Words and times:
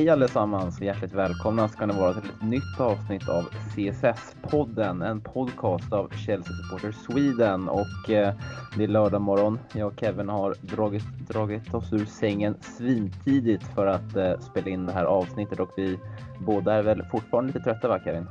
Hej 0.00 0.08
allesammans! 0.08 0.80
Hjärtligt 0.80 1.12
välkomna 1.12 1.68
ska 1.68 1.86
ni 1.86 1.94
vara 1.94 2.14
till 2.14 2.30
ett 2.30 2.42
nytt 2.42 2.80
avsnitt 2.80 3.28
av 3.28 3.44
CSS-podden, 3.44 5.06
en 5.06 5.20
podcast 5.20 5.92
av 5.92 6.08
Chelsea 6.08 6.56
Supporter 6.56 6.92
Sweden. 6.92 7.68
Och 7.68 8.10
eh, 8.10 8.34
det 8.76 8.84
är 8.84 8.88
lördag 8.88 9.20
morgon. 9.20 9.58
Jag 9.74 9.86
och 9.86 10.00
Kevin 10.00 10.28
har 10.28 10.54
dragit, 10.60 11.04
dragit 11.28 11.74
oss 11.74 11.92
ur 11.92 12.04
sängen 12.04 12.54
svintidigt 12.60 13.64
för 13.74 13.86
att 13.86 14.16
eh, 14.16 14.38
spela 14.38 14.68
in 14.68 14.86
det 14.86 14.92
här 14.92 15.04
avsnittet 15.04 15.60
och 15.60 15.70
vi 15.76 15.98
båda 16.38 16.74
är 16.74 16.82
väl 16.82 17.02
fortfarande 17.02 17.52
lite 17.52 17.64
trötta 17.64 17.88
va 17.88 18.00
Kevin? 18.04 18.26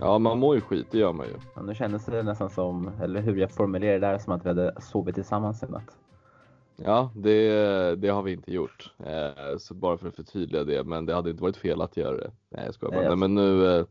Ja, 0.00 0.18
man 0.18 0.38
mår 0.38 0.54
ju 0.54 0.60
skit, 0.60 0.86
det 0.90 0.98
gör 0.98 1.12
man 1.12 1.26
ju. 1.26 1.34
Ja, 1.56 1.62
nu 1.62 1.74
kändes 1.74 2.04
det 2.04 2.22
nästan 2.22 2.50
som, 2.50 2.90
eller 3.02 3.20
hur 3.20 3.36
jag 3.36 3.50
formulerade 3.50 3.98
det 3.98 4.06
där, 4.06 4.18
som 4.18 4.32
att 4.32 4.44
vi 4.44 4.48
hade 4.48 4.74
sovit 4.80 5.14
tillsammans 5.14 5.62
i 5.62 5.66
natt. 5.66 6.03
Ja, 6.76 7.12
det, 7.16 7.96
det 7.96 8.08
har 8.08 8.22
vi 8.22 8.32
inte 8.32 8.52
gjort. 8.52 8.92
Eh, 8.98 9.56
så 9.58 9.74
bara 9.74 9.98
för 9.98 10.08
att 10.08 10.16
förtydliga 10.16 10.64
det, 10.64 10.84
men 10.84 11.06
det 11.06 11.14
hade 11.14 11.30
inte 11.30 11.42
varit 11.42 11.56
fel 11.56 11.80
att 11.82 11.96
göra 11.96 12.16
det. 12.16 12.32
Nej, 12.48 12.64
jag 12.64 12.74
skojar 12.74 12.92
bara. 12.92 13.00
Nej, 13.00 13.08
Nej, 13.08 13.16
men 13.16 13.34
nu 13.34 13.66
eh, 13.66 13.86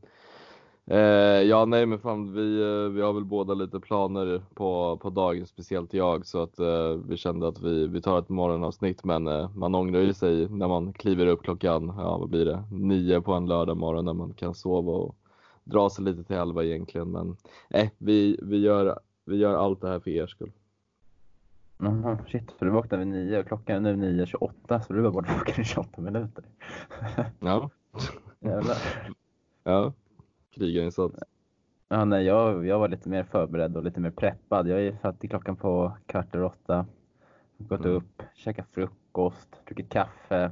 eh, 0.98 1.42
Ja, 1.42 1.66
nej, 1.66 1.86
men 1.86 2.00
fan, 2.00 2.34
vi, 2.34 2.62
eh, 2.62 2.90
vi 2.90 3.02
har 3.02 3.14
väl 3.14 3.26
båda 3.26 3.54
lite 3.54 3.80
planer 3.80 4.44
på, 4.54 4.98
på 4.98 5.10
dagen, 5.10 5.48
speciellt 5.48 5.94
jag, 5.94 6.26
så 6.26 6.44
att 6.44 6.60
eh, 6.60 6.94
vi 7.08 7.18
kände 7.18 7.48
att 7.48 7.62
vi, 7.62 7.88
vi 7.88 8.02
tar 8.02 8.20
ett 8.20 8.30
morgonavsnitt, 8.30 9.04
men 9.04 9.24
man 9.56 9.76
ångrar 9.76 10.02
ju 10.02 10.14
sig 10.14 10.50
när 10.50 10.68
man 10.68 10.94
kliver 10.94 11.28
upp 11.28 11.44
klockan, 11.44 11.94
ja, 11.98 12.18
vad 12.18 12.30
blir 12.30 12.46
det, 12.46 12.64
nio 12.72 13.22
på 13.22 13.34
en 13.34 13.46
lördag 13.48 13.78
morgon 13.78 14.06
när 14.06 14.14
man 14.14 14.34
kan 14.34 14.56
sova 14.56 14.92
och 14.92 15.16
dra 15.64 15.90
sig 15.90 16.06
lite 16.06 16.24
till 16.24 16.36
elva 16.36 16.64
egentligen. 16.64 17.12
Men 17.12 17.38
eh, 17.70 17.90
vi, 17.98 18.40
vi, 18.42 18.58
gör, 18.58 19.00
vi 19.26 19.38
gör 19.38 19.54
allt 19.54 19.82
det 19.82 19.88
här 19.88 20.00
för 20.00 20.12
er 20.12 20.28
skull. 20.28 20.52
Jaha, 21.84 22.18
shit, 22.28 22.52
för 22.52 22.66
du 22.66 22.72
vaknade 22.72 23.06
vid 23.06 23.14
nio 23.14 23.40
och 23.40 23.48
klockan 23.48 23.86
är 23.86 23.96
nu 23.96 24.24
9.28 24.26 24.80
så 24.80 24.94
du 24.94 25.02
var 25.02 25.12
borta 25.12 25.32
i 25.58 25.64
28 25.64 26.02
minuter. 26.02 26.44
Ja. 27.40 27.70
Jävlar. 28.40 28.78
Ja, 29.64 29.94
krigarinsats. 30.52 31.16
Ja, 31.90 32.06
nej, 32.06 32.26
jag, 32.26 32.66
jag 32.68 32.80
var 32.80 32.88
lite 32.88 33.10
mer 33.10 33.24
förberedd 33.24 33.78
och 33.78 33.84
lite 33.84 34.00
mer 34.00 34.12
preppad. 34.12 34.68
Jag 34.68 34.82
är 34.82 34.98
satt 35.02 35.24
i 35.24 35.28
klockan 35.28 35.56
på 35.56 35.98
kvart 36.06 36.36
över 36.36 36.46
åtta. 36.46 36.86
Gått 37.58 37.80
Mm. 37.86 37.92
upp, 37.92 38.24
käkat 38.34 38.68
frukost, 38.72 39.66
druckit 39.68 39.90
kaffe, 39.90 40.52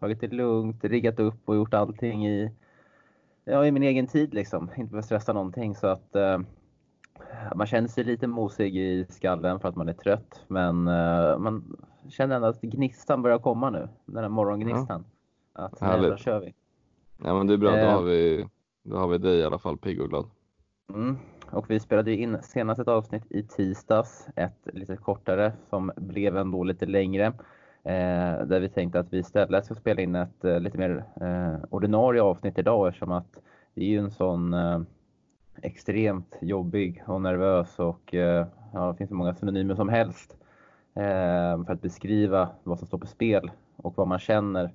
tagit 0.00 0.20
det 0.20 0.28
lugnt, 0.28 0.84
riggat 0.84 1.20
upp 1.20 1.48
och 1.48 1.56
gjort 1.56 1.74
allting 1.74 2.26
i, 2.26 2.52
ja, 3.44 3.66
i 3.66 3.72
min 3.72 3.82
egen 3.82 4.06
tid 4.06 4.34
liksom. 4.34 4.70
Inte 4.76 4.90
behövt 4.90 5.04
stressa 5.06 5.32
någonting 5.32 5.74
så 5.74 5.86
att 5.86 6.16
eh, 6.16 6.38
man 7.54 7.66
känner 7.66 7.88
sig 7.88 8.04
lite 8.04 8.26
mosig 8.26 8.76
i 8.76 9.06
skallen 9.08 9.60
för 9.60 9.68
att 9.68 9.76
man 9.76 9.88
är 9.88 9.92
trött. 9.92 10.44
Men 10.48 10.88
eh, 10.88 11.38
man 11.38 11.76
känner 12.08 12.36
ändå 12.36 12.48
att 12.48 12.60
gnistan 12.60 13.22
börjar 13.22 13.38
komma 13.38 13.70
nu. 13.70 13.88
Den 14.06 14.22
här 14.22 14.28
morgongnistan. 14.28 15.04
Att 15.52 15.80
nu 15.80 16.14
kör 16.18 16.40
vi. 16.40 16.54
Ja 17.24 17.34
men 17.38 17.46
det 17.46 17.54
är 17.54 17.58
bra, 17.58 17.70
då 17.70 17.76
Eh. 17.76 17.94
har 17.94 18.02
vi, 18.02 18.46
då 18.82 18.96
har 18.96 19.08
vi 19.08 19.18
dig 19.18 19.38
i 19.38 19.44
alla 19.44 19.58
fall 19.58 19.78
pigg 19.78 20.00
och 20.00 20.08
glad. 20.08 20.24
Mm. 20.94 21.16
Och 21.50 21.70
vi 21.70 21.80
spelade 21.80 22.14
in 22.14 22.38
senast 22.42 22.80
ett 22.80 22.88
avsnitt 22.88 23.32
i 23.32 23.42
tisdags, 23.42 24.28
ett 24.36 24.68
lite 24.72 24.96
kortare 24.96 25.52
som 25.70 25.92
blev 25.96 26.36
ändå 26.36 26.64
lite 26.64 26.86
längre. 26.86 27.26
Eh, 27.84 28.44
där 28.46 28.60
vi 28.60 28.68
tänkte 28.68 29.00
att 29.00 29.12
vi 29.12 29.18
istället 29.18 29.64
ska 29.64 29.74
spela 29.74 30.02
in 30.02 30.14
ett 30.14 30.44
eh, 30.44 30.60
lite 30.60 30.78
mer 30.78 31.04
eh, 31.20 31.64
ordinarie 31.70 32.22
avsnitt 32.22 32.58
idag 32.58 32.88
eftersom 32.88 33.12
att 33.12 33.38
det 33.74 33.80
är 33.80 33.88
ju 33.88 33.98
en 33.98 34.10
sån 34.10 34.54
eh, 34.54 34.80
extremt 35.62 36.36
jobbig 36.40 37.02
och 37.06 37.20
nervös 37.20 37.78
och 37.78 38.14
eh, 38.14 38.46
ja, 38.72 38.92
det 38.92 38.96
finns 38.96 39.10
så 39.10 39.16
många 39.16 39.34
synonymer 39.34 39.74
som 39.74 39.88
helst 39.88 40.36
eh, 40.94 41.64
för 41.64 41.72
att 41.72 41.82
beskriva 41.82 42.48
vad 42.62 42.78
som 42.78 42.86
står 42.86 42.98
på 42.98 43.06
spel 43.06 43.50
och 43.76 43.96
vad 43.96 44.08
man 44.08 44.18
känner 44.18 44.74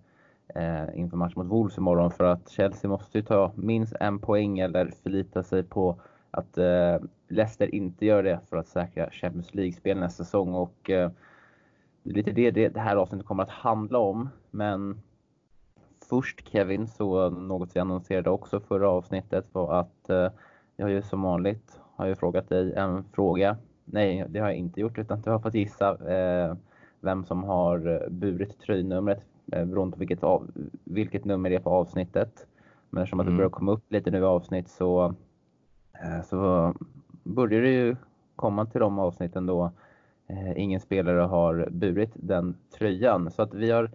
eh, 0.56 1.00
inför 1.00 1.18
matchen 1.18 1.34
mot 1.36 1.48
Wolves 1.48 1.78
imorgon 1.78 2.12
för 2.12 2.24
att 2.24 2.50
Chelsea 2.50 2.90
måste 2.90 3.18
ju 3.18 3.24
ta 3.24 3.52
minst 3.56 3.96
en 4.00 4.20
poäng 4.20 4.60
eller 4.60 4.92
förlita 5.04 5.44
sig 5.44 5.64
på 5.64 6.02
att 6.32 6.58
eh, 6.58 6.98
Leicester 7.28 7.76
inte 7.76 8.06
gör 8.06 8.24
det 8.24 8.40
för 8.50 8.58
att 8.58 8.68
säkra 8.68 9.12
Champions 9.12 9.56
League-spel 9.56 10.00
nästa 10.00 10.24
säsong 10.24 10.54
och 10.54 10.90
eh, 10.90 11.12
det 12.04 12.10
är 12.10 12.14
lite 12.14 12.32
det, 12.32 12.52
det 12.52 12.70
det 12.70 12.80
här 12.80 12.96
avsnittet 12.96 13.28
kommer 13.28 13.44
att 13.44 13.50
handla 13.50 14.00
om. 14.00 14.30
Men 14.52 15.02
först 16.10 16.50
Kevin, 16.50 16.88
så 16.88 17.30
något 17.30 17.76
vi 17.76 17.80
annonserade 17.80 18.30
också 18.30 18.60
förra 18.60 18.90
avsnittet 18.90 19.46
var 19.52 19.80
att 19.80 20.10
eh, 20.10 20.30
jag 20.78 20.86
har 20.86 20.92
ju 20.92 21.02
som 21.02 21.22
vanligt 21.22 21.80
har 21.96 22.08
jag 22.08 22.18
frågat 22.18 22.50
dig 22.50 22.74
en 22.74 23.04
fråga. 23.14 23.58
Nej, 23.86 24.26
det 24.30 24.40
har 24.40 24.48
jag 24.48 24.58
inte 24.58 24.80
gjort 24.82 24.98
utan 24.98 25.22
du 25.22 25.30
har 25.30 25.40
fått 25.40 25.54
gissa 25.54 26.14
eh, 26.14 26.56
vem 27.02 27.26
som 27.26 27.44
har 27.44 28.08
burit 28.10 28.60
tröjnumret 28.60 29.26
eh, 29.52 29.66
beroende 29.66 29.94
på 29.94 30.00
vilket, 30.00 30.24
av, 30.24 30.52
vilket 30.84 31.26
nummer 31.26 31.50
det 31.50 31.56
är 31.56 31.60
på 31.60 31.70
avsnittet. 31.70 32.48
Men 32.90 33.04
eftersom 33.04 33.20
att 33.20 33.26
det 33.26 33.30
Mm. 33.30 33.38
börjar 33.38 33.50
komma 33.50 33.72
upp 33.72 33.92
lite 33.92 34.12
nu 34.12 34.18
i 34.18 34.24
avsnitt 34.24 34.70
så, 34.70 35.16
eh, 36.04 36.22
så 36.24 36.74
börjar 37.24 37.62
det 37.62 37.70
ju 37.74 37.96
komma 38.36 38.66
till 38.66 38.80
de 38.82 39.00
avsnitten 39.00 39.46
då 39.46 39.72
eh, 40.28 40.60
ingen 40.62 40.80
spelare 40.80 41.22
har 41.22 41.68
burit 41.72 42.12
den 42.14 42.56
tröjan. 42.78 43.32
Så 43.32 43.42
att 43.42 43.54
vi 43.54 43.72
har 43.72 43.92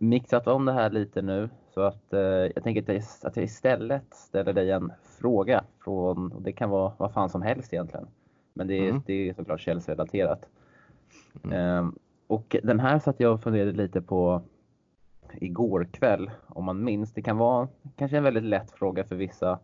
mixat 0.00 0.46
om 0.46 0.64
det 0.64 0.72
här 0.72 0.90
lite 0.90 1.22
nu. 1.22 1.48
Så 1.74 1.80
att 1.80 2.12
eh, 2.12 2.20
jag 2.20 2.62
tänker 2.62 2.82
att 2.82 3.36
jag, 3.36 3.44
istället 3.44 4.14
ställer 4.14 4.52
dig 4.52 4.70
en 4.70 4.92
fråga. 5.02 5.64
Från, 5.84 6.32
och 6.32 6.42
det 6.42 6.52
kan 6.52 6.70
vara 6.70 6.92
vad 6.96 7.12
fan 7.12 7.28
som 7.28 7.42
helst 7.42 7.72
egentligen. 7.72 8.06
Men 8.54 8.66
det 8.66 8.74
är, 8.74 8.88
Mm. 8.90 9.02
det 9.06 9.28
är 9.28 9.34
såklart 9.34 9.60
Chelsea-relaterat. 9.60 10.48
Mm. 11.44 11.58
Eh, 11.84 11.90
och 12.26 12.56
den 12.62 12.80
här 12.80 12.98
satt 12.98 13.20
jag 13.20 13.32
och 13.32 13.42
funderade 13.42 13.72
lite 13.72 14.02
på 14.02 14.42
igår 15.34 15.88
kväll, 15.92 16.30
om 16.48 16.64
man 16.64 16.84
minns. 16.84 17.12
Det 17.12 17.22
kan 17.22 17.36
vara 17.38 17.68
kanske 17.96 18.16
en 18.16 18.22
väldigt 18.24 18.42
lätt 18.44 18.70
fråga 18.70 19.04
för 19.04 19.16
vissa, 19.16 19.58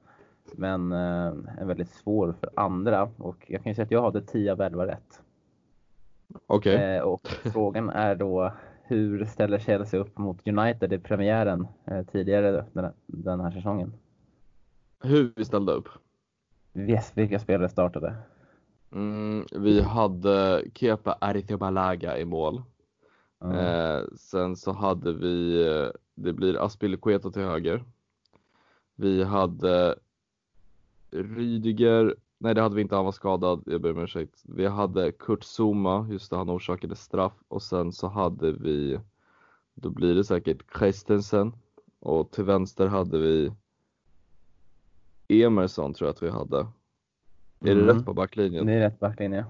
men 0.56 0.92
eh, 0.92 1.32
en 1.60 1.68
väldigt 1.68 1.90
svår 1.90 2.34
för 2.40 2.50
andra. 2.56 3.10
Och 3.18 3.44
jag 3.48 3.62
kan 3.62 3.70
ju 3.70 3.74
säga 3.74 3.84
att 3.84 3.90
jag 3.90 4.02
hade 4.02 4.22
10 4.22 4.52
av 4.52 4.60
11 4.60 4.86
rätt. 4.86 5.22
Okej, 6.46 6.96
Eh, 6.96 7.02
och 7.02 7.28
frågan 7.28 7.90
är 7.90 8.14
då, 8.14 8.52
hur 8.92 9.24
ställer 9.24 9.58
Chelsea 9.58 10.00
upp 10.00 10.18
mot 10.18 10.48
United 10.48 10.92
i 10.92 10.98
premiären 10.98 11.66
eh, 11.86 12.02
tidigare 12.02 12.64
den, 12.72 12.92
den 13.06 13.40
här 13.40 13.50
säsongen? 13.50 13.92
hur 15.02 15.32
vi 15.36 15.44
ställde 15.44 15.72
upp? 15.72 15.88
Yes, 16.74 17.12
vilka 17.14 17.38
spelare 17.38 17.68
startade? 17.68 18.16
Mm, 18.92 19.46
vi 19.52 19.80
hade 19.80 20.64
Kepa 20.74 21.12
Arrizabalaga 21.20 22.18
i 22.18 22.24
mål. 22.24 22.62
Ja. 23.40 23.54
Eh, 23.54 24.04
sen 24.16 24.56
så 24.56 24.72
hade 24.72 25.12
vi, 25.12 25.66
eh, 25.66 25.90
det 26.14 26.32
blir 26.32 26.64
Aspilicueta 26.64 27.30
till 27.30 27.42
höger. 27.42 27.84
Vi 28.94 29.24
hade 29.24 29.94
Rydiger, 31.10 32.16
nej 32.42 32.54
det 32.54 32.60
hade 32.62 32.74
vi 32.74 32.82
inte, 32.82 32.94
han 32.96 33.04
var 33.04 33.12
skadad, 33.12 33.62
jag 33.66 33.80
ber 33.80 33.90
om 33.90 33.98
ursäkt. 33.98 34.42
Vi 34.44 34.66
hade 34.66 35.12
Kurt 35.12 35.44
Zuma, 35.44 36.06
just 36.10 36.30
det, 36.30 36.36
han 36.36 36.50
orsakade 36.50 36.96
straff. 36.96 37.32
Och 37.48 37.62
sen 37.62 37.92
så 37.92 38.08
hade 38.08 38.52
vi, 38.52 39.00
då 39.74 39.90
blir 39.90 40.14
det 40.14 40.24
säkert 40.24 40.78
Christensen. 40.78 41.52
Och 42.00 42.30
till 42.30 42.44
vänster 42.44 42.86
hade 42.86 43.18
vi 43.18 43.52
Emerson 45.28 45.94
tror 45.94 46.06
jag 46.08 46.14
att 46.14 46.22
vi 46.22 46.30
hade. 46.30 46.58
Är 46.58 46.66
det 47.60 47.82
Mm. 47.82 47.86
rätt 47.96 48.04
på 48.04 48.14
backlinjen? 48.14 48.66
Det 48.66 48.72
är 48.72 48.80
rätt 48.80 49.00
backlinje. 49.00 49.44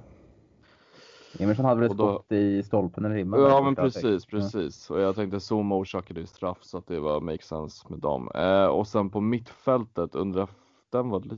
Emerson 1.38 1.64
hade 1.64 1.80
väl 1.80 1.90
ett 1.90 1.96
då- 1.98 2.14
skott 2.14 2.32
i 2.32 2.62
stolpen 2.62 3.04
eller 3.04 3.14
ribban? 3.14 3.40
Ja 3.40 3.62
men 3.62 3.74
precis, 3.74 4.26
precis. 4.26 4.90
Och 4.90 5.00
jag 5.00 5.14
tänkte 5.14 5.40
Zuma 5.40 5.74
orsakade 5.76 6.20
ju 6.20 6.26
straff 6.26 6.58
så 6.60 6.78
att 6.78 6.86
det 6.86 7.00
var 7.00 7.20
make 7.20 7.42
sense 7.42 7.86
med 7.88 7.98
dem. 7.98 8.30
Eh, 8.34 8.64
och 8.66 8.86
sen 8.86 9.10
på 9.10 9.20
mittfältet, 9.20 10.14
undrar, 10.14 10.48
den 10.90 11.08
var 11.08 11.20
lite 11.20 11.36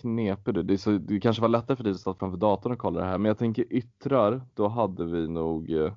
knepig 0.00 0.54
du. 0.54 0.62
Det, 0.62 0.78
så, 0.78 0.90
det 0.90 1.20
kanske 1.20 1.42
var 1.42 1.48
lättare 1.48 1.76
för 1.76 1.84
dig 1.84 1.92
att 1.92 2.00
stå 2.00 2.14
framför 2.14 2.38
datorn 2.38 2.72
och 2.72 2.78
kolla 2.78 3.00
det 3.00 3.06
här. 3.06 3.18
Men 3.18 3.28
jag 3.28 3.38
tänker 3.38 3.72
yttrar, 3.72 4.42
då 4.54 4.68
hade 4.68 5.04
vi 5.04 5.28
nog 5.28 5.70
eh, 5.70 5.92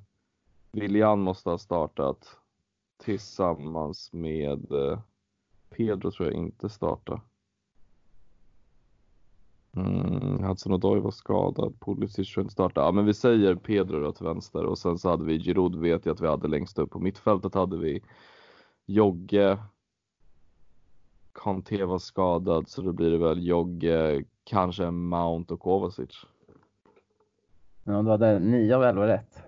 William 0.72 1.20
måste 1.20 1.50
ha 1.50 1.58
startat 1.58 2.38
tillsammans 3.04 4.14
med 4.14 4.72
eh, 4.72 5.00
Pedro 5.70 6.12
tror 6.12 6.28
jag 6.28 6.38
inte 6.38 6.70
startade. 6.70 7.22
Mm, 9.72 10.44
Hudson 10.44 10.74
Odoi 10.74 11.00
var 11.00 11.12
skadad, 11.12 11.80
Pulisic 11.80 12.34
tror 12.34 12.42
jag 12.42 12.46
inte 12.46 12.54
startade. 12.54 12.88
Ja 12.88 12.92
men 12.92 13.06
vi 13.06 13.14
säger 13.14 13.56
Pedro 13.56 14.00
då 14.00 14.12
till 14.12 14.26
vänster 14.26 14.66
och 14.66 14.78
sen 14.78 14.98
så 14.98 15.10
hade 15.10 15.26
vi 15.26 15.40
Giroud 15.40 15.76
vet 15.76 16.06
jag 16.06 16.14
att 16.14 16.22
vi 16.22 16.28
hade 16.28 16.48
längst 16.48 16.80
upp. 16.80 16.92
På 16.92 17.00
mittfältet 17.00 17.54
hade 17.54 17.78
vi 17.78 18.02
Jogge. 18.86 19.58
Conte 21.40 21.86
var 21.86 22.00
skadad 22.00 22.68
så 22.68 22.82
då 22.82 22.92
blir 22.92 23.12
det 23.12 23.18
väl 23.18 23.48
Jogge, 23.48 24.24
kanske 24.44 24.92
Mount 24.92 25.54
och 25.54 25.60
Kovacic. 25.60 26.26
Ja, 27.84 28.02
du 28.02 28.10
hade 28.10 28.40
9 28.40 28.76
av 28.76 28.84
11 28.84 29.08
rätt. 29.08 29.44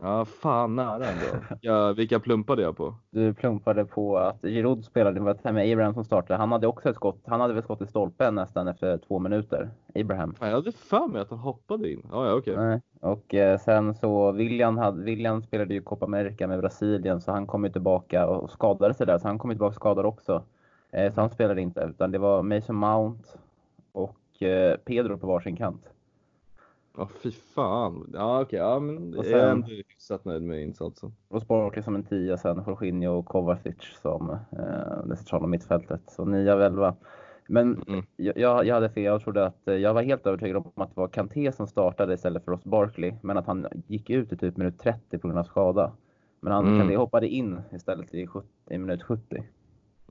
Ja, 0.00 0.24
fan 0.24 0.76
nära 0.76 1.06
ändå. 1.06 1.44
Ja, 1.60 1.92
vilka 1.92 2.20
plumpade 2.20 2.62
jag 2.62 2.76
på? 2.76 2.94
Du 3.10 3.34
plumpade 3.34 3.84
på 3.84 4.18
att 4.18 4.42
Giroud 4.42 4.84
spelade, 4.84 5.18
det 5.18 5.24
var 5.24 5.34
Tammy 5.34 5.72
Abraham 5.72 5.94
som 5.94 6.04
startade. 6.04 6.38
Han 6.38 6.52
hade 6.52 6.66
också 6.66 6.88
ett 6.88 6.96
skott, 6.96 7.20
han 7.26 7.40
hade 7.40 7.54
väl 7.54 7.62
skott 7.62 7.82
i 7.82 7.86
stolpen 7.86 8.34
nästan 8.34 8.68
efter 8.68 8.98
två 8.98 9.18
minuter. 9.18 9.70
Abraham. 9.94 10.34
Fan, 10.34 10.48
jag 10.48 10.56
hade 10.56 10.72
för 10.72 11.06
mig 11.06 11.22
att 11.22 11.30
han 11.30 11.38
hoppade 11.38 11.92
in. 11.92 12.06
Ja, 12.10 12.26
ja 12.26 12.34
okej. 12.34 12.56
Nej. 12.56 12.80
Och 13.00 13.34
eh, 13.34 13.58
sen 13.58 13.94
så, 13.94 14.32
William, 14.32 14.78
hade, 14.78 15.02
William 15.02 15.42
spelade 15.42 15.74
ju 15.74 15.82
Copa 15.82 16.04
America 16.04 16.46
med 16.46 16.60
Brasilien, 16.60 17.20
så 17.20 17.32
han 17.32 17.46
kom 17.46 17.64
ju 17.64 17.70
tillbaka 17.70 18.26
och 18.26 18.50
skadade 18.50 18.94
sig 18.94 19.06
där, 19.06 19.18
så 19.18 19.28
han 19.28 19.38
kom 19.38 19.50
ju 19.50 19.54
tillbaka 19.54 19.74
skadad 19.74 20.06
också. 20.06 20.42
Eh, 20.90 21.14
så 21.14 21.20
han 21.20 21.30
spelade 21.30 21.60
inte, 21.60 21.80
utan 21.80 22.10
det 22.10 22.18
var 22.18 22.42
Mason 22.42 22.76
Mount 22.76 23.28
och 23.92 24.42
eh, 24.42 24.76
Pedro 24.76 25.18
på 25.18 25.26
varsin 25.26 25.56
kant. 25.56 25.88
Ja, 26.96 27.08
fy 27.22 27.30
fan. 27.30 28.10
Ja, 28.14 28.40
okej. 28.42 28.58
Ja, 28.58 28.78
men 28.78 29.14
Och 29.18 29.24
jag 29.24 29.32
är 29.32 29.40
sen- 29.40 29.50
ändå 29.50 29.66
hyfsat 29.66 30.24
nöjd 30.24 30.42
med 30.42 30.62
insatsen. 30.62 31.14
Och 31.28 31.42
Sportley 31.42 31.82
som 31.82 31.94
en 31.94 32.02
tia, 32.04 32.36
sen 32.36 32.62
Jorginho 32.66 33.12
och 33.18 33.26
Kovacic 33.26 33.76
som 34.02 34.30
eh, 34.30 35.04
det 35.06 35.16
centrala 35.16 35.46
mittfältet. 35.46 36.00
Så 36.06 36.24
nio 36.24 36.52
av 36.52 36.62
elva. 36.62 36.94
Men 37.48 37.82
Mm. 37.88 38.04
jag, 38.16 38.38
jag 38.38 38.66
jag 38.66 38.74
hade 38.74 38.88
fel, 38.90 39.02
jag 39.04 39.22
trodde 39.22 39.46
att, 39.46 39.68
eh, 39.68 39.74
jag 39.74 39.94
var 39.94 40.02
helt 40.02 40.26
övertygad 40.26 40.56
om 40.56 40.72
att 40.82 40.94
det 40.94 41.00
var 41.00 41.08
Kanté 41.08 41.52
som 41.52 41.66
startade 41.66 42.14
istället 42.14 42.44
för 42.44 42.52
Ross 42.52 42.64
Barkley. 42.64 43.14
Men 43.22 43.36
att 43.36 43.46
han 43.46 43.66
gick 43.86 44.10
ut 44.10 44.32
i 44.32 44.36
typ 44.36 44.56
minut 44.56 44.78
30 44.78 45.18
på 45.18 45.28
grund 45.28 45.38
av 45.38 45.44
skada. 45.44 45.92
Men 46.40 46.52
han, 46.52 46.66
Mm. 46.66 46.78
Kanté 46.78 46.96
hoppade 46.96 47.28
in 47.28 47.60
istället 47.72 48.14
i, 48.14 48.26
70, 48.26 48.48
i 48.70 48.78
minut 48.78 49.02
70. 49.02 49.42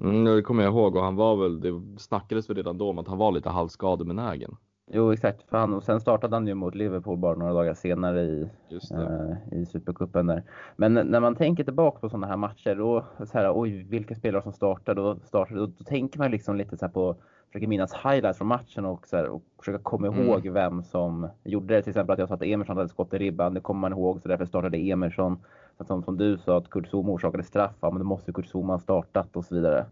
Mm, 0.02 0.26
det 0.26 0.42
kommer 0.42 0.64
jag 0.64 0.74
ihåg 0.74 0.96
och 0.96 1.04
han 1.04 1.16
var 1.16 1.36
väl, 1.36 1.60
det 1.60 2.00
snackades 2.00 2.50
väl 2.50 2.58
redan 2.58 2.78
då 2.78 2.90
om 2.90 3.00
att 3.00 3.08
han 3.08 3.18
var 3.18 3.32
lite 3.32 3.50
halvskadebenägen. 3.50 4.58
Jo 4.92 5.14
exakt, 5.14 5.50
för 5.50 5.58
han, 5.58 5.74
och 5.74 5.84
sen 5.84 6.02
startade 6.02 6.36
han 6.36 6.48
ju 6.48 6.54
mot 6.54 6.76
Liverpool 6.76 7.18
bara 7.18 7.36
några 7.36 7.54
dagar 7.54 7.74
senare 7.74 8.22
i, 8.22 8.50
eh, 8.72 9.60
i 9.60 9.66
Supercupen 9.66 10.28
där. 10.28 10.44
Men 10.76 10.94
när 10.94 11.20
man 11.20 11.36
tänker 11.36 11.64
tillbaka 11.64 12.00
på 12.00 12.10
sådana 12.10 12.28
här 12.28 12.38
matcher, 12.38 12.76
då 12.76 13.06
så 13.26 13.38
här, 13.38 13.52
oj, 13.60 13.84
vilka 13.84 14.16
spelare 14.16 14.42
som 14.42 14.54
startar, 14.54 14.96
då, 14.96 15.20
startar 15.24 15.56
då, 15.56 15.66
då 15.66 15.84
tänker 15.84 16.20
man 16.20 16.32
liksom 16.32 16.56
lite 16.56 16.78
så 16.78 16.90
på, 16.90 17.16
försöker 17.56 17.68
minnas 17.68 17.94
highlights 17.94 18.38
från 18.38 18.48
matchen 18.48 18.86
och, 18.86 19.08
så 19.08 19.18
här, 19.18 19.28
och 19.28 19.44
försöka 19.60 19.84
komma 19.84 20.08
Mm. 20.08 20.22
ihåg 20.28 20.48
vem 20.48 20.84
som 20.84 21.28
gjorde 21.44 21.74
det. 21.74 21.82
Till 21.82 21.90
exempel 21.90 22.14
att 22.14 22.20
jag 22.20 22.28
sa 22.28 22.36
att 22.36 22.44
Emerson 22.44 22.78
hade 22.78 22.90
skott 22.90 23.14
i 23.14 23.18
ribban, 23.18 23.54
det 23.54 23.60
kommer 23.60 23.82
man 23.82 23.92
ihåg, 23.92 24.22
så 24.22 24.28
därför 24.28 24.46
startade 24.46 24.78
Emerson. 24.78 25.38
Att 25.78 25.88
som, 25.88 26.04
som 26.04 26.18
du 26.18 26.38
sa, 26.38 26.58
att 26.58 26.70
Kurt 26.70 26.88
Zouma 26.88 27.12
orsakade 27.12 27.44
straff, 27.44 27.76
ja, 27.80 27.92
men 27.92 28.00
då 28.00 28.06
måste 28.06 28.34
Kurt 28.34 28.46
Zouma 28.46 28.74
ha 28.74 28.80
startat 28.80 29.36
och 29.36 29.46
så 29.46 29.56
vidare. 29.56 29.86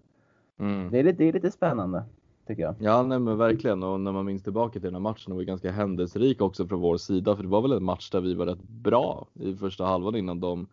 Mm. 0.60 0.92
Det 0.92 1.00
är 1.00 1.04
lite, 1.04 1.18
det 1.18 1.30
är 1.30 1.34
lite 1.34 1.52
spännande, 1.52 2.04
tycker 2.48 2.64
jag. 2.64 2.76
Ja, 2.80 3.04
nej 3.04 3.20
men 3.20 3.38
verkligen. 3.38 3.84
Och 3.84 4.00
när 4.00 4.12
man 4.12 4.26
minns 4.26 4.44
tillbaka 4.44 4.72
till 4.74 4.82
den 4.82 4.94
här 4.94 5.02
matchen 5.02 5.34
var 5.34 5.40
det 5.40 5.46
ganska 5.46 5.72
händelserik 5.72 6.42
också 6.42 6.68
från 6.68 6.82
vår 6.82 6.98
sida. 6.98 7.36
För 7.36 7.44
det 7.44 7.50
var 7.50 7.62
väl 7.62 7.72
en 7.72 7.84
match 7.84 8.10
där 8.10 8.22
vi 8.22 8.34
var 8.34 8.46
rätt 8.46 8.64
bra 8.64 9.28
i 9.34 9.56
första 9.56 9.86
halvan 9.86 10.16
innan 10.16 10.40
de 10.40 10.68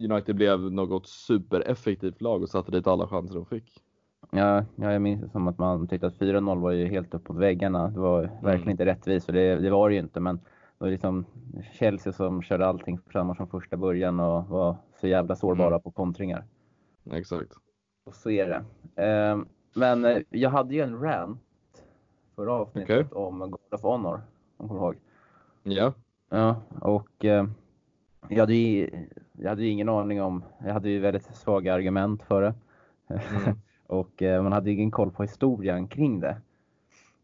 United 0.00 0.36
blev 0.36 0.72
något 0.72 1.06
supereffektivt 1.06 2.20
lag 2.20 2.42
och 2.42 2.48
satte 2.48 2.72
dit 2.72 2.86
alla 2.86 3.06
chanser 3.08 3.34
de 3.34 3.46
fick. 3.46 3.83
Ja, 4.30 4.64
ja, 4.76 4.92
jag 4.92 5.02
minns 5.02 5.20
det 5.22 5.28
som 5.28 5.48
att 5.48 5.58
man 5.58 5.86
tyckte 5.86 6.06
att 6.06 6.18
4-0 6.18 6.60
var 6.60 6.70
ju 6.70 6.86
helt 6.86 7.14
uppåt 7.14 7.36
väggarna. 7.36 7.88
Det 7.88 8.00
var 8.00 8.20
verkligen 8.22 8.54
Mm. 8.60 8.70
inte 8.70 8.84
rättvist 8.84 9.28
och 9.28 9.34
det, 9.34 9.56
det 9.56 9.70
var 9.70 9.88
det 9.88 9.94
ju 9.94 10.00
inte. 10.00 10.20
Men 10.20 10.36
det 10.36 10.42
var 10.78 10.88
liksom 10.88 11.24
Chelsea 11.72 12.12
som 12.12 12.42
körde 12.42 12.66
allting 12.66 12.98
framåt 13.08 13.36
från 13.36 13.46
första 13.48 13.76
början 13.76 14.20
och 14.20 14.46
var 14.48 14.76
så 15.00 15.06
jävla 15.08 15.36
sårbara 15.36 15.68
Mm. 15.68 15.80
på 15.80 15.90
kontringar. 15.90 16.44
Exakt. 17.10 17.52
Och 18.06 18.14
så 18.14 18.30
är 18.30 18.46
det. 18.46 19.02
Eh, 19.04 19.38
men 19.74 20.24
jag 20.30 20.50
hade 20.50 20.74
ju 20.74 20.80
en 20.80 21.00
rant 21.00 21.40
förra 22.36 22.52
avsnittet 22.52 23.12
om 23.12 23.38
God 23.38 23.58
of 23.74 23.82
Honor. 23.82 24.20
Om 24.56 24.68
kommer 24.68 24.80
ihåg. 24.80 24.96
Ja. 25.62 25.92
Ja, 26.30 26.56
och 26.80 27.24
eh, 27.24 27.46
jag, 28.28 28.38
hade 28.40 28.54
ju, 28.54 28.90
jag 29.32 29.48
hade 29.48 29.62
ju 29.62 29.68
ingen 29.68 29.88
aning 29.88 30.22
om, 30.22 30.44
jag 30.64 30.72
hade 30.72 30.90
ju 30.90 30.98
väldigt 31.00 31.24
svaga 31.36 31.74
argument 31.74 32.22
för 32.22 32.42
det. 32.42 32.54
Mm. 33.08 33.58
Och 33.86 34.22
eh, 34.22 34.42
man 34.42 34.52
hade 34.52 34.70
ingen 34.70 34.90
koll 34.90 35.10
på 35.10 35.22
historien 35.22 35.88
kring 35.88 36.20
det. 36.20 36.36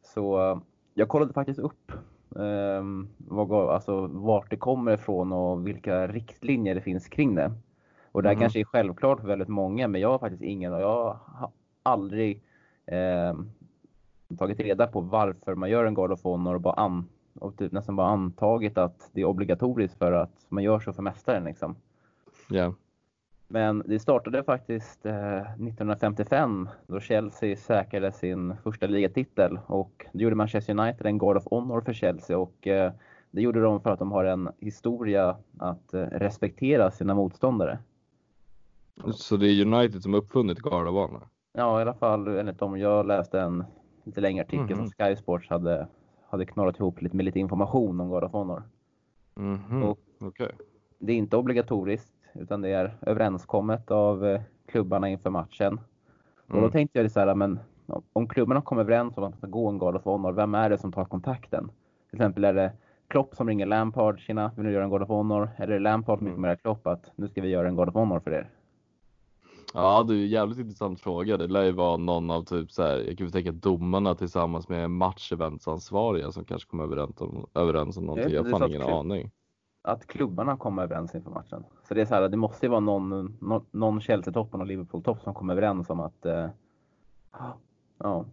Så 0.03 0.51
eh, 0.51 0.59
jag 0.95 1.09
kollade 1.09 1.33
faktiskt 1.33 1.59
upp 1.59 1.93
eh, 2.37 2.85
vad, 3.19 3.53
alltså, 3.53 4.07
vart 4.07 4.51
det 4.51 4.57
kommer 4.57 4.93
ifrån 4.93 5.33
och 5.33 5.67
vilka 5.67 6.07
riktlinjer 6.07 6.75
det 6.75 6.81
finns 6.81 7.09
kring 7.09 7.35
det. 7.35 7.53
Och 8.13 8.23
det 8.23 8.29
här 8.29 8.37
Mhm. 8.37 8.41
kanske 8.41 8.61
är 8.61 8.65
självklart 8.65 9.21
för 9.21 9.29
väldigt 9.29 9.49
många, 9.49 9.89
men 9.89 10.01
jag 10.01 10.09
har 10.11 10.19
faktiskt 10.19 10.43
ingen 10.43 10.73
och 10.73 10.81
jag 10.81 11.19
har 11.27 11.51
aldrig 11.83 12.43
eh, 12.87 13.35
tagit 14.39 14.61
reda 14.61 14.87
på 14.87 15.01
varför 15.01 15.55
man 15.55 15.71
gör 15.71 15.85
en 15.85 15.95
God 15.95 16.13
of 16.13 16.23
Honor 16.25 16.55
och 16.55 16.61
bara 16.61 16.75
an, 16.75 17.09
och 17.35 17.57
typ 17.57 17.73
nästan 17.73 17.97
bara 17.97 18.07
antagit 18.09 18.79
att 18.79 19.11
det 19.13 19.21
är 19.21 19.25
obligatoriskt 19.25 19.99
för 19.99 20.13
att 20.13 20.47
man 20.49 20.63
gör 20.65 20.81
så 20.81 20.93
för 20.93 21.03
mästaren 21.03 21.45
liksom. 21.45 21.77
Ja. 22.49 22.75
Men 23.53 23.83
det 23.87 23.99
startade 23.99 24.45
faktiskt 24.45 25.07
eh, 25.07 25.39
1955 25.41 26.69
då 26.87 27.01
Chelsea 27.01 27.57
säkrade 27.57 28.13
sin 28.13 28.57
första 28.63 28.87
ligatitel 28.87 29.59
och 29.67 30.07
då 30.13 30.21
gjorde 30.21 30.37
Manchester 30.37 30.79
United 30.81 31.07
en 31.07 31.19
God 31.19 31.37
of 31.37 31.45
Honor 31.51 31.81
för 31.81 31.93
Chelsea 31.93 32.39
och 32.39 32.67
eh, 32.67 32.93
det 33.31 33.43
gjorde 33.43 33.61
de 33.61 33.81
för 33.81 33.91
att 33.91 33.99
de 33.99 34.13
har 34.13 34.25
en 34.25 34.49
historia 34.59 35.37
att 35.59 35.95
eh, 35.95 36.01
respektera 36.03 36.91
sina 36.91 37.15
motståndare. 37.15 37.79
Så 39.15 39.37
det 39.37 39.47
är 39.49 39.65
United 39.67 40.03
som 40.03 40.15
uppfunnit 40.15 40.59
God 40.59 40.73
of 40.89 40.95
Honor? 40.95 41.29
Ja, 41.53 41.79
i 41.79 41.83
alla 41.83 41.95
fall 41.95 42.29
enligt 42.29 42.59
dem. 42.59 42.79
Jag 42.79 43.07
läste 43.07 43.41
en 43.41 43.65
lite 44.05 44.21
längre 44.21 44.45
artikel 44.45 44.77
Mhm. 44.77 44.77
som 44.77 44.91
Sky 44.91 45.17
Sports 45.17 45.49
hade, 45.51 45.87
hade 46.29 46.47
knorrat 46.47 46.79
ihop 46.81 47.03
lite, 47.03 47.17
med 47.17 47.25
lite 47.25 47.39
information 47.41 48.01
om 48.01 48.09
God 48.09 48.25
of 48.25 48.33
Honor. 48.33 48.63
Mhm. 49.35 49.83
Och- 49.83 49.99
Okej. 50.21 50.53
Det 50.99 51.13
är 51.13 51.17
inte 51.17 51.37
obligatoriskt 51.37 52.13
utan 52.35 52.61
det 52.63 52.69
är 52.69 52.97
överenskommet 53.01 53.91
av 53.91 54.27
eh, 54.27 54.41
klubbarna 54.67 55.09
inför 55.09 55.31
matchen. 55.31 55.81
Och 56.47 56.53
då 56.53 56.59
Mm. 56.59 56.71
tänkte 56.71 57.01
jag 57.01 57.11
så 57.11 57.21
här, 57.21 57.35
men 57.35 57.59
om 58.13 58.29
klubbarna 58.29 58.63
kommer 58.63 58.83
överens 58.83 59.17
om 59.17 59.25
att 59.25 59.31
man 59.31 59.39
ska 59.39 59.47
gå 59.47 59.69
en 59.69 59.79
God 59.79 59.97
of 59.97 60.05
Honor, 60.05 60.33
vem 60.33 60.55
är 60.55 60.71
det 60.71 60.79
som 60.79 60.93
tar 60.93 61.05
kontakten? 61.05 61.71
Till 62.11 62.17
exempel 62.17 62.45
är 62.45 62.55
det 62.55 62.73
Klopp 63.09 63.35
som 63.37 63.49
ringer 63.49 63.67
Lampard, 63.67 64.21
tjena, 64.21 64.51
vill 64.57 64.67
du 64.67 64.73
göra 64.73 64.85
en 64.85 64.91
God 64.91 65.03
of 65.03 65.09
Honor? 65.09 65.51
Eller 65.57 65.69
är 65.69 65.79
det 65.79 65.83
Lampard 65.85 66.19
som 66.19 66.27
Mm. 66.27 66.33
informerar 66.33 66.57
Klopp 66.57 66.87
att 66.87 67.11
nu 67.17 67.29
ska 67.29 67.41
vi 67.43 67.49
göra 67.49 67.69
en 67.69 67.77
God 67.77 67.89
of 67.89 67.95
Honor 67.95 68.21
för 68.21 68.31
er? 68.31 68.49
Ja, 69.75 70.03
det 70.03 70.15
är 70.15 70.17
ju 70.17 70.27
jävligt 70.27 70.59
intressant 70.59 71.01
fråga. 71.01 71.37
Det 71.37 71.47
lär 71.47 71.63
ju 71.65 71.73
vara 71.73 71.97
någon 71.97 72.31
av 72.31 72.43
typ 72.43 72.71
så 72.73 72.83
här, 72.83 72.97
jag 73.09 73.19
kan 73.19 73.27
väl 73.27 73.33
tänka 73.33 73.53
domarna 73.53 74.15
tillsammans 74.15 74.69
med 74.69 74.91
matcheventsansvariga 74.91 76.33
som 76.33 76.45
kanske 76.45 76.71
kommer 76.71 76.85
överens 76.85 77.21
om, 77.21 77.47
överens 77.55 77.97
om 77.97 78.05
någonting. 78.05 78.33
Jag 78.33 78.45
har 78.45 78.51
fan 78.51 78.69
ingen 78.69 78.83
aning. 78.83 79.31
Att 79.83 80.07
klubbarna 80.07 80.57
kommer 80.57 80.83
överens 80.83 81.15
inför 81.15 81.31
matchen. 81.31 81.65
Så 81.91 81.95
det 81.95 82.01
är 82.01 82.07
så 82.07 82.15
här, 82.15 82.29
det 82.29 82.37
måste 82.37 82.67
ju 82.67 82.71
vara 82.71 82.81
någon, 82.81 83.37
någon, 83.41 83.67
någon 83.71 84.01
Chelsea-topp 84.01 84.49
och 84.53 84.59
någon 84.59 84.69
Liverpool-topp 84.69 85.21
som 85.23 85.35
kommer 85.35 85.53
överens 85.55 85.91
om 85.91 86.01
att 86.01 86.27
eh, 86.27 86.47
ja. 87.99 88.25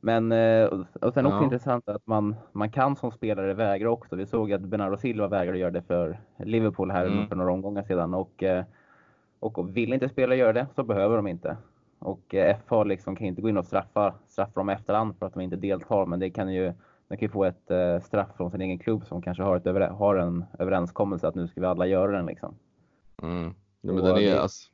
Men 0.00 0.32
eh, 0.32 0.64
och- 1.00 1.14
sen 1.14 1.26
också 1.26 1.38
Ja. 1.38 1.44
intressant 1.44 1.88
att 1.88 2.06
man, 2.06 2.36
man 2.52 2.70
kan 2.70 2.96
som 2.96 3.10
spelare 3.12 3.54
vägra 3.54 3.90
också. 3.90 4.16
Vi 4.16 4.26
såg 4.26 4.52
att 4.52 4.60
Bernardo 4.60 4.96
Silva 4.96 5.28
vägrade 5.28 5.58
göra 5.58 5.70
det 5.70 5.82
för 5.82 6.20
Liverpool 6.36 6.90
här 6.90 7.06
Mm. 7.06 7.28
för 7.28 7.36
några 7.36 7.52
omgångar 7.52 7.82
sedan 7.82 8.14
och, 8.14 8.42
eh, 8.42 8.64
och 9.40 9.76
vill 9.76 9.92
inte 9.92 10.08
spelare 10.08 10.36
göra 10.38 10.52
det 10.52 10.66
så 10.74 10.82
behöver 10.82 11.16
de 11.16 11.26
inte. 11.26 11.56
Och 11.98 12.34
eh, 12.34 12.56
FA 12.66 12.84
liksom 12.84 13.16
kan 13.16 13.26
inte 13.26 13.42
gå 13.42 13.48
in 13.48 13.56
och 13.58 13.64
straffa, 13.66 14.14
straffa 14.28 14.60
dem 14.60 14.68
efterhand 14.68 15.16
för 15.18 15.26
att 15.26 15.34
de 15.34 15.40
inte 15.40 15.56
deltar 15.56 16.06
men 16.06 16.20
det 16.20 16.30
kan 16.30 16.52
ju 16.52 16.72
de 17.08 17.16
kan 17.16 17.26
ju 17.26 17.28
få 17.28 17.44
ett 17.44 17.70
straff 18.02 18.28
från 18.36 18.50
sin 18.50 18.60
egen 18.60 18.78
klubb 18.78 19.04
som 19.06 19.22
kanske 19.22 19.42
har, 19.42 19.56
ett 19.56 19.92
har 19.92 20.16
en 20.16 20.44
överenskommelse 20.58 21.28
att 21.28 21.34
nu 21.34 21.48
ska 21.48 21.60
vi 21.60 21.66
alla 21.66 21.86
göra 21.86 22.12
den 22.12 22.26
liksom. 22.26 22.54
Mm. 23.22 23.54
Ja, 23.80 23.92
men 23.92 24.04
den 24.04 24.16
är 24.16 24.36
alltså, 24.36 24.70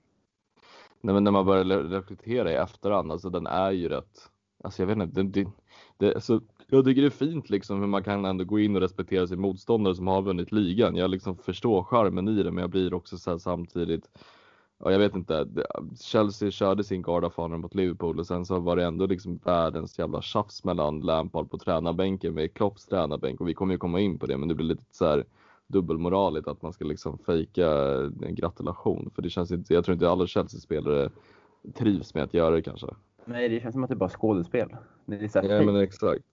nej, 1.00 1.14
men 1.14 1.24
när 1.24 1.30
man 1.30 1.46
börjar 1.46 1.64
le- 1.64 1.82
reflektera 1.82 2.52
i 2.52 2.54
efterhand, 2.54 3.12
alltså 3.12 3.30
den 3.30 3.46
är 3.46 3.70
ju 3.70 3.88
rätt, 3.88 4.30
alltså 4.64 4.82
jag 4.82 4.86
vet 4.86 4.98
inte, 4.98 5.22
det, 5.22 5.44
det, 5.44 5.50
det, 5.98 6.14
alltså, 6.14 6.40
jag 6.68 6.84
tycker 6.84 7.02
det 7.02 7.08
är 7.08 7.10
fint 7.10 7.50
liksom 7.50 7.80
hur 7.80 7.86
man 7.86 8.04
kan 8.04 8.24
ändå 8.24 8.44
gå 8.44 8.58
in 8.58 8.76
och 8.76 8.82
respektera 8.82 9.26
sin 9.26 9.40
motståndare 9.40 9.94
som 9.94 10.06
har 10.06 10.22
vunnit 10.22 10.52
ligan. 10.52 10.96
Jag 10.96 11.10
liksom 11.10 11.36
förstår 11.36 11.82
charmen 11.82 12.28
i 12.28 12.42
det, 12.42 12.50
men 12.50 12.62
jag 12.62 12.70
blir 12.70 12.94
också 12.94 13.18
så 13.18 13.38
samtidigt, 13.38 14.10
ja, 14.78 14.92
jag 14.92 14.98
vet 14.98 15.14
inte, 15.14 15.46
Chelsea 16.00 16.50
körde 16.50 16.84
sin 16.84 17.02
God 17.02 17.24
of 17.24 17.36
Honor 17.36 17.56
mot 17.56 17.74
Liverpool 17.74 18.18
och 18.18 18.26
sen 18.26 18.46
så 18.46 18.58
var 18.60 18.76
det 18.76 18.84
ändå 18.84 19.06
liksom 19.06 19.36
världens 19.44 19.98
jävla 19.98 20.22
tjafs 20.22 20.64
mellan 20.64 21.00
Lampard 21.00 21.50
på 21.50 21.58
tränarbänken 21.58 22.34
med 22.34 22.54
Klopps 22.54 22.86
tränarbänk 22.86 23.40
och 23.40 23.48
vi 23.48 23.54
kommer 23.54 23.74
ju 23.74 23.78
komma 23.78 24.00
in 24.00 24.18
på 24.18 24.26
det, 24.26 24.36
men 24.36 24.48
det 24.48 24.54
blir 24.54 24.66
lite 24.66 24.84
så 24.90 25.06
här 25.06 25.24
dubbelmoraligt 25.66 26.48
att 26.48 26.62
man 26.62 26.72
ska 26.72 26.84
liksom 26.84 27.18
fejka 27.18 27.66
en 28.22 28.34
gratulation. 28.34 29.10
För 29.14 29.22
det 29.22 29.30
känns 29.30 29.50
inte, 29.52 29.74
jag 29.74 29.84
tror 29.84 29.92
inte 29.92 30.10
alla 30.10 30.26
Chelsea-spelare 30.26 31.10
trivs 31.74 32.14
med 32.14 32.22
att 32.22 32.34
göra 32.34 32.54
det 32.54 32.62
kanske. 32.62 32.86
Nej, 33.24 33.48
det 33.48 33.60
känns 33.60 33.72
som 33.72 33.84
att 33.84 33.90
det 33.90 33.94
är 33.94 33.96
bara 33.96 34.08
skådespel. 34.10 34.76
Det 35.06 35.16
är 35.16 35.28
så 35.28 35.38
Ja 35.38 35.62
men 35.62 35.76
exakt. 35.76 36.24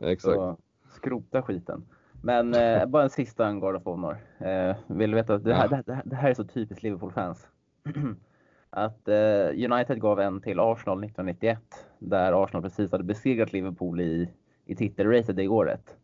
Exakt. 0.00 0.34
så 0.34 0.56
skrota 0.90 1.42
skiten. 1.42 1.84
Men 2.22 2.54
eh, 2.54 2.86
bara 2.88 3.02
en 3.02 3.10
sista 3.10 3.46
en 3.46 3.60
God 3.60 3.76
of 3.76 3.84
Honor. 3.84 4.16
Eh, 4.38 4.76
vill 4.86 5.10
du 5.10 5.16
veta, 5.16 5.38
det 5.38 5.54
här, 5.54 5.68
Ja. 5.70 5.82
det, 5.86 5.94
här, 5.94 6.02
det 6.04 6.16
här 6.16 6.30
är 6.30 6.34
så 6.34 6.44
typiskt 6.44 6.82
Liverpool-fans. 6.82 7.48
att 8.70 9.08
eh, 9.08 9.48
United 9.70 10.00
gav 10.00 10.20
en 10.20 10.40
till 10.40 10.60
Arsenal 10.60 11.04
1991 11.04 11.60
där 11.98 12.44
Arsenal 12.44 12.62
precis 12.62 12.92
hade 12.92 13.04
besegrat 13.04 13.52
Liverpool 13.52 14.00
i, 14.00 14.30
i 14.66 14.76
titelracet 14.76 15.36
det 15.36 15.48
året. 15.48 15.96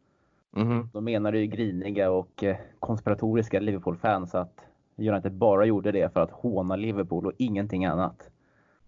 Mm. 0.57 0.88
Då 0.92 1.00
menar 1.00 1.33
ju 1.33 1.47
griniga 1.47 2.11
och 2.11 2.45
eh, 2.45 2.57
konspiratoriska 2.78 3.61
Liverpool-fans 3.61 4.35
att 4.35 4.61
United 4.97 5.33
bara 5.33 5.64
gjorde 5.64 5.92
det 5.92 6.12
för 6.12 6.21
att 6.21 6.30
håna 6.30 6.76
Liverpool 6.76 7.26
och 7.26 7.33
ingenting 7.38 7.85
annat. 7.85 8.30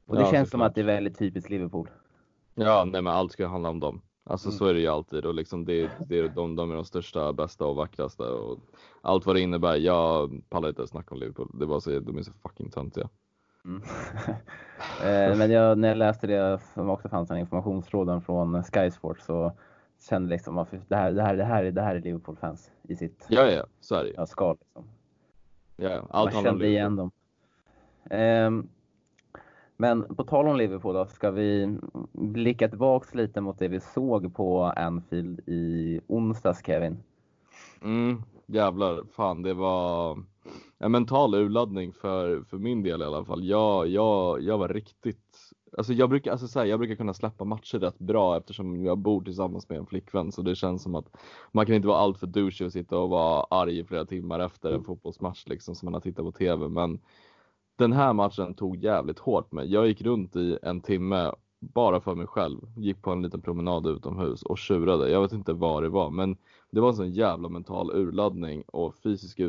Och 0.06 0.16
det 0.16 0.22
ja, 0.22 0.30
känns 0.30 0.50
som 0.50 0.58
klart. 0.58 0.68
att 0.68 0.74
det 0.74 0.80
är 0.80 0.84
väldigt 0.84 1.18
typiskt 1.18 1.50
Liverpool. 1.50 1.90
Ja, 2.54 2.84
nej 2.84 3.02
men 3.02 3.12
allt 3.12 3.32
ska 3.32 3.46
handla 3.46 3.68
om 3.68 3.80
dem. 3.80 4.02
Alltså 4.24 4.48
mm. 4.48 4.58
så 4.58 4.66
är 4.66 4.74
det 4.74 4.80
ju 4.80 4.88
alltid 4.88 5.26
och 5.26 5.34
liksom 5.34 5.64
det, 5.64 5.90
det, 6.08 6.28
de, 6.28 6.56
de 6.56 6.70
är 6.70 6.74
de 6.74 6.84
största, 6.84 7.32
bästa 7.32 7.64
och 7.66 7.76
vackraste 7.76 8.22
och 8.22 8.58
allt 9.00 9.26
vad 9.26 9.36
det 9.36 9.40
innebär. 9.40 9.76
Jag 9.76 10.42
pallar 10.48 10.68
inte 10.68 10.86
snacka 10.86 11.14
om 11.14 11.20
Liverpool. 11.20 11.50
Det 11.54 11.66
var 11.66 11.80
så, 11.80 12.00
de 12.00 12.18
är 12.18 12.22
så 12.22 12.32
fucking 12.32 12.70
töntiga. 12.70 13.08
Mm. 13.64 13.82
Eh, 15.04 15.36
men 15.36 15.50
jag, 15.50 15.78
när 15.78 15.88
jag 15.88 15.98
läste 15.98 16.26
det 16.26 16.60
som 16.74 16.90
också 16.90 17.08
fanns 17.08 17.30
en 17.30 17.38
informationsråden 17.38 18.20
från 18.20 18.62
Sky 18.62 18.90
Sports 18.90 19.24
så 19.24 19.52
kände 20.08 20.30
liksom 20.30 20.58
att 20.58 20.68
det 20.88 20.96
här, 20.96 21.12
det 21.12 21.22
här, 21.22 21.36
det 21.36 21.44
här, 21.44 21.64
det 21.64 21.82
här 21.82 21.94
är 21.94 22.00
Liverpool-fans 22.00 22.70
i 22.82 22.96
sitt 22.96 23.26
ja, 23.28 23.50
ja, 23.50 23.64
så 23.80 23.94
är 23.94 24.04
det 24.04 24.12
ja, 24.16 24.26
skal. 24.26 24.56
Liksom. 24.60 24.84
Ja, 25.76 26.06
allt 26.10 26.34
Man 26.34 26.44
kände 26.44 26.68
igen 26.68 26.96
dem. 26.96 27.10
Um, 28.10 28.68
men 29.76 30.14
på 30.14 30.24
tal 30.24 30.48
om 30.48 30.56
Liverpool 30.56 30.94
då, 30.94 31.06
ska 31.06 31.30
vi 31.30 31.78
blicka 32.12 32.68
tillbaks 32.68 33.14
lite 33.14 33.40
mot 33.40 33.58
det 33.58 33.68
vi 33.68 33.80
såg 33.80 34.34
på 34.34 34.62
Anfield 34.64 35.40
i 35.46 36.00
onsdags, 36.06 36.66
Kevin? 36.66 37.02
Mm, 37.82 38.22
jävlar, 38.46 39.04
fan 39.12 39.42
det 39.42 39.54
var 39.54 40.18
en 40.78 40.92
mental 40.92 41.34
urladdning 41.34 41.92
för, 41.92 42.42
för 42.42 42.58
min 42.58 42.82
del 42.82 43.02
i 43.02 43.04
alla 43.04 43.24
fall. 43.24 43.44
Jag, 43.44 43.88
jag, 43.88 44.42
jag 44.42 44.58
var 44.58 44.68
riktigt, 44.68 45.31
alltså 45.76 45.92
jag 45.92 46.10
brukar, 46.10 46.32
alltså 46.32 46.48
så 46.48 46.58
här, 46.58 46.66
jag 46.66 46.78
brukar 46.78 46.94
kunna 46.94 47.14
släppa 47.14 47.44
matcher 47.44 47.78
rätt 47.78 47.98
bra 47.98 48.36
eftersom 48.36 48.84
jag 48.84 48.98
bor 48.98 49.20
tillsammans 49.20 49.68
med 49.68 49.78
en 49.78 49.86
flickvän 49.86 50.32
så 50.32 50.42
det 50.42 50.54
känns 50.54 50.82
som 50.82 50.94
att 50.94 51.16
man 51.52 51.66
kan 51.66 51.74
inte 51.74 51.88
vara 51.88 51.98
alltför 51.98 52.26
douchey 52.26 52.66
och 52.66 52.72
sitta 52.72 52.98
och 52.98 53.10
vara 53.10 53.46
arg 53.50 53.78
i 53.78 53.84
flera 53.84 54.04
timmar 54.04 54.40
efter 54.40 54.72
en 54.72 54.84
fotbollsmatch 54.84 55.46
liksom 55.46 55.74
som 55.74 55.86
man 55.86 55.94
har 55.94 56.00
tittat 56.00 56.24
på 56.24 56.32
TV. 56.32 56.68
Men 56.68 57.00
den 57.76 57.92
här 57.92 58.12
matchen 58.12 58.54
tog 58.54 58.76
jävligt 58.76 59.18
hårt 59.18 59.52
med. 59.52 59.66
Jag 59.66 59.86
gick 59.86 60.02
runt 60.02 60.36
i 60.36 60.58
en 60.62 60.80
timme 60.80 61.32
bara 61.60 62.00
för 62.00 62.14
mig 62.14 62.26
själv. 62.26 62.58
Gick 62.76 63.02
på 63.02 63.10
en 63.10 63.22
liten 63.22 63.40
promenad 63.40 63.86
utomhus 63.86 64.42
och 64.42 64.58
tjurade. 64.58 65.10
Jag 65.10 65.22
vet 65.22 65.32
inte 65.32 65.52
vad 65.52 65.82
det 65.82 65.88
var, 65.88 66.10
men 66.10 66.36
det 66.70 66.80
var 66.80 66.88
en 66.88 66.94
sån 66.94 67.12
jävla 67.12 67.48
mental 67.48 67.90
urladdning 67.90 68.62
och 68.66 68.94
fysisk 68.94 69.40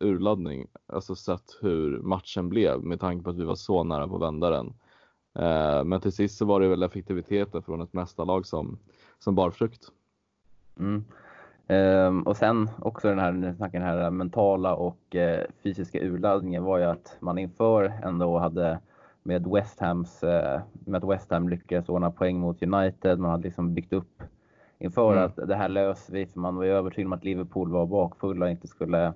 urladdning. 0.00 0.66
Alltså 0.86 1.14
sett 1.14 1.58
hur 1.60 1.98
matchen 1.98 2.48
blev 2.48 2.84
med 2.84 3.00
tanke 3.00 3.24
på 3.24 3.30
att 3.30 3.38
vi 3.38 3.44
var 3.44 3.54
så 3.54 3.84
nära 3.84 4.08
på 4.08 4.18
vändaren. 4.18 4.74
Eh, 5.34 5.84
men 5.84 6.00
till 6.00 6.12
sist 6.12 6.38
så 6.38 6.44
var 6.44 6.60
det 6.60 6.68
väl 6.68 6.82
effektiviteten 6.82 7.62
från 7.62 7.80
ett 7.80 7.92
mästarlag 7.92 8.46
som, 8.46 8.78
som 9.18 9.34
bar 9.34 9.50
frukt. 9.50 9.88
Mm. 10.78 11.04
Um, 11.68 12.22
och 12.22 12.36
sen 12.36 12.70
också 12.78 13.08
den 13.08 13.18
här, 13.18 13.32
den 13.72 13.82
här 13.82 14.10
mentala 14.10 14.74
och 14.74 15.14
uh, 15.14 15.44
fysiska 15.62 16.00
urladdningen 16.00 16.64
var 16.64 16.78
ju 16.78 16.84
att 16.84 17.16
man 17.20 17.38
inför 17.38 17.92
ändå 18.02 18.38
hade 18.38 18.78
med 19.22 19.46
West 19.46 19.80
Hams, 19.80 20.24
uh, 20.24 20.60
med 20.84 21.04
att 21.04 21.10
West 21.10 21.30
Ham 21.30 21.48
lyckades 21.48 21.88
ordna 21.88 22.10
poäng 22.10 22.38
mot 22.40 22.62
United. 22.62 23.18
Man 23.18 23.30
hade 23.30 23.42
liksom 23.42 23.74
byggt 23.74 23.92
upp 23.92 24.22
inför 24.78 25.12
mm. 25.12 25.24
att 25.24 25.48
det 25.48 25.54
här 25.54 25.68
löser 25.68 26.12
vi, 26.12 26.26
för 26.26 26.40
man 26.40 26.56
var 26.56 26.64
ju 26.64 26.70
övertygad 26.70 27.06
om 27.06 27.12
att 27.12 27.24
Liverpool 27.24 27.70
var 27.70 27.86
bakfulla 27.86 28.44
och 28.44 28.50
inte 28.50 28.68
skulle 28.68 29.12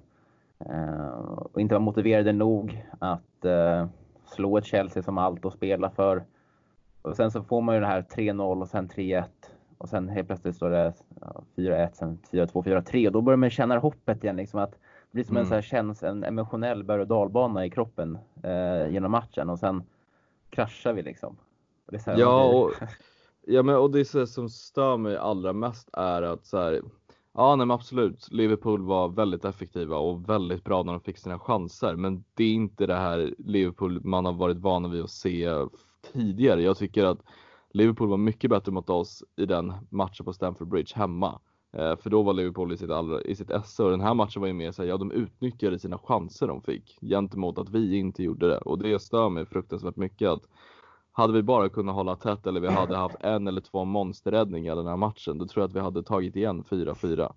och 1.53 1.61
inte 1.61 1.75
var 1.75 1.81
motiverade 1.81 2.33
nog 2.33 2.85
att 2.99 3.45
slå 4.27 4.59
ett 4.59 4.67
Chelsea 4.67 5.03
som 5.03 5.19
allt 5.19 5.45
att 5.45 5.53
spela 5.53 5.91
för. 5.91 6.25
Och 7.03 7.17
sen 7.17 7.31
så 7.31 7.43
får 7.43 7.61
man 7.61 7.75
ju 7.75 7.81
det 7.81 7.87
här 7.87 8.03
3-0 8.03 8.61
och 8.61 8.69
sen 8.69 8.89
3-1 8.89 9.25
och 9.79 9.89
sen 9.89 10.09
helt 10.09 10.27
plötsligt 10.27 10.57
står 10.57 10.71
det 10.71 10.93
4-1, 11.57 11.91
sen 11.93 12.19
4-2, 12.31 12.65
4-3 12.65 13.07
och 13.07 13.13
då 13.13 13.21
börjar 13.21 13.37
man 13.37 13.51
känna 13.51 13.79
hoppet 13.79 14.25
igen. 14.25 14.37
Liksom 14.37 14.61
att 14.61 14.71
det 14.71 14.79
blir 15.11 15.25
som 15.25 15.37
mm. 15.37 15.43
en, 15.43 15.49
så 15.49 15.55
här, 15.55 15.63
känns 15.63 16.03
en 16.03 16.25
emotionell 16.25 16.85
berg 16.85 17.01
och 17.01 17.07
dalbana 17.07 17.67
i 17.67 17.71
kroppen 17.71 18.19
eh, 18.43 18.89
genom 18.89 19.11
matchen 19.11 19.51
och 19.51 19.59
sen 19.59 19.83
kraschar 20.51 20.93
vi 20.93 21.03
liksom. 21.03 21.37
Och 21.87 21.95
ja, 22.07 22.45
och, 22.45 22.73
ja, 23.47 23.63
men 23.63 23.77
och 23.77 23.91
det 23.91 24.05
så 24.05 24.27
som 24.27 24.49
stör 24.49 24.97
mig 24.97 25.17
allra 25.17 25.53
mest 25.53 25.89
är 25.93 26.23
att 26.23 26.47
så 26.47 26.59
här, 26.59 26.81
Ja, 27.39 27.57
nej, 27.57 27.67
men 27.67 27.75
absolut. 27.75 28.29
Liverpool 28.31 28.83
var 28.83 29.09
väldigt 29.09 29.45
effektiva 29.45 29.97
och 29.97 30.29
väldigt 30.29 30.65
bra 30.65 30.83
när 30.83 30.93
de 30.93 31.01
fick 31.01 31.19
sina 31.19 31.39
chanser. 31.39 31.97
Men 31.97 32.25
det 32.35 32.45
är 32.45 32.53
inte 32.53 32.87
det 32.87 32.95
här 32.95 33.35
Liverpool 33.39 34.01
man 34.05 34.25
har 34.25 34.33
varit 34.33 34.57
vana 34.57 34.89
vid 34.89 35.03
att 35.03 35.11
se 35.11 35.51
tidigare. 36.13 36.63
Jag 36.63 36.77
tycker 36.77 37.05
att 37.05 37.19
Liverpool 37.71 38.09
var 38.09 38.17
mycket 38.17 38.51
bättre 38.51 38.73
mot 38.73 38.91
oss 38.91 39.25
i 39.37 39.47
den 39.47 39.73
matchen 39.91 40.25
på 40.25 40.33
Stamford 40.33 40.69
Bridge 40.69 40.93
hemma. 40.97 41.41
Eh, 41.73 41.97
för 41.97 42.11
då 42.11 42.23
var 42.23 42.33
Liverpool 42.33 42.73
i 42.73 42.77
sitt, 42.77 42.91
allra, 42.91 43.23
i 43.23 43.37
sitt 43.37 43.51
esse 43.51 43.83
och 43.83 43.91
den 43.91 44.01
här 44.01 44.15
matchen 44.15 44.41
var 44.41 44.49
ju 44.49 44.55
mer 44.55 44.73
såhär, 44.73 44.89
ja 44.89 44.97
de 44.97 45.13
utnyttjade 45.13 45.79
sina 45.79 45.99
chanser 45.99 46.47
de 46.47 46.63
fick 46.63 46.99
gentemot 47.01 47.59
att 47.59 47.69
vi 47.69 47.97
inte 47.97 48.23
gjorde 48.23 48.49
det. 48.49 48.59
Och 48.59 48.79
det 48.79 49.03
stör 49.03 49.29
mig 49.29 49.47
fruktansvärt 49.47 49.97
mycket 49.97 50.29
att 50.29 50.49
hade 51.17 51.33
vi 51.33 51.43
bara 51.43 51.69
kunnat 51.69 51.95
hålla 51.95 52.17
tätt 52.17 52.47
eller 52.47 52.61
vi 52.61 52.69
hade 52.69 52.97
haft 53.05 53.17
en 53.21 53.49
eller 53.49 53.61
två 53.61 53.85
monsterräddningar 53.85 54.77
den 54.77 54.87
här 54.87 54.97
matchen, 54.97 55.39
då 55.39 55.47
tror 55.47 55.63
jag 55.63 55.69
att 55.69 55.77
vi 55.77 55.81
hade 55.81 56.03
tagit 56.03 56.37
igen 56.37 56.65
4-4. 56.65 57.33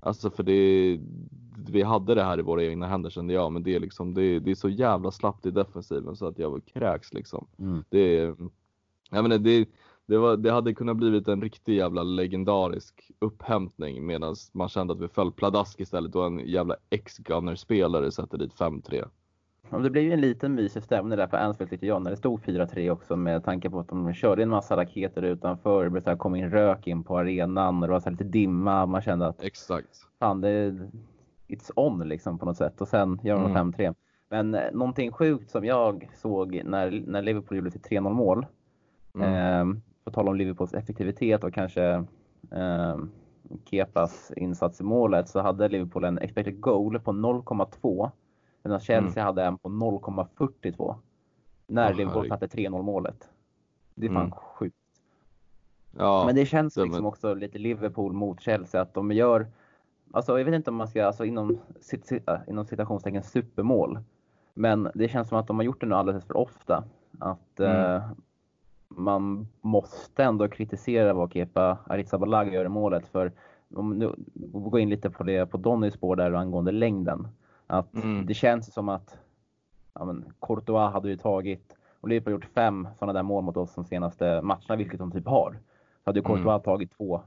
Alltså 0.00 0.30
för 0.30 0.42
det, 0.42 1.00
vi 1.68 1.82
hade 1.82 2.14
det 2.14 2.22
här 2.22 2.38
i 2.38 2.42
våra 2.42 2.64
egna 2.64 2.86
händer 2.86 3.10
kände 3.10 3.34
jag, 3.34 3.52
men 3.52 3.62
det 3.62 3.74
är 3.74 3.80
liksom, 3.80 4.14
det, 4.14 4.38
det 4.38 4.50
är 4.50 4.54
så 4.54 4.68
jävla 4.68 5.10
slappt 5.10 5.46
i 5.46 5.50
defensiven 5.50 6.16
så 6.16 6.26
att 6.26 6.38
jag 6.38 6.62
kräks 6.66 7.14
liksom. 7.14 7.46
Mm. 7.58 7.84
Det 7.88 8.34
jag 9.10 9.22
menar, 9.22 9.38
det, 9.38 9.68
det, 10.06 10.18
var, 10.18 10.36
det 10.36 10.52
hade 10.52 10.74
kunnat 10.74 10.96
blivit 10.96 11.28
en 11.28 11.42
riktig 11.42 11.76
jävla 11.76 12.02
legendarisk 12.02 13.10
upphämtning 13.18 14.06
medan 14.06 14.36
man 14.52 14.68
kände 14.68 14.94
att 14.94 15.00
vi 15.00 15.08
föll 15.08 15.32
pladask 15.32 15.80
istället 15.80 16.14
och 16.14 16.26
en 16.26 16.38
jävla 16.38 16.76
ex-gunner-spelare 16.90 18.10
sätter 18.10 18.38
dit 18.38 18.54
5-3. 18.54 19.08
Det 19.70 19.90
blev 19.90 20.04
ju 20.04 20.12
en 20.12 20.20
liten 20.20 20.54
mysig 20.54 20.82
stämning 20.82 21.18
där 21.18 21.26
på 21.26 21.36
Anfield 21.36 21.70
tyckte 21.70 21.86
jag 21.86 22.02
när 22.02 22.10
det 22.10 22.16
stod 22.16 22.40
4-3 22.40 22.90
också 22.90 23.16
med 23.16 23.44
tanke 23.44 23.70
på 23.70 23.78
att 23.78 23.88
de 23.88 24.12
körde 24.14 24.42
en 24.42 24.48
massa 24.48 24.76
raketer 24.76 25.22
utanför. 25.22 25.90
Det 25.90 26.16
kom 26.16 26.34
in 26.34 26.50
rök 26.50 26.86
in 26.86 27.04
på 27.04 27.18
arenan 27.18 27.82
och 27.82 27.88
det 27.88 27.92
var 27.92 28.00
så 28.00 28.10
lite 28.10 28.24
dimma. 28.24 28.86
Man 28.86 29.02
kände 29.02 29.26
att 29.26 29.42
Exakt. 29.42 29.88
fan, 30.18 30.40
det, 30.40 30.70
it's 31.48 31.70
on 31.76 32.08
liksom 32.08 32.38
på 32.38 32.46
något 32.46 32.56
sätt 32.56 32.80
och 32.80 32.88
sen 32.88 33.20
gör 33.22 33.34
de 33.34 33.50
mm. 33.50 33.72
5-3. 33.72 33.94
Men 34.28 34.54
eh, 34.54 34.72
någonting 34.72 35.12
sjukt 35.12 35.50
som 35.50 35.64
jag 35.64 36.08
såg 36.14 36.62
när, 36.64 37.02
när 37.06 37.22
Liverpool 37.22 37.56
gjorde 37.56 37.70
sitt 37.70 37.90
3-0 37.90 38.12
mål 38.12 38.46
Mm. 39.14 39.34
Eh, 39.34 39.76
på 40.04 40.10
tal 40.10 40.28
om 40.28 40.36
Liverpools 40.36 40.74
effektivitet 40.74 41.44
och 41.44 41.54
kanske 41.54 41.84
eh, 42.50 42.96
Kepas 43.64 44.32
insats 44.36 44.80
i 44.80 44.84
målet 44.84 45.28
så 45.28 45.40
hade 45.40 45.68
Liverpool 45.68 46.04
en 46.04 46.18
expected 46.18 46.60
goal 46.60 47.00
på 47.00 47.12
0,2 47.12 48.10
medan 48.64 48.80
Chelsea 48.80 49.22
mm. 49.22 49.26
hade 49.26 49.44
en 49.44 49.58
på 49.58 49.68
0,42 49.68 50.94
när 51.66 51.92
oh, 51.92 51.96
Liverpool 51.96 52.28
satte 52.28 52.46
3-0 52.46 52.82
målet. 52.82 53.28
Det 53.94 54.06
är 54.06 54.10
fan 54.10 54.22
mm. 54.22 54.30
sjukt. 54.30 54.76
Ja, 55.96 56.22
Men 56.26 56.34
det 56.34 56.46
känns 56.46 56.76
liksom 56.76 56.92
men... 56.92 57.04
också 57.04 57.34
lite 57.34 57.58
Liverpool 57.58 58.12
mot 58.12 58.40
Chelsea 58.40 58.80
att 58.80 58.94
de 58.94 59.12
gör, 59.12 59.46
alltså 60.12 60.38
jag 60.38 60.44
vet 60.44 60.54
inte 60.54 60.70
om 60.70 60.76
man 60.76 60.88
ska, 60.88 61.06
alltså 61.06 61.24
inom, 61.24 61.58
inom 62.48 62.64
citationstecken 62.64 63.22
supermål. 63.22 63.98
Men 64.54 64.90
det 64.94 65.08
känns 65.08 65.28
som 65.28 65.38
att 65.38 65.46
de 65.46 65.56
har 65.56 65.64
gjort 65.64 65.80
det 65.80 65.86
nu 65.86 65.94
alldeles 65.94 66.24
för 66.24 66.36
ofta. 66.36 66.84
Att 67.18 67.60
mm. 67.60 67.94
eh, 67.96 68.02
man 68.88 69.48
måste 69.60 70.24
ändå 70.24 70.48
kritisera 70.48 71.12
vad 71.12 71.32
Kepa 71.32 71.78
Arrizabalaga 71.86 72.52
gör 72.52 72.64
i 72.64 72.68
målet. 72.68 73.06
För 73.06 73.32
om 73.74 73.98
nu 73.98 74.14
går 74.34 74.80
in 74.80 74.90
lite 74.90 75.10
på 75.10 75.22
det 75.22 75.46
på 75.46 75.56
Donnys 75.56 75.94
spår 75.94 76.16
där 76.16 76.32
angående 76.32 76.72
längden. 76.72 77.28
Att 77.78 77.94
mm. 77.94 78.26
det 78.26 78.34
känns 78.34 78.72
som 78.72 78.88
att 78.88 79.18
ja, 79.94 80.04
men, 80.04 80.24
Courtois 80.40 80.92
hade 80.92 81.08
ju 81.08 81.16
tagit, 81.16 81.76
och 82.00 82.08
Liverpool 82.08 82.32
har 82.32 82.38
gjort 82.38 82.54
fem 82.54 82.88
sådana 82.98 83.12
där 83.12 83.22
mål 83.22 83.44
mot 83.44 83.56
oss 83.56 83.74
de 83.74 83.84
senaste 83.84 84.42
matcherna, 84.42 84.76
vilket 84.76 84.98
de 84.98 85.12
typ 85.12 85.26
har. 85.26 85.58
Så 86.04 86.10
hade 86.10 86.18
ju 86.18 86.24
Courtois 86.24 86.46
mm. 86.46 86.62
tagit 86.62 86.96
två 86.96 87.20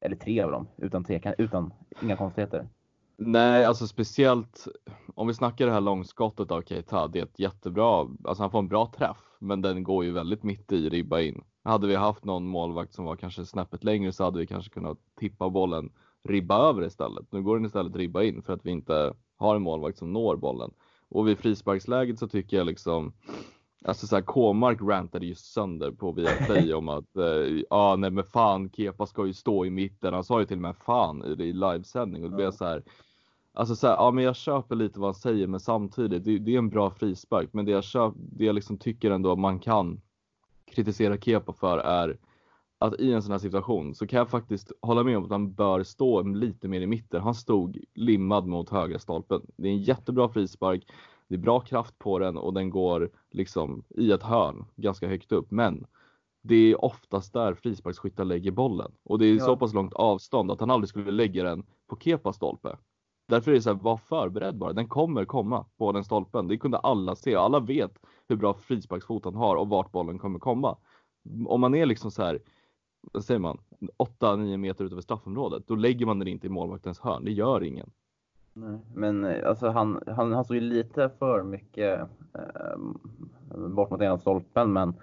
eller 0.00 0.16
tre 0.16 0.42
av 0.42 0.50
dem 0.50 0.68
utan 0.76 1.04
tvekan, 1.04 1.34
utan 1.38 1.72
inga 2.02 2.16
konstigheter. 2.16 2.68
Nej, 3.16 3.64
alltså 3.64 3.86
speciellt 3.86 4.68
om 5.14 5.26
vi 5.26 5.34
snackar 5.34 5.66
det 5.66 5.72
här 5.72 5.80
långskottet 5.80 6.50
av 6.50 6.62
Keita, 6.62 7.08
det 7.08 7.18
är 7.18 7.24
ett 7.24 7.38
jättebra, 7.38 8.08
alltså 8.24 8.42
han 8.42 8.50
får 8.50 8.58
en 8.58 8.68
bra 8.68 8.92
träff 8.96 9.16
men 9.38 9.62
den 9.62 9.82
går 9.82 10.04
ju 10.04 10.12
väldigt 10.12 10.42
mitt 10.42 10.72
i 10.72 10.88
ribba 10.88 11.20
in. 11.20 11.44
Hade 11.64 11.86
vi 11.86 11.94
haft 11.94 12.24
någon 12.24 12.46
målvakt 12.46 12.94
som 12.94 13.04
var 13.04 13.16
kanske 13.16 13.46
snäppet 13.46 13.84
längre 13.84 14.12
så 14.12 14.24
hade 14.24 14.38
vi 14.38 14.46
kanske 14.46 14.70
kunnat 14.70 14.98
tippa 15.20 15.50
bollen 15.50 15.92
ribba 16.24 16.68
över 16.68 16.86
istället. 16.86 17.32
Nu 17.32 17.42
går 17.42 17.56
den 17.56 17.66
istället 17.66 17.96
ribba 17.96 18.22
in 18.22 18.42
för 18.42 18.52
att 18.52 18.66
vi 18.66 18.70
inte 18.70 19.14
har 19.36 19.56
en 19.56 19.62
målvakt 19.62 19.98
som 19.98 20.12
når 20.12 20.36
bollen. 20.36 20.70
Och 21.08 21.28
vid 21.28 21.38
frisparksläget 21.38 22.18
så 22.18 22.28
tycker 22.28 22.56
jag 22.56 22.66
liksom 22.66 23.12
Alltså 23.84 24.06
såhär 24.06 24.22
K-mark 24.22 24.78
rantade 24.82 25.26
ju 25.26 25.34
sönder 25.34 25.90
på 25.90 26.12
Viaplay 26.12 26.74
om 26.74 26.88
att 26.88 27.16
eh, 27.16 27.62
ah, 27.70 27.96
nej 27.96 28.10
men 28.10 28.24
fan 28.24 28.70
Kepa 28.70 29.06
ska 29.06 29.26
ju 29.26 29.34
stå 29.34 29.66
i 29.66 29.70
mitten. 29.70 30.14
Han 30.14 30.24
sa 30.24 30.40
ju 30.40 30.46
till 30.46 30.56
och 30.56 30.62
med 30.62 30.76
fan 30.76 31.24
i, 31.24 31.42
i 31.42 31.52
livesändning 31.52 32.24
och 32.24 32.30
det 32.30 32.36
blev 32.36 32.50
så 32.50 32.64
här. 32.64 32.82
Alltså 33.52 33.76
så 33.76 33.86
här, 33.86 33.94
ja 33.94 34.10
men 34.10 34.24
jag 34.24 34.36
köper 34.36 34.76
lite 34.76 35.00
vad 35.00 35.08
han 35.08 35.14
säger 35.14 35.46
men 35.46 35.60
samtidigt, 35.60 36.24
det, 36.24 36.38
det 36.38 36.54
är 36.54 36.58
en 36.58 36.68
bra 36.68 36.90
frispark. 36.90 37.48
Men 37.52 37.64
det 37.64 37.72
jag, 37.72 37.84
köp, 37.84 38.14
det 38.16 38.44
jag 38.44 38.54
liksom 38.54 38.78
tycker 38.78 39.10
ändå 39.10 39.36
man 39.36 39.58
kan 39.58 40.00
kritisera 40.74 41.18
Kepa 41.18 41.52
för 41.52 41.78
är 41.78 42.18
att 42.78 43.00
i 43.00 43.12
en 43.12 43.22
sån 43.22 43.32
här 43.32 43.38
situation 43.38 43.94
så 43.94 44.06
kan 44.06 44.18
jag 44.18 44.30
faktiskt 44.30 44.72
hålla 44.82 45.02
med 45.02 45.16
om 45.16 45.24
att 45.24 45.30
han 45.30 45.52
bör 45.52 45.82
stå 45.82 46.22
lite 46.22 46.68
mer 46.68 46.80
i 46.80 46.86
mitten. 46.86 47.22
Han 47.22 47.34
stod 47.34 47.84
limmad 47.94 48.46
mot 48.46 48.70
högra 48.70 48.98
stolpen. 48.98 49.40
Det 49.56 49.68
är 49.68 49.72
en 49.72 49.82
jättebra 49.82 50.28
frispark. 50.28 50.92
Det 51.28 51.34
är 51.34 51.38
bra 51.38 51.60
kraft 51.60 51.98
på 51.98 52.18
den 52.18 52.36
och 52.36 52.54
den 52.54 52.70
går 52.70 53.10
liksom 53.30 53.84
i 53.88 54.12
ett 54.12 54.22
hörn 54.22 54.64
ganska 54.76 55.08
högt 55.08 55.32
upp. 55.32 55.50
Men 55.50 55.86
det 56.42 56.56
är 56.56 56.84
oftast 56.84 57.32
där 57.32 57.54
frisparksskyttar 57.54 58.24
lägger 58.24 58.50
bollen 58.50 58.92
och 59.02 59.18
det 59.18 59.26
är 59.26 59.34
ja. 59.34 59.44
så 59.44 59.56
pass 59.56 59.74
långt 59.74 59.94
avstånd 59.94 60.50
att 60.50 60.60
han 60.60 60.70
aldrig 60.70 60.88
skulle 60.88 61.10
lägga 61.10 61.44
den 61.44 61.66
på 61.86 61.96
Kepas 61.96 62.36
stolpe. 62.36 62.76
Därför 63.28 63.50
är 63.50 63.54
det 63.54 63.62
så 63.62 63.72
här, 63.72 63.82
var 63.82 63.96
förberedd 63.96 64.58
bara. 64.58 64.72
Den 64.72 64.88
kommer 64.88 65.24
komma 65.24 65.66
på 65.78 65.92
den 65.92 66.04
stolpen. 66.04 66.48
Det 66.48 66.58
kunde 66.58 66.78
alla 66.78 67.16
se. 67.16 67.34
Alla 67.34 67.60
vet 67.60 67.98
hur 68.28 68.36
bra 68.36 68.54
frisparksfot 68.54 69.24
han 69.24 69.34
har 69.34 69.56
och 69.56 69.68
vart 69.68 69.92
bollen 69.92 70.18
kommer 70.18 70.38
komma. 70.38 70.76
Om 71.46 71.60
man 71.60 71.74
är 71.74 71.86
liksom 71.86 72.10
så 72.10 72.22
här, 72.22 72.40
vad 73.12 73.24
säger 73.24 73.40
man, 73.40 73.58
8-9 73.98 74.56
meter 74.56 74.84
utöver 74.84 75.02
straffområdet, 75.02 75.62
då 75.66 75.74
lägger 75.74 76.06
man 76.06 76.18
den 76.18 76.28
inte 76.28 76.46
i 76.46 76.50
målvaktens 76.50 77.00
hörn. 77.00 77.24
Det 77.24 77.32
gör 77.32 77.62
ingen. 77.62 77.90
Nej, 78.52 78.78
men 78.94 79.24
eh, 79.24 79.48
alltså 79.48 79.68
han, 79.68 80.00
han, 80.06 80.32
han 80.32 80.44
såg 80.44 80.56
ju 80.56 80.60
lite 80.60 81.10
för 81.18 81.42
mycket 81.42 82.00
eh, 82.34 82.78
bort 83.68 83.90
mot 83.90 84.00
ena 84.00 84.18
stolpen, 84.18 84.72
men 84.72 84.94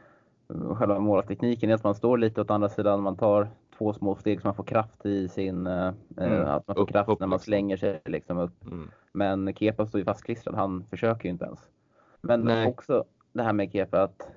själva 0.48 1.00
måltekniken 1.00 1.70
är 1.70 1.74
att 1.74 1.84
man 1.84 1.96
står 1.96 2.18
lite 2.18 2.42
åt 2.42 2.52
andra 2.52 2.70
sidan, 2.70 3.02
man 3.02 3.18
tar 3.18 3.48
två 3.78 3.94
små 3.94 4.16
steg 4.16 4.42
så 4.42 4.48
man 4.48 4.56
får 4.56 4.64
kraft 4.64 5.06
i 5.06 5.28
sin, 5.28 5.68
eh, 5.68 5.88
eh 6.18 6.32
mm. 6.32 6.42
att 6.48 6.68
man 6.68 6.76
får 6.76 6.84
upp, 6.84 6.90
kraft 6.90 7.10
upp, 7.10 7.20
när 7.20 7.28
man 7.28 7.36
liksom. 7.38 7.46
slänger 7.46 7.78
sig 7.78 8.02
liksom 8.06 8.38
upp. 8.38 8.66
Mm. 8.66 8.92
Men 9.14 9.54
Kepa 9.54 9.86
står 9.86 10.00
ju 10.00 10.06
fastklistrad, 10.06 10.56
han 10.56 10.84
försöker 10.90 11.24
ju 11.24 11.30
inte 11.30 11.46
ens. 11.46 11.60
Men 12.22 12.42
Nej. 12.42 12.68
också 12.68 13.04
det 13.34 13.44
här 13.44 13.54
med 13.54 13.72
Kepa 13.72 14.04
att 14.04 14.32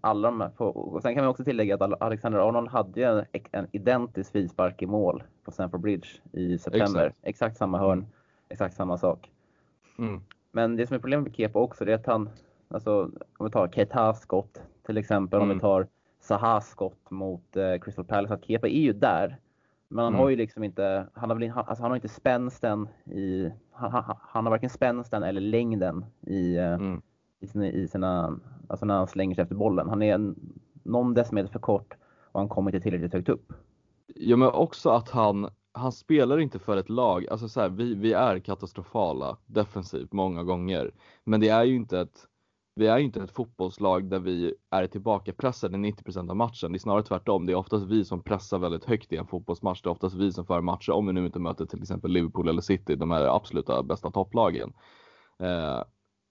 alla 0.00 0.30
de 0.30 0.40
här, 0.40 0.62
och 0.62 1.02
sen 1.02 1.14
kan 1.14 1.24
man 1.24 1.30
också 1.30 1.44
tillägga 1.44 1.74
att 1.74 2.02
Alexander 2.02 2.48
Arnold 2.48 2.68
hade 2.68 3.06
en, 3.06 3.24
en 3.52 3.66
identisk 3.72 4.32
frispark 4.32 4.82
i 4.82 4.86
mål 4.86 5.22
på 5.44 5.50
Stamford 5.50 5.80
Bridge 5.80 6.08
i 6.32 6.58
september. 6.58 7.06
Exakt, 7.06 7.16
exakt 7.22 7.56
samma 7.56 7.78
hörn, 7.78 8.06
exakt 8.48 8.76
samma 8.76 8.98
sak. 8.98 9.30
Mm. 9.98 10.20
Men 10.52 10.76
det 10.76 10.86
som 10.86 10.94
är 10.94 11.00
problemet 11.00 11.26
med 11.26 11.36
Kepa 11.36 11.58
också, 11.58 11.84
det 11.84 11.92
är 11.92 11.96
att 11.96 12.06
han, 12.06 12.30
alltså 12.68 13.10
om 13.38 13.46
vi 13.46 13.50
tar 13.50 13.68
Keitas 13.68 14.20
skott 14.20 14.62
till 14.86 14.96
exempel, 14.96 15.36
mm. 15.36 15.42
om 15.42 15.48
vi 15.48 15.52
mm. 15.52 15.60
tar 15.60 15.86
Sahas 16.20 16.68
skott 16.68 17.10
mot 17.10 17.56
eh, 17.56 17.78
Crystal 17.80 18.04
Palace, 18.04 18.34
att 18.34 18.44
Kepa 18.44 18.68
är 18.68 18.80
ju 18.80 18.92
där. 18.92 19.36
Men 19.88 20.04
han 20.04 20.12
mm. 20.12 20.20
har 20.20 20.28
ju 20.28 20.36
liksom 20.36 20.64
inte, 20.64 21.06
han 21.12 21.30
har, 21.30 21.36
väl, 21.36 21.52
alltså 21.54 21.82
han 21.82 21.90
har 21.90 21.96
inte 21.96 22.08
spänsten 22.08 22.88
i, 23.04 23.50
han, 23.72 23.92
han, 23.92 24.16
han 24.20 24.46
har 24.46 24.50
varken 24.50 24.70
spänsten 24.70 25.22
eller 25.22 25.40
längden 25.40 26.04
i, 26.20 26.56
eh, 26.56 26.72
mm. 26.72 27.02
i, 27.40 27.46
sina, 27.46 27.66
i 27.66 27.88
sina, 27.88 28.40
alltså 28.68 28.86
när 28.86 28.94
han 28.94 29.08
slänger 29.08 29.34
sig 29.34 29.42
efter 29.42 29.54
bollen. 29.54 29.88
Han 29.88 30.02
är 30.02 30.14
en, 30.14 30.36
någon 30.82 31.14
decimeter 31.14 31.52
för 31.52 31.58
kort 31.58 31.94
och 32.32 32.40
han 32.40 32.48
kommer 32.48 32.70
inte 32.70 32.82
tillräckligt 32.82 33.12
högt 33.12 33.28
upp. 33.28 33.52
Ja 34.14 34.36
men 34.36 34.48
också 34.48 34.90
att 34.90 35.10
han, 35.10 35.50
han 35.72 35.92
spelar 35.92 36.40
inte 36.40 36.58
för 36.58 36.76
ett 36.76 36.88
lag, 36.88 37.28
alltså 37.28 37.48
så 37.48 37.60
här, 37.60 37.68
vi, 37.68 37.94
vi 37.94 38.12
är 38.12 38.38
katastrofala 38.38 39.36
defensivt 39.46 40.12
många 40.12 40.42
gånger. 40.42 40.90
Men 41.24 41.40
det 41.40 41.48
är 41.48 41.64
ju 41.64 41.76
inte 41.76 42.00
ett 42.00 42.26
vi 42.78 42.86
är 42.86 42.98
inte 42.98 43.22
ett 43.22 43.30
fotbollslag 43.30 44.04
där 44.04 44.18
vi 44.18 44.54
är 44.70 44.86
tillbakapressade 44.86 45.76
90% 45.76 46.30
av 46.30 46.36
matchen. 46.36 46.72
Det 46.72 46.76
är 46.76 46.78
snarare 46.78 47.02
tvärtom. 47.02 47.46
Det 47.46 47.52
är 47.52 47.56
oftast 47.56 47.86
vi 47.86 48.04
som 48.04 48.22
pressar 48.22 48.58
väldigt 48.58 48.84
högt 48.84 49.12
i 49.12 49.16
en 49.16 49.26
fotbollsmatch. 49.26 49.82
Det 49.82 49.88
är 49.88 49.90
oftast 49.90 50.16
vi 50.16 50.32
som 50.32 50.46
för 50.46 50.60
matcher, 50.60 50.92
om 50.92 51.06
vi 51.06 51.12
nu 51.12 51.26
inte 51.26 51.38
möter 51.38 51.66
till 51.66 51.82
exempel 51.82 52.10
Liverpool 52.10 52.48
eller 52.48 52.62
City, 52.62 52.96
de 52.96 53.10
här 53.10 53.36
absoluta 53.36 53.82
bästa 53.82 54.10
topplagen. 54.10 54.72
Eh, 55.38 55.82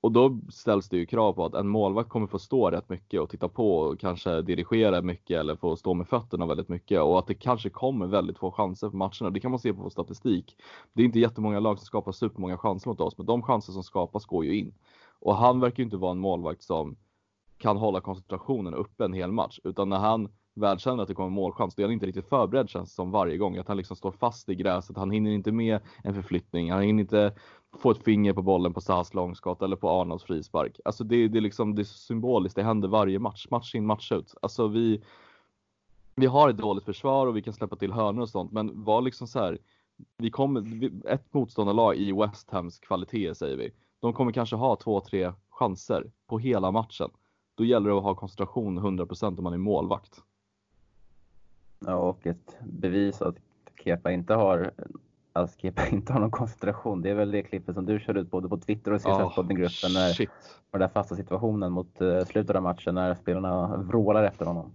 och 0.01 0.12
då 0.12 0.39
ställs 0.50 0.89
det 0.89 0.98
ju 0.98 1.06
krav 1.06 1.34
på 1.34 1.46
att 1.46 1.54
en 1.54 1.68
målvakt 1.68 2.10
kommer 2.10 2.27
få 2.27 2.39
stå 2.39 2.72
rätt 2.72 2.89
mycket 2.89 3.22
och 3.22 3.30
titta 3.30 3.50
på 3.50 3.77
och 3.77 4.00
kanske 4.00 4.42
dirigera 4.42 5.01
mycket 5.01 5.39
eller 5.39 5.56
få 5.56 5.75
stå 5.75 5.94
med 5.94 6.07
fötterna 6.07 6.46
väldigt 6.46 6.70
mycket 6.70 7.01
och 7.01 7.20
att 7.20 7.27
det 7.27 7.33
kanske 7.33 7.70
kommer 7.70 8.07
väldigt 8.07 8.38
få 8.38 8.51
chanser 8.51 8.90
på 8.90 8.98
matcherna. 8.98 9.29
Det 9.29 9.40
kan 9.40 9.51
man 9.51 9.60
se 9.60 9.74
på 9.74 9.81
vår 9.81 9.90
statistik. 9.90 10.55
Det 10.94 11.01
är 11.01 11.05
inte 11.05 11.20
jättemånga 11.20 11.60
lag 11.60 11.79
som 11.79 11.86
skapar 11.86 12.12
supermånga 12.12 12.57
chanser 12.57 12.90
mot 12.90 13.01
oss, 13.01 13.18
men 13.18 13.25
de 13.25 13.42
chanser 13.42 13.74
som 13.74 13.83
skapas 13.83 14.25
går 14.25 14.46
ju 14.46 14.60
in. 14.60 14.74
Och 15.20 15.36
han 15.36 15.60
verkar 15.60 15.77
ju 15.77 15.83
inte 15.83 15.98
vara 15.98 16.12
en 16.12 16.20
målvakt 16.20 16.64
som 16.64 16.96
kan 17.57 17.77
hålla 17.77 18.01
koncentrationen 18.01 18.74
uppe 18.74 19.05
en 19.05 19.14
hel 19.14 19.31
match, 19.31 19.60
utan 19.64 19.90
när 19.90 20.00
han 20.00 20.29
väl 20.57 20.79
känner 20.79 21.03
att 21.03 21.07
det 21.07 21.15
kommer 21.15 21.29
målchans, 21.29 21.75
då 21.75 21.81
är 21.81 21.85
han 21.85 21.93
inte 21.93 22.05
riktigt 22.05 22.29
förberedd 22.29 22.70
känns 22.70 22.89
det 22.89 22.96
som 22.96 23.11
varje 23.11 23.37
gång. 23.37 23.57
Att 23.57 23.67
han 23.67 23.77
liksom 23.77 23.96
står 23.96 24.11
fast 24.11 24.50
i 24.50 24.55
gräset, 24.55 24.98
han 24.98 25.11
hinner 25.11 25.31
inte 25.31 25.51
med 25.51 25.79
en 26.03 26.13
förflyttning, 26.13 26.72
han 26.72 26.81
hinner 26.81 27.01
inte 27.01 27.33
få 27.77 27.91
ett 27.91 28.03
finger 28.03 28.33
på 28.33 28.41
bollen 28.41 28.74
på 28.74 28.81
Sahas 28.81 29.13
långskott 29.13 29.61
eller 29.61 29.75
på 29.75 29.89
Arnolds 29.89 30.24
frispark. 30.24 30.79
Alltså 30.85 31.03
det, 31.03 31.27
det, 31.27 31.39
är 31.39 31.41
liksom, 31.41 31.75
det 31.75 31.81
är 31.81 31.83
symboliskt, 31.83 32.55
det 32.55 32.63
händer 32.63 32.87
varje 32.87 33.20
match, 33.20 33.48
match 33.51 33.75
in 33.75 33.85
match 33.85 34.11
ut. 34.11 34.33
Alltså 34.41 34.67
vi, 34.67 35.03
vi 36.15 36.25
har 36.25 36.50
ett 36.50 36.57
dåligt 36.57 36.85
försvar 36.85 37.27
och 37.27 37.37
vi 37.37 37.41
kan 37.41 37.53
släppa 37.53 37.75
till 37.75 37.91
hörnor 37.91 38.22
och 38.22 38.29
sånt, 38.29 38.51
men 38.51 38.83
var 38.83 39.01
liksom 39.01 39.27
så 39.27 39.39
här, 39.39 39.57
vi 40.17 40.31
kommer, 40.31 40.91
ett 41.07 41.33
motståndarlag 41.33 41.96
i 41.96 42.11
West 42.11 42.51
Hams 42.51 42.79
kvalitet 42.79 43.35
säger 43.35 43.57
vi, 43.57 43.72
de 44.00 44.13
kommer 44.13 44.31
kanske 44.31 44.55
ha 44.55 44.75
två, 44.75 45.01
tre 45.01 45.33
chanser 45.50 46.11
på 46.27 46.39
hela 46.39 46.72
matchen. 46.72 47.09
Då 47.55 47.65
gäller 47.65 47.89
det 47.89 47.98
att 47.98 48.03
ha 48.03 48.15
koncentration 48.15 48.79
100% 48.79 49.37
om 49.37 49.43
man 49.43 49.53
är 49.53 49.57
målvakt. 49.57 50.24
Och 51.79 52.27
ett 52.27 52.57
bevis 52.63 53.22
att 53.22 53.35
Kepa 53.83 54.11
inte 54.11 54.33
har 54.33 54.72
att 55.33 55.61
Kepa 55.61 55.87
inte 55.92 56.13
har 56.13 56.20
någon 56.20 56.31
koncentration. 56.31 57.01
Det 57.01 57.09
är 57.09 57.16
väl 57.16 57.31
det 57.31 57.44
klippet 57.44 57.75
som 57.75 57.85
du 57.85 58.00
körde 58.00 58.20
ut 58.20 58.31
både 58.31 58.50
på 58.50 58.57
Twitter 58.57 58.92
och 58.94 59.01
CSS-podden-gruppen. 59.01 59.90
Oh, 59.90 59.94
när, 59.94 60.27
den 60.72 60.81
där 60.81 60.87
fasta 60.87 61.16
situationen 61.16 61.72
mot 61.72 62.01
uh, 62.01 62.24
slutet 62.25 62.55
av 62.55 62.63
matchen 62.63 62.96
när 62.96 63.16
spelarna 63.16 63.77
vrålar 63.77 64.24
efter 64.24 64.46
honom. 64.46 64.72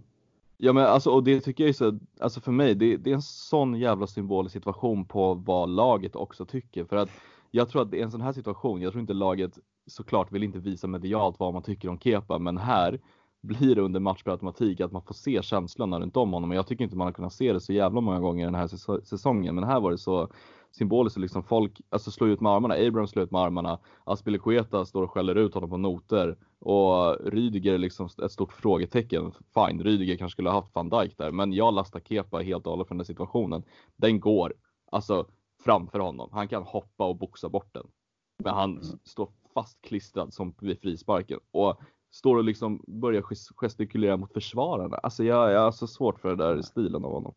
Ja 0.57 0.73
men 0.73 0.85
alltså 0.85 1.09
och 1.09 1.23
det 1.23 1.41
tycker 1.41 1.63
jag 1.63 1.69
är 1.69 1.73
så, 1.73 1.99
alltså 2.19 2.41
för 2.41 2.51
mig, 2.51 2.75
det, 2.75 2.97
det 2.97 3.09
är 3.09 3.15
en 3.15 3.21
sån 3.21 3.75
jävla 3.75 4.07
symbolisk 4.07 4.53
situation 4.53 5.05
på 5.05 5.33
vad 5.33 5.69
laget 5.69 6.15
också 6.15 6.45
tycker. 6.45 6.85
För 6.85 6.95
att 6.95 7.09
jag 7.51 7.69
tror 7.69 7.81
att 7.81 7.91
det 7.91 7.99
är 7.99 8.03
en 8.03 8.11
sån 8.11 8.21
här 8.21 8.33
situation, 8.33 8.81
jag 8.81 8.91
tror 8.91 9.01
inte 9.01 9.13
laget 9.13 9.59
såklart 9.87 10.31
vill 10.31 10.43
inte 10.43 10.59
visa 10.59 10.87
medialt 10.87 11.39
vad 11.39 11.53
man 11.53 11.63
tycker 11.63 11.89
om 11.89 11.99
Kepa, 11.99 12.39
men 12.39 12.57
här 12.57 12.99
blir 13.43 13.75
det 13.75 13.81
under 13.81 13.99
match 13.99 14.23
per 14.23 14.31
automatik 14.31 14.81
att 14.81 14.91
man 14.91 15.01
får 15.01 15.13
se 15.13 15.41
känslorna 15.43 15.99
runt 15.99 16.17
om 16.17 16.33
honom. 16.33 16.49
Och 16.49 16.55
jag 16.55 16.67
tycker 16.67 16.83
inte 16.83 16.95
man 16.97 17.07
har 17.07 17.11
kunnat 17.11 17.33
se 17.33 17.53
det 17.53 17.59
så 17.59 17.73
jävla 17.73 18.01
många 18.01 18.19
gånger 18.19 18.45
den 18.45 18.55
här 18.55 18.67
säsongen. 19.03 19.55
Men 19.55 19.63
här 19.63 19.79
var 19.79 19.91
det 19.91 19.97
så 19.97 20.29
symboliskt 20.71 21.19
liksom 21.19 21.43
folk 21.43 21.81
alltså 21.89 22.11
slår 22.11 22.29
ut 22.29 22.41
med 22.41 22.51
armarna. 22.51 22.73
Abraham 22.73 23.07
slår 23.07 23.23
ut 23.23 23.31
med 23.31 23.41
armarna. 23.41 23.79
Aspilicueta 24.03 24.85
står 24.85 25.03
och 25.03 25.11
skäller 25.11 25.35
ut 25.35 25.53
honom 25.53 25.69
på 25.69 25.77
noter. 25.77 26.37
Och 26.59 27.17
Rydiger 27.33 27.73
är 27.73 27.77
liksom 27.77 28.09
ett 28.23 28.31
stort 28.31 28.53
frågetecken. 28.53 29.31
Fine, 29.53 29.83
Rydiger 29.83 30.17
kanske 30.17 30.35
skulle 30.35 30.49
ha 30.49 30.55
haft 30.55 30.75
van 30.75 30.89
Dijk 30.89 31.17
där. 31.17 31.31
Men 31.31 31.53
jag 31.53 31.73
lastar 31.73 31.99
Kepa 31.99 32.37
helt 32.37 32.65
och 32.65 32.71
hållet 32.71 32.87
för 32.87 32.95
den 32.95 33.05
situationen. 33.05 33.63
Den 33.95 34.19
går. 34.19 34.53
Alltså 34.91 35.27
framför 35.63 35.99
honom. 35.99 36.29
Han 36.31 36.47
kan 36.47 36.63
hoppa 36.63 37.05
och 37.05 37.17
boxa 37.17 37.49
bort 37.49 37.73
den. 37.73 37.87
Men 38.43 38.53
han 38.53 38.71
mm. 38.71 38.99
står 39.03 39.29
fastklistrad 39.53 40.33
som 40.33 40.55
vid 40.61 40.81
frisparken. 40.81 41.39
Och 41.51 41.81
står 42.13 42.37
och 42.37 42.43
liksom 42.43 42.83
börjar 42.87 43.23
gestikulera 43.55 44.17
mot 44.17 44.33
försvararna. 44.33 44.97
Alltså 44.97 45.23
jag, 45.23 45.51
jag 45.51 45.59
har 45.59 45.71
så 45.71 45.87
svårt 45.87 46.19
för 46.19 46.29
den 46.29 46.37
där 46.37 46.61
stilen 46.61 47.05
av 47.05 47.11
honom. 47.11 47.33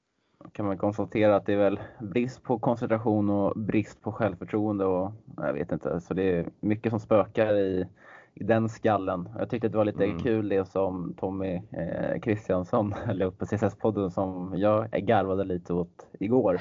Kan 0.52 0.66
man 0.66 0.78
konstatera 0.78 1.36
att 1.36 1.46
det 1.46 1.52
är 1.52 1.56
väl 1.56 1.80
brist 2.00 2.42
på 2.42 2.58
koncentration 2.58 3.30
och 3.30 3.58
brist 3.60 4.02
på 4.02 4.12
självförtroende 4.12 4.84
och 4.84 5.12
jag 5.36 5.52
vet 5.52 5.72
inte, 5.72 6.00
så 6.00 6.14
det 6.14 6.22
är 6.22 6.48
mycket 6.60 6.90
som 6.92 7.00
spökar 7.00 7.54
i, 7.54 7.86
i 8.34 8.44
den 8.44 8.68
skallen. 8.68 9.28
Jag 9.38 9.50
tyckte 9.50 9.68
det 9.68 9.76
var 9.76 9.84
lite 9.84 10.04
mm. 10.04 10.18
kul 10.18 10.48
det 10.48 10.64
som 10.68 11.14
Tommy 11.14 11.62
eh, 11.70 12.20
Kristiansson 12.20 12.94
la 13.12 13.24
upp 13.24 13.38
på 13.38 13.44
CSS-podden 13.44 14.10
som 14.10 14.54
jag 14.56 14.90
garvade 14.90 15.44
lite 15.44 15.72
åt 15.72 16.06
igår. 16.20 16.60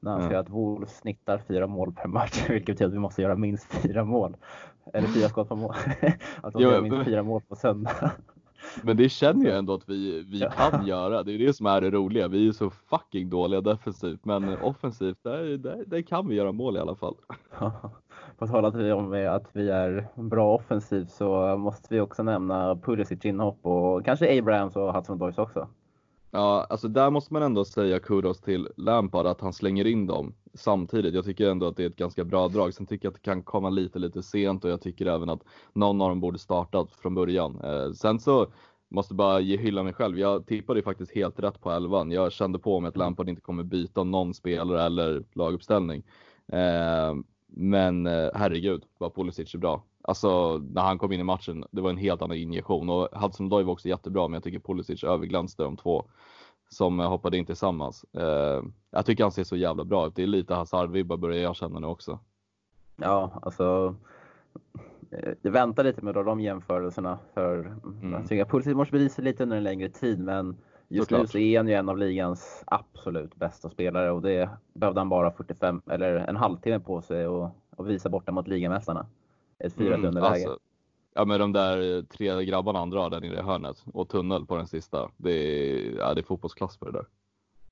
När 0.00 0.12
han 0.12 0.22
säger 0.22 0.38
att 0.38 0.50
Wolves 0.50 0.98
snittar 0.98 1.38
fyra 1.38 1.66
mål 1.66 1.92
per 1.92 2.08
match, 2.08 2.44
vilket 2.48 2.66
betyder 2.66 2.86
att 2.86 2.94
vi 2.94 2.98
måste 2.98 3.22
göra 3.22 3.36
minst 3.36 3.74
fyra 3.74 4.04
mål. 4.04 4.36
Eller 4.92 5.08
fyra 5.14 5.28
skott 5.28 5.48
på 5.48 5.56
mål. 5.56 5.74
att 6.42 6.52
de 6.52 6.62
gör 6.62 6.80
minst 6.80 7.04
fyra 7.04 7.22
mål 7.22 7.40
på 7.48 7.56
söndag. 7.56 8.10
Men 8.82 8.96
det 8.96 9.08
känner 9.08 9.48
jag 9.48 9.58
ändå 9.58 9.74
att 9.74 9.88
vi, 9.88 10.22
vi 10.22 10.48
kan 10.56 10.86
göra. 10.86 11.22
Det 11.22 11.32
är 11.32 11.38
det 11.38 11.52
som 11.52 11.66
är 11.66 11.80
det 11.80 11.90
roliga. 11.90 12.28
Vi 12.28 12.48
är 12.48 12.52
så 12.52 12.70
fucking 12.70 13.30
dåliga 13.30 13.60
defensivt, 13.60 14.24
men 14.24 14.58
offensivt, 14.62 15.18
där, 15.22 15.56
där, 15.56 15.84
där 15.86 16.02
kan 16.02 16.28
vi 16.28 16.34
göra 16.34 16.52
mål 16.52 16.76
i 16.76 16.80
alla 16.80 16.94
fall. 16.94 17.14
På 18.38 18.46
tal 18.46 18.64
om 18.64 19.12
att 19.28 19.46
vi 19.52 19.70
är 19.70 20.06
bra 20.14 20.54
offensivt 20.54 21.10
så 21.10 21.56
måste 21.56 21.94
vi 21.94 22.00
också 22.00 22.22
nämna 22.22 22.76
Pulisic 22.76 23.24
inhopp 23.24 23.66
och 23.66 24.04
kanske 24.04 24.38
Abrahams 24.38 24.76
och 24.76 24.94
Hudson 24.94 25.18
Doys 25.18 25.38
också. 25.38 25.68
Ja, 26.34 26.66
alltså 26.70 26.88
där 26.88 27.10
måste 27.10 27.32
man 27.32 27.42
ändå 27.42 27.64
säga 27.64 27.98
kudos 27.98 28.40
till 28.40 28.68
Lampard 28.76 29.26
att 29.26 29.40
han 29.40 29.52
slänger 29.52 29.86
in 29.86 30.06
dem 30.06 30.34
samtidigt. 30.54 31.14
Jag 31.14 31.24
tycker 31.24 31.50
ändå 31.50 31.66
att 31.66 31.76
det 31.76 31.82
är 31.82 31.86
ett 31.86 31.96
ganska 31.96 32.24
bra 32.24 32.48
drag. 32.48 32.74
Sen 32.74 32.86
tycker 32.86 33.06
jag 33.06 33.10
att 33.10 33.22
det 33.22 33.30
kan 33.30 33.42
komma 33.42 33.70
lite, 33.70 33.98
lite 33.98 34.22
sent 34.22 34.64
och 34.64 34.70
jag 34.70 34.80
tycker 34.80 35.06
även 35.06 35.30
att 35.30 35.42
någon 35.72 36.00
av 36.00 36.08
dem 36.08 36.20
borde 36.20 36.38
startat 36.38 36.92
från 36.92 37.14
början. 37.14 37.60
Eh, 37.64 37.92
sen 37.92 38.20
så 38.20 38.46
måste 38.88 39.14
bara 39.14 39.40
ge 39.40 39.56
hylla 39.56 39.82
mig 39.82 39.92
själv. 39.92 40.18
Jag 40.18 40.46
tippade 40.46 40.78
ju 40.78 40.84
faktiskt 40.84 41.12
helt 41.14 41.40
rätt 41.40 41.60
på 41.60 41.70
elvan. 41.70 42.10
Jag 42.10 42.32
kände 42.32 42.58
på 42.58 42.80
mig 42.80 42.88
att 42.88 42.96
Lampard 42.96 43.28
inte 43.28 43.42
kommer 43.42 43.62
byta 43.62 44.04
någon 44.04 44.34
spelare 44.34 44.82
eller 44.82 45.24
laguppställning. 45.32 46.02
Eh, 46.52 47.14
men 47.46 48.06
eh, 48.06 48.30
herregud 48.34 48.84
vad 48.98 49.14
Pulisic 49.14 49.54
är 49.54 49.58
bra. 49.58 49.84
Alltså 50.02 50.58
när 50.58 50.82
han 50.82 50.98
kom 50.98 51.12
in 51.12 51.20
i 51.20 51.24
matchen, 51.24 51.64
det 51.70 51.80
var 51.80 51.90
en 51.90 51.96
helt 51.96 52.22
annan 52.22 52.36
injektion 52.36 52.90
och 52.90 53.08
Hudson 53.12 53.48
Doy 53.48 53.64
var 53.64 53.72
också 53.72 53.88
jättebra, 53.88 54.28
men 54.28 54.34
jag 54.34 54.42
tycker 54.42 54.58
Pulisic 54.58 55.04
överglänste 55.04 55.62
de 55.62 55.76
två 55.76 56.04
som 56.68 56.98
hoppade 56.98 57.38
in 57.38 57.46
tillsammans. 57.46 58.04
Eh, 58.12 58.62
jag 58.90 59.06
tycker 59.06 59.24
han 59.24 59.32
ser 59.32 59.44
så 59.44 59.56
jävla 59.56 59.84
bra 59.84 60.06
ut. 60.06 60.16
Det 60.16 60.22
är 60.22 60.26
lite 60.26 60.54
Hazard-vibbar 60.54 61.16
börjar 61.16 61.42
jag 61.42 61.56
känna 61.56 61.80
nu 61.80 61.86
också. 61.86 62.18
Ja, 62.96 63.40
alltså. 63.42 63.94
Jag 65.42 65.52
väntar 65.52 65.84
lite 65.84 66.04
med 66.04 66.14
de 66.14 66.40
jämförelserna 66.40 67.18
för 67.34 67.58
mm. 67.84 68.12
jag 68.12 68.28
tycker 68.28 68.44
Pulisic 68.44 68.74
måste 68.74 68.92
bevisa 68.92 69.22
lite 69.22 69.42
under 69.42 69.56
en 69.56 69.62
längre 69.62 69.88
tid 69.88 70.20
men 70.20 70.56
just 70.88 71.08
Såklart. 71.08 71.20
nu 71.20 71.26
så 71.26 71.38
är 71.38 71.58
han 71.58 71.68
ju 71.68 71.74
en 71.74 71.88
av 71.88 71.98
ligans 71.98 72.64
absolut 72.66 73.34
bästa 73.34 73.70
spelare 73.70 74.10
och 74.10 74.22
det 74.22 74.50
behövde 74.72 75.00
han 75.00 75.08
bara 75.08 75.32
45 75.32 75.82
eller 75.90 76.14
en 76.14 76.36
halvtimme 76.36 76.80
på 76.80 77.02
sig 77.02 77.26
och, 77.26 77.50
och 77.76 77.90
visa 77.90 78.08
borta 78.08 78.32
mot 78.32 78.48
ligamästarna. 78.48 79.06
Ett 79.62 79.74
4 79.74 79.94
mm, 79.94 80.04
underläge. 80.06 80.32
Alltså, 80.32 80.58
ja 81.14 81.24
men 81.24 81.40
de 81.40 81.52
där 81.52 82.02
tre 82.02 82.44
grabbarna 82.44 82.78
han 82.78 82.90
drar 82.90 83.10
där 83.10 83.20
nere 83.20 83.38
i 83.38 83.42
hörnet 83.42 83.84
och 83.92 84.08
tunnel 84.08 84.46
på 84.46 84.56
den 84.56 84.66
sista. 84.66 85.10
Det 85.16 85.30
är, 85.30 85.98
ja, 85.98 86.14
det 86.14 86.20
är 86.20 86.24
fotbollsklass 86.24 86.76
på 86.76 86.84
det 86.84 86.92
där. 86.92 87.06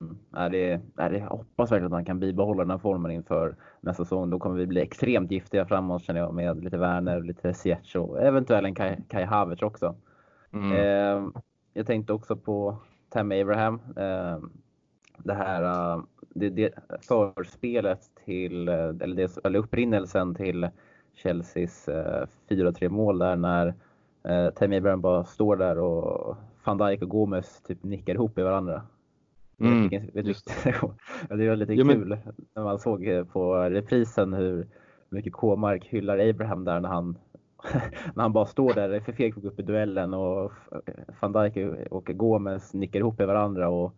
Mm. 0.00 0.16
Ja, 0.30 0.48
det, 0.48 0.80
ja, 0.96 1.08
det, 1.08 1.18
jag 1.18 1.26
hoppas 1.26 1.72
verkligen 1.72 1.86
att 1.86 1.90
man 1.90 2.04
kan 2.04 2.20
bibehålla 2.20 2.62
den 2.62 2.70
här 2.70 2.78
formen 2.78 3.10
inför 3.10 3.56
nästa 3.80 4.04
säsong. 4.04 4.30
Då 4.30 4.38
kommer 4.38 4.56
vi 4.56 4.66
bli 4.66 4.80
extremt 4.80 5.30
giftiga 5.30 5.66
framåt 5.66 6.04
känner 6.04 6.20
jag 6.20 6.34
med 6.34 6.64
lite 6.64 6.78
Werner, 6.78 7.20
lite 7.20 7.54
Ziyech 7.54 7.96
och 7.96 8.22
eventuellt 8.22 8.66
en 8.66 8.74
Kai, 8.74 8.96
Kai 9.08 9.24
Havertz 9.24 9.62
också. 9.62 9.94
Mm. 10.52 10.72
Eh, 10.72 11.30
jag 11.72 11.86
tänkte 11.86 12.12
också 12.12 12.36
på 12.36 12.76
Tam 13.08 13.32
Abraham. 13.32 13.80
Eh, 13.96 14.38
det 15.18 15.34
här 15.34 15.62
uh, 15.96 16.04
det, 16.34 16.50
det 16.50 16.74
förspelet 17.34 18.00
till, 18.24 18.68
eller, 18.68 19.14
det, 19.14 19.38
eller 19.44 19.58
upprinnelsen 19.58 20.34
till 20.34 20.68
Chelseas 21.22 21.88
eh, 21.88 22.26
4-3 22.48 22.88
mål 22.88 23.18
där 23.18 23.36
när 23.36 23.74
eh, 24.24 24.50
Tammy 24.50 24.76
Abraham 24.76 25.00
bara 25.00 25.24
står 25.24 25.56
där 25.56 25.78
och 25.78 26.36
van 26.64 26.78
Dijk 26.78 27.02
och 27.02 27.08
Gomes 27.08 27.62
typ 27.62 27.82
nickar 27.82 28.14
ihop 28.14 28.38
i 28.38 28.42
varandra. 28.42 28.82
Mm, 29.60 29.88
vet, 29.88 30.16
vet 30.16 30.24
det 31.28 31.48
var 31.48 31.56
lite 31.56 31.74
ja, 31.74 31.84
kul 31.84 32.08
men... 32.08 32.18
när 32.54 32.62
man 32.62 32.78
såg 32.78 33.06
eh, 33.06 33.24
på 33.24 33.54
reprisen 33.54 34.32
hur 34.32 34.66
mycket 35.08 35.32
K-mark 35.32 35.84
hyllar 35.84 36.18
Abraham 36.18 36.64
där 36.64 36.80
när 36.80 36.88
han 36.88 37.18
när 38.14 38.22
han 38.22 38.32
bara 38.32 38.46
står 38.46 38.74
där 38.74 39.00
för 39.00 39.12
feg 39.12 39.44
upp 39.44 39.60
i 39.60 39.62
duellen 39.62 40.14
och 40.14 40.52
van 41.20 41.32
Dijk 41.32 41.56
och 41.90 42.04
Gomes 42.04 42.74
nickar 42.74 43.00
ihop 43.00 43.20
i 43.20 43.24
varandra 43.24 43.68
och 43.68 43.94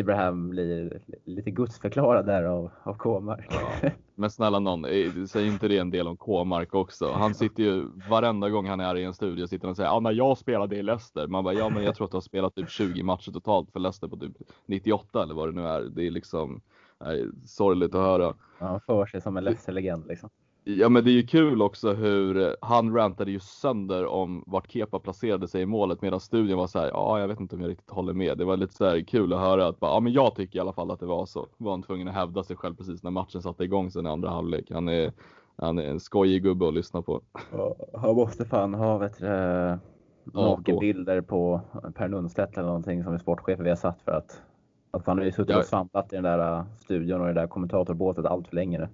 Abraham 0.00 0.50
blir 0.50 1.00
lite 1.24 1.50
gudsförklarad 1.50 2.26
där 2.26 2.44
av, 2.44 2.70
av 2.82 2.94
K-mark. 2.94 3.46
Ja, 3.50 3.90
men 4.14 4.30
snälla 4.30 4.58
någon, 4.58 4.84
eh, 4.84 5.24
säg 5.28 5.46
inte 5.46 5.68
det 5.68 5.78
en 5.78 5.90
del 5.90 6.08
om 6.08 6.16
K-mark 6.16 6.74
också. 6.74 7.12
Han 7.12 7.34
sitter 7.34 7.62
ju 7.62 7.86
varenda 8.10 8.50
gång 8.50 8.66
han 8.66 8.80
är 8.80 8.96
i 8.96 9.04
en 9.04 9.14
studio 9.14 9.46
sitter 9.46 9.68
och 9.68 9.76
säger 9.76 9.90
ja, 9.90 10.00
när 10.00 10.12
jag 10.12 10.38
spelade 10.38 10.76
i 10.76 10.82
Leicester. 10.82 11.26
Man 11.26 11.44
bara 11.44 11.54
ja, 11.54 11.68
men 11.68 11.84
jag 11.84 11.94
tror 11.94 12.04
att 12.04 12.10
du 12.10 12.16
har 12.16 12.22
spelat 12.22 12.54
typ 12.54 12.70
20 12.70 13.02
matcher 13.02 13.32
totalt 13.32 13.70
för 13.72 13.80
Leicester 13.80 14.08
på 14.08 14.16
typ 14.16 14.32
98 14.66 15.22
eller 15.22 15.34
vad 15.34 15.48
det 15.48 15.60
nu 15.60 15.68
är. 15.68 15.80
Det 15.80 16.06
är 16.06 16.10
liksom 16.10 16.60
nej, 17.00 17.26
sorgligt 17.46 17.94
att 17.94 18.00
höra. 18.00 18.34
Ja, 18.58 18.66
han 18.66 18.80
för 18.80 19.06
sig 19.06 19.20
som 19.20 19.36
en 19.36 19.44
Leicester-legend 19.44 20.06
liksom. 20.06 20.30
Ja 20.66 20.88
men 20.88 21.04
det 21.04 21.10
är 21.10 21.12
ju 21.12 21.26
kul 21.26 21.62
också 21.62 21.92
hur 21.92 22.36
eh, 22.36 22.52
han 22.60 22.94
rantade 22.94 23.30
ju 23.30 23.40
sönder 23.40 24.06
om 24.06 24.44
vart 24.46 24.72
Kepa 24.72 24.98
placerade 24.98 25.48
sig 25.48 25.62
i 25.62 25.66
målet 25.66 26.02
medan 26.02 26.20
studion 26.20 26.58
var 26.58 26.66
så 26.66 26.78
här, 26.78 26.86
ja 26.88 27.20
jag 27.20 27.28
vet 27.28 27.40
inte 27.40 27.56
om 27.56 27.62
jag 27.62 27.70
riktigt 27.70 27.90
håller 27.90 28.12
med. 28.12 28.38
Det 28.38 28.44
var 28.44 28.56
lite 28.56 28.74
så 28.74 28.84
här 28.84 29.00
kul 29.00 29.32
att 29.32 29.40
höra 29.40 29.66
att 29.66 29.80
bara, 29.80 29.90
ja 29.90 30.00
men 30.00 30.12
jag 30.12 30.34
tycker 30.34 30.56
i 30.56 30.60
alla 30.60 30.72
fall 30.72 30.90
att 30.90 31.00
det 31.00 31.06
var 31.06 31.26
så. 31.26 31.46
Var 31.56 31.70
han 31.70 31.82
tvungen 31.82 32.08
att 32.08 32.14
hävda 32.14 32.42
sig 32.42 32.56
själv 32.56 32.74
precis 32.74 33.02
när 33.02 33.10
matchen 33.10 33.42
satte 33.42 33.64
igång 33.64 33.90
sen 33.90 34.06
i 34.06 34.08
andra 34.08 34.30
halvlek. 34.30 34.70
Han 34.70 34.88
är, 34.88 35.12
han 35.56 35.78
är 35.78 35.84
en 35.84 36.00
skojig 36.00 36.42
gubbe 36.42 36.68
att 36.68 36.74
lyssna 36.74 37.02
på. 37.02 37.20
Ja, 37.52 37.74
han 37.94 38.14
måste 38.14 38.44
fan 38.44 38.74
ha 38.74 38.98
vet 38.98 39.18
du, 39.18 39.78
nakenbilder 40.24 41.20
på 41.20 41.60
Per 41.94 42.08
Lundstedt 42.08 42.58
eller 42.58 42.68
någonting 42.68 43.04
som 43.04 43.14
är 43.14 43.18
sportchef 43.18 43.60
vi 43.60 43.68
har 43.68 43.76
satt 43.76 44.02
för 44.02 44.12
att, 44.12 44.42
att 44.90 45.06
han 45.06 45.18
har 45.18 45.24
ju 45.24 45.32
suttit 45.32 45.56
och 45.56 45.64
svamlat 45.64 46.12
i 46.12 46.16
den 46.16 46.24
där 46.24 46.64
studion 46.78 47.20
och 47.20 47.26
det 47.26 47.32
där 47.32 47.46
kommentatorbåtet 47.46 48.24
allt 48.24 48.48
för 48.48 48.54
länge 48.54 48.78
nu. 48.78 48.88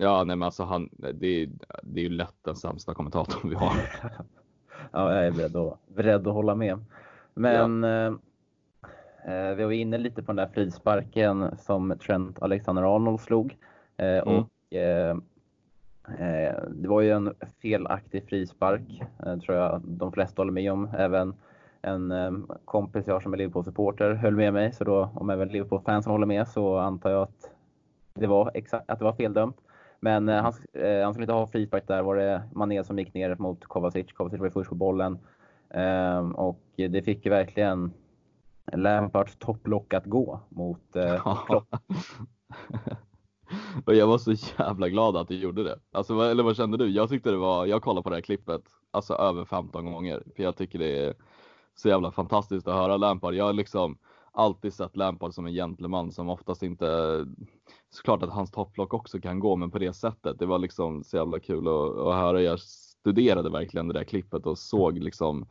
Ja, 0.00 0.24
nej 0.24 0.36
men 0.36 0.46
alltså 0.46 0.64
han, 0.64 0.88
det, 0.92 1.26
är, 1.26 1.48
det 1.82 2.00
är 2.00 2.04
ju 2.04 2.08
lätt 2.08 2.34
den 2.42 2.56
sämsta 2.56 2.94
kommentatorn 2.94 3.50
vi 3.50 3.56
har. 3.56 3.72
ja, 4.92 5.14
jag 5.14 5.26
är 5.26 5.30
beredd 5.30 5.56
att, 5.56 5.78
beredd 5.86 6.26
att 6.26 6.34
hålla 6.34 6.54
med. 6.54 6.84
Men 7.34 7.82
ja. 7.82 8.06
eh, 8.06 9.50
eh 9.50 9.54
vi 9.54 9.64
var 9.64 9.72
inne 9.72 9.98
lite 9.98 10.22
på 10.22 10.32
den 10.32 10.36
där 10.36 10.54
frisparken 10.54 11.56
som 11.58 11.94
Trent 12.06 12.42
Alexander-Arnold 12.42 13.20
slog. 13.20 13.56
Eh, 13.96 14.06
mm. 14.06 14.28
och, 14.28 14.74
eh, 14.74 15.16
eh, 16.18 16.62
det 16.68 16.88
var 16.88 17.00
ju 17.00 17.10
en 17.10 17.34
felaktig 17.62 18.28
frispark, 18.28 19.02
eh, 19.26 19.38
tror 19.38 19.56
jag 19.56 19.80
de 19.84 20.12
flesta 20.12 20.40
håller 20.40 20.52
med 20.52 20.72
om. 20.72 20.88
Även 20.98 21.34
en 21.82 22.46
kompis 22.64 23.06
jag 23.06 23.22
som 23.22 23.32
är 23.32 23.36
Liverpool-supporter 23.36 24.14
höll 24.14 24.36
med 24.36 24.52
mig, 24.52 24.72
så 24.72 24.84
då 24.84 25.10
om 25.14 25.30
även 25.30 25.48
Liverpool-fansen 25.48 26.12
håller 26.12 26.26
med 26.26 26.48
så 26.48 26.76
antar 26.76 27.10
jag 27.10 27.22
att 27.22 27.50
det 28.14 28.26
var, 28.26 28.50
exakt, 28.54 28.90
att 28.90 28.98
det 28.98 29.04
var 29.04 29.12
feldömt. 29.12 29.56
Men 30.00 30.28
eh, 30.28 30.42
han, 30.42 30.52
eh, 30.72 31.04
han 31.04 31.12
skulle 31.12 31.24
inte 31.24 31.32
ha 31.32 31.46
frispark 31.46 31.88
där. 31.88 32.02
Var 32.02 32.16
det 32.16 32.42
Mané 32.54 32.84
som 32.84 32.98
gick 32.98 33.14
ner 33.14 33.36
mot 33.38 33.64
Kovacic. 33.64 34.12
Kovacic 34.12 34.38
var 34.38 34.46
ju 34.46 34.52
först 34.52 34.68
på 34.70 34.74
bollen. 34.74 35.18
Eh, 35.70 36.28
och 36.30 36.62
det 36.76 37.02
fick 37.02 37.24
ju 37.24 37.30
verkligen 37.30 37.92
Lampards 38.72 39.36
topplock 39.36 39.94
att 39.94 40.04
gå 40.04 40.40
mot 40.48 40.96
eh, 40.96 41.44
Klopp. 41.46 41.76
och 43.84 43.94
jag 43.94 44.06
var 44.06 44.18
så 44.18 44.32
jävla 44.58 44.88
glad 44.88 45.16
att 45.16 45.28
du 45.28 45.34
gjorde 45.34 45.64
det. 45.64 45.78
Alltså, 45.92 46.20
eller 46.20 46.42
vad 46.42 46.56
kände 46.56 46.76
du? 46.76 46.88
Jag 46.88 47.08
tyckte 47.08 47.30
det 47.30 47.36
var, 47.36 47.66
jag 47.66 47.82
kollade 47.82 48.02
på 48.02 48.10
det 48.10 48.16
här 48.16 48.22
klippet 48.22 48.62
alltså 48.90 49.14
över 49.14 49.44
15 49.44 49.92
gånger. 49.92 50.22
För 50.36 50.42
jag 50.42 50.56
tycker 50.56 50.78
det 50.78 51.04
är 51.04 51.14
så 51.74 51.88
jävla 51.88 52.10
fantastiskt 52.10 52.68
att 52.68 52.74
höra 52.74 52.96
Lampard. 52.96 53.34
Jag 53.34 53.44
har 53.44 53.52
liksom 53.52 53.98
alltid 54.32 54.74
sett 54.74 54.96
Lampard 54.96 55.34
som 55.34 55.46
en 55.46 55.52
gentleman 55.52 56.12
som 56.12 56.28
oftast 56.28 56.62
inte 56.62 56.86
såklart 57.90 58.22
att 58.22 58.30
hans 58.30 58.50
topplock 58.50 58.94
också 58.94 59.20
kan 59.20 59.40
gå, 59.40 59.56
men 59.56 59.70
på 59.70 59.78
det 59.78 59.92
sättet. 59.92 60.38
Det 60.38 60.46
var 60.46 60.58
liksom 60.58 61.04
så 61.04 61.16
jävla 61.16 61.40
kul 61.40 61.68
att, 61.68 61.98
att 61.98 62.14
höra. 62.14 62.42
Jag 62.42 62.60
studerade 62.60 63.50
verkligen 63.50 63.88
det 63.88 63.94
där 63.94 64.04
klippet 64.04 64.46
och 64.46 64.58
såg 64.58 64.98
liksom 64.98 65.46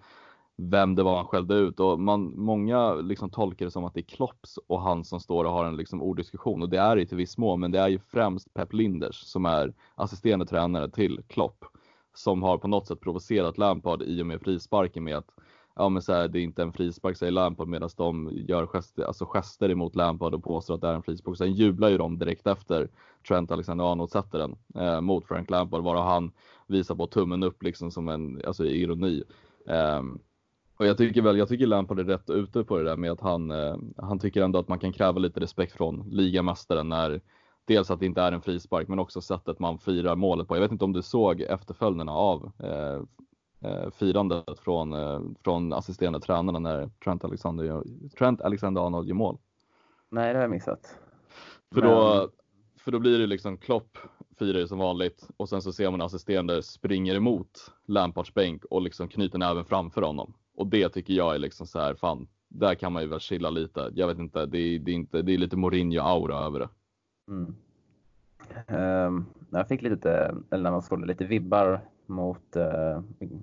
vem 0.58 0.96
det 0.96 1.04
var 1.04 1.16
han 1.16 1.26
skällde 1.26 1.56
ut 1.56 1.80
och 1.80 2.00
man, 2.00 2.34
många 2.36 2.94
liksom 2.94 3.30
tolkar 3.30 3.66
det 3.66 3.72
som 3.72 3.86
att 3.86 3.94
det 3.94 4.00
är 4.00 4.16
Klopps 4.16 4.60
och 4.68 4.82
han 4.82 5.04
som 5.04 5.20
står 5.20 5.46
och 5.46 5.52
har 5.52 5.66
en 5.66 5.76
liksom 5.76 6.02
orddiskussion 6.02 6.62
och 6.62 6.70
det 6.70 6.78
är 6.78 6.96
det 6.96 7.06
till 7.06 7.18
viss 7.18 7.38
mån, 7.38 7.60
men 7.60 7.72
det 7.72 7.80
är 7.80 7.88
ju 7.88 8.00
främst 8.00 8.54
Pep 8.54 8.74
Linders 8.74 9.16
som 9.16 9.46
är 9.46 9.74
assisterande 9.96 10.46
tränare 10.46 10.90
till 10.90 11.22
Klopp 11.28 11.66
som 12.14 12.44
har 12.44 12.58
på 12.58 12.68
något 12.68 12.88
sätt 12.88 13.00
provocerat 13.00 13.58
Lampard 13.58 14.02
i 14.02 14.22
och 14.22 14.28
med 14.28 14.42
frisparken 14.42 15.04
med 15.04 15.18
att 15.18 15.30
ja 15.78 15.90
men 15.90 16.02
så 16.02 16.14
här, 16.14 16.28
det 16.28 16.40
är 16.40 16.44
inte 16.44 16.62
en 16.62 16.74
frispark 16.74 17.18
säger 17.18 17.32
Lampard 17.32 17.68
medan 17.68 17.90
de 17.98 18.32
gör 18.34 18.66
gester, 18.66 19.04
alltså 19.04 19.26
gester 19.26 19.70
emot 19.70 19.96
Lampard 19.96 20.34
och 20.34 20.44
påstår 20.44 20.76
att 20.76 20.82
det 20.82 20.88
är 20.88 20.94
en 20.94 21.04
frispark. 21.04 21.38
Sen 21.38 21.54
jublar 21.54 21.90
ju 21.90 21.98
de 21.98 22.20
direkt 22.20 22.48
efter 22.48 22.90
Trent 23.28 23.52
Alexander-Arnold 23.52 24.10
sätter 24.10 24.40
den 24.40 24.56
eh, 24.76 25.02
mot 25.02 25.28
Frank 25.28 25.50
Lampard 25.50 25.84
varav 25.84 26.06
han 26.06 26.32
visar 26.68 26.96
på 26.96 27.08
tummen 27.08 27.44
upp 27.44 27.64
liksom 27.64 27.92
som 27.92 28.10
en 28.10 28.42
alltså, 28.48 28.66
ironi. 28.66 29.24
Eh, 29.68 30.02
och 30.78 30.86
jag 30.86 30.98
tycker 30.98 31.22
väl, 31.22 31.38
jag 31.38 31.50
tycker 31.50 31.68
Lampard 31.68 32.00
är 32.00 32.04
rätt 32.04 32.30
ute 32.30 32.64
på 32.64 32.78
det 32.78 32.84
där 32.84 32.98
med 32.98 33.12
att 33.12 33.22
han, 33.22 33.52
eh, 33.52 33.78
han 33.98 34.20
tycker 34.20 34.42
ändå 34.42 34.60
att 34.60 34.68
man 34.68 34.80
kan 34.80 34.94
kräva 34.94 35.20
lite 35.20 35.40
respekt 35.40 35.74
från 35.74 36.10
ligamästaren 36.10 36.90
när 36.90 37.22
dels 37.66 37.92
att 37.92 38.00
det 38.00 38.06
inte 38.06 38.22
är 38.22 38.32
en 38.32 38.42
frispark 38.42 38.88
men 38.88 39.00
också 39.00 39.22
sättet 39.22 39.60
man 39.60 39.80
firar 39.80 40.16
målet 40.16 40.48
på. 40.48 40.56
Jag 40.56 40.62
vet 40.62 40.72
inte 40.72 40.86
om 40.86 40.94
du 40.94 41.02
såg 41.02 41.42
efterföljderna 41.42 42.12
av 42.12 42.52
eh, 42.60 43.02
eh, 43.62 43.90
firandet 43.92 44.60
från, 44.60 44.94
eh, 44.94 45.22
från 45.44 45.74
assisterande 45.74 46.20
tränarna 46.20 46.60
när 46.60 46.90
Trent 47.04 47.24
Alexander, 47.24 47.84
Trent 48.18 48.42
Alexander 48.42 48.82
Arnold 48.82 49.08
gör 49.08 49.16
mål. 49.16 49.38
Nej, 50.10 50.34
det 50.34 50.38
har 50.38 50.44
jag 50.44 50.52
missat. 50.52 50.98
För, 51.74 51.82
Men... 51.82 51.90
då, 51.90 52.30
för 52.80 52.92
då 52.92 53.00
blir 53.00 53.20
det 53.20 53.28
liksom 53.28 53.58
Klopp 53.58 53.98
firar 54.40 54.60
ju 54.60 54.68
som 54.68 54.80
vanligt 54.80 55.30
och 55.38 55.50
sen 55.50 55.62
så 55.62 55.74
ser 55.74 55.92
man 55.92 56.02
assisterande 56.02 56.64
springer 56.64 57.16
emot 57.16 57.72
Lampards 57.86 58.34
bänk 58.34 58.66
och 58.66 58.82
liksom 58.82 59.08
knyter 59.08 59.38
näven 59.38 59.66
framför 59.66 60.02
honom. 60.02 60.34
Och 60.56 60.68
det 60.68 60.90
tycker 60.90 61.14
jag 61.14 61.36
är 61.36 61.40
liksom 61.40 61.68
så 61.68 61.80
här, 61.80 61.96
fan, 61.96 62.28
där 62.48 62.76
kan 62.76 62.94
man 62.94 63.02
ju 63.02 63.08
väl 63.08 63.20
chilla 63.20 63.50
lite. 63.50 63.92
Jag 63.96 64.08
vet 64.08 64.20
inte, 64.20 64.46
det 64.46 64.60
är, 64.60 64.80
det 64.80 64.92
är, 64.92 64.96
inte, 64.96 65.22
det 65.22 65.34
är 65.34 65.38
lite 65.38 65.56
Mourinho-aura 65.56 66.46
över 66.46 66.60
det. 66.60 66.70
Mm. 67.28 67.56
Um, 68.68 69.26
jag 69.50 69.68
fick 69.68 69.82
lite, 69.82 70.36
eller 70.52 70.64
när 70.64 70.72
man 70.72 70.82
såg 70.82 71.06
lite 71.06 71.26
vibbar 71.26 71.82
mot 72.06 72.56
eh, 72.56 73.02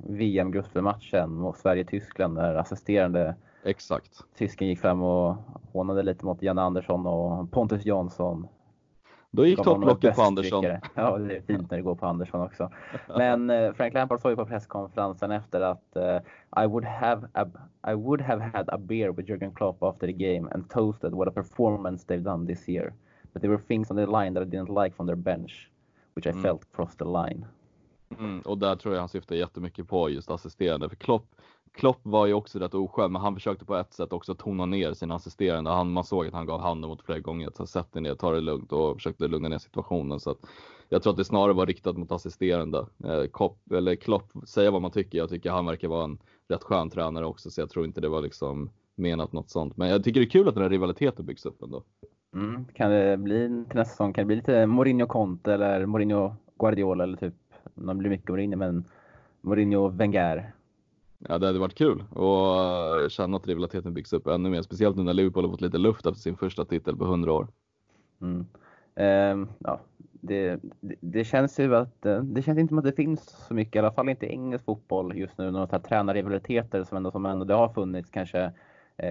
VM-gruppmatchen 0.08 1.34
mot 1.34 1.58
Sverige-Tyskland 1.58 2.36
där 2.36 2.54
assisterande 2.54 3.34
Exakt. 3.64 4.24
tysken 4.38 4.68
gick 4.68 4.80
fram 4.80 5.02
och 5.02 5.36
hånade 5.72 6.02
lite 6.02 6.24
mot 6.24 6.42
Janne 6.42 6.62
Andersson 6.62 7.06
och 7.06 7.50
Pontus 7.50 7.84
Jansson. 7.84 8.48
Då 9.30 9.46
gick 9.46 9.62
topplocket 9.62 10.16
på 10.16 10.22
Andersson. 10.22 10.64
Ja, 10.94 11.18
det 11.18 11.36
är 11.36 11.40
fint 11.40 11.70
när 11.70 11.76
det 11.76 11.82
går 11.82 11.94
på 11.94 12.06
Andersson 12.06 12.40
också. 12.40 12.70
Men 13.08 13.50
eh, 13.50 13.72
Frank 13.72 13.94
Lampard 13.94 14.20
sa 14.20 14.30
ju 14.30 14.36
på 14.36 14.46
presskonferensen 14.46 15.30
efter 15.30 15.60
att 15.60 15.96
eh, 15.96 16.18
I, 16.64 16.66
would 16.66 16.84
have 16.84 17.28
a, 17.32 17.46
I 17.90 17.94
would 17.94 18.20
have 18.20 18.42
had 18.42 18.68
a 18.68 18.78
beer 18.78 19.12
with 19.12 19.30
Jurgen 19.30 19.54
Klopp 19.54 19.82
after 19.82 20.06
the 20.06 20.12
game 20.12 20.48
and 20.52 20.70
toasted 20.70 21.12
what 21.12 21.28
a 21.28 21.30
performance 21.30 22.06
they've 22.06 22.22
done 22.22 22.46
this 22.46 22.68
year. 22.68 22.92
But 23.34 23.42
there 23.42 23.50
were 23.50 23.62
things 23.62 23.90
on 23.90 23.96
the 23.96 24.06
line 24.06 24.34
that 24.34 24.42
I 24.42 24.46
didn't 24.46 24.84
like 24.84 24.96
from 24.96 25.06
their 25.06 25.16
bench, 25.16 25.70
which 26.14 26.26
I 26.26 26.30
mm. 26.30 26.42
felt 26.42 26.72
crossed 26.72 26.98
the 26.98 27.04
line. 27.04 27.46
Mm, 28.18 28.40
och 28.40 28.58
där 28.58 28.76
tror 28.76 28.94
jag 28.94 29.00
han 29.00 29.08
syftar 29.08 29.36
jättemycket 29.36 29.88
på 29.88 30.10
just 30.10 30.30
assisterande. 30.30 30.88
För 30.88 30.96
Klopp 30.96 31.26
Klopp 31.74 32.00
var 32.02 32.26
ju 32.26 32.34
också 32.34 32.58
rätt 32.58 32.74
oskön, 32.74 33.12
men 33.12 33.22
han 33.22 33.34
försökte 33.34 33.64
på 33.64 33.76
ett 33.76 33.92
sätt 33.92 34.12
också 34.12 34.34
tona 34.34 34.66
ner 34.66 34.94
sina 34.94 35.14
assisterande. 35.14 35.70
Han, 35.70 35.92
man 35.92 36.04
såg 36.04 36.26
att 36.26 36.32
han 36.32 36.46
gav 36.46 36.60
handen 36.60 36.90
mot 36.90 37.02
flera 37.02 37.20
gånger, 37.20 37.50
så 37.56 37.66
sätt 37.66 37.92
dig 37.92 38.02
ner, 38.02 38.14
ta 38.14 38.30
det 38.32 38.40
lugnt 38.40 38.72
och 38.72 38.96
försökte 38.96 39.28
lugna 39.28 39.48
ner 39.48 39.58
situationen. 39.58 40.20
Så 40.20 40.30
att 40.30 40.38
jag 40.88 41.02
tror 41.02 41.10
att 41.10 41.16
det 41.16 41.24
snarare 41.24 41.52
var 41.52 41.66
riktat 41.66 41.96
mot 41.96 42.12
assisterande. 42.12 42.86
Eh, 43.04 43.24
Klopp, 43.32 43.72
eller 43.72 43.96
Klopp, 43.96 44.32
säga 44.46 44.70
vad 44.70 44.82
man 44.82 44.90
tycker. 44.90 45.18
Jag 45.18 45.28
tycker 45.28 45.50
han 45.50 45.66
verkar 45.66 45.88
vara 45.88 46.04
en 46.04 46.18
rätt 46.48 46.62
skön 46.62 46.90
tränare 46.90 47.26
också, 47.26 47.50
så 47.50 47.60
jag 47.60 47.70
tror 47.70 47.84
inte 47.84 48.00
det 48.00 48.08
var 48.08 48.22
liksom 48.22 48.70
menat 48.94 49.32
något 49.32 49.50
sånt. 49.50 49.76
Men 49.76 49.88
jag 49.88 50.04
tycker 50.04 50.20
det 50.20 50.26
är 50.26 50.30
kul 50.30 50.48
att 50.48 50.54
den 50.54 50.62
här 50.62 50.70
rivaliteten 50.70 51.26
byggs 51.26 51.46
upp 51.46 51.62
ändå. 51.62 51.82
Mm. 52.34 52.64
Kan 52.74 52.90
det 52.90 53.16
bli 53.16 53.64
till 53.68 53.78
nästa 53.78 53.90
säsong, 53.90 54.12
kan 54.12 54.22
det 54.22 54.26
bli 54.26 54.36
lite 54.36 54.66
Mourinho 54.66 55.06
Conte 55.06 55.54
eller 55.54 55.86
Mourinho 55.86 56.34
Guardiola 56.58 57.04
eller 57.04 57.16
typ, 57.16 57.34
det 57.74 57.94
blir 57.94 58.10
mycket 58.10 58.28
Mourinho, 58.28 58.56
men 58.56 58.84
Mourinho 59.40 59.88
Wenger? 59.88 60.52
Ja, 61.18 61.38
det 61.38 61.46
hade 61.46 61.58
varit 61.58 61.74
kul 61.74 62.04
och 62.12 62.64
eh, 63.02 63.08
känna 63.08 63.36
att 63.36 63.46
rivaliteten 63.46 63.94
byggs 63.94 64.12
upp 64.12 64.26
ännu 64.26 64.50
mer, 64.50 64.62
speciellt 64.62 64.96
nu 64.96 65.02
när 65.02 65.14
Liverpool 65.14 65.44
har 65.44 65.50
fått 65.50 65.60
lite 65.60 65.78
luft 65.78 66.06
efter 66.06 66.20
sin 66.20 66.36
första 66.36 66.64
titel 66.64 66.96
på 66.96 67.04
100 67.04 67.32
år. 67.32 67.48
Mm. 68.20 68.46
Um, 68.96 69.48
ja, 69.58 69.80
det, 70.10 70.60
det, 70.80 70.94
det, 71.00 71.24
känns 71.24 71.60
ju 71.60 71.76
att 71.76 72.06
eh, 72.06 72.18
det 72.22 72.42
känns 72.42 72.58
inte 72.58 72.70
som 72.70 72.78
att 72.78 72.84
det 72.84 72.92
finns 72.92 73.46
så 73.48 73.54
mycket, 73.54 73.76
i 73.76 73.78
alla 73.78 73.92
fall 73.92 74.08
inte 74.08 74.26
engelsk 74.26 74.64
fotboll 74.64 75.16
just 75.18 75.38
nu, 75.38 75.50
några 75.50 75.78
tränarrivaliteter 75.78 76.84
som 76.84 76.96
ändå, 76.96 77.10
som 77.10 77.26
ändå 77.26 77.44
det 77.44 77.54
har 77.54 77.68
funnits 77.68 78.10
kanske 78.10 78.40
eh, 78.40 78.50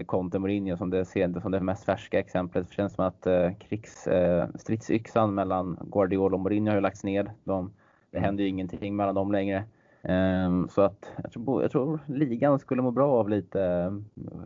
Conte 0.05 0.39
Mourinho 0.39 0.77
som 0.77 0.89
det, 0.89 1.05
som 1.41 1.51
det 1.51 1.59
mest 1.59 1.85
färska 1.85 2.19
exemplet. 2.19 2.67
Det 2.69 2.75
känns 2.75 2.93
som 2.93 3.05
att 3.05 3.27
eh, 3.27 3.51
krigs, 3.53 4.07
eh, 4.07 4.47
stridsyxan 4.55 5.33
mellan 5.33 5.77
Guardiola 5.91 6.35
och 6.35 6.39
Mourinho 6.39 6.73
har 6.73 6.81
lagts 6.81 7.03
ned. 7.03 7.29
De, 7.43 7.73
det 8.11 8.17
mm. 8.17 8.25
händer 8.25 8.43
ju 8.43 8.49
ingenting 8.49 8.95
mellan 8.95 9.15
dem 9.15 9.31
längre. 9.31 9.63
Um, 10.01 10.69
så 10.69 10.81
att 10.81 11.11
jag 11.23 11.31
tror, 11.31 11.61
jag 11.61 11.71
tror 11.71 11.99
ligan 12.05 12.59
skulle 12.59 12.81
må 12.81 12.91
bra 12.91 13.11
av 13.11 13.29
lite, 13.29 13.93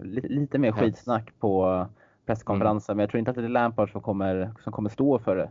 lite, 0.02 0.28
lite 0.28 0.58
mer 0.58 0.72
skitsnack 0.72 1.34
på 1.40 1.86
presskonferensen. 2.26 2.94
Mm. 2.94 2.98
Men 2.98 3.04
jag 3.04 3.10
tror 3.10 3.20
inte 3.20 3.32
att 3.32 3.38
det 3.38 3.44
är 3.44 3.50
Lampard 3.50 3.92
som 3.92 4.02
kommer, 4.02 4.52
som 4.64 4.74
kommer 4.74 4.90
stå 4.90 5.20
för 5.20 5.36
det. 5.36 5.50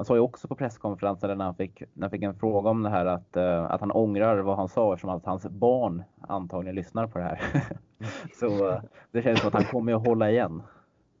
Han 0.00 0.04
sa 0.04 0.14
ju 0.14 0.20
också 0.20 0.48
på 0.48 0.54
presskonferensen 0.54 1.38
när 1.38 1.44
han 1.44 1.54
fick, 1.54 1.80
när 1.80 2.02
han 2.02 2.10
fick 2.10 2.22
en 2.22 2.34
fråga 2.34 2.70
om 2.70 2.82
det 2.82 2.90
här 2.90 3.06
att, 3.06 3.36
uh, 3.36 3.72
att 3.72 3.80
han 3.80 3.92
ångrar 3.92 4.38
vad 4.38 4.56
han 4.56 4.68
sa 4.68 4.92
eftersom 4.92 5.10
att 5.10 5.24
hans 5.24 5.46
barn 5.46 6.02
antagligen 6.20 6.74
lyssnar 6.74 7.06
på 7.06 7.18
det 7.18 7.24
här. 7.24 7.40
så 8.40 8.46
uh, 8.46 8.80
det 9.12 9.22
känns 9.22 9.40
som 9.40 9.48
att 9.48 9.54
han 9.54 9.64
kommer 9.64 9.94
att 9.94 10.06
hålla 10.06 10.30
igen. 10.30 10.62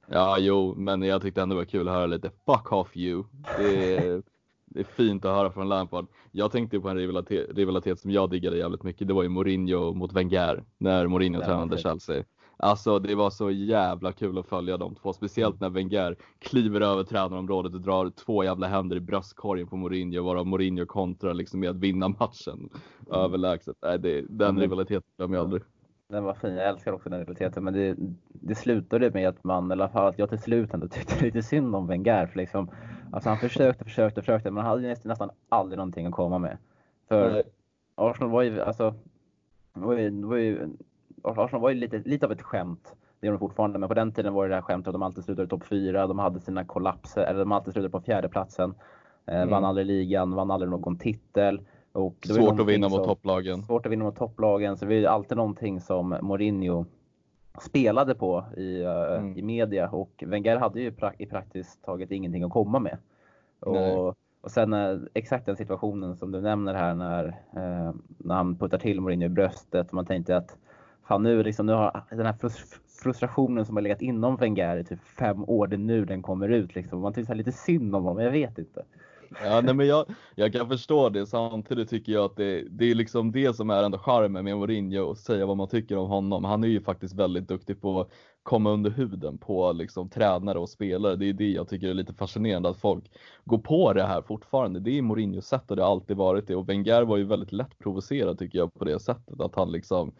Ja, 0.06 0.36
jo, 0.38 0.74
men 0.76 1.02
jag 1.02 1.22
tyckte 1.22 1.42
ändå 1.42 1.54
det 1.54 1.60
var 1.60 1.64
kul 1.64 1.88
att 1.88 1.94
höra 1.94 2.06
lite 2.06 2.30
fuck 2.46 2.72
off 2.72 2.96
you. 2.96 3.24
Det 3.58 3.96
är, 3.96 4.22
det 4.64 4.80
är 4.80 4.84
fint 4.84 5.24
att 5.24 5.36
höra 5.36 5.50
från 5.50 5.68
Lampard. 5.68 6.06
Jag 6.30 6.52
tänkte 6.52 6.80
på 6.80 6.88
en 6.88 6.96
rivalitet, 6.96 7.50
rivalitet 7.56 8.00
som 8.00 8.10
jag 8.10 8.30
diggade 8.30 8.56
jävligt 8.56 8.82
mycket. 8.82 9.08
Det 9.08 9.14
var 9.14 9.22
ju 9.22 9.28
Mourinho 9.28 9.94
mot 9.94 10.12
Wenger 10.12 10.64
när 10.78 11.06
Mourinho 11.06 11.40
tränade 11.40 11.78
Chelsea. 11.78 12.24
Alltså 12.62 12.98
det 12.98 13.14
var 13.14 13.30
så 13.30 13.50
jävla 13.50 14.12
kul 14.12 14.38
att 14.38 14.46
följa 14.46 14.76
de 14.76 14.94
två, 14.94 15.12
speciellt 15.12 15.60
när 15.60 15.70
Wenger 15.70 16.16
kliver 16.38 16.80
över 16.80 17.04
tränarområdet 17.04 17.74
och 17.74 17.80
drar 17.80 18.10
två 18.10 18.44
jävla 18.44 18.66
händer 18.66 18.96
i 18.96 19.00
bröstkorgen 19.00 19.66
på 19.66 19.76
Mourinho, 19.76 20.22
varav 20.22 20.46
Mourinho 20.46 20.86
kontrar 20.86 21.34
liksom 21.34 21.60
med 21.60 21.70
att 21.70 21.76
vinna 21.76 22.08
matchen 22.08 22.58
mm. 22.58 23.20
överlägset. 23.20 23.76
Nej, 23.82 23.98
det, 23.98 24.24
den 24.28 24.48
mm. 24.48 24.60
rivaliteten 24.60 25.10
glömmer 25.16 25.36
jag 25.36 25.44
aldrig. 25.44 25.62
Den 26.08 26.24
var 26.24 26.34
fin, 26.34 26.54
jag 26.54 26.68
älskar 26.68 26.92
också 26.92 27.08
den 27.08 27.18
rivaliteten, 27.18 27.64
men 27.64 27.74
det, 27.74 27.96
det 28.28 28.54
slutade 28.54 29.10
med 29.10 29.28
att 29.28 29.44
man, 29.44 29.88
fall 29.92 30.06
att 30.06 30.18
jag 30.18 30.28
till 30.28 30.42
slut 30.42 30.74
ändå 30.74 30.88
tyckte 30.88 31.20
lite 31.24 31.42
synd 31.42 31.76
om 31.76 31.86
Wenger. 31.86 32.26
För 32.26 32.38
liksom, 32.38 32.70
alltså 33.12 33.28
han 33.28 33.38
försökte, 33.38 33.84
försökte, 33.84 34.22
försökte, 34.22 34.50
men 34.50 34.64
han 34.64 34.70
hade 34.70 34.88
nästan, 34.88 35.08
nästan 35.08 35.30
aldrig 35.48 35.76
någonting 35.76 36.06
att 36.06 36.12
komma 36.12 36.38
med. 36.38 36.58
För 37.08 37.32
Nej. 37.32 37.42
Arsenal 37.94 38.30
var 38.30 38.42
ju, 38.42 38.60
alltså, 38.60 38.94
var 39.72 39.94
ju, 39.94 40.24
var 40.24 40.36
ju 40.36 40.68
Arsenal 41.22 41.62
var 41.62 41.70
ju 41.70 41.76
lite, 41.76 41.98
lite 41.98 42.26
av 42.26 42.32
ett 42.32 42.42
skämt. 42.42 42.94
Det 43.20 43.26
är 43.26 43.30
de 43.30 43.38
fortfarande, 43.38 43.78
men 43.78 43.88
på 43.88 43.94
den 43.94 44.12
tiden 44.12 44.34
var 44.34 44.44
det 44.44 44.48
det 44.48 44.54
här 44.54 44.62
skämtet 44.62 44.88
att 44.88 44.94
de 44.94 45.02
alltid 45.02 45.24
slutade 45.24 45.48
topp 45.48 45.64
fyra. 45.64 46.06
De 46.06 46.18
hade 46.18 46.40
sina 46.40 46.64
kollapser, 46.64 47.22
eller 47.22 47.38
de 47.38 47.52
alltid 47.52 47.72
slutade 47.72 47.90
på 47.90 48.00
fjärdeplatsen. 48.00 48.74
Eh, 49.26 49.36
mm. 49.36 49.50
Vann 49.50 49.64
aldrig 49.64 49.86
ligan, 49.86 50.34
vann 50.34 50.50
aldrig 50.50 50.70
någon 50.70 50.98
titel. 50.98 51.60
Och 51.92 52.16
det 52.20 52.34
svårt 52.34 52.60
att 52.60 52.66
vinna 52.66 52.88
mot 52.88 53.04
topplagen. 53.04 53.62
Svårt 53.62 53.86
att 53.86 53.92
vinna 53.92 54.04
mot 54.04 54.16
topplagen. 54.16 54.76
Så 54.76 54.84
det 54.84 55.00
var 55.00 55.08
alltid 55.08 55.36
någonting 55.36 55.80
som 55.80 56.18
Mourinho 56.22 56.84
spelade 57.60 58.14
på 58.14 58.44
i, 58.56 58.82
uh, 58.82 59.18
mm. 59.18 59.36
i 59.36 59.42
media 59.42 59.88
och 59.88 60.24
Wenger 60.26 60.56
hade 60.56 60.80
ju 60.80 60.92
pra 60.92 61.12
i 61.18 61.26
praktiskt 61.26 61.84
taget 61.84 62.10
ingenting 62.10 62.42
att 62.42 62.52
komma 62.52 62.78
med. 62.78 62.98
Och, 63.60 64.08
och 64.40 64.50
sen 64.50 64.72
uh, 64.72 65.00
exakt 65.14 65.46
den 65.46 65.56
situationen 65.56 66.16
som 66.16 66.32
du 66.32 66.40
nämner 66.40 66.74
här 66.74 66.94
när, 66.94 67.36
när 68.18 68.34
han 68.34 68.56
puttar 68.56 68.78
till 68.78 69.00
Mourinho 69.00 69.26
i 69.26 69.28
bröstet 69.28 69.88
och 69.88 69.94
man 69.94 70.06
tänkte 70.06 70.36
att 70.36 70.56
fan 71.10 71.22
nu, 71.22 71.42
liksom, 71.42 71.66
nu 71.66 71.72
har 71.72 72.02
den 72.10 72.26
här 72.26 72.34
frustrationen 73.02 73.66
som 73.66 73.76
har 73.76 73.82
legat 73.82 74.02
inom 74.02 74.36
Wenger 74.36 74.76
i 74.76 74.84
typ 74.84 75.04
fem 75.18 75.44
år, 75.44 75.66
det 75.66 75.76
är 75.76 75.78
nu 75.78 76.04
den 76.04 76.22
kommer 76.22 76.48
ut. 76.48 76.74
Liksom. 76.74 77.00
Man 77.00 77.12
tycker 77.12 77.34
lite 77.34 77.52
synd 77.52 77.94
om 77.94 78.04
honom, 78.04 78.22
jag 78.22 78.30
vet 78.30 78.58
inte. 78.58 78.84
Ja, 79.44 79.60
nej, 79.60 79.74
men 79.74 79.86
jag, 79.86 80.06
jag 80.34 80.52
kan 80.52 80.68
förstå 80.68 81.08
det. 81.08 81.26
Samtidigt 81.26 81.90
tycker 81.90 82.12
jag 82.12 82.24
att 82.24 82.36
det, 82.36 82.64
det 82.70 82.90
är 82.90 82.94
liksom 82.94 83.32
det 83.32 83.56
som 83.56 83.70
är 83.70 83.82
ändå 83.82 83.98
charmen 83.98 84.44
med 84.44 84.56
Mourinho 84.56 85.02
och 85.02 85.18
säga 85.18 85.46
vad 85.46 85.56
man 85.56 85.68
tycker 85.68 85.96
om 85.96 86.08
honom. 86.08 86.44
Han 86.44 86.64
är 86.64 86.68
ju 86.68 86.80
faktiskt 86.80 87.14
väldigt 87.14 87.48
duktig 87.48 87.80
på 87.80 88.00
att 88.00 88.10
komma 88.42 88.70
under 88.70 88.90
huden 88.90 89.38
på 89.38 89.72
liksom 89.72 90.08
tränare 90.08 90.58
och 90.58 90.68
spelare. 90.68 91.16
Det 91.16 91.28
är 91.28 91.32
det 91.32 91.50
jag 91.50 91.68
tycker 91.68 91.88
är 91.88 91.94
lite 91.94 92.14
fascinerande 92.14 92.68
att 92.68 92.80
folk 92.80 93.04
går 93.44 93.58
på 93.58 93.92
det 93.92 94.06
här 94.06 94.22
fortfarande. 94.22 94.80
Det 94.80 94.98
är 94.98 95.02
Mourinhos 95.02 95.46
sätt 95.46 95.70
och 95.70 95.76
det 95.76 95.82
har 95.82 95.90
alltid 95.90 96.16
varit 96.16 96.46
det 96.46 96.56
och 96.56 96.68
Wenger 96.68 97.02
var 97.02 97.16
ju 97.16 97.24
väldigt 97.24 97.52
lätt 97.52 97.78
provocerad 97.78 98.38
tycker 98.38 98.58
jag 98.58 98.74
på 98.74 98.84
det 98.84 99.00
sättet 99.00 99.40
att 99.40 99.54
han 99.54 99.72
liksom 99.72 100.12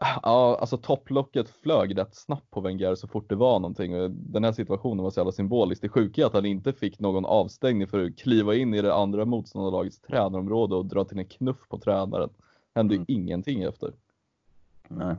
Ja, 0.00 0.58
alltså 0.60 0.76
topplocket 0.76 1.48
flög 1.48 1.98
rätt 1.98 2.14
snabbt 2.14 2.50
på 2.50 2.60
Wenger 2.60 2.94
så 2.94 3.08
fort 3.08 3.28
det 3.28 3.34
var 3.34 3.60
någonting. 3.60 3.92
Den 4.32 4.44
här 4.44 4.52
situationen 4.52 5.04
var 5.04 5.10
så 5.10 5.20
jävla 5.20 5.32
symbolisk. 5.32 5.82
Det 5.82 5.88
sjuka 5.88 6.22
är 6.22 6.26
att 6.26 6.32
han 6.32 6.46
inte 6.46 6.72
fick 6.72 6.98
någon 6.98 7.24
avstängning 7.24 7.86
för 7.86 8.04
att 8.04 8.18
kliva 8.18 8.54
in 8.54 8.74
i 8.74 8.82
det 8.82 8.94
andra 8.94 9.24
motståndarlagets 9.24 10.00
tränarområde 10.00 10.74
och 10.74 10.86
dra 10.86 11.04
till 11.04 11.18
en 11.18 11.28
knuff 11.28 11.68
på 11.68 11.78
tränaren. 11.78 12.30
Hände 12.74 12.94
mm. 12.94 13.04
ingenting 13.08 13.62
efter. 13.62 13.92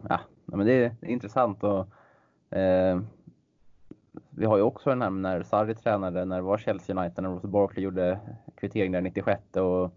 Ja, 0.10 0.20
men 0.46 0.66
det 0.66 0.74
är, 0.74 0.96
intressant 1.02 1.64
och 1.64 1.88
eh, 2.58 3.02
vi 4.30 4.46
har 4.46 4.58
ju 4.58 4.64
också 4.64 4.90
den 4.90 5.02
här 5.02 5.10
när 5.10 5.44
Sarri 5.44 5.76
tränade, 5.76 6.26
när 6.26 6.36
det 6.36 6.42
var 6.42 6.58
Chelsea 6.58 6.96
United, 6.96 7.24
när 7.24 7.30
Ross 7.30 7.42
Barkley 7.42 7.84
gjorde 7.84 8.20
kvittering 8.56 8.92
där 8.92 9.02
96 9.02 9.42
och 9.56 9.94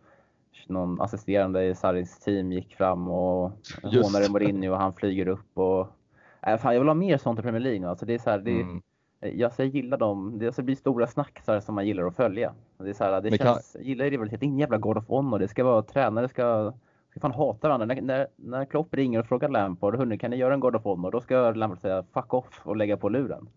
någon 0.66 1.00
assisterande 1.00 1.64
i 1.64 1.74
Sarris 1.74 2.18
team 2.18 2.52
gick 2.52 2.76
fram 2.76 3.08
och 3.08 3.52
hånade 3.82 4.28
Mourinho 4.30 4.72
och 4.72 4.78
han 4.78 4.92
flyger 4.92 5.28
upp 5.28 5.58
och... 5.58 5.86
Äh, 6.46 6.56
fan, 6.56 6.72
jag 6.72 6.80
vill 6.80 6.88
ha 6.88 6.94
mer 6.94 7.18
sånt 7.18 7.38
i 7.38 7.42
Premier 7.42 7.60
League. 7.60 7.88
Alltså, 7.88 8.06
det 8.06 8.14
är 8.14 8.18
så 8.18 8.30
här, 8.30 8.38
det, 8.38 8.60
mm. 8.60 8.82
jag, 9.20 9.52
jag 9.56 9.66
gillar 9.66 9.98
dem. 9.98 10.38
Det 10.38 10.46
alltså, 10.46 10.62
blir 10.62 10.76
stora 10.76 11.06
snackisar 11.06 11.60
som 11.60 11.74
man 11.74 11.86
gillar 11.86 12.06
att 12.06 12.16
följa. 12.16 12.54
Det 12.78 12.88
är 12.88 12.94
så 12.94 13.04
här, 13.04 13.20
det 13.20 13.30
Men 13.30 13.38
känns, 13.38 13.72
kan... 13.72 13.82
Gillar 13.82 14.04
rivalitet. 14.04 14.42
Ingen 14.42 14.58
jävla 14.58 14.78
God 14.78 14.98
of 14.98 15.08
Honor. 15.08 15.38
Det 15.38 15.48
ska 15.48 15.64
vara 15.64 15.82
tränare 15.82 16.28
ska 16.28 16.72
ska 17.12 17.20
fan 17.20 17.32
hata 17.32 17.68
varandra. 17.68 17.86
När, 17.86 18.00
när, 18.00 18.26
när 18.36 18.64
Klopp 18.64 18.94
ringer 18.94 19.18
och 19.18 19.26
frågar 19.26 19.48
Lampard, 19.48 19.96
hörni 19.96 20.18
kan 20.18 20.30
ni 20.30 20.36
göra 20.36 20.54
en 20.54 20.60
God 20.60 20.76
of 20.76 20.84
Honor? 20.84 21.10
Då 21.10 21.20
ska 21.20 21.50
Lampard 21.50 21.80
säga 21.80 22.04
fuck 22.14 22.34
off 22.34 22.60
och 22.64 22.76
lägga 22.76 22.96
på 22.96 23.08
luren. 23.08 23.48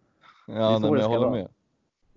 Ja, 0.48 0.80
nej, 0.80 0.92
jag 1.02 1.10
håller 1.10 1.20
vara. 1.20 1.32
med. 1.32 1.50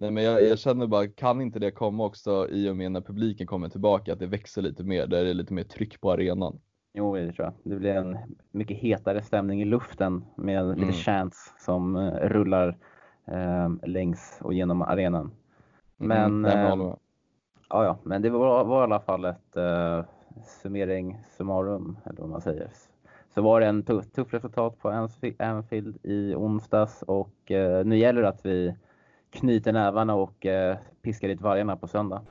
Nej 0.00 0.10
men 0.10 0.24
jag, 0.24 0.42
jag, 0.42 0.58
känner 0.58 0.86
bara, 0.86 1.06
kan 1.06 1.40
inte 1.40 1.58
det 1.58 1.70
komma 1.70 2.04
också 2.04 2.48
i 2.50 2.70
och 2.70 2.76
med 2.76 2.92
när 2.92 3.00
publiken 3.00 3.46
kommer 3.46 3.68
tillbaka, 3.68 4.12
att 4.12 4.18
det 4.18 4.26
växer 4.26 4.62
lite 4.62 4.84
mer, 4.84 5.06
där 5.06 5.24
det 5.24 5.30
är 5.30 5.34
lite 5.34 5.54
mer 5.54 5.62
tryck 5.62 6.00
på 6.00 6.12
arenan? 6.12 6.60
Jo, 6.94 7.14
det 7.14 7.32
tror 7.32 7.44
jag. 7.44 7.54
Det 7.72 7.76
blir 7.80 7.94
en 7.94 8.18
mycket 8.50 8.76
hetare 8.76 9.22
stämning 9.22 9.62
i 9.62 9.64
luften 9.64 10.24
med 10.36 10.64
mm. 10.64 10.78
lite 10.78 10.92
chants 10.92 11.54
som 11.58 11.96
uh, 11.96 12.12
rullar 12.12 12.68
uh, 13.32 13.86
längs 13.86 14.38
och 14.40 14.54
genom 14.54 14.82
arenan. 14.82 15.30
Mm, 16.00 16.42
men, 16.42 16.52
mm, 16.54 16.80
uh, 16.80 16.94
ja, 17.68 17.84
ja, 17.84 17.98
men 18.02 18.22
det 18.22 18.30
var, 18.30 18.64
var 18.64 18.80
i 18.80 18.84
alla 18.84 19.00
fall 19.00 19.24
ett 19.24 19.56
uh, 19.56 20.04
summering 20.62 21.18
summarum, 21.36 21.98
eller 22.04 22.20
vad 22.20 22.30
man 22.30 22.40
säger. 22.40 22.70
Så 23.34 23.42
var 23.42 23.60
det 23.60 23.66
en 23.66 23.82
tuff, 23.82 24.10
tuff 24.10 24.34
resultat 24.34 24.78
på 24.78 25.08
Anfield 25.38 25.98
i 26.02 26.34
onsdags 26.34 27.02
och 27.02 27.52
nu 27.84 27.98
gäller 27.98 28.22
det 28.22 28.28
att 28.28 28.46
vi 28.46 28.74
knyter 29.30 29.72
nävarna 29.72 30.14
och 30.14 30.46
eh, 30.46 30.78
piskar 31.02 31.28
dit 31.28 31.40
vargarna 31.40 31.76
på 31.76 31.88
söndag. 31.88 32.22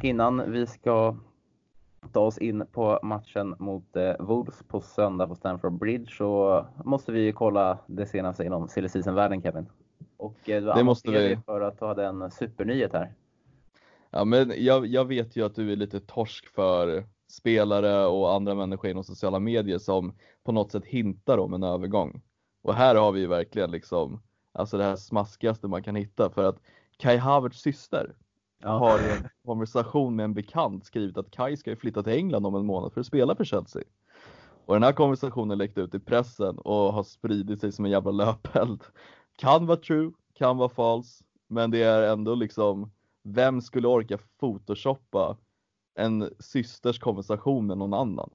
Och 0.00 0.04
innan 0.04 0.52
vi 0.52 0.66
ska 0.66 1.16
ta 2.12 2.20
oss 2.20 2.38
in 2.38 2.66
på 2.72 3.00
matchen 3.02 3.54
mot 3.58 3.96
eh, 3.96 4.12
Wolves 4.18 4.62
på 4.68 4.80
söndag 4.80 5.26
på 5.26 5.34
Stamford 5.34 5.72
Bridge 5.72 6.10
så 6.10 6.66
måste 6.84 7.12
vi 7.12 7.32
kolla 7.32 7.78
det 7.86 8.06
senaste 8.06 8.44
inom 8.44 8.68
silly 8.68 8.88
season-världen 8.88 9.42
Kevin. 9.42 9.66
Och 10.16 10.48
eh, 10.50 10.62
du 10.62 10.72
det 10.72 10.84
måste 10.84 11.10
vi. 11.10 11.38
för 11.46 11.60
att 11.60 11.78
du 11.78 11.86
hade 11.86 12.06
en 12.06 12.30
supernyhet 12.30 12.92
här. 12.92 13.12
Ja, 14.10 14.24
men 14.24 14.52
jag, 14.64 14.86
jag 14.86 15.04
vet 15.04 15.36
ju 15.36 15.44
att 15.44 15.54
du 15.54 15.72
är 15.72 15.76
lite 15.76 16.00
torsk 16.00 16.48
för 16.48 17.06
spelare 17.28 18.06
och 18.06 18.34
andra 18.34 18.54
människor 18.54 18.90
inom 18.90 19.04
sociala 19.04 19.40
medier 19.40 19.78
som 19.78 20.14
på 20.44 20.52
något 20.52 20.72
sätt 20.72 20.84
hintar 20.84 21.38
om 21.38 21.54
en 21.54 21.62
övergång. 21.62 22.22
Och 22.62 22.74
här 22.74 22.94
har 22.94 23.12
vi 23.12 23.20
ju 23.20 23.26
verkligen 23.26 23.70
liksom 23.70 24.22
alltså 24.52 24.78
det 24.78 24.84
här 24.84 24.96
smaskigaste 24.96 25.68
man 25.68 25.82
kan 25.82 25.94
hitta 25.94 26.30
för 26.30 26.44
att 26.44 26.60
Kai 26.96 27.16
Havertz 27.16 27.60
syster 27.60 28.14
ja. 28.58 28.78
har 28.78 28.98
i 28.98 29.10
en 29.10 29.28
konversation 29.44 30.16
med 30.16 30.24
en 30.24 30.34
bekant 30.34 30.86
skrivit 30.86 31.16
att 31.16 31.30
Kai 31.30 31.56
ska 31.56 31.70
ju 31.70 31.76
flytta 31.76 32.02
till 32.02 32.12
England 32.12 32.46
om 32.46 32.54
en 32.54 32.66
månad 32.66 32.92
för 32.92 33.00
att 33.00 33.06
spela 33.06 33.34
för 33.34 33.44
Chelsea. 33.44 33.82
Och 34.66 34.74
den 34.74 34.82
här 34.82 34.92
konversationen 34.92 35.58
läckte 35.58 35.80
ut 35.80 35.94
i 35.94 35.98
pressen 35.98 36.58
och 36.58 36.92
har 36.92 37.02
spridit 37.02 37.60
sig 37.60 37.72
som 37.72 37.84
en 37.84 37.90
jävla 37.90 38.10
löpeld. 38.10 38.82
Kan 39.36 39.66
vara 39.66 39.78
true, 39.78 40.12
kan 40.34 40.56
vara 40.56 40.68
false, 40.68 41.24
men 41.48 41.70
det 41.70 41.82
är 41.82 42.02
ändå 42.12 42.34
liksom, 42.34 42.90
vem 43.22 43.60
skulle 43.60 43.88
orka 43.88 44.18
photoshoppa 44.40 45.36
en 45.94 46.30
systers 46.38 46.98
konversation 46.98 47.66
med 47.66 47.78
någon 47.78 47.94
annan? 47.94 48.30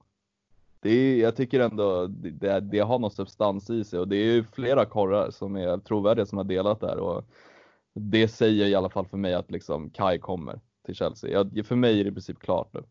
Det 0.80 0.90
är, 0.90 1.22
jag 1.22 1.36
tycker 1.36 1.60
ändå 1.60 2.06
det, 2.06 2.60
det 2.60 2.78
har 2.78 2.98
någon 2.98 3.10
substans 3.10 3.70
i 3.70 3.84
sig 3.84 3.98
och 3.98 4.08
det 4.08 4.16
är 4.16 4.34
ju 4.34 4.44
flera 4.44 4.84
korrar 4.84 5.30
som 5.30 5.56
är 5.56 5.78
trovärdiga 5.78 6.26
som 6.26 6.38
har 6.38 6.44
delat 6.44 6.80
där 6.80 6.98
och 6.98 7.24
det 7.92 8.28
säger 8.28 8.66
i 8.66 8.74
alla 8.74 8.88
fall 8.88 9.06
för 9.06 9.16
mig 9.16 9.34
att 9.34 9.50
liksom 9.50 9.90
Kai 9.90 10.18
kommer 10.18 10.60
till 10.84 10.94
Chelsea. 10.94 11.30
Jag, 11.30 11.66
för 11.66 11.76
mig 11.76 12.00
är 12.00 12.04
det 12.04 12.10
i 12.10 12.12
princip 12.12 12.38
klart 12.38 12.68
nu. 12.72 12.82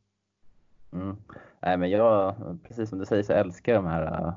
Mm. 0.94 1.16
Nej, 1.60 1.78
men 1.78 1.90
jag, 1.90 2.36
precis 2.68 2.90
som 2.90 3.00
du 3.00 3.06
säger, 3.06 3.24
så 3.24 3.34
älskar 3.34 3.74
jag 3.74 3.84
de 3.84 3.90
här 3.90 4.28
äh, 4.28 4.34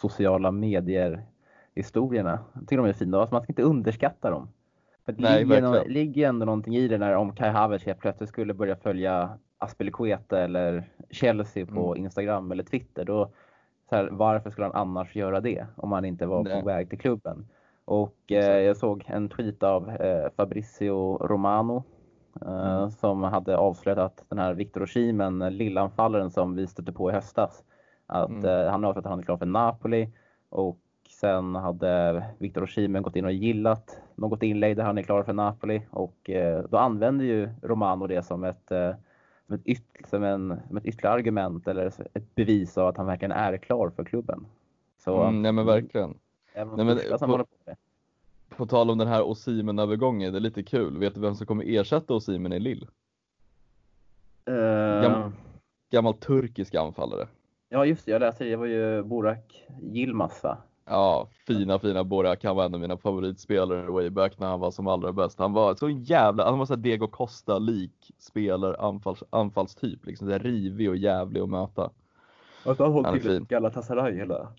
sociala 0.00 0.50
medier 0.50 1.26
historierna. 1.74 2.38
Jag 2.52 2.62
tycker 2.62 2.76
de 2.76 2.86
är 2.86 2.92
fina. 2.92 3.20
Alltså 3.20 3.34
man 3.34 3.42
ska 3.42 3.52
inte 3.52 3.62
underskatta 3.62 4.30
dem. 4.30 4.48
För 5.08 5.12
det 5.12 5.22
Nej, 5.22 5.44
ligger, 5.44 5.62
no 5.62 5.88
ligger 5.88 6.28
ändå 6.28 6.46
någonting 6.46 6.76
i 6.76 6.88
det 6.88 6.98
när 6.98 7.14
om 7.14 7.32
Kai 7.32 7.50
Havertz 7.50 7.86
helt 7.86 7.98
plötsligt 7.98 8.28
skulle 8.28 8.54
börja 8.54 8.76
följa 8.76 9.38
Aspelekueta 9.58 10.40
eller 10.40 10.90
Chelsea 11.10 11.66
på 11.66 11.92
mm. 11.94 12.04
Instagram 12.04 12.52
eller 12.52 12.62
Twitter. 12.62 13.04
Då, 13.04 13.30
här, 13.90 14.08
varför 14.12 14.50
skulle 14.50 14.66
han 14.66 14.74
annars 14.74 15.16
göra 15.16 15.40
det 15.40 15.66
om 15.76 15.92
han 15.92 16.04
inte 16.04 16.26
var 16.26 16.42
Nej. 16.44 16.60
på 16.60 16.66
väg 16.66 16.90
till 16.90 16.98
klubben? 16.98 17.46
Och 17.84 18.32
eh, 18.32 18.58
jag 18.58 18.76
såg 18.76 19.04
en 19.06 19.28
tweet 19.28 19.62
av 19.62 19.90
eh, 19.90 20.30
Fabrizio 20.36 21.16
Romano 21.16 21.84
eh, 22.46 22.76
mm. 22.76 22.90
som 22.90 23.22
hade 23.22 23.56
avslöjat 23.56 23.98
att 23.98 24.24
den 24.28 24.38
här 24.38 24.54
Victor 24.54 24.82
Oshimen, 24.82 25.38
lillanfallaren 25.38 26.30
som 26.30 26.54
vi 26.54 26.66
stötte 26.66 26.92
på 26.92 27.10
i 27.10 27.12
höstas, 27.12 27.64
att 28.06 28.30
mm. 28.30 28.44
Eh, 28.44 28.70
han 28.70 28.82
har 28.82 28.90
avslöjat 28.90 29.06
att 29.06 29.10
han 29.10 29.20
är 29.20 29.24
klar 29.24 29.36
för 29.36 29.46
Napoli 29.46 30.08
och 30.50 30.78
sen 31.08 31.54
hade 31.54 32.24
Victor 32.38 32.62
Oshimen 32.62 33.02
gått 33.02 33.16
in 33.16 33.24
och 33.24 33.32
gillat 33.32 34.00
något 34.14 34.42
inlägg 34.42 34.76
där 34.76 34.84
han 34.84 34.98
är 34.98 35.02
klar 35.02 35.22
för 35.22 35.32
Napoli 35.32 35.82
och 35.90 36.30
eh, 36.30 36.64
då 36.70 36.76
använder 36.76 37.24
ju 37.24 37.48
Romano 37.62 38.06
det 38.06 38.22
som 38.22 38.44
ett 38.44 38.70
eh, 38.70 38.94
som 39.48 39.54
ett, 39.54 39.66
yt, 39.66 39.84
som, 40.10 40.22
en, 40.22 40.60
som 40.68 40.76
ett 40.76 40.86
ytterligare 40.86 41.14
argument 41.14 41.68
eller 41.68 41.86
ett 42.14 42.34
bevis 42.34 42.78
av 42.78 42.86
att 42.86 42.96
han 42.96 43.06
verkligen 43.06 43.32
är 43.32 43.56
klar 43.56 43.90
för 43.90 44.04
klubben. 44.04 44.46
Så, 44.98 45.22
mm, 45.22 45.42
nej 45.42 45.52
men 45.52 45.66
verkligen. 45.66 46.18
Nej, 46.54 46.66
men, 46.66 46.98
på, 47.20 47.46
på, 48.48 48.66
tal 48.66 48.90
om 48.90 48.98
den 48.98 49.08
här 49.08 49.22
Osimen-övergången, 49.22 50.32
det 50.32 50.38
är 50.38 50.40
lite 50.40 50.62
kul. 50.62 50.98
Vet 50.98 51.14
du 51.14 51.20
vem 51.20 51.34
som 51.34 51.46
kommer 51.46 51.64
ersätta 51.68 52.14
Osimen 52.14 52.52
i 52.52 52.60
Lill? 52.60 52.88
Uh... 54.50 55.02
Gammal, 55.02 55.32
gammal 55.90 56.14
turkisk 56.14 56.74
anfallare. 56.74 57.28
Ja 57.68 57.84
just 57.84 58.06
det, 58.06 58.12
jag 58.12 58.20
läste 58.20 58.44
det. 58.44 58.50
Det 58.50 58.56
var 58.56 58.66
ju 58.66 59.02
Burak 59.02 59.66
Yilmaz 59.82 60.42
va? 60.42 60.58
Ja, 60.90 61.28
fina 61.46 61.78
fina 61.78 62.04
Borak. 62.04 62.44
Han 62.44 62.56
var 62.56 62.64
en 62.64 62.74
av 62.74 62.80
mina 62.80 62.96
favoritspelare 62.96 63.90
way 63.90 64.10
back 64.10 64.38
när 64.38 64.46
han 64.46 64.60
var 64.60 64.70
som 64.70 64.86
allra 64.86 65.12
bäst. 65.12 65.38
Han 65.38 65.52
var 65.52 65.74
så 65.74 65.88
jävla, 65.88 66.50
han 66.50 66.58
var 66.58 66.66
så 66.66 66.76
Diego 66.76 67.06
Costa-lik 67.06 68.12
spelare, 68.18 68.76
anfalls, 68.76 69.24
anfallstyp. 69.30 70.06
Liksom 70.06 70.28
så 70.28 70.38
rivig 70.38 70.88
och 70.88 70.96
jävlig 70.96 71.40
att 71.40 71.48
möta. 71.48 71.90
Alltså 72.64 72.82
han 72.82 72.92
hållit 72.92 73.22
till 73.22 73.44
Galatasaray 73.44 74.14
hela? 74.16 74.52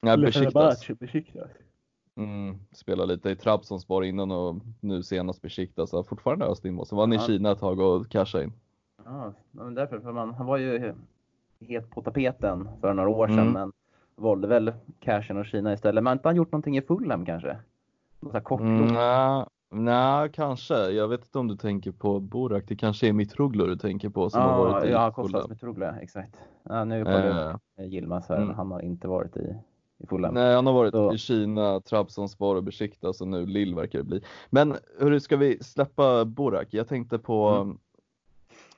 Ja, 0.00 0.16
Besiktas. 0.16 0.88
Besiktas. 0.98 1.50
Mm, 2.16 2.58
spelade 2.72 3.14
lite 3.14 3.30
i 3.30 3.36
Trabzonspor 3.36 4.04
innan 4.04 4.30
och 4.30 4.56
nu 4.80 5.02
senast 5.02 5.42
Besiktas. 5.42 5.90
Så 5.90 6.04
fortfarande 6.04 6.44
öst 6.44 6.64
in 6.64 6.86
Så 6.86 6.96
var 6.96 7.02
han 7.02 7.12
i 7.12 7.18
Kina 7.18 7.50
ett 7.50 7.60
tag 7.60 7.80
och 7.80 8.08
cashade 8.08 8.44
in. 8.44 8.52
Ja, 9.04 9.32
men 9.50 9.74
därför. 9.74 10.00
För 10.00 10.12
man, 10.12 10.34
han 10.34 10.46
var 10.46 10.56
ju 10.56 10.94
helt 11.60 11.90
på 11.90 12.02
tapeten 12.02 12.68
för 12.80 12.94
några 12.94 13.08
år 13.08 13.26
sedan. 13.26 13.38
Mm. 13.38 13.52
Men 13.52 13.72
valde 14.16 14.48
väl 14.48 14.72
cashen 15.00 15.36
och 15.36 15.46
Kina 15.46 15.72
istället. 15.72 16.04
Men 16.04 16.06
har 16.06 16.12
inte 16.12 16.28
han 16.28 16.36
gjort 16.36 16.52
någonting 16.52 16.76
i 16.76 16.82
Fulham 16.82 17.26
kanske? 17.26 17.56
Något 18.20 18.44
kort 18.44 18.60
mm, 18.60 18.86
Nej, 18.86 19.44
nej, 19.70 20.30
kanske. 20.32 20.74
Jag 20.74 21.08
vet 21.08 21.20
inte 21.20 21.38
om 21.38 21.48
du 21.48 21.56
tänker 21.56 21.92
på 21.92 22.20
Borak. 22.20 22.64
Det 22.66 22.76
kanske 22.76 23.08
är 23.08 23.12
Mitroglou 23.12 23.66
du 23.66 23.76
tänker 23.76 24.08
på 24.08 24.30
som 24.30 24.40
ja, 24.40 24.46
har 24.48 24.64
varit 24.64 24.84
i 24.84 24.90
Ja, 24.90 25.10
Kostas 25.10 25.48
Mitroglou, 25.48 25.94
exakt. 26.00 26.36
Ja, 26.62 26.84
nu 26.84 27.04
kollar 27.04 27.58
jag 27.76 27.86
äh, 27.86 27.94
Yilmaz 27.94 28.28
här. 28.28 28.36
Mm. 28.36 28.54
Han 28.54 28.70
har 28.70 28.80
inte 28.80 29.08
varit 29.08 29.36
i, 29.36 29.56
i 29.98 30.06
Fulham. 30.06 30.34
Nej, 30.34 30.54
han 30.54 30.66
har 30.66 30.72
varit 30.72 30.92
Så. 30.92 31.14
i 31.14 31.18
Kina, 31.18 31.80
Trabzonspor 31.80 32.56
och 32.56 32.62
Besiktas 32.62 33.20
och 33.20 33.28
nu 33.28 33.46
Lill 33.46 33.74
verkar 33.74 33.98
det 33.98 34.04
bli. 34.04 34.20
Men 34.50 34.76
hur 34.98 35.18
ska 35.18 35.36
vi 35.36 35.62
släppa 35.62 36.24
Borak? 36.24 36.68
Jag 36.70 36.88
tänkte 36.88 37.18
på 37.18 37.48
mm. 37.48 37.78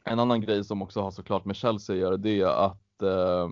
en 0.04 0.18
annan 0.18 0.40
grej 0.40 0.64
som 0.64 0.82
också 0.82 1.00
har 1.00 1.10
såklart 1.10 1.44
med 1.44 1.56
Chelsea 1.56 1.96
att 1.96 2.00
göra. 2.00 2.16
Det 2.16 2.40
är 2.40 2.66
att 2.66 3.02
eh, 3.02 3.48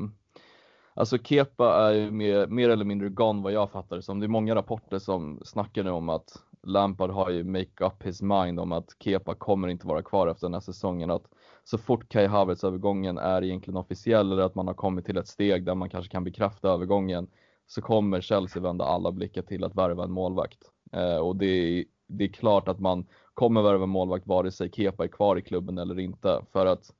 Alltså 0.94 1.18
Kepa 1.18 1.88
är 1.88 1.92
ju 1.92 2.10
mer, 2.10 2.46
mer 2.46 2.68
eller 2.68 2.84
mindre 2.84 3.08
gone 3.08 3.42
vad 3.42 3.52
jag 3.52 3.70
fattar 3.70 4.00
som. 4.00 4.20
Det 4.20 4.26
är 4.26 4.28
många 4.28 4.54
rapporter 4.54 4.98
som 4.98 5.40
snackar 5.44 5.84
nu 5.84 5.90
om 5.90 6.08
att 6.08 6.32
Lampard 6.62 7.10
har 7.10 7.30
ju 7.30 7.44
make 7.44 7.84
up 7.84 8.02
his 8.02 8.22
mind 8.22 8.60
om 8.60 8.72
att 8.72 8.96
Kepa 8.98 9.34
kommer 9.34 9.68
inte 9.68 9.86
vara 9.86 10.02
kvar 10.02 10.28
efter 10.28 10.46
den 10.46 10.54
här 10.54 10.60
säsongen. 10.60 11.10
Att 11.10 11.24
så 11.64 11.78
fort 11.78 12.08
Kai 12.08 12.26
Havertz 12.26 12.64
övergången 12.64 13.18
är 13.18 13.44
egentligen 13.44 13.76
officiell 13.76 14.32
eller 14.32 14.42
att 14.42 14.54
man 14.54 14.66
har 14.66 14.74
kommit 14.74 15.06
till 15.06 15.16
ett 15.16 15.28
steg 15.28 15.64
där 15.64 15.74
man 15.74 15.90
kanske 15.90 16.12
kan 16.12 16.24
bekräfta 16.24 16.68
övergången 16.68 17.28
så 17.66 17.82
kommer 17.82 18.20
Chelsea 18.20 18.62
vända 18.62 18.84
alla 18.84 19.12
blickar 19.12 19.42
till 19.42 19.64
att 19.64 19.74
värva 19.74 20.04
en 20.04 20.12
målvakt. 20.12 20.58
Eh, 20.92 21.16
och 21.16 21.36
det 21.36 21.46
är, 21.46 21.84
det 22.06 22.24
är 22.24 22.28
klart 22.28 22.68
att 22.68 22.80
man 22.80 23.06
kommer 23.34 23.62
värva 23.62 23.84
en 23.84 23.90
målvakt 23.90 24.26
vare 24.26 24.50
sig 24.50 24.70
Kepa 24.72 25.04
är 25.04 25.08
kvar 25.08 25.36
i 25.36 25.42
klubben 25.42 25.78
eller 25.78 25.98
inte. 25.98 26.40
För 26.52 26.66
att 26.66 26.92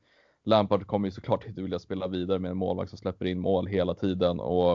Lampard 0.45 0.87
kommer 0.87 1.09
ju 1.09 1.13
såklart 1.13 1.47
inte 1.47 1.63
vilja 1.63 1.79
spela 1.79 2.09
vidare 2.09 2.39
med 2.39 2.51
en 2.51 2.57
målvakt 2.57 2.91
som 2.91 2.99
släpper 2.99 3.27
in 3.27 3.41
mål 3.41 3.67
hela 3.67 3.95
tiden 3.95 4.41
och 4.41 4.75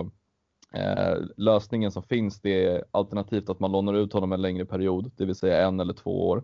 eh, 0.74 1.18
lösningen 1.38 1.92
som 1.92 2.04
finns 2.04 2.42
det 2.42 2.66
är 2.66 2.84
alternativt 2.92 3.50
att 3.50 3.60
man 3.60 3.72
lånar 3.72 3.94
ut 3.94 4.14
honom 4.14 4.32
en 4.32 4.42
längre 4.42 4.66
period, 4.66 5.12
det 5.16 5.26
vill 5.26 5.36
säga 5.36 5.68
en 5.68 5.80
eller 5.80 5.94
två 5.94 6.28
år. 6.28 6.44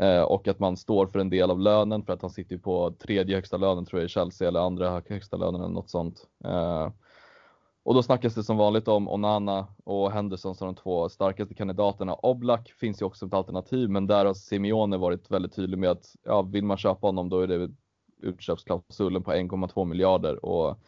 Eh, 0.00 0.22
och 0.22 0.48
att 0.48 0.58
man 0.58 0.76
står 0.76 1.06
för 1.06 1.18
en 1.18 1.30
del 1.30 1.50
av 1.50 1.60
lönen 1.60 2.02
för 2.02 2.12
att 2.12 2.22
han 2.22 2.30
sitter 2.30 2.58
på 2.58 2.94
tredje 2.98 3.36
högsta 3.36 3.56
lönen 3.56 3.84
tror 3.84 4.00
jag 4.00 4.06
i 4.06 4.08
Chelsea 4.08 4.48
eller 4.48 4.60
andra 4.60 5.02
högsta 5.08 5.36
lönen 5.36 5.60
eller 5.60 5.74
något 5.74 5.90
sånt. 5.90 6.26
Eh, 6.44 6.90
och 7.84 7.94
då 7.94 8.02
snackas 8.02 8.34
det 8.34 8.42
som 8.44 8.56
vanligt 8.56 8.88
om 8.88 9.08
Onana 9.08 9.66
och 9.84 10.12
Henderson 10.12 10.54
som 10.54 10.66
de 10.66 10.74
två 10.74 11.08
starkaste 11.08 11.54
kandidaterna. 11.54 12.14
Oblak 12.22 12.72
finns 12.80 13.02
ju 13.02 13.06
också 13.06 13.26
ett 13.26 13.34
alternativ, 13.34 13.90
men 13.90 14.06
där 14.06 14.24
har 14.24 14.34
Simeone 14.34 14.96
varit 14.96 15.30
väldigt 15.30 15.56
tydlig 15.56 15.78
med 15.78 15.90
att 15.90 16.16
ja, 16.22 16.42
vill 16.42 16.64
man 16.64 16.76
köpa 16.76 17.06
honom 17.06 17.28
då 17.28 17.40
är 17.40 17.46
det 17.46 17.70
utköpsklausulen 18.22 19.22
på 19.22 19.32
1,2 19.32 19.84
miljarder 19.84 20.44
och 20.44 20.78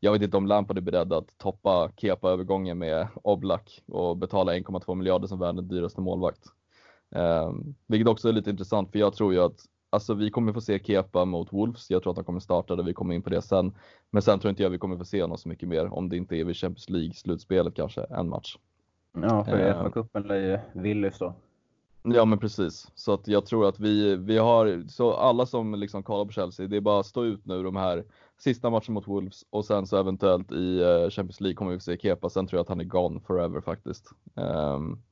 jag 0.00 0.12
vet 0.12 0.22
inte 0.22 0.36
om 0.36 0.46
Lampard 0.46 0.78
är 0.78 0.82
beredd 0.82 1.12
att 1.12 1.38
toppa 1.38 1.90
Kepa-övergången 1.96 2.78
med 2.78 3.08
Oblak 3.22 3.82
och 3.86 4.16
betala 4.16 4.54
1,2 4.54 4.94
miljarder 4.94 5.26
som 5.26 5.38
världens 5.38 5.68
dyraste 5.68 6.00
målvakt. 6.00 6.44
Eh, 7.14 7.52
vilket 7.86 8.08
också 8.08 8.28
är 8.28 8.32
lite 8.32 8.50
intressant 8.50 8.92
för 8.92 8.98
jag 8.98 9.14
tror 9.14 9.32
ju 9.32 9.40
att 9.40 9.60
alltså, 9.90 10.14
vi 10.14 10.30
kommer 10.30 10.52
få 10.52 10.60
se 10.60 10.78
Kepa 10.78 11.24
mot 11.24 11.52
Wolves. 11.52 11.90
Jag 11.90 12.02
tror 12.02 12.10
att 12.10 12.16
han 12.16 12.24
kommer 12.24 12.40
starta 12.40 12.76
det, 12.76 12.82
vi 12.82 12.94
kommer 12.94 13.14
in 13.14 13.22
på 13.22 13.30
det 13.30 13.42
sen. 13.42 13.74
Men 14.10 14.22
sen 14.22 14.38
tror 14.38 14.50
inte 14.50 14.62
jag 14.62 14.70
vi 14.70 14.78
kommer 14.78 14.96
få 14.96 15.04
se 15.04 15.22
honom 15.22 15.38
så 15.38 15.48
mycket 15.48 15.68
mer 15.68 15.94
om 15.94 16.08
det 16.08 16.16
inte 16.16 16.36
är 16.36 16.44
vid 16.44 16.56
Champions 16.56 16.90
League-slutspelet 16.90 17.74
kanske, 17.74 18.02
en 18.02 18.28
match. 18.28 18.56
Ja, 19.12 19.44
för 19.44 19.58
eh, 19.58 19.74
FA-cupen 19.74 20.26
lär 20.26 20.36
ju 20.36 20.82
Willys 20.82 21.18
då. 21.18 21.34
Ja 22.02 22.24
men 22.24 22.38
precis. 22.38 22.90
Så 22.94 23.12
att 23.12 23.28
jag 23.28 23.46
tror 23.46 23.68
att 23.68 23.80
vi, 23.80 24.16
vi 24.16 24.38
har, 24.38 24.84
så 24.88 25.12
alla 25.12 25.46
som 25.46 25.74
liksom 25.74 26.02
kollar 26.02 26.24
på 26.24 26.32
Chelsea, 26.32 26.66
det 26.66 26.76
är 26.76 26.80
bara 26.80 27.00
att 27.00 27.06
stå 27.06 27.24
ut 27.24 27.46
nu 27.46 27.62
de 27.62 27.76
här 27.76 28.04
sista 28.38 28.70
matchen 28.70 28.94
mot 28.94 29.08
Wolves 29.08 29.44
och 29.50 29.64
sen 29.64 29.86
så 29.86 29.96
eventuellt 29.96 30.52
i 30.52 30.80
eh, 30.80 31.10
Champions 31.10 31.40
League 31.40 31.56
kommer 31.56 31.72
vi 31.72 31.80
se 31.80 31.98
Kepa. 31.98 32.30
Sen 32.30 32.46
tror 32.46 32.58
jag 32.58 32.62
att 32.62 32.68
han 32.68 32.80
är 32.80 32.84
gone 32.84 33.20
forever 33.20 33.60
faktiskt. 33.60 34.10
Um, 34.34 35.02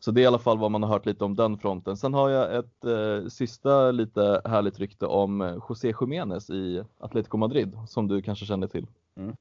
så 0.00 0.10
det 0.10 0.20
är 0.20 0.22
i 0.22 0.26
alla 0.26 0.38
fall 0.38 0.58
vad 0.58 0.70
man 0.70 0.82
har 0.82 0.90
hört 0.90 1.06
lite 1.06 1.24
om 1.24 1.36
den 1.36 1.58
fronten. 1.58 1.96
Sen 1.96 2.14
har 2.14 2.28
jag 2.28 2.56
ett 2.56 2.84
eh, 2.84 3.28
sista 3.28 3.90
lite 3.90 4.42
härligt 4.44 4.78
rykte 4.78 5.06
om 5.06 5.60
José 5.68 5.94
Jiménez 6.00 6.50
i 6.50 6.84
Atletico 6.98 7.36
Madrid 7.36 7.78
som 7.88 8.08
du 8.08 8.22
kanske 8.22 8.46
känner 8.46 8.66
till. 8.66 8.86
Mm. 9.16 9.36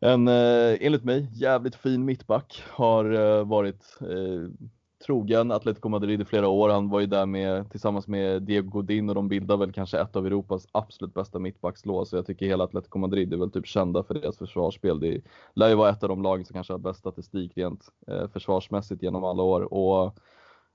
En 0.00 0.28
eh, 0.28 0.76
enligt 0.80 1.04
mig 1.04 1.28
jävligt 1.32 1.74
fin 1.74 2.04
mittback 2.04 2.62
har 2.70 3.12
eh, 3.12 3.44
varit 3.44 3.98
eh, 4.00 4.68
trogen 5.06 5.52
Atletico 5.52 5.88
Madrid 5.88 6.20
i 6.20 6.24
flera 6.24 6.48
år. 6.48 6.68
Han 6.68 6.88
var 6.88 7.00
ju 7.00 7.06
där 7.06 7.26
med 7.26 7.70
tillsammans 7.70 8.08
med 8.08 8.42
Diego 8.42 8.70
Godin 8.70 9.08
och 9.08 9.14
de 9.14 9.28
bildar 9.28 9.56
väl 9.56 9.72
kanske 9.72 9.98
ett 9.98 10.16
av 10.16 10.26
Europas 10.26 10.66
absolut 10.72 11.14
bästa 11.14 11.38
mittbackslås. 11.38 12.10
Så 12.10 12.16
jag 12.16 12.26
tycker 12.26 12.46
hela 12.46 12.64
Atletico 12.64 12.98
Madrid 12.98 13.32
är 13.32 13.36
väl 13.36 13.50
typ 13.50 13.66
kända 13.66 14.02
för 14.02 14.14
deras 14.14 14.38
försvarsspel. 14.38 15.00
Det 15.00 15.20
lär 15.54 15.68
ju 15.68 15.74
vara 15.74 15.90
ett 15.90 16.02
av 16.02 16.08
de 16.08 16.22
lagen 16.22 16.44
som 16.44 16.54
kanske 16.54 16.72
har 16.72 16.78
bäst 16.78 16.98
statistik 17.00 17.52
rent 17.56 17.84
eh, 18.06 18.28
försvarsmässigt 18.28 19.02
genom 19.02 19.24
alla 19.24 19.42
år 19.42 19.74
och 19.74 20.18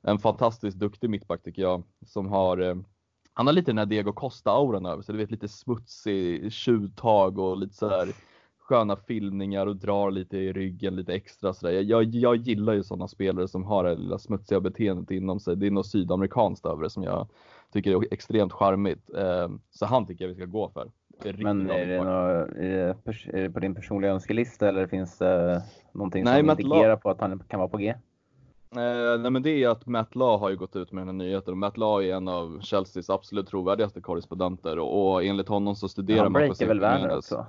en 0.01 0.19
fantastiskt 0.19 0.79
duktig 0.79 1.09
mittback 1.09 1.43
tycker 1.43 1.61
jag 1.61 1.83
som 2.05 2.27
har 2.27 2.57
eh, 2.57 2.75
han 3.33 3.47
har 3.47 3.53
lite 3.53 3.71
den 3.71 3.77
här 3.77 3.85
Diego 3.85 4.11
Costa-auran 4.11 4.85
över 4.85 5.03
sig, 5.03 5.13
du 5.13 5.19
vet 5.19 5.31
lite 5.31 5.47
smutsig 5.47 6.53
tjuvtag 6.53 7.39
och 7.39 7.57
lite 7.57 7.75
sådär 7.75 8.07
sköna 8.69 8.95
filmningar 8.95 9.67
och 9.67 9.75
drar 9.75 10.11
lite 10.11 10.37
i 10.37 10.53
ryggen 10.53 10.95
lite 10.95 11.13
extra 11.13 11.53
sådär. 11.53 11.81
Jag, 11.81 12.03
jag 12.03 12.35
gillar 12.35 12.73
ju 12.73 12.83
sådana 12.83 13.07
spelare 13.07 13.47
som 13.47 13.63
har 13.63 13.83
det 13.83 13.95
lilla 13.95 14.17
smutsiga 14.17 14.59
beteendet 14.59 15.11
inom 15.11 15.39
sig. 15.39 15.55
Det 15.55 15.67
är 15.67 15.71
något 15.71 15.87
sydamerikanskt 15.87 16.65
över 16.65 16.83
det 16.83 16.89
som 16.89 17.03
jag 17.03 17.27
tycker 17.73 17.91
är 17.91 18.13
extremt 18.13 18.53
charmigt. 18.53 19.09
Eh, 19.17 19.49
så 19.71 19.85
han 19.85 20.05
tycker 20.05 20.25
jag 20.25 20.29
vi 20.29 20.35
ska 20.35 20.45
gå 20.45 20.69
för. 20.69 20.91
Men 21.37 21.69
är 21.69 21.85
det, 21.85 21.97
något, 21.97 22.57
är, 22.57 22.95
det 23.03 23.37
är 23.37 23.41
det 23.43 23.49
på 23.49 23.59
din 23.59 23.75
personliga 23.75 24.11
önskelista 24.11 24.69
eller 24.69 24.87
finns 24.87 25.17
det 25.17 25.63
någonting 25.91 26.23
Nej, 26.23 26.41
som 26.41 26.49
indikerar 26.49 26.95
på 26.95 27.09
att 27.09 27.21
han 27.21 27.39
kan 27.39 27.59
vara 27.59 27.69
på 27.69 27.77
G? 27.77 27.89
Eh, 28.75 29.19
nej 29.19 29.31
men 29.31 29.41
det 29.41 29.63
är 29.63 29.69
att 29.69 29.85
Matt 29.85 30.15
Law 30.15 30.39
har 30.39 30.49
ju 30.49 30.55
gått 30.55 30.75
ut 30.75 30.91
med 30.91 31.01
den 31.01 31.07
här 31.07 31.27
nyheten 31.27 31.51
och 31.51 31.57
Matt 31.57 31.77
Law 31.77 32.03
är 32.03 32.15
en 32.15 32.27
av 32.27 32.61
Chelseas 32.61 33.09
absolut 33.09 33.47
trovärdigaste 33.47 34.01
korrespondenter 34.01 34.79
och, 34.79 35.11
och 35.11 35.23
enligt 35.23 35.47
honom 35.47 35.75
så 35.75 35.89
studerar 35.89 36.23
han 36.23 36.31
man 36.31 36.47
José 36.47 36.65
väl 36.65 36.79
Werner 36.79 37.17
också? 37.17 37.45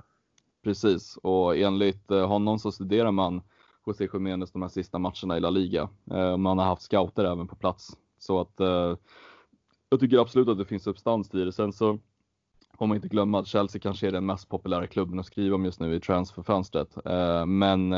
Precis, 0.63 1.17
och 1.17 1.57
enligt 1.57 2.11
eh, 2.11 2.27
honom 2.27 2.59
så 2.59 2.73
studerar 2.73 3.11
man 3.13 3.43
José 3.87 4.09
Jiménez 4.13 4.53
de 4.53 4.63
här 4.63 4.69
sista 4.69 4.99
matcherna 4.99 5.37
i 5.37 5.41
La 5.41 5.51
Liga. 5.51 5.89
Eh, 6.11 6.37
man 6.37 6.59
har 6.59 6.65
haft 6.65 6.83
scouter 6.83 7.25
även 7.25 7.49
på 7.49 7.57
plats. 7.57 7.97
Så 8.19 8.41
att 8.41 8.61
eh, 8.61 8.97
jag 9.91 10.01
tycker 10.01 10.19
absolut 10.19 10.49
att 10.49 10.59
det 10.59 10.65
finns 10.65 10.83
substans 10.83 11.35
i 11.35 11.45
det. 11.45 11.53
Sen 11.53 11.73
så 11.73 11.99
får 12.79 12.87
man 12.87 12.97
inte 12.97 13.09
glömma 13.09 13.39
att 13.39 13.47
Chelsea 13.47 13.81
kanske 13.81 14.07
är 14.09 14.13
den 14.13 14.27
mest 14.27 14.49
populära 14.49 14.87
klubben 14.87 15.19
att 15.19 15.27
skriva 15.27 15.55
om 15.55 15.65
just 15.65 15.81
nu 15.81 15.95
i 15.95 16.01
transferfönstret. 16.01 16.97
Men 17.47 17.95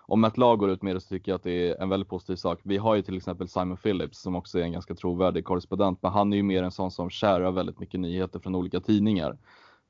om 0.00 0.24
ett 0.24 0.36
lag 0.36 0.58
går 0.58 0.70
ut 0.70 0.82
med 0.82 0.96
det 0.96 1.00
så 1.00 1.08
tycker 1.08 1.32
jag 1.32 1.36
att 1.36 1.42
det 1.42 1.68
är 1.68 1.82
en 1.82 1.88
väldigt 1.88 2.08
positiv 2.08 2.36
sak. 2.36 2.60
Vi 2.62 2.76
har 2.76 2.94
ju 2.94 3.02
till 3.02 3.16
exempel 3.16 3.48
Simon 3.48 3.76
Phillips 3.76 4.20
som 4.20 4.36
också 4.36 4.58
är 4.58 4.62
en 4.62 4.72
ganska 4.72 4.94
trovärdig 4.94 5.44
korrespondent, 5.44 6.02
men 6.02 6.12
han 6.12 6.32
är 6.32 6.36
ju 6.36 6.42
mer 6.42 6.62
en 6.62 6.70
sån 6.70 6.90
som 6.90 7.10
kärar 7.10 7.50
väldigt 7.50 7.78
mycket 7.78 8.00
nyheter 8.00 8.38
från 8.38 8.54
olika 8.54 8.80
tidningar 8.80 9.38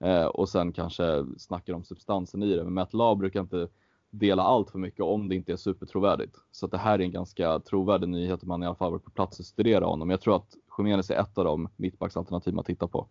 eh, 0.01 0.26
och 0.26 0.49
sen 0.49 0.72
kanske 0.72 1.24
snackar 1.38 1.72
om 1.74 1.84
substansen 1.84 2.42
i 2.42 2.57
det. 2.57 2.64
Men 2.64 2.74
Matt 2.74 2.94
Law 2.94 3.18
brukar 3.18 3.40
inte 3.40 3.68
dela 4.11 4.42
allt 4.42 4.70
för 4.70 4.78
mycket 4.78 5.01
om 5.01 5.28
det 5.28 5.34
inte 5.34 5.53
är 5.53 5.57
supertrovärdigt. 5.57 6.36
Så 6.51 6.66
det 6.66 6.78
här 6.78 6.99
är 6.99 7.03
en 7.03 7.12
ganska 7.12 7.61
trovärdig 7.61 8.09
nyhet 8.09 8.42
om 8.42 8.49
man 8.49 8.62
i 8.62 8.66
alla 8.66 8.74
fall 8.74 8.90
varit 8.90 9.05
på 9.05 9.11
plats 9.11 9.38
och 9.38 9.46
studera 9.46 9.84
honom. 9.84 10.11
Jag 10.11 10.20
tror 10.20 10.36
att 10.36 10.57
Khemenez 10.76 11.11
är 11.11 11.20
ett 11.20 11.38
av 11.38 11.44
de 11.44 11.68
mittbacksalternativ 11.76 12.55
man 12.55 12.64
tittar 12.64 12.86
på. 12.86 13.07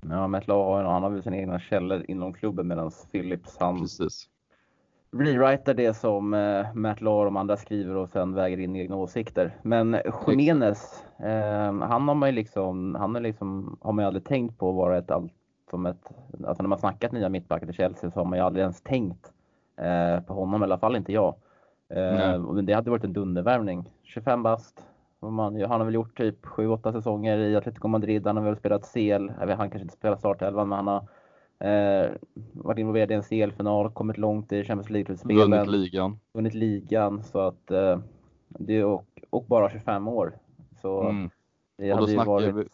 Ja, 0.00 0.28
Matt 0.28 0.48
Law 0.48 0.84
han 0.84 1.02
har 1.02 1.10
väl 1.10 1.22
sina 1.22 1.36
egna 1.36 1.60
källor 1.60 2.04
inom 2.08 2.34
klubben 2.34 2.68
medan 2.68 2.90
Phillips 3.12 3.56
han 3.58 3.80
Precis 3.80 4.28
rewritar 5.10 5.74
det 5.74 5.94
som 5.94 6.34
eh, 6.34 6.66
Matt 6.74 7.00
Law 7.00 7.18
och 7.18 7.24
de 7.24 7.36
andra 7.36 7.56
skriver 7.56 7.96
och 7.96 8.08
sen 8.08 8.34
väger 8.34 8.60
in 8.60 8.76
egna 8.76 8.96
åsikter. 8.96 9.56
Men 9.62 9.96
Jiménez, 10.26 11.04
eh, 11.18 11.72
han 11.80 12.08
har 12.08 12.14
man 12.14 12.28
ju 12.28 12.34
liksom, 12.34 12.94
han 12.94 13.16
är 13.16 13.20
liksom, 13.20 13.78
har 13.80 13.92
man 13.92 14.02
ju 14.02 14.06
aldrig 14.06 14.24
tänkt 14.24 14.58
på 14.58 14.72
vara 14.72 14.98
ett, 14.98 15.10
som 15.70 15.86
ett, 15.86 16.12
alltså 16.46 16.62
när 16.62 16.68
man 16.68 16.78
snackat 16.78 17.12
nya 17.12 17.28
mittbackar 17.28 17.66
till 17.66 17.74
Chelsea 17.74 18.10
så 18.10 18.20
har 18.20 18.24
man 18.24 18.38
ju 18.38 18.44
aldrig 18.44 18.62
ens 18.62 18.82
tänkt 18.82 19.32
eh, 19.76 20.20
på 20.20 20.34
honom, 20.34 20.62
i 20.62 20.64
alla 20.64 20.78
fall 20.78 20.96
inte 20.96 21.12
jag. 21.12 21.34
Eh, 21.88 22.38
men 22.40 22.66
det 22.66 22.72
hade 22.72 22.90
varit 22.90 23.04
en 23.04 23.12
dundervärvning. 23.12 23.90
25 24.02 24.42
bast. 24.42 24.84
Man, 25.20 25.60
han 25.60 25.80
har 25.80 25.84
väl 25.84 25.94
gjort 25.94 26.18
typ 26.18 26.46
7-8 26.46 26.92
säsonger 26.92 27.38
i 27.38 27.56
Atletico 27.56 27.88
Madrid. 27.88 28.26
Han 28.26 28.36
har 28.36 28.44
väl 28.44 28.56
spelat 28.56 28.92
CL. 28.92 29.30
Han 29.38 29.56
kanske 29.56 29.78
inte 29.78 29.94
spelat 29.94 30.18
startelvan, 30.18 30.68
men 30.68 30.76
han 30.76 30.86
har 30.86 31.08
Eh, 31.60 32.10
varit 32.52 32.78
involverad 32.78 33.10
i 33.10 33.14
en 33.14 33.22
CL-final, 33.22 33.90
kommit 33.90 34.18
långt 34.18 34.52
i 34.52 34.64
Champions 34.64 34.90
League-slutspelen. 34.90 35.50
Vunnit 35.50 35.68
ligan. 35.68 36.18
Vunnit 36.32 36.54
ligan, 36.54 37.24
så 37.24 37.40
att 37.40 37.70
eh, 37.70 37.98
det 38.48 38.84
och, 38.84 39.04
och 39.30 39.44
bara 39.44 39.70
25 39.70 40.08
år. 40.08 40.38
Så 40.82 41.02
mm. 41.02 41.30
det 41.76 41.92
och 41.92 41.98
hade 41.98 42.12
ju 42.12 42.18
varit... 42.18 42.68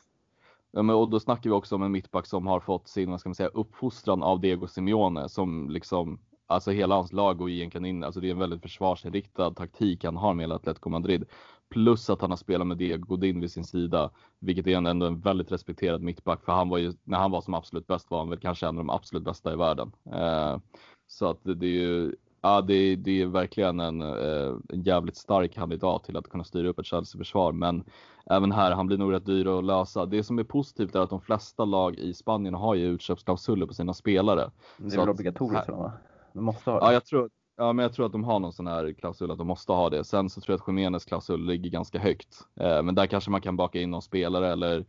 Ja, 0.77 0.95
och 0.95 1.11
då 1.11 1.20
snackar 1.20 1.51
vi 1.51 1.57
också 1.57 1.75
om 1.75 1.83
en 1.83 1.93
mittback 1.93 2.27
som 2.27 2.47
har 2.47 2.61
fått 2.61 2.89
sin, 2.89 3.11
vad 3.11 3.20
ska 3.20 3.29
man 3.29 3.35
säga, 3.35 3.49
uppfostran 3.49 4.22
av 4.22 4.41
Diego 4.41 4.66
Simeone 4.66 5.29
som 5.29 5.70
liksom 5.70 6.18
Alltså 6.47 6.70
hela 6.70 6.95
hans 6.95 7.12
lag 7.12 7.39
går 7.39 7.51
egentligen 7.51 7.85
in, 7.85 8.05
alltså 8.05 8.20
det 8.20 8.27
är 8.27 8.31
en 8.31 8.39
väldigt 8.39 8.62
försvarsinriktad 8.62 9.51
taktik 9.51 10.05
han 10.05 10.16
har 10.16 10.35
med 10.35 10.53
Atletico 10.53 10.91
Madrid. 10.91 11.25
Plus 11.70 12.11
att 12.11 12.20
han 12.20 12.31
har 12.31 12.37
spelat 12.37 12.66
med 12.66 12.77
Diego 12.77 13.07
Godin 13.07 13.41
vid 13.41 13.53
sin 13.53 13.64
sida, 13.64 14.11
vilket 14.39 14.66
är 14.66 14.87
ändå 14.87 15.07
en 15.07 15.20
väldigt 15.20 15.53
respekterad 15.53 16.03
mittback. 16.03 16.45
För 16.45 16.53
han 16.53 16.68
var 16.68 16.79
ju, 16.79 16.93
när 17.05 17.18
han 17.18 17.31
var 17.31 17.41
som 17.41 17.55
absolut 17.55 17.87
bäst 17.87 18.11
var 18.11 18.18
han 18.18 18.29
väl 18.29 18.39
kanske 18.39 18.66
en 18.66 18.79
av 18.79 18.85
de 18.85 18.91
absolut 18.91 19.25
bästa 19.25 19.53
i 19.53 19.57
världen. 19.57 19.93
Eh, 20.12 20.59
så 21.07 21.27
att 21.27 21.41
det, 21.45 21.66
är 21.66 21.70
ju, 21.70 22.16
ja 22.45 22.61
det, 22.61 22.97
det 22.97 23.23
är 23.23 23.27
verkligen 23.27 23.81
en, 23.81 24.03
eh, 24.03 24.55
en 24.69 24.83
jävligt 24.83 25.17
stark 25.17 25.53
kandidat 25.53 26.05
till 26.05 26.17
att 26.17 26.29
kunna 26.29 26.45
styra 26.45 26.69
upp 26.69 26.79
ett 26.79 26.87
Chelsea-försvar. 26.87 27.53
Men 27.53 27.85
även 28.31 28.53
här, 28.53 28.73
han 28.73 28.87
blir 28.87 28.99
nog 28.99 29.13
rätt 29.13 29.27
dyr 29.27 29.47
att 29.47 29.65
lösa. 29.65 30.07
Det 30.07 30.25
som 30.25 30.39
är 30.39 30.45
positivt 30.45 30.95
är 30.95 31.01
att 31.01 31.11
de 31.11 31.21
flesta 31.21 31.65
lag 31.65 31.99
i 31.99 32.15
Spanien 32.15 32.55
har 32.55 32.75
ju 32.75 32.87
utköpsklausuler 32.87 33.67
på 33.67 33.75
sina 33.75 33.95
spelare. 33.95 34.51
Det 34.77 34.95
är 34.95 34.99
väl 34.99 35.09
obligatoriskt 35.09 35.69
va? 35.69 35.93
De 36.33 36.45
måste 36.45 36.71
ha 36.71 36.81
det. 36.81 36.87
Ja, 36.87 36.93
jag 36.93 37.05
tror, 37.05 37.31
Ja, 37.57 37.73
men 37.73 37.83
jag 37.83 37.93
tror 37.93 38.07
att 38.07 38.13
de 38.13 38.25
har 38.25 38.41
någon 38.41 38.53
sån 38.53 38.67
här 38.67 38.93
klausul 38.93 39.31
att 39.31 39.39
de 39.39 39.47
måste 39.47 39.73
ha 39.73 39.91
det. 39.91 40.05
Sen 40.05 40.31
så 40.31 40.41
tror 40.41 40.53
jag 40.53 40.61
att 40.61 40.69
Jiménez 40.69 41.05
klausul 41.05 41.47
ligger 41.47 41.71
ganska 41.71 41.99
högt. 41.99 42.41
Eh, 42.61 42.83
men 42.83 42.95
där 42.95 43.07
kanske 43.07 43.31
man 43.31 43.41
kan 43.41 43.57
baka 43.57 43.81
in 43.81 43.91
någon 43.91 44.03
spelare 44.03 44.53
eller 44.53 44.85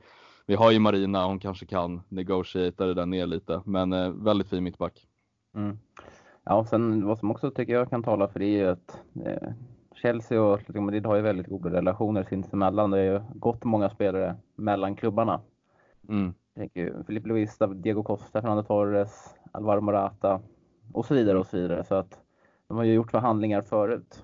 vi 0.48 0.56
har 0.56 0.72
ju 0.72 0.80
Marina, 0.80 1.26
hon 1.26 1.40
kanske 1.40 1.66
kan 1.66 2.02
negotiata 2.10 2.86
det 2.86 2.94
där 2.94 3.06
ner 3.06 3.26
lite. 3.26 3.62
Men 3.66 3.94
eh, 3.94 4.10
väldigt 4.10 4.50
fin 4.50 4.64
mittback. 4.64 5.08
Mm. 5.56 5.80
Ja, 6.46 6.56
och 6.56 6.68
sen 6.68 7.06
vad 7.06 7.20
som 7.20 7.32
också 7.32 7.52
tycker 7.52 7.74
jag 7.74 7.90
kan 7.90 8.04
tala 8.04 8.28
för 8.28 8.40
det 8.40 8.46
är 8.46 8.58
ju 8.58 8.68
att 8.68 9.02
eh, 9.26 9.50
Chelsea 9.94 10.42
och 10.42 10.54
Atletico 10.54 10.82
Madrid 10.82 11.06
har 11.06 11.16
ju 11.16 11.22
väldigt 11.22 11.48
goda 11.48 11.70
relationer 11.70 12.24
sinsemellan. 12.24 12.92
Det 12.92 13.00
är 13.00 13.14
ju 13.14 13.22
gått 13.34 13.64
många 13.64 13.90
spelare 13.90 14.36
mellan 14.56 14.96
klubbarna. 14.96 15.42
Mm. 16.10 16.34
Filipe 17.08 17.28
Luis, 17.28 17.58
Diego 17.76 18.04
Costa, 18.04 18.42
Fernando 18.42 18.64
Torres, 18.64 19.36
Alvaro 19.52 19.82
Morata 19.82 20.42
och 20.94 21.06
så 21.06 21.14
vidare 21.14 21.40
och 21.40 21.48
så 21.48 21.58
vidare. 21.58 21.84
Så 21.84 21.96
att 21.96 22.22
de 22.68 22.78
har 22.78 22.84
ju 22.84 22.94
gjort 22.94 23.12
förhandlingar 23.12 23.62
förut. 23.62 24.24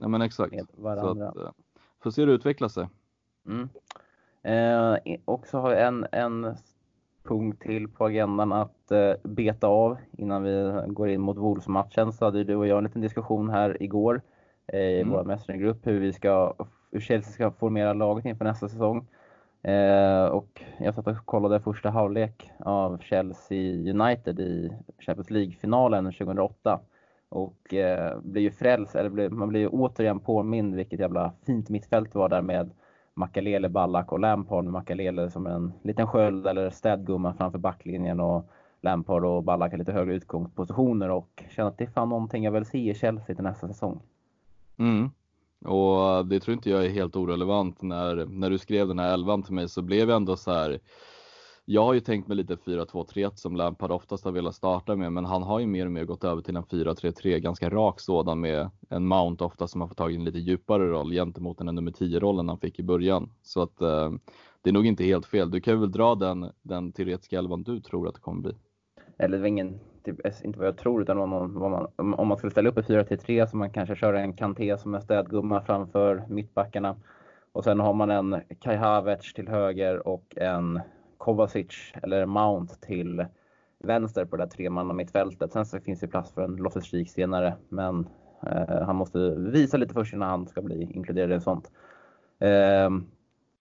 Ja 0.00 0.08
men 0.08 0.22
exakt. 0.22 0.54
Så 0.76 0.88
att, 0.88 1.18
eh, 1.18 1.50
får 2.02 2.10
se 2.10 2.22
hur 2.22 2.26
det 2.26 2.34
utvecklar 2.34 2.68
sig. 2.68 2.88
Mm. 3.46 3.68
Eh, 4.42 5.18
och 5.24 5.46
så 5.46 5.58
har 5.58 5.70
jag 5.70 5.86
en, 5.86 6.06
en 6.12 6.56
punkt 7.24 7.62
till 7.62 7.88
på 7.88 8.04
agendan 8.04 8.52
att 8.52 8.90
eh, 8.90 9.12
beta 9.22 9.66
av 9.66 9.96
innan 10.12 10.42
vi 10.42 10.82
går 10.86 11.08
in 11.08 11.20
mot 11.20 11.36
Wolves-matchen. 11.36 12.12
Så 12.12 12.24
hade 12.24 12.44
du 12.44 12.56
och 12.56 12.66
jag 12.66 12.78
en 12.78 12.84
liten 12.84 13.02
diskussion 13.02 13.50
här 13.50 13.82
igår 13.82 14.22
eh, 14.66 14.80
i 14.80 15.00
mm. 15.00 15.12
vår 15.12 15.24
mästargrupp 15.24 15.86
hur 15.86 16.00
vi 16.00 16.12
ska, 16.12 16.54
hur 16.92 17.00
Chelsea 17.00 17.32
ska 17.32 17.50
formera 17.50 17.92
laget 17.92 18.24
inför 18.24 18.44
nästa 18.44 18.68
säsong. 18.68 19.06
Eh, 19.62 20.24
och 20.24 20.62
jag 20.78 20.94
satt 20.94 21.06
och 21.06 21.26
kollade 21.26 21.60
första 21.60 21.90
halvlek 21.90 22.50
av 22.58 22.98
Chelsea 22.98 23.92
United 23.92 24.40
i 24.40 24.72
Champions 24.98 25.30
League-finalen 25.30 26.04
2008. 26.04 26.80
Och 27.28 27.74
eh, 27.74 28.20
blir 28.20 28.42
ju 28.42 28.50
frälst, 28.50 28.94
eller 28.94 29.10
blir, 29.10 29.28
man 29.28 29.48
blir 29.48 29.60
ju 29.60 29.68
återigen 29.68 30.20
påmind 30.20 30.74
vilket 30.74 31.00
jävla 31.00 31.32
fint 31.46 31.68
mittfält 31.68 32.12
det 32.12 32.18
var 32.18 32.28
där 32.28 32.42
med 32.42 32.70
Makalele, 33.14 33.68
Ballack 33.68 34.12
och 34.12 34.20
Lampard 34.20 34.64
med 34.64 34.72
Makalele 34.72 35.30
som 35.30 35.46
en 35.46 35.72
liten 35.82 36.06
sköld 36.06 36.46
eller 36.46 36.70
städgumma 36.70 37.34
framför 37.34 37.58
backlinjen 37.58 38.20
och 38.20 38.50
Lampard 38.80 39.24
och 39.24 39.44
Ballack 39.44 39.70
har 39.70 39.78
lite 39.78 39.92
högre 39.92 40.14
utgångspositioner 40.14 41.10
och 41.10 41.44
känner 41.50 41.68
att 41.68 41.78
det 41.78 41.84
är 41.84 41.90
fan 41.90 42.08
någonting 42.08 42.44
jag 42.44 42.52
vill 42.52 42.64
se 42.64 42.90
i 42.90 42.94
Chelsea 42.94 43.34
till 43.34 43.44
nästa 43.44 43.68
säsong. 43.68 44.02
Mm. 44.76 45.10
Och 45.64 46.26
det 46.26 46.40
tror 46.40 46.54
inte 46.54 46.70
jag 46.70 46.84
är 46.84 46.90
helt 46.90 47.16
orelevant. 47.16 47.82
När, 47.82 48.26
när 48.26 48.50
du 48.50 48.58
skrev 48.58 48.88
den 48.88 48.98
här 48.98 49.14
elvan 49.14 49.42
till 49.42 49.54
mig 49.54 49.68
så 49.68 49.82
blev 49.82 50.08
jag 50.08 50.16
ändå 50.16 50.36
så 50.36 50.52
här 50.52 50.78
jag 51.64 51.84
har 51.84 51.94
ju 51.94 52.00
tänkt 52.00 52.28
mig 52.28 52.36
lite 52.36 52.54
4-2-3-1 52.54 53.30
som 53.34 53.56
Lampard 53.56 53.90
oftast 53.90 54.24
har 54.24 54.32
velat 54.32 54.54
starta 54.54 54.96
med, 54.96 55.12
men 55.12 55.24
han 55.24 55.42
har 55.42 55.60
ju 55.60 55.66
mer 55.66 55.86
och 55.86 55.92
mer 55.92 56.04
gått 56.04 56.24
över 56.24 56.42
till 56.42 56.56
en 56.56 56.62
4-3-3, 56.62 57.38
ganska 57.38 57.70
rak 57.70 58.00
sådan 58.00 58.40
med 58.40 58.70
en 58.88 59.06
Mount 59.06 59.44
ofta 59.44 59.68
som 59.68 59.80
har 59.80 59.88
fått 59.88 59.98
tagit 59.98 60.18
en 60.18 60.24
lite 60.24 60.38
djupare 60.38 60.88
roll 60.88 61.12
gentemot 61.12 61.58
den 61.58 61.74
nummer 61.74 61.90
10-rollen 61.90 62.48
han 62.48 62.58
fick 62.58 62.78
i 62.78 62.82
början. 62.82 63.30
Så 63.42 63.62
att 63.62 63.80
eh, 63.80 64.12
det 64.62 64.70
är 64.70 64.72
nog 64.74 64.86
inte 64.86 65.04
helt 65.04 65.26
fel. 65.26 65.50
Du 65.50 65.60
kan 65.60 65.80
väl 65.80 65.92
dra 65.92 66.14
den, 66.14 66.50
den 66.62 66.92
teoretiska 66.92 67.38
elvan 67.38 67.62
du 67.62 67.80
tror 67.80 68.08
att 68.08 68.14
det 68.14 68.20
kommer 68.20 68.42
bli? 68.42 68.52
Eller 69.18 69.36
det 69.36 69.40
var 69.40 69.48
ingen, 69.48 69.80
typ, 70.04 70.26
eh, 70.26 70.32
inte 70.44 70.58
vad 70.58 70.68
jag 70.68 70.78
tror, 70.78 71.02
utan 71.02 71.18
om 71.18 71.30
man, 71.30 71.88
om 71.96 72.28
man 72.28 72.36
skulle 72.36 72.50
ställa 72.50 72.68
upp 72.68 72.78
i 72.78 72.82
4-3-3 72.82 73.46
så 73.46 73.56
man 73.56 73.70
kanske 73.70 73.96
kör 73.96 74.14
en 74.14 74.36
Kanté 74.36 74.78
som 74.78 74.94
en 74.94 75.02
städgumma 75.02 75.60
framför 75.60 76.24
mittbackarna. 76.28 76.96
Och 77.52 77.64
sen 77.64 77.80
har 77.80 77.94
man 77.94 78.10
en 78.10 78.36
Kai 78.60 78.76
Havertz 78.76 79.34
till 79.34 79.48
höger 79.48 80.08
och 80.08 80.34
en 80.36 80.80
Kovacic 81.22 81.92
eller 82.02 82.26
Mount 82.26 82.74
till 82.74 83.26
vänster 83.78 84.24
på 84.24 84.36
det 84.36 84.42
där 84.44 84.50
tremanna 84.50 84.94
mittfältet. 84.94 85.52
Sen 85.52 85.66
så 85.66 85.80
finns 85.80 86.00
det 86.00 86.08
plats 86.08 86.32
för 86.32 86.42
en 86.42 86.56
Loftus 86.56 87.12
senare, 87.12 87.56
men 87.68 88.08
eh, 88.46 88.82
han 88.82 88.96
måste 88.96 89.34
visa 89.34 89.76
lite 89.76 89.94
först 89.94 90.12
innan 90.12 90.30
han 90.30 90.46
ska 90.46 90.62
bli 90.62 90.82
inkluderad 90.82 91.32
i 91.32 91.40
sånt. 91.40 91.70
Eh, 92.38 92.90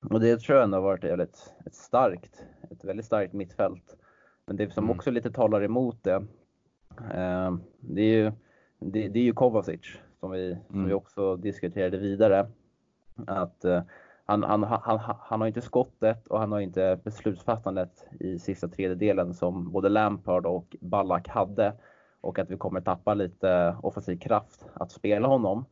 och 0.09 0.20
det 0.20 0.39
tror 0.39 0.57
jag 0.57 0.64
ändå 0.64 0.78
har 0.78 0.82
varit 0.82 1.03
väldigt, 1.03 1.53
ett 1.66 1.76
starkt, 1.76 2.43
ett 2.72 2.86
väldigt 2.86 3.05
starkt 3.05 3.34
mittfält. 3.34 3.97
Men 4.45 4.55
det 4.55 4.74
som 4.74 4.84
mm. 4.84 4.95
också 4.95 5.12
lite 5.12 5.32
talar 5.32 5.64
emot 5.64 6.03
det, 6.03 6.26
eh, 7.14 7.55
det 7.80 8.01
är 8.01 8.16
ju, 8.16 8.32
det, 8.80 9.07
det, 9.07 9.20
är 9.20 9.24
ju 9.24 9.34
Kovacic 9.34 9.82
som 10.20 10.32
vi, 10.32 10.51
mm. 10.51 10.64
som 10.70 10.86
vi 10.86 10.93
också 10.93 11.36
diskuterade 11.36 11.97
vidare. 11.97 12.47
Att 13.28 13.66
eh, 13.66 13.82
han, 14.32 14.43
han, 14.43 14.63
han, 14.63 14.99
han 15.19 15.41
har 15.41 15.47
inte 15.47 15.61
skottet 15.61 16.27
och 16.27 16.39
han 16.39 16.51
har 16.51 16.59
inte 16.59 16.99
beslutsfattandet 17.03 18.05
i 18.19 18.39
sista 18.39 18.67
tredjedelen 18.67 19.34
som 19.34 19.71
både 19.71 19.89
Lampard 19.89 20.45
och 20.45 20.75
Ballack 20.82 21.27
hade. 21.27 21.73
och 22.21 22.39
att 22.39 22.51
vi 22.51 22.57
kommer 22.57 22.82
tappa 22.82 23.13
lite 23.13 23.75
offensiv 23.84 24.17
kraft 24.17 24.65
att 24.73 24.91
spela 24.91 25.27
honom. 25.27 25.65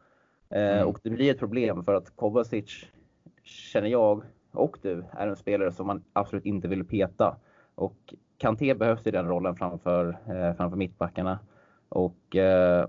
Mm. 0.50 0.88
Och 0.88 1.00
det 1.04 1.10
blir 1.10 1.32
ett 1.32 1.40
problem 1.40 1.84
för 1.84 1.94
att 1.94 2.16
Kovacic, 2.16 2.86
känner 3.44 3.88
jag 3.88 4.24
och 4.52 4.78
du, 4.82 5.06
är 5.12 5.28
en 5.28 5.36
spelare 5.36 5.72
som 5.72 5.88
man 5.88 6.04
absolut 6.14 6.46
inte 6.46 6.68
vill 6.68 6.88
peta. 6.88 7.38
Och 7.76 8.14
Kanté 8.38 8.74
behövs 8.74 9.08
i 9.08 9.12
den 9.12 9.28
rollen 9.28 9.56
framför, 9.56 10.08
eh, 10.28 10.56
framför 10.56 10.78
mittbackarna. 10.78 11.40
Och 11.90 12.36
eh, 12.36 12.88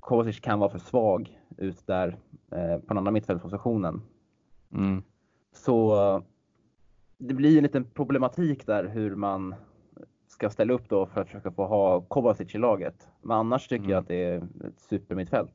Kovacic 0.00 0.40
kan 0.40 0.58
vara 0.58 0.70
för 0.70 0.78
svag 0.78 1.40
ut 1.56 1.86
där 1.86 2.16
eh, 2.50 2.78
på 2.78 2.86
den 2.88 2.98
andra 2.98 3.10
mittfältspositionen. 3.10 4.02
Mm. 4.74 5.02
Så 5.52 6.22
det 7.18 7.34
blir 7.34 7.56
en 7.56 7.62
liten 7.62 7.84
problematik 7.84 8.66
där 8.66 8.84
hur 8.84 9.14
man 9.16 9.54
ska 10.28 10.50
ställa 10.50 10.72
upp 10.72 10.88
då 10.88 11.06
för 11.06 11.20
att 11.20 11.26
försöka 11.26 11.52
få 11.52 11.66
ha 11.66 12.00
Kovacic 12.00 12.54
i 12.54 12.58
laget. 12.58 13.08
Men 13.22 13.36
annars 13.36 13.68
tycker 13.68 13.84
mm. 13.84 13.90
jag 13.90 14.00
att 14.00 14.08
det 14.08 14.24
är 14.24 14.36
ett 14.36 14.80
supermittfält. 14.80 15.52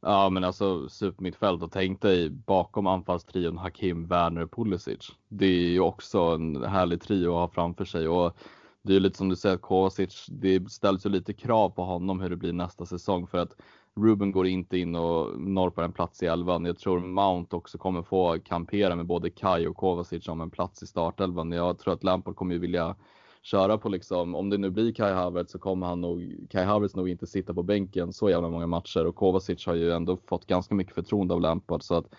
Ja 0.00 0.30
men 0.30 0.44
alltså 0.44 0.88
supermittfält 0.88 1.62
och 1.62 1.72
tänk 1.72 2.02
dig 2.02 2.30
bakom 2.30 2.86
anfallstrion 2.86 3.58
Hakim, 3.58 4.06
Werner, 4.06 4.46
Pulisic. 4.46 5.12
Det 5.28 5.46
är 5.46 5.68
ju 5.68 5.80
också 5.80 6.18
en 6.18 6.64
härlig 6.64 7.00
trio 7.00 7.28
att 7.28 7.34
ha 7.34 7.48
framför 7.48 7.84
sig 7.84 8.08
och 8.08 8.36
det 8.82 8.92
är 8.92 8.94
ju 8.94 9.00
lite 9.00 9.18
som 9.18 9.28
du 9.28 9.36
säger 9.36 9.56
Kovacic, 9.56 10.26
det 10.28 10.70
ställs 10.70 11.06
ju 11.06 11.10
lite 11.10 11.32
krav 11.32 11.70
på 11.70 11.84
honom 11.84 12.20
hur 12.20 12.30
det 12.30 12.36
blir 12.36 12.52
nästa 12.52 12.86
säsong 12.86 13.26
för 13.26 13.38
att 13.38 13.56
Ruben 14.00 14.32
går 14.32 14.46
inte 14.46 14.78
in 14.78 14.94
och 14.94 15.40
norpar 15.40 15.82
en 15.82 15.92
plats 15.92 16.22
i 16.22 16.26
elvan. 16.26 16.64
Jag 16.64 16.78
tror 16.78 17.00
Mount 17.00 17.56
också 17.56 17.78
kommer 17.78 18.02
få 18.02 18.38
kampera 18.44 18.96
med 18.96 19.06
både 19.06 19.30
Kai 19.30 19.66
och 19.66 19.76
Kovacic 19.76 20.28
om 20.28 20.40
en 20.40 20.50
plats 20.50 20.82
i 20.82 20.86
startelvan. 20.86 21.52
Jag 21.52 21.78
tror 21.78 21.94
att 21.94 22.04
Lampard 22.04 22.36
kommer 22.36 22.54
ju 22.54 22.60
vilja 22.60 22.96
köra 23.42 23.78
på 23.78 23.88
liksom, 23.88 24.34
om 24.34 24.50
det 24.50 24.58
nu 24.58 24.70
blir 24.70 24.92
Kai 24.92 25.12
Havertz 25.12 25.52
så 25.52 25.58
kommer 25.58 25.86
han 25.86 26.00
nog, 26.00 26.46
Kai 26.50 26.64
Havertz 26.64 26.96
nog 26.96 27.08
inte 27.08 27.26
sitta 27.26 27.54
på 27.54 27.62
bänken 27.62 28.12
så 28.12 28.30
jävla 28.30 28.48
många 28.48 28.66
matcher 28.66 29.06
och 29.06 29.16
Kovacic 29.16 29.66
har 29.66 29.74
ju 29.74 29.92
ändå 29.92 30.18
fått 30.28 30.46
ganska 30.46 30.74
mycket 30.74 30.94
förtroende 30.94 31.34
av 31.34 31.40
Lampard 31.40 31.82
så 31.82 31.94
att 31.94 32.14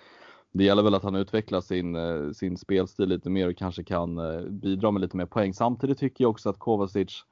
det 0.51 0.63
gäller 0.63 0.83
väl 0.83 0.95
att 0.95 1.03
han 1.03 1.15
utvecklar 1.15 1.61
sin, 1.61 1.95
eh, 1.95 2.31
sin 2.31 2.57
spelstil 2.57 3.09
lite 3.09 3.29
mer 3.29 3.49
och 3.49 3.57
kanske 3.57 3.83
kan 3.83 4.17
eh, 4.17 4.41
bidra 4.41 4.91
med 4.91 5.01
lite 5.01 5.17
mer 5.17 5.25
poäng. 5.25 5.53
Samtidigt 5.53 5.97
tycker 5.97 6.23
jag 6.23 6.31
också 6.31 6.49
att 6.49 6.59
Kovacic 6.59 7.23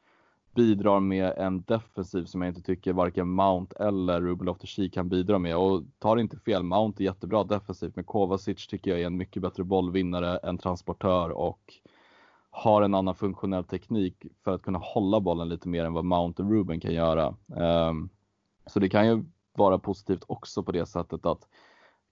bidrar 0.55 0.99
med 0.99 1.33
en 1.37 1.61
defensiv 1.61 2.25
som 2.25 2.41
jag 2.41 2.49
inte 2.49 2.61
tycker 2.61 2.93
varken 2.93 3.29
Mount 3.29 3.75
eller 3.83 4.21
Ruben 4.21 4.45
loftus 4.45 4.79
kan 4.93 5.09
bidra 5.09 5.39
med. 5.39 5.57
Och 5.57 5.83
tar 5.99 6.17
inte 6.17 6.37
fel, 6.37 6.63
Mount 6.63 7.03
är 7.03 7.05
jättebra 7.05 7.43
defensivt 7.43 7.95
men 7.95 8.05
Kovacic 8.05 8.67
tycker 8.67 8.91
jag 8.91 9.01
är 9.01 9.05
en 9.05 9.17
mycket 9.17 9.41
bättre 9.41 9.63
bollvinnare, 9.63 10.37
en 10.37 10.57
transportör 10.57 11.29
och 11.29 11.73
har 12.49 12.81
en 12.81 12.95
annan 12.95 13.15
funktionell 13.15 13.63
teknik 13.63 14.25
för 14.43 14.51
att 14.51 14.61
kunna 14.61 14.79
hålla 14.79 15.19
bollen 15.19 15.49
lite 15.49 15.67
mer 15.67 15.85
än 15.85 15.93
vad 15.93 16.05
Mount 16.05 16.43
och 16.43 16.51
Ruben 16.51 16.79
kan 16.79 16.93
göra. 16.93 17.35
Ehm, 17.57 18.09
så 18.65 18.79
det 18.79 18.89
kan 18.89 19.07
ju 19.07 19.23
vara 19.53 19.79
positivt 19.79 20.23
också 20.27 20.63
på 20.63 20.71
det 20.71 20.85
sättet 20.85 21.25
att 21.25 21.47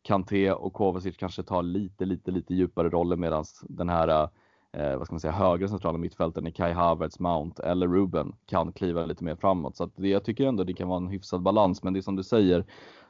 Kanté 0.01 0.51
och 0.51 0.73
Kovacic 0.73 1.17
kanske 1.17 1.43
tar 1.43 1.63
lite, 1.63 2.05
lite, 2.05 2.31
lite 2.31 2.53
djupare 2.53 2.89
roller 2.89 3.15
medan 3.15 3.45
den 3.63 3.89
här 3.89 4.29
eh, 4.74 4.97
vad 4.97 5.05
ska 5.05 5.13
man 5.13 5.19
säga, 5.19 5.34
högre 5.34 5.67
centrala 5.67 5.97
mittfälten 5.97 6.47
i 6.47 6.51
Kai 6.51 6.74
Havertz, 6.74 7.19
Mount 7.19 7.63
eller 7.63 7.88
Ruben 7.88 8.36
kan 8.45 8.71
kliva 8.71 9.05
lite 9.05 9.24
mer 9.24 9.36
framåt. 9.36 9.76
Så 9.76 9.84
att 9.84 9.91
det, 9.95 10.07
jag 10.07 10.24
tycker 10.24 10.47
ändå 10.47 10.63
det 10.63 10.74
kan 10.74 10.88
vara 10.88 10.97
en 10.97 11.07
hyfsad 11.07 11.41
balans. 11.41 11.84
Men 11.84 11.93
det 11.93 11.99
är 11.99 12.01
som 12.01 12.15
du 12.15 12.24
säger, 12.24 12.65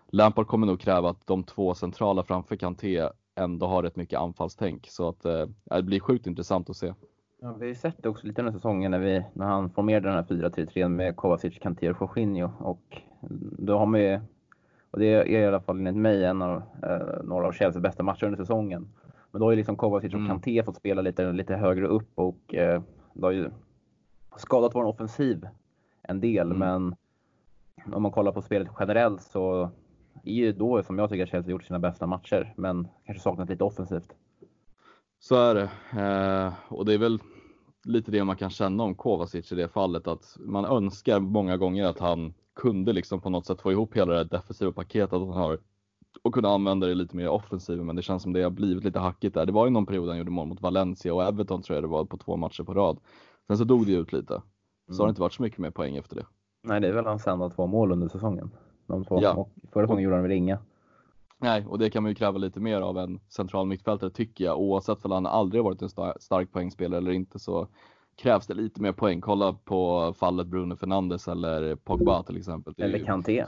Lampard 0.08 0.48
kommer 0.48 0.68
nog 0.68 0.80
kräva 0.80 1.10
att 1.10 1.28
de 1.28 1.44
två 1.44 1.74
centrala 1.74 2.24
framför 2.24 2.56
Kanté 2.56 3.10
ändå 3.36 3.66
har 3.66 3.84
rätt 3.84 3.96
mycket 3.96 4.20
anfallstänk. 4.20 4.88
Så 4.90 5.10
att 5.10 5.26
eh, 5.26 5.46
det 5.64 5.84
blir 5.84 6.00
sjukt 6.00 6.28
intressant 6.28 6.70
att 6.70 6.76
se. 6.76 6.94
Ja, 7.42 7.54
vi 7.54 7.66
har 7.66 7.68
ju 7.70 7.76
sett 7.76 8.04
det 8.04 8.10
också 8.10 8.28
lite 8.28 8.42
den 8.42 8.52
här 8.52 8.60
säsongen 8.60 8.92
när, 8.92 9.00
vi, 9.00 9.26
när 9.34 9.46
han 9.46 9.70
formerade 9.70 10.08
den 10.08 10.16
här 10.16 10.50
4-3-3 10.50 10.88
med 10.88 11.16
Kovacic, 11.16 11.60
Kanté 11.60 11.90
och 11.90 11.98
Jorginho. 12.02 12.52
Och 12.60 13.02
då 13.60 13.78
har 13.78 13.86
man 13.86 14.00
ju, 14.00 14.20
och 14.92 15.00
det 15.00 15.06
är 15.06 15.28
i 15.28 15.46
alla 15.46 15.60
fall 15.60 15.78
enligt 15.78 15.96
mig 15.96 16.26
en 16.26 16.42
av, 16.42 16.62
eh, 16.84 17.24
några 17.24 17.48
av 17.48 17.54
Chelseas 17.54 17.84
bästa 17.84 18.04
matcher 18.04 18.26
under 18.26 18.38
säsongen. 18.38 18.88
Men 19.34 19.40
då 19.40 19.46
har 19.46 19.52
ju 19.52 19.58
liksom 19.58 19.76
Kovacic 19.76 20.14
och 20.14 20.20
mm. 20.20 20.30
Kanté 20.30 20.64
fått 20.64 20.76
spela 20.76 21.02
lite, 21.02 21.32
lite 21.32 21.56
högre 21.56 21.88
upp 21.88 22.12
och 22.16 22.56
eh, 22.56 22.82
det 23.14 23.26
har 23.26 23.32
ju 23.32 23.50
skadat 24.36 24.76
vår 24.76 24.84
offensiv 24.84 25.48
en 26.02 26.20
del. 26.20 26.52
Mm. 26.52 26.60
Men 26.60 26.96
om 27.96 28.02
man 28.02 28.12
kollar 28.12 28.32
på 28.32 28.42
spelet 28.42 28.68
generellt 28.80 29.22
så 29.22 29.70
är 30.24 30.34
ju 30.34 30.52
då 30.52 30.84
som 30.84 31.00
jag 31.00 31.10
tycker 31.10 31.24
att 31.24 31.30
Chelsea 31.30 31.52
gjort 31.52 31.64
sina 31.64 31.80
bästa 31.80 32.08
matcher. 32.08 32.54
Men 32.58 32.88
kanske 33.06 33.24
saknat 33.24 33.50
lite 33.50 33.64
offensivt. 33.64 34.14
Så 35.20 35.36
är 35.36 35.56
det. 35.56 35.70
Eh, 36.02 36.54
och 36.74 36.86
det 36.86 36.94
är 36.94 36.98
väl 36.98 37.20
lite 37.84 38.12
det 38.12 38.24
man 38.24 38.36
kan 38.36 38.50
känna 38.50 38.84
om 38.84 38.96
Kovacic 38.96 39.52
i 39.52 39.56
det 39.56 39.68
fallet 39.68 40.08
att 40.08 40.38
man 40.40 40.66
önskar 40.66 41.20
många 41.20 41.58
gånger 41.58 41.86
att 41.86 42.00
han 42.00 42.34
kunde 42.56 42.94
liksom 42.94 43.22
på 43.22 43.30
något 43.30 43.46
sätt 43.46 43.62
få 43.62 43.72
ihop 43.72 43.98
hela 43.98 44.14
det 44.14 44.24
defensiva 44.24 44.72
paketet 44.72 45.12
han 45.12 45.30
har 45.30 45.60
och 46.24 46.34
kunna 46.34 46.50
använda 46.50 46.88
det 46.88 46.96
lite 46.96 47.16
mer 47.16 47.30
offensivt. 47.30 47.84
Men 47.84 47.96
det 47.96 48.02
känns 48.02 48.24
som 48.24 48.34
det 48.34 48.44
har 48.44 48.50
blivit 48.50 48.84
lite 48.84 49.00
hackigt 49.00 49.34
där. 49.34 49.46
Det 49.46 49.52
var 49.52 49.66
ju 49.66 49.72
någon 49.72 49.86
period 49.86 50.10
han 50.10 50.18
gjorde 50.18 50.32
mål 50.32 50.48
mot 50.48 50.62
Valencia 50.62 51.14
och 51.14 51.24
Everton 51.24 51.62
tror 51.62 51.76
jag 51.76 51.84
det 51.84 51.88
var 51.88 52.06
på 52.06 52.18
två 52.18 52.38
matcher 52.38 52.64
på 52.64 52.74
rad. 52.74 53.00
Sen 53.48 53.58
så 53.58 53.64
dog 53.64 53.86
det 53.86 53.92
ut 53.92 54.14
lite. 54.14 54.42
Så 54.88 54.94
mm. 54.94 55.00
har 55.00 55.06
det 55.06 55.10
inte 55.10 55.22
varit 55.22 55.34
så 55.34 55.44
mycket 55.44 55.60
mer 55.60 55.72
poäng 55.72 55.96
efter 55.96 56.16
det. 56.16 56.26
Nej, 56.64 56.82
det 56.82 56.88
är 56.88 56.94
väl 56.94 57.06
hans 57.06 57.28
enda 57.28 57.50
två 57.50 57.68
mål 57.68 57.92
under 57.92 58.08
säsongen. 58.08 58.52
De 58.88 59.06
två. 59.06 59.20
Ja. 59.22 59.34
Och 59.34 59.50
förra 59.74 59.86
säsongen 59.86 60.04
gjorde 60.04 60.16
han 60.16 60.24
väl 60.24 60.32
inga. 60.32 60.58
Nej, 61.38 61.66
och 61.68 61.80
det 61.80 61.90
kan 61.90 62.04
man 62.04 62.12
ju 62.12 62.16
kräva 62.16 62.38
lite 62.38 62.60
mer 62.60 62.82
av 62.82 62.98
en 62.98 63.20
central 63.30 63.68
mittfältare 63.68 64.10
tycker 64.10 64.46
jag. 64.46 64.60
Oavsett 64.60 65.06
om 65.06 65.12
han 65.12 65.26
aldrig 65.26 65.64
varit 65.64 65.82
en 65.82 65.90
stark 66.20 66.52
poängspelare 66.52 66.98
eller 66.98 67.12
inte 67.12 67.40
så 67.40 67.68
krävs 68.16 68.48
det 68.48 68.54
lite 68.54 68.82
mer 68.82 68.92
poäng. 68.92 69.22
Kolla 69.22 69.54
på 69.54 70.14
fallet 70.18 70.48
Bruno 70.48 70.76
Fernandes 70.76 71.28
eller 71.28 71.76
Pogba 71.76 72.24
till 72.24 72.38
exempel. 72.38 72.74
Eller 72.78 73.06
Kanté. 73.06 73.46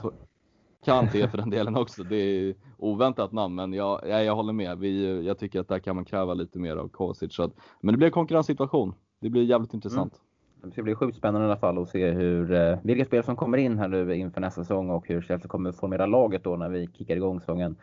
Kanté 0.86 1.28
för 1.28 1.38
den 1.38 1.50
delen 1.50 1.76
också. 1.76 2.02
Det 2.02 2.16
är 2.16 2.54
oväntat 2.78 3.32
namn, 3.32 3.54
men 3.54 3.72
jag, 3.72 4.00
jag, 4.08 4.24
jag 4.24 4.34
håller 4.34 4.52
med. 4.52 4.78
Vi, 4.78 5.24
jag 5.26 5.38
tycker 5.38 5.60
att 5.60 5.68
där 5.68 5.78
kan 5.78 5.96
man 5.96 6.04
kräva 6.04 6.34
lite 6.34 6.58
mer 6.58 6.76
av 6.76 6.88
Kosic. 6.88 7.34
Så 7.34 7.42
att, 7.42 7.52
men 7.80 7.94
det 7.94 7.98
blir 7.98 8.06
en 8.06 8.12
konkurrenssituation. 8.12 8.94
Det 9.20 9.30
blir 9.30 9.42
jävligt 9.42 9.74
intressant. 9.74 10.14
Mm. 10.14 10.68
Det 10.68 10.72
ska 10.72 10.82
bli 10.82 10.94
sjukt 10.94 11.16
spännande 11.16 11.46
i 11.46 11.50
alla 11.50 11.60
fall 11.60 11.78
att 11.78 11.88
se 11.88 12.10
hur, 12.10 12.52
eh, 12.52 12.78
vilka 12.82 13.04
spel 13.04 13.24
som 13.24 13.36
kommer 13.36 13.58
in 13.58 13.78
här 13.78 13.88
nu 13.88 14.16
inför 14.16 14.40
nästa 14.40 14.64
säsong 14.64 14.90
och 14.90 15.08
hur 15.08 15.22
Chelsea 15.22 15.48
kommer 15.48 15.72
formera 15.72 16.06
laget 16.06 16.44
då 16.44 16.56
när 16.56 16.68
vi 16.68 16.88
kickar 16.92 17.16
igång 17.16 17.40
säsongen 17.40 17.76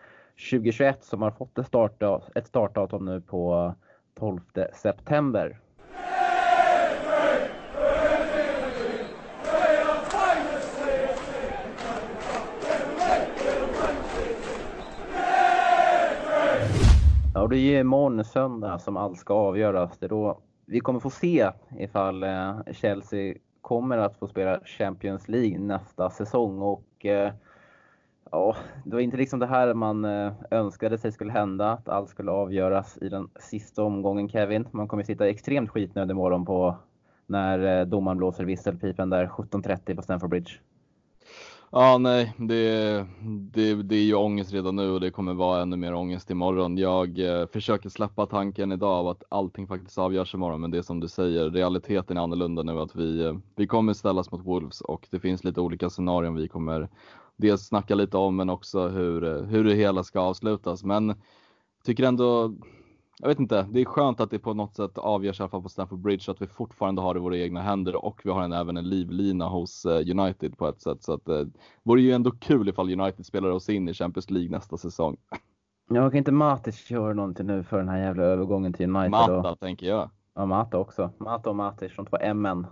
2021 0.51 1.03
som 1.03 1.21
har 1.21 1.31
fått 1.31 1.57
ett, 1.57 2.35
ett 2.35 2.47
startdatum 2.47 3.05
nu 3.05 3.21
på 3.21 3.73
12 4.19 4.39
september. 4.73 5.59
Det 17.53 17.59
är 17.59 17.61
ju 17.61 17.79
imorgon 17.79 18.23
söndag 18.23 18.79
som 18.79 18.97
allt 18.97 19.17
ska 19.17 19.33
avgöras. 19.33 19.97
Det 19.97 20.05
är 20.05 20.09
då 20.09 20.39
vi 20.65 20.79
kommer 20.79 20.99
få 20.99 21.09
se 21.09 21.51
ifall 21.79 22.23
eh, 22.23 22.59
Chelsea 22.71 23.35
kommer 23.61 23.97
att 23.97 24.17
få 24.17 24.27
spela 24.27 24.59
Champions 24.65 25.27
League 25.27 25.59
nästa 25.59 26.09
säsong. 26.09 26.61
Och 26.61 27.05
eh, 27.05 27.33
ja, 28.31 28.55
det 28.85 28.95
var 28.95 28.99
inte 28.99 29.17
liksom 29.17 29.39
det 29.39 29.45
här 29.45 29.73
man 29.73 30.05
eh, 30.05 30.33
önskade 30.51 30.97
sig 30.97 31.11
skulle 31.11 31.31
hända, 31.31 31.71
att 31.71 31.89
allt 31.89 32.09
skulle 32.09 32.31
avgöras 32.31 32.97
i 33.01 33.09
den 33.09 33.29
sista 33.39 33.83
omgången 33.83 34.29
Kevin. 34.29 34.67
Man 34.71 34.87
kommer 34.87 35.03
sitta 35.03 35.29
extremt 35.29 35.69
skitnödig 35.69 36.11
imorgon 36.11 36.45
på 36.45 36.77
när 37.25 37.85
domaren 37.85 38.17
blåser 38.17 38.45
visselpipen 38.45 39.09
där 39.09 39.27
17.30 39.27 39.95
på 39.95 40.01
Stamford 40.01 40.29
Bridge. 40.29 40.51
Ja, 41.75 41.97
nej, 41.97 42.33
det, 42.37 43.05
det, 43.53 43.83
det 43.83 43.95
är 43.95 44.03
ju 44.03 44.15
ångest 44.15 44.53
redan 44.53 44.75
nu 44.75 44.89
och 44.89 44.99
det 44.99 45.11
kommer 45.11 45.33
vara 45.33 45.61
ännu 45.61 45.75
mer 45.75 45.93
ångest 45.93 46.29
imorgon. 46.29 46.77
Jag 46.77 47.19
eh, 47.19 47.47
försöker 47.47 47.89
släppa 47.89 48.25
tanken 48.25 48.71
idag 48.71 48.89
av 48.89 49.07
att 49.07 49.23
allting 49.29 49.67
faktiskt 49.67 49.97
avgörs 49.97 50.33
imorgon, 50.33 50.61
men 50.61 50.71
det 50.71 50.77
är 50.77 50.81
som 50.81 50.99
du 50.99 51.07
säger, 51.07 51.49
realiteten 51.49 52.17
är 52.17 52.21
annorlunda 52.21 52.63
nu 52.63 52.79
att 52.79 52.95
vi, 52.95 53.25
eh, 53.25 53.37
vi 53.55 53.67
kommer 53.67 53.93
ställas 53.93 54.31
mot 54.31 54.45
Wolves 54.45 54.81
och 54.81 55.07
det 55.11 55.19
finns 55.19 55.43
lite 55.43 55.61
olika 55.61 55.89
scenarion 55.89 56.35
vi 56.35 56.47
kommer 56.47 56.89
dels 57.37 57.61
snacka 57.61 57.95
lite 57.95 58.17
om, 58.17 58.35
men 58.35 58.49
också 58.49 58.87
hur, 58.87 59.23
eh, 59.23 59.43
hur 59.43 59.63
det 59.63 59.75
hela 59.75 60.03
ska 60.03 60.19
avslutas. 60.19 60.83
Men 60.83 61.15
tycker 61.85 62.03
ändå 62.03 62.53
jag 63.23 63.27
vet 63.29 63.39
inte, 63.39 63.67
det 63.71 63.81
är 63.81 63.85
skönt 63.85 64.19
att 64.19 64.31
det 64.31 64.39
på 64.39 64.53
något 64.53 64.75
sätt 64.75 64.97
avgörs 64.97 65.39
i 65.39 65.43
alla 65.43 65.49
fall 65.49 65.61
på 65.63 65.69
Stamford 65.69 65.99
Bridge, 65.99 66.23
så 66.23 66.31
att 66.31 66.41
vi 66.41 66.47
fortfarande 66.47 67.01
har 67.01 67.13
det 67.13 67.17
i 67.17 67.21
våra 67.21 67.37
egna 67.37 67.61
händer 67.61 68.05
och 68.05 68.21
vi 68.23 68.31
har 68.31 68.43
en, 68.43 68.53
även 68.53 68.77
en 68.77 68.89
livlina 68.89 69.47
hos 69.47 69.85
eh, 69.85 70.17
United 70.17 70.57
på 70.57 70.67
ett 70.67 70.81
sätt. 70.81 71.03
Så 71.03 71.13
att 71.13 71.25
det 71.25 71.39
eh, 71.39 71.47
vore 71.83 72.01
ju 72.01 72.11
ändå 72.11 72.31
kul 72.31 72.69
ifall 72.69 73.01
United 73.01 73.25
spelar 73.25 73.49
oss 73.49 73.69
in 73.69 73.89
i 73.89 73.93
Champions 73.93 74.29
League 74.29 74.51
nästa 74.51 74.77
säsong. 74.77 75.17
Jag 75.89 76.11
kan 76.11 76.17
inte 76.17 76.31
Matic 76.31 76.75
köra 76.75 77.13
någonting 77.13 77.47
nu 77.47 77.63
för 77.63 77.77
den 77.77 77.89
här 77.89 77.97
jävla 77.97 78.23
övergången 78.23 78.73
till 78.73 78.95
United? 78.95 79.11
Mata 79.11 79.51
och... 79.51 79.59
tänker 79.59 79.87
jag. 79.87 80.09
Ja, 80.35 80.45
Mata 80.45 80.77
också. 80.77 81.09
Mata 81.17 81.49
och 81.49 81.55
Matic, 81.55 81.95
de 81.95 82.05
två 82.05 82.33
MN, 82.33 82.67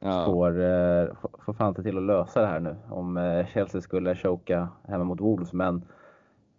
ja. 0.00 0.24
får, 0.26 0.60
eh, 0.60 1.08
får 1.44 1.52
fan 1.52 1.74
till 1.74 1.96
att 1.96 2.02
lösa 2.02 2.40
det 2.40 2.46
här 2.46 2.60
nu. 2.60 2.76
Om 2.90 3.44
Chelsea 3.52 3.80
skulle 3.80 4.16
choka 4.16 4.68
hemma 4.88 5.04
mot 5.04 5.20
Wolves. 5.20 5.52
Men 5.52 5.84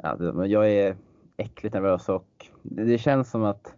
ja, 0.04 0.46
jag 0.46 0.72
är 0.72 0.96
äckligt 1.38 1.74
nervös 1.74 2.10
och 2.10 2.48
det 2.62 2.98
känns 2.98 3.32
som 3.32 3.44
att 3.44 3.76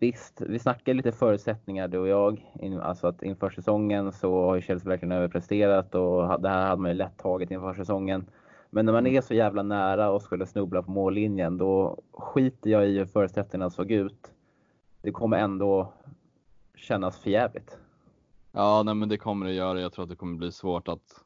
Visst, 0.00 0.40
vi 0.40 0.58
snackade 0.58 0.94
lite 0.94 1.12
förutsättningar 1.12 1.88
du 1.88 1.98
och 1.98 2.08
jag. 2.08 2.52
Alltså 2.82 3.06
att 3.06 3.22
inför 3.22 3.50
säsongen 3.50 4.12
så 4.12 4.44
har 4.44 4.56
ju 4.56 4.62
Chelsea 4.62 4.88
verkligen 4.88 5.12
överpresterat 5.12 5.94
och 5.94 6.42
det 6.42 6.48
här 6.48 6.68
hade 6.68 6.82
man 6.82 6.90
ju 6.90 6.96
lätt 6.96 7.18
tagit 7.18 7.50
inför 7.50 7.74
säsongen. 7.74 8.26
Men 8.70 8.86
när 8.86 8.92
man 8.92 9.06
mm. 9.06 9.16
är 9.16 9.20
så 9.20 9.34
jävla 9.34 9.62
nära 9.62 10.10
och 10.10 10.22
skulle 10.22 10.46
snubbla 10.46 10.82
på 10.82 10.90
mållinjen 10.90 11.58
då 11.58 12.02
skiter 12.12 12.70
jag 12.70 12.88
i 12.88 12.98
hur 12.98 13.06
förutsättningarna 13.06 13.70
såg 13.70 13.90
ut. 13.90 14.32
Det 15.02 15.10
kommer 15.10 15.38
ändå 15.38 15.92
kännas 16.74 17.18
förjävligt. 17.18 17.78
Ja, 18.52 18.82
nej 18.82 18.94
men 18.94 19.08
det 19.08 19.16
kommer 19.16 19.46
det 19.46 19.52
göra. 19.52 19.80
Jag 19.80 19.92
tror 19.92 20.02
att 20.02 20.10
det 20.10 20.16
kommer 20.16 20.36
bli 20.38 20.52
svårt 20.52 20.88
att 20.88 21.24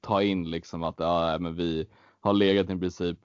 ta 0.00 0.22
in 0.22 0.50
liksom 0.50 0.82
att 0.82 0.94
ja, 0.98 1.36
men 1.40 1.54
vi 1.54 1.88
har 2.20 2.32
legat 2.32 2.70
i 2.70 2.78
princip 2.78 3.18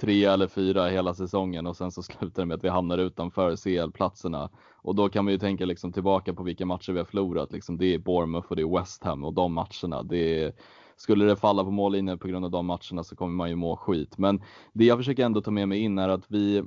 tre 0.00 0.24
eller 0.24 0.48
fyra 0.48 0.86
hela 0.86 1.14
säsongen 1.14 1.66
och 1.66 1.76
sen 1.76 1.92
så 1.92 2.02
slutar 2.02 2.42
det 2.42 2.46
med 2.46 2.54
att 2.54 2.64
vi 2.64 2.68
hamnar 2.68 2.98
utanför 2.98 3.56
CL-platserna. 3.56 4.50
Och 4.76 4.94
då 4.94 5.08
kan 5.08 5.24
man 5.24 5.32
ju 5.32 5.38
tänka 5.38 5.66
liksom 5.66 5.92
tillbaka 5.92 6.34
på 6.34 6.42
vilka 6.42 6.66
matcher 6.66 6.92
vi 6.92 6.98
har 6.98 7.04
förlorat. 7.04 7.52
Liksom 7.52 7.78
det 7.78 7.94
är 7.94 7.98
Bournemouth 7.98 8.48
och 8.50 8.56
det 8.56 8.62
är 8.62 8.78
West 8.78 9.04
Ham 9.04 9.24
och 9.24 9.34
de 9.34 9.52
matcherna. 9.52 10.02
Det 10.02 10.44
är, 10.44 10.52
skulle 10.96 11.24
det 11.24 11.36
falla 11.36 11.64
på 11.64 11.70
mållinjen 11.70 12.18
på 12.18 12.28
grund 12.28 12.44
av 12.44 12.50
de 12.50 12.66
matcherna 12.66 13.04
så 13.04 13.16
kommer 13.16 13.34
man 13.34 13.48
ju 13.48 13.56
må 13.56 13.76
skit. 13.76 14.18
Men 14.18 14.42
det 14.72 14.84
jag 14.84 14.98
försöker 14.98 15.24
ändå 15.24 15.40
ta 15.40 15.50
med 15.50 15.68
mig 15.68 15.78
in 15.78 15.98
är 15.98 16.08
att 16.08 16.24
vi 16.28 16.62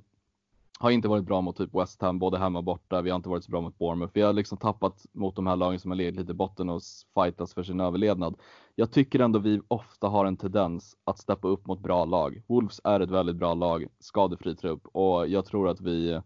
har 0.82 0.92
inte 0.92 1.08
varit 1.08 1.26
bra 1.26 1.42
mot 1.42 1.58
typ 1.58 1.76
West 1.76 2.02
Ham, 2.02 2.20
både 2.20 2.38
hemma 2.38 2.60
och 2.60 2.66
borta. 2.66 3.02
Vi 3.02 3.10
har 3.10 3.16
inte 3.16 3.30
varit 3.30 3.44
så 3.44 3.52
bra 3.52 3.62
mot 3.62 3.78
Bournemouth. 3.78 4.12
Vi 4.14 4.22
har 4.22 4.34
liksom 4.34 4.58
tappat 4.58 5.06
mot 5.14 5.36
de 5.36 5.48
här 5.48 5.56
lagen 5.56 5.80
som 5.80 5.92
har 5.92 5.96
legat 5.96 6.16
lite 6.16 6.32
i 6.32 6.36
botten 6.36 6.70
och 6.70 6.82
fightas 7.16 7.54
för 7.54 7.64
sin 7.64 7.80
överlevnad. 7.80 8.36
Jag 8.76 8.92
tycker 8.92 9.20
ändå 9.20 9.40
vi 9.40 9.62
ofta 9.68 10.08
har 10.08 10.26
en 10.26 10.38
tendens 10.38 10.98
att 11.04 11.20
steppa 11.20 11.48
upp 11.48 11.68
mot 11.68 11.80
bra 11.80 12.06
lag. 12.06 12.42
Wolves 12.48 12.82
är 12.84 13.00
ett 13.00 13.12
väldigt 13.12 13.36
bra 13.36 13.54
lag, 13.54 13.88
skadefri 14.00 14.56
trupp 14.56 14.88
och 14.88 15.28
jag 15.28 15.46
tror 15.46 15.70
att 15.70 15.82
vi 15.82 16.12
eh, 16.12 16.22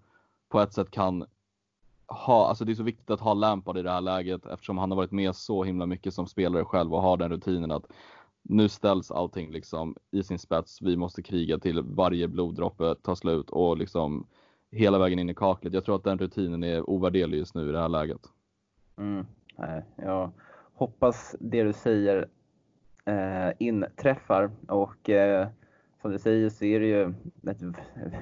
på 0.49 0.59
ett 0.59 0.73
sätt 0.73 0.91
kan 0.91 1.25
ha, 2.07 2.47
alltså 2.47 2.65
det 2.65 2.71
är 2.71 2.75
så 2.75 2.83
viktigt 2.83 3.09
att 3.09 3.19
ha 3.19 3.33
Lampard 3.33 3.77
i 3.77 3.81
det 3.81 3.91
här 3.91 4.01
läget 4.01 4.45
eftersom 4.45 4.77
han 4.77 4.91
har 4.91 4.95
varit 4.95 5.11
med 5.11 5.35
så 5.35 5.63
himla 5.63 5.85
mycket 5.85 6.13
som 6.13 6.27
spelare 6.27 6.65
själv 6.65 6.93
och 6.93 7.01
har 7.01 7.17
den 7.17 7.29
rutinen 7.29 7.71
att 7.71 7.85
nu 8.41 8.69
ställs 8.69 9.11
allting 9.11 9.51
liksom 9.51 9.95
i 10.11 10.23
sin 10.23 10.39
spets. 10.39 10.81
Vi 10.81 10.97
måste 10.97 11.23
kriga 11.23 11.59
till 11.59 11.81
varje 11.81 12.27
bloddroppe 12.27 12.95
tar 12.95 13.15
slut 13.15 13.49
och 13.49 13.77
liksom 13.77 14.27
hela 14.73 14.99
vägen 14.99 15.19
in 15.19 15.29
i 15.29 15.33
kaklet. 15.33 15.73
Jag 15.73 15.85
tror 15.85 15.95
att 15.95 16.03
den 16.03 16.17
rutinen 16.17 16.63
är 16.63 16.89
ovärderlig 16.89 17.37
just 17.37 17.55
nu 17.55 17.69
i 17.69 17.71
det 17.71 17.79
här 17.79 17.89
läget. 17.89 18.21
Mm. 18.97 19.25
Jag 19.95 20.31
hoppas 20.73 21.35
det 21.39 21.63
du 21.63 21.73
säger 21.73 22.27
eh, 23.05 23.49
inträffar 23.59 24.51
och 24.67 25.09
eh, 25.09 25.47
som 26.01 26.11
du 26.11 26.19
säger 26.19 26.49
så 26.49 26.65
är 26.65 26.79
det 26.79 26.85
ju 26.85 27.13
ett, 27.49 27.61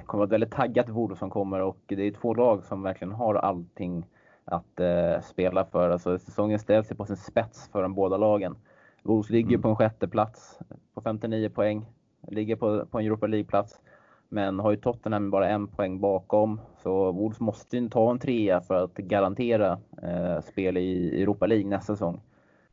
kommer 0.06 0.24
ett 0.24 0.32
väldigt 0.32 0.52
taggat 0.52 0.90
Vodo 0.90 1.16
som 1.16 1.30
kommer 1.30 1.60
och 1.60 1.82
det 1.86 2.04
är 2.04 2.12
två 2.12 2.34
lag 2.34 2.64
som 2.64 2.84
verkligen 2.84 3.12
har 3.12 3.36
allting 3.36 4.06
att 4.46 4.80
eh, 4.80 5.22
spela 5.22 5.66
för. 5.66 5.90
Alltså 5.90 6.20
säsongen 6.20 6.60
ställs 6.60 6.88
sig 6.88 6.98
på 6.98 7.06
sin 7.06 7.18
spets 7.18 7.70
för 7.72 7.82
de 7.82 7.94
båda 7.94 8.18
lagen. 8.18 8.56
Wolves 9.04 9.30
ligger 9.30 9.50
mm. 9.50 9.62
på 9.62 9.70
en 9.70 9.76
sjätte 9.76 10.08
plats 10.08 10.60
på 10.94 11.02
59 11.02 11.50
poäng, 11.50 11.86
ligger 12.28 12.56
på, 12.56 12.86
på 12.86 13.00
en 13.00 13.06
Europa 13.06 13.28
League-plats. 13.28 13.80
Men 14.34 14.60
har 14.60 14.72
ju 14.72 14.78
Tottenham 14.78 15.30
bara 15.32 15.50
en 15.50 15.68
poäng 15.68 16.00
bakom. 16.00 16.62
Så 16.78 17.12
Wolves 17.12 17.40
måste 17.40 17.78
ju 17.78 17.90
ta 17.90 18.12
en 18.12 18.20
trea 18.20 18.62
för 18.62 18.84
att 18.84 18.94
garantera 18.94 19.80
eh, 20.04 20.42
spel 20.42 20.78
i 20.78 21.22
Europa 21.22 21.46
League 21.46 21.68
nästa 21.68 21.94
säsong. 21.94 22.22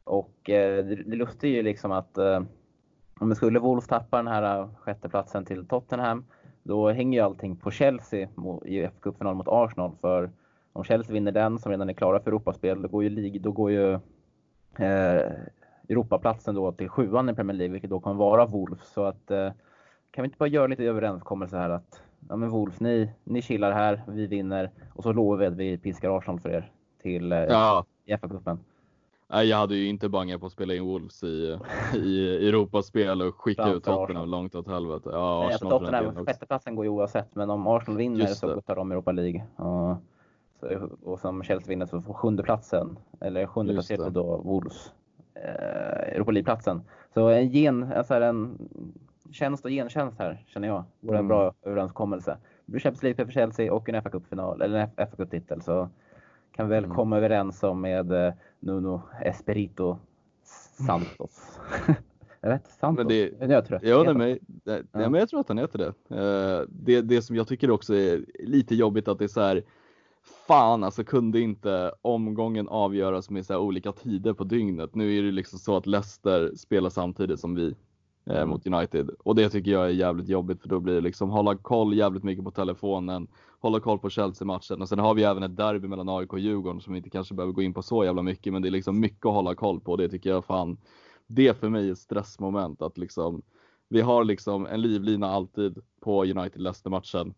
Och 0.04 0.50
eh, 0.50 0.84
det, 0.84 0.94
det 0.94 1.16
lustiga 1.16 1.52
är 1.52 1.56
ju 1.56 1.62
liksom 1.62 1.92
att 1.92 2.18
eh, 2.18 2.40
om 3.20 3.34
skulle 3.34 3.58
Wolves 3.58 3.86
tappa 3.86 4.16
den 4.16 4.26
här 4.26 4.60
eh, 4.60 4.68
sjätteplatsen 4.74 5.44
till 5.44 5.66
Tottenham, 5.66 6.24
då 6.62 6.90
hänger 6.90 7.18
ju 7.18 7.24
allting 7.24 7.56
på 7.56 7.70
Chelsea 7.70 8.28
i 8.64 8.80
F-cupfinal 8.82 9.34
mot 9.34 9.48
Arsenal. 9.48 9.92
För 10.00 10.30
om 10.72 10.84
Chelsea 10.84 11.12
vinner 11.12 11.32
den, 11.32 11.58
som 11.58 11.70
redan 11.70 11.88
är 11.88 11.92
klara 11.92 12.20
för 12.20 12.30
Europaspel, 12.30 12.82
då 12.82 12.88
går 12.88 13.02
ju, 13.02 13.10
League, 13.10 13.38
då 13.38 13.52
går 13.52 13.70
ju 13.70 13.92
eh, 14.78 15.32
Europaplatsen 15.88 16.54
då 16.54 16.72
till 16.72 16.88
sjuan 16.88 17.28
i 17.28 17.34
Premier 17.34 17.56
League, 17.56 17.72
vilket 17.72 17.90
då 17.90 18.00
kommer 18.00 18.16
vara 18.16 18.46
Wolves. 18.46 18.92
Så 18.92 19.04
att 19.04 19.30
eh, 19.30 19.50
kan 20.10 20.22
vi 20.22 20.26
inte 20.26 20.38
bara 20.38 20.48
göra 20.48 20.66
lite 20.66 20.84
överenskommelse 20.84 21.56
här 21.56 21.70
att 21.70 22.02
ja 22.28 22.36
men 22.36 22.50
Wolves, 22.50 22.80
ni, 22.80 23.10
ni 23.24 23.42
chillar 23.42 23.72
här, 23.72 24.02
vi 24.08 24.26
vinner 24.26 24.70
och 24.94 25.02
så 25.02 25.12
lovar 25.12 25.36
vi 25.36 25.46
att 25.46 25.56
vi 25.56 25.78
piskar 25.78 26.18
Arsenal 26.18 26.40
för 26.40 26.48
er 26.50 26.72
till 27.02 27.32
eh, 27.32 27.38
ja. 27.38 27.84
FA-cupen. 28.06 28.58
Nej, 29.30 29.46
jag 29.48 29.56
hade 29.56 29.76
ju 29.76 29.88
inte 29.88 30.08
bangat 30.08 30.40
på 30.40 30.46
att 30.46 30.52
spela 30.52 30.74
in 30.74 30.84
Wolves 30.84 31.22
i, 31.22 31.58
i 31.94 32.48
Europaspel 32.48 33.22
och 33.22 33.34
skicka 33.34 33.68
ut 33.68 33.84
Tottenham 33.84 34.28
långt 34.28 34.54
åt 34.54 34.66
helvete. 34.68 35.10
Ja, 35.12 35.40
Nej, 35.46 35.54
Arsenal 35.54 35.80
Tottenham, 35.80 36.26
sjätteplatsen 36.26 36.74
går 36.74 36.84
ju 36.84 36.90
oavsett, 36.90 37.34
men 37.34 37.50
om 37.50 37.66
Arsenal 37.66 37.98
vinner 37.98 38.26
så 38.26 38.60
tar 38.60 38.76
de 38.76 38.92
Europa 38.92 39.12
League. 39.12 39.44
Och, 39.56 39.96
så, 40.60 40.88
och 41.02 41.18
som 41.18 41.42
Chelsea 41.42 41.68
vinner 41.68 41.86
så 41.86 42.00
får 42.00 42.14
sjunde 42.14 42.42
platsen 42.42 42.98
eller 43.20 43.46
sjunde 43.46 43.72
placerade 43.72 44.10
då 44.10 44.36
Wolves 44.36 44.92
eh, 45.34 46.14
Europa 46.14 46.30
League-platsen. 46.30 46.82
Så 47.14 47.28
en 47.28 47.48
gen, 47.48 47.92
alltså 47.92 48.14
en 48.14 48.58
tjänst 49.30 49.64
och 49.64 49.70
gentjänst 49.70 50.18
här, 50.18 50.44
känner 50.46 50.68
jag. 50.68 50.84
Vore 51.00 51.18
en 51.18 51.24
mm. 51.24 51.28
bra 51.28 51.54
överenskommelse. 51.62 52.38
Det 52.66 52.72
blir 52.72 52.80
Champions 52.80 53.02
League 53.02 53.24
för 53.24 53.32
Chelsea 53.32 53.72
och 53.72 53.88
en 53.88 54.02
fa 54.02 54.10
Cup-final, 54.10 54.62
eller 54.62 54.78
en 54.96 55.06
fa 55.06 55.16
Cup-titel. 55.16 55.62
Så 55.62 55.88
kan 56.52 56.68
vi 56.68 56.74
väl 56.74 56.84
mm. 56.84 56.96
komma 56.96 57.16
överens 57.16 57.62
om 57.62 57.80
med 57.80 58.12
eh, 58.12 58.34
Nuno 58.60 59.02
Espirito 59.24 59.98
Santos. 60.86 61.60
jag 62.40 62.50
vet 62.50 62.66
Santos? 62.66 63.04
Men 63.04 63.08
det, 63.08 63.52
jag 63.52 63.66
tror 63.66 63.80
ja, 63.82 64.02
nej, 64.02 64.14
men, 64.14 64.38
nej, 64.64 64.82
ja. 64.92 65.10
men 65.10 65.14
jag 65.14 65.28
tror 65.28 65.40
att 65.40 65.48
han 65.48 65.58
heter 65.58 65.78
det. 65.78 66.16
Uh, 66.16 66.66
det. 66.68 67.00
Det 67.00 67.22
som 67.22 67.36
jag 67.36 67.48
tycker 67.48 67.70
också 67.70 67.94
är 67.94 68.24
lite 68.38 68.74
jobbigt 68.74 69.08
att 69.08 69.18
det 69.18 69.24
är 69.24 69.28
så 69.28 69.40
här 69.40 69.62
fan 70.46 70.84
alltså 70.84 71.04
kunde 71.04 71.40
inte 71.40 71.92
omgången 72.02 72.68
avgöras 72.68 73.30
med 73.30 73.46
så 73.46 73.58
olika 73.58 73.92
tider 73.92 74.32
på 74.32 74.44
dygnet. 74.44 74.94
Nu 74.94 75.18
är 75.18 75.22
det 75.22 75.30
liksom 75.30 75.58
så 75.58 75.76
att 75.76 75.86
Leicester 75.86 76.52
spelar 76.56 76.90
samtidigt 76.90 77.40
som 77.40 77.54
vi 77.54 77.74
eh, 78.30 78.46
mot 78.46 78.66
United. 78.66 79.10
Och 79.18 79.34
det 79.34 79.50
tycker 79.50 79.70
jag 79.70 79.84
är 79.84 79.90
jävligt 79.90 80.28
jobbigt 80.28 80.60
för 80.60 80.68
då 80.68 80.80
blir 80.80 80.94
det 80.94 81.00
liksom 81.00 81.30
hålla 81.30 81.56
koll 81.56 81.94
jävligt 81.94 82.22
mycket 82.22 82.44
på 82.44 82.50
telefonen, 82.50 83.28
hålla 83.60 83.80
koll 83.80 83.98
på 83.98 84.10
Chelsea-matchen. 84.10 84.82
Och 84.82 84.88
sen 84.88 84.98
har 84.98 85.14
vi 85.14 85.22
även 85.22 85.42
ett 85.42 85.56
derby 85.56 85.88
mellan 85.88 86.08
AIK 86.08 86.32
och 86.32 86.38
Djurgården 86.38 86.80
som 86.80 86.92
vi 86.92 86.96
inte 86.96 87.10
kanske 87.10 87.34
behöver 87.34 87.52
gå 87.52 87.62
in 87.62 87.74
på 87.74 87.82
så 87.82 88.04
jävla 88.04 88.22
mycket 88.22 88.52
men 88.52 88.62
det 88.62 88.68
är 88.68 88.70
liksom 88.70 89.00
mycket 89.00 89.26
att 89.26 89.32
hålla 89.32 89.54
koll 89.54 89.80
på. 89.80 89.92
Och 89.92 89.98
det 89.98 90.08
tycker 90.08 90.30
jag 90.30 90.44
fan, 90.44 90.78
det 91.26 91.60
för 91.60 91.68
mig 91.68 91.88
är 91.88 91.92
ett 91.92 91.98
stressmoment 91.98 92.82
att 92.82 92.98
liksom 92.98 93.42
vi 93.88 94.00
har 94.00 94.24
liksom 94.24 94.66
en 94.66 94.82
livlina 94.82 95.30
alltid 95.30 95.78
på 96.00 96.24
United-Leicester-matchen 96.24 97.34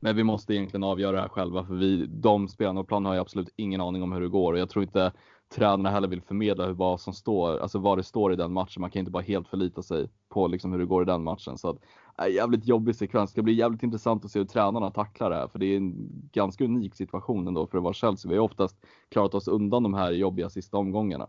men 0.00 0.16
vi 0.16 0.24
måste 0.24 0.54
egentligen 0.54 0.84
avgöra 0.84 1.16
det 1.16 1.22
här 1.22 1.28
själva 1.28 1.64
för 1.64 1.74
vi, 1.74 2.06
de 2.06 2.48
spelarna 2.48 2.80
och 2.80 2.88
planen 2.88 3.06
har 3.06 3.14
ju 3.14 3.20
absolut 3.20 3.48
ingen 3.56 3.80
aning 3.80 4.02
om 4.02 4.12
hur 4.12 4.20
det 4.20 4.28
går. 4.28 4.52
Och 4.52 4.58
jag 4.58 4.70
tror 4.70 4.82
inte 4.82 5.12
tränarna 5.54 5.90
heller 5.90 6.08
vill 6.08 6.22
förmedla 6.22 6.66
hur, 6.66 6.72
vad 6.72 7.00
som 7.00 7.12
står, 7.12 7.58
alltså 7.58 7.78
vad 7.78 7.98
det 7.98 8.02
står 8.02 8.32
i 8.32 8.36
den 8.36 8.52
matchen. 8.52 8.80
Man 8.80 8.90
kan 8.90 9.00
inte 9.00 9.12
bara 9.12 9.22
helt 9.22 9.48
förlita 9.48 9.82
sig 9.82 10.08
på 10.28 10.46
liksom 10.46 10.72
hur 10.72 10.78
det 10.78 10.86
går 10.86 11.02
i 11.02 11.06
den 11.06 11.22
matchen. 11.22 11.58
Så 11.58 11.70
att, 11.70 11.76
äh, 12.18 12.34
jävligt 12.34 12.66
jobbig 12.66 12.96
sekvens. 12.96 13.30
Det 13.30 13.32
ska 13.32 13.42
bli 13.42 13.52
jävligt 13.52 13.82
intressant 13.82 14.24
att 14.24 14.30
se 14.30 14.38
hur 14.38 14.46
tränarna 14.46 14.90
tacklar 14.90 15.30
det 15.30 15.36
här, 15.36 15.48
för 15.48 15.58
det 15.58 15.66
är 15.66 15.76
en 15.76 15.94
ganska 16.32 16.64
unik 16.64 16.94
situation 16.94 17.46
ändå 17.48 17.66
för 17.66 17.78
att 17.78 17.84
vara 17.84 17.94
Chelsea. 17.94 18.30
Vi 18.30 18.36
har 18.36 18.44
oftast 18.44 18.76
klarat 19.08 19.34
oss 19.34 19.48
undan 19.48 19.82
de 19.82 19.94
här 19.94 20.10
jobbiga 20.10 20.50
sista 20.50 20.76
omgångarna. 20.76 21.28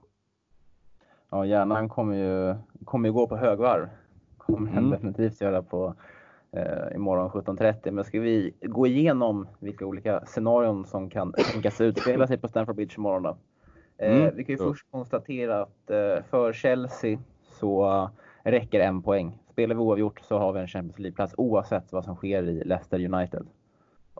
Ja, 1.29 1.45
hjärnan 1.45 1.89
kommer 1.89 2.15
ju, 2.15 2.55
kommer 2.85 3.09
ju 3.09 3.13
gå 3.13 3.27
på 3.27 3.37
högvarv. 3.37 3.89
Kommer 4.37 4.71
mm. 4.71 4.89
definitivt 4.89 5.41
göra 5.41 5.61
på 5.61 5.93
eh, 6.51 6.95
imorgon 6.95 7.29
17.30. 7.29 7.91
Men 7.91 8.03
ska 8.03 8.19
vi 8.19 8.53
gå 8.61 8.87
igenom 8.87 9.47
vilka 9.59 9.85
olika 9.85 10.25
scenarion 10.25 10.85
som 10.85 11.09
kan 11.09 11.33
tänkas 11.33 11.81
utspela 11.81 12.27
sig 12.27 12.37
på 12.37 12.47
Stamford 12.47 12.75
Bridge 12.75 12.95
imorgon 12.97 13.23
då? 13.23 13.37
Eh, 13.97 14.17
mm. 14.17 14.35
Vi 14.35 14.43
kan 14.43 14.53
ju 14.53 14.57
först 14.57 14.91
konstatera 14.91 15.61
att 15.61 15.89
eh, 15.89 16.23
för 16.29 16.53
Chelsea 16.53 17.19
så 17.43 18.09
räcker 18.43 18.79
en 18.79 19.01
poäng. 19.01 19.39
Spelar 19.51 19.75
vi 19.75 19.81
oavgjort 19.81 20.19
så 20.19 20.37
har 20.37 20.53
vi 20.53 20.59
en 20.59 20.67
Champions 20.67 20.99
League-plats 20.99 21.33
oavsett 21.37 21.91
vad 21.91 22.05
som 22.05 22.15
sker 22.15 22.43
i 22.43 22.63
Leicester 22.63 23.13
United. 23.13 23.47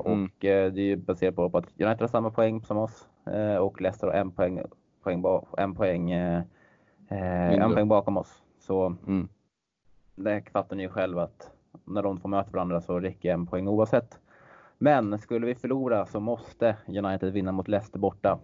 Mm. 0.05 0.23
Och 0.23 0.45
eh, 0.45 0.71
det 0.73 0.81
är 0.81 0.85
ju 0.85 0.95
baserat 0.95 1.35
på 1.35 1.45
att 1.45 1.55
United 1.55 2.01
har 2.01 2.07
samma 2.07 2.31
poäng 2.31 2.61
som 2.61 2.77
oss 2.77 3.07
och 3.59 3.81
Leicester 3.81 4.07
har 4.07 4.13
en 4.13 4.31
poäng, 4.31 4.61
poäng, 5.03 5.23
en 5.57 5.75
poäng, 5.75 6.11
en 6.11 7.73
poäng 7.73 7.87
bakom 7.87 8.17
oss. 8.17 8.41
Så 8.59 8.95
mm. 9.07 9.27
det 10.15 10.43
fattar 10.51 10.75
ni 10.75 10.83
ju 10.83 10.89
själva 10.89 11.23
att 11.23 11.51
när 11.85 12.03
de 12.03 12.19
får 12.19 12.29
möta 12.29 12.51
varandra 12.51 12.81
så 12.81 12.99
räcker 12.99 13.33
en 13.33 13.47
poäng 13.47 13.67
oavsett. 13.67 14.19
Men 14.77 15.19
skulle 15.19 15.45
vi 15.45 15.55
förlora 15.55 16.05
så 16.05 16.19
måste 16.19 16.75
United 16.87 17.33
vinna 17.33 17.51
mot 17.51 17.67
Leicester 17.67 17.99
borta. 17.99 18.39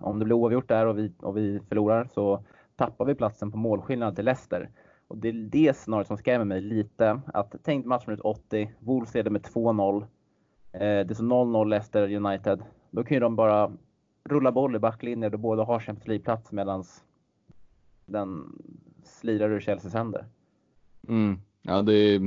Om 0.00 0.18
det 0.18 0.24
blir 0.24 0.34
oavgjort 0.34 0.68
där 0.68 0.86
och 0.86 0.98
vi, 0.98 1.12
och 1.18 1.36
vi 1.36 1.60
förlorar 1.68 2.08
så 2.14 2.44
tappar 2.76 3.04
vi 3.04 3.14
platsen 3.14 3.50
på 3.50 3.58
målskillnad 3.58 4.16
till 4.16 4.24
Leicester. 4.24 4.70
Och 5.08 5.18
det 5.18 5.28
är 5.28 5.32
det 5.32 5.76
scenariot 5.76 6.06
som 6.06 6.16
skrämmer 6.16 6.44
mig 6.44 6.60
lite. 6.60 7.20
Att 7.26 7.54
tänk 7.62 7.86
matchminut 7.86 8.20
80, 8.20 8.72
Wolves 8.78 9.14
leder 9.14 9.30
med 9.30 9.42
2-0. 9.42 10.02
Eh, 10.02 10.78
det 10.78 11.10
är 11.10 11.14
så 11.14 11.22
0-0 11.22 11.68
Leicester 11.68 12.14
United. 12.14 12.62
Då 12.90 13.04
kan 13.04 13.14
ju 13.14 13.20
de 13.20 13.36
bara 13.36 13.72
rulla 14.24 14.52
boll 14.52 14.76
i 14.76 14.78
backlinjen 14.78 15.34
och 15.34 15.40
båda 15.40 15.64
har 15.64 15.80
Champions 15.80 16.08
League-plats 16.08 16.52
medan 16.52 16.84
den 18.06 18.58
slirar 19.04 19.50
ur 19.50 19.60
Chelseas 19.60 19.94
händer. 19.94 20.26
Mm. 21.08 21.38
Ja, 21.62 21.82
det, 21.82 22.20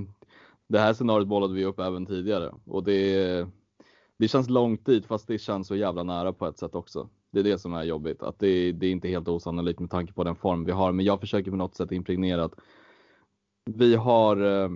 det 0.67 0.79
här 0.79 0.93
scenariot 0.93 1.27
bollade 1.27 1.53
vi 1.53 1.65
upp 1.65 1.79
även 1.79 2.05
tidigare 2.05 2.53
och 2.65 2.83
det, 2.83 3.47
det 4.17 4.27
känns 4.27 4.49
långt 4.49 4.85
dit 4.85 5.05
fast 5.05 5.27
det 5.27 5.37
känns 5.37 5.67
så 5.67 5.75
jävla 5.75 6.03
nära 6.03 6.33
på 6.33 6.47
ett 6.47 6.57
sätt 6.57 6.75
också. 6.75 7.09
Det 7.33 7.39
är 7.39 7.43
det 7.43 7.57
som 7.57 7.73
är 7.73 7.83
jobbigt, 7.83 8.23
att 8.23 8.39
det, 8.39 8.71
det 8.71 8.87
är 8.87 8.91
inte 8.91 9.07
helt 9.07 9.27
osannolikt 9.27 9.79
med 9.79 9.89
tanke 9.89 10.13
på 10.13 10.23
den 10.23 10.35
form 10.35 10.65
vi 10.65 10.71
har. 10.71 10.91
Men 10.91 11.05
jag 11.05 11.19
försöker 11.19 11.51
på 11.51 11.57
något 11.57 11.75
sätt 11.75 11.91
impregnera 11.91 12.43
att 12.43 12.53
vi 13.65 13.95
har 13.95 14.63
eh, 14.63 14.69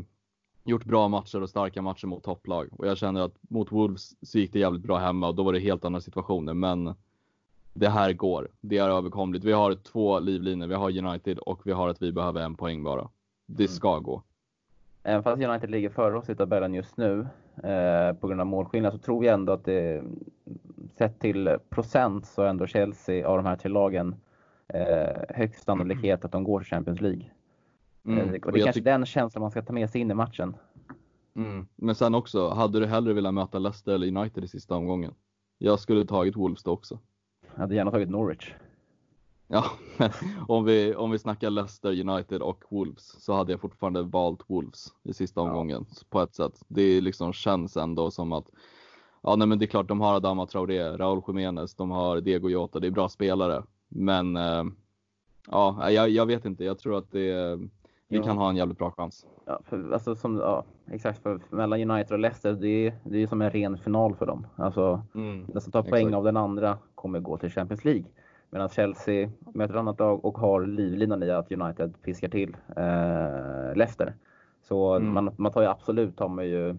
gjort 0.64 0.86
bra 0.86 1.08
matcher 1.08 1.42
och 1.42 1.50
starka 1.50 1.82
matcher 1.82 2.08
mot 2.08 2.24
topplag 2.24 2.70
och 2.72 2.88
jag 2.88 2.98
känner 2.98 3.22
att 3.22 3.36
mot 3.42 3.72
Wolves 3.72 4.16
så 4.22 4.40
gick 4.40 4.54
det 4.54 4.60
jävligt 4.60 4.82
bra 4.82 4.98
hemma 4.98 5.28
och 5.28 5.36
då 5.36 5.44
var 5.44 5.54
det 5.54 5.60
helt 5.60 5.86
andra 5.86 6.02
situationer. 6.02 6.54
Men 6.54 6.94
det 7.74 7.90
här 7.90 8.14
går. 8.14 8.48
Det 8.62 8.78
är 8.78 8.90
överkomligt. 8.90 9.44
Vi 9.44 9.52
har 9.52 9.74
två 9.74 10.20
livlinor. 10.20 10.68
Vi 10.68 10.76
har 10.76 10.98
United 10.98 11.40
och 11.40 11.62
vi 11.68 11.72
har 11.72 11.90
att 11.90 12.02
vi 12.02 12.12
behöver 12.12 12.42
en 12.42 12.56
poäng 12.56 12.84
bara. 12.84 13.10
Det 13.46 13.64
mm. 13.64 13.68
ska 13.68 14.00
gå. 14.00 14.24
Även 15.04 15.24
fast 15.24 15.44
United 15.44 15.70
ligger 15.70 15.90
före 15.90 16.18
oss 16.18 16.30
i 16.30 16.36
tabellen 16.36 16.74
just 16.74 16.98
nu 16.98 17.28
eh, 17.64 18.14
på 18.14 18.28
grund 18.28 18.42
av 18.42 18.48
målskillnad 18.48 18.94
så 18.94 19.00
tror 19.00 19.26
jag 19.26 19.34
ändå 19.34 19.54
att 19.54 19.66
det 19.66 20.04
sett 20.98 21.20
till 21.20 21.58
procent 21.70 22.26
så 22.26 22.42
är 22.42 22.48
ändå 22.48 22.68
Chelsea 22.68 23.28
av 23.28 23.38
de 23.38 23.46
här 23.46 23.56
tre 23.56 23.72
lagen 23.72 24.16
eh, 24.68 25.22
högst 25.30 25.64
sannolikhet 25.64 26.26
att 26.26 26.32
de 26.32 26.44
går 26.44 26.60
till 26.60 26.70
Champions 26.70 27.02
League. 27.02 27.32
Mm. 28.06 28.20
Eh, 28.20 28.42
och 28.42 28.52
det 28.52 28.60
är 28.60 28.64
kanske 28.64 28.82
den 28.82 29.06
känslan 29.06 29.42
man 29.42 29.52
ska 29.52 29.62
ta 29.62 29.74
med 29.74 29.90
sig 29.90 30.02
in 30.02 30.12
i 30.12 30.14
matchen. 30.14 30.56
Mm. 31.36 31.68
Men 31.76 31.96
sen 31.96 32.16
också, 32.16 32.50
hade 32.50 32.80
du 32.80 32.86
hellre 32.86 33.14
velat 33.14 33.34
möta 33.34 33.60
Leicester 33.60 33.94
eller 33.94 34.08
United 34.18 34.44
i 34.44 34.48
sista 34.48 34.76
omgången? 34.76 35.14
Jag 35.58 35.80
skulle 35.80 36.06
tagit 36.06 36.36
Wolves 36.36 36.64
då 36.64 36.72
också. 36.72 37.00
Jag 37.54 37.62
hade 37.62 37.76
gärna 37.76 37.92
tagit 37.92 38.10
Norwich. 38.10 38.54
Ja, 39.48 39.66
men 39.98 40.10
om 40.48 40.66
vi, 40.66 40.96
om 40.96 41.12
vi 41.12 41.20
snackar 41.20 41.50
Leicester, 41.50 42.10
United 42.10 42.42
och 42.42 42.64
Wolves 42.70 43.24
så 43.24 43.34
hade 43.34 43.52
jag 43.52 43.62
fortfarande 43.62 44.02
valt 44.02 44.44
Wolves 44.48 44.88
i 45.04 45.14
sista 45.14 45.42
omgången 45.42 45.86
ja. 45.90 45.96
på 46.10 46.22
ett 46.22 46.36
sätt. 46.36 46.64
Det 46.68 47.02
liksom 47.02 47.34
känns 47.34 47.78
ändå 47.78 48.12
som 48.12 48.34
att 48.34 48.50
Ja, 49.28 49.36
nej, 49.36 49.48
men 49.48 49.60
det 49.60 49.66
är 49.66 49.68
klart, 49.68 49.88
de 49.88 50.02
har 50.02 50.16
Adama 50.16 50.46
Traoré, 50.46 50.98
Raúl 50.98 51.22
Jiménez, 51.28 51.76
de 51.76 51.92
har 51.92 52.22
Diego 52.22 52.50
Jota, 52.50 52.80
det 52.80 52.88
är 52.88 52.92
bra 52.92 53.10
spelare. 53.10 53.64
Men 53.88 54.36
eh, 54.38 54.64
ja, 55.52 55.92
jag, 55.92 56.10
jag, 56.10 56.26
vet 56.26 56.46
inte. 56.46 56.64
Jag 56.64 56.80
tror 56.80 56.98
att 56.98 57.12
det, 57.12 57.58
vi 58.08 58.18
ja. 58.18 58.24
kan 58.24 58.38
ha 58.38 58.50
en 58.50 58.56
jävligt 58.56 58.78
bra 58.78 58.92
chans. 58.92 59.26
Ja, 59.46 59.60
för, 59.64 59.92
alltså, 59.92 60.16
som, 60.16 60.38
ja, 60.38 60.64
exakt. 60.92 61.24
För, 61.24 61.40
mellan 61.50 61.92
United 61.92 62.12
och 62.12 62.20
Leicester, 62.20 62.54
det 62.54 62.88
är, 62.88 62.94
det 63.04 63.24
är 63.24 63.28
som 63.28 63.42
en 63.42 63.50
ren 63.50 63.78
final 63.78 64.16
för 64.16 64.26
dem. 64.26 64.48
Alltså, 64.56 65.02
mm, 65.16 65.46
den 65.48 65.62
som 65.62 65.72
tar 65.72 65.84
poäng 65.84 66.08
exakt. 66.08 66.18
av 66.18 66.24
den 66.24 66.38
andra 66.38 66.78
kommer 66.96 67.20
gå 67.20 67.38
till 67.38 67.52
Champions 67.52 67.86
League. 67.86 68.04
Medan 68.50 68.70
Chelsea 68.70 69.30
möter 69.54 69.74
ett 69.74 69.80
annat 69.80 70.00
lag 70.00 70.26
och 70.26 70.38
har 70.38 70.66
livlinan 70.66 71.24
i 71.24 71.32
att 71.32 71.52
United 71.52 72.02
piskar 72.02 72.30
till 72.30 72.58
eh, 72.76 73.76
Leicester. 73.76 74.14
Så 74.68 74.96
mm. 74.96 75.14
man, 75.14 75.32
man 75.38 75.52
tar 75.52 75.62
ju 75.62 75.68
absolut, 75.68 76.18
tar 76.18 76.28
man 76.28 76.48
ju, 76.48 76.78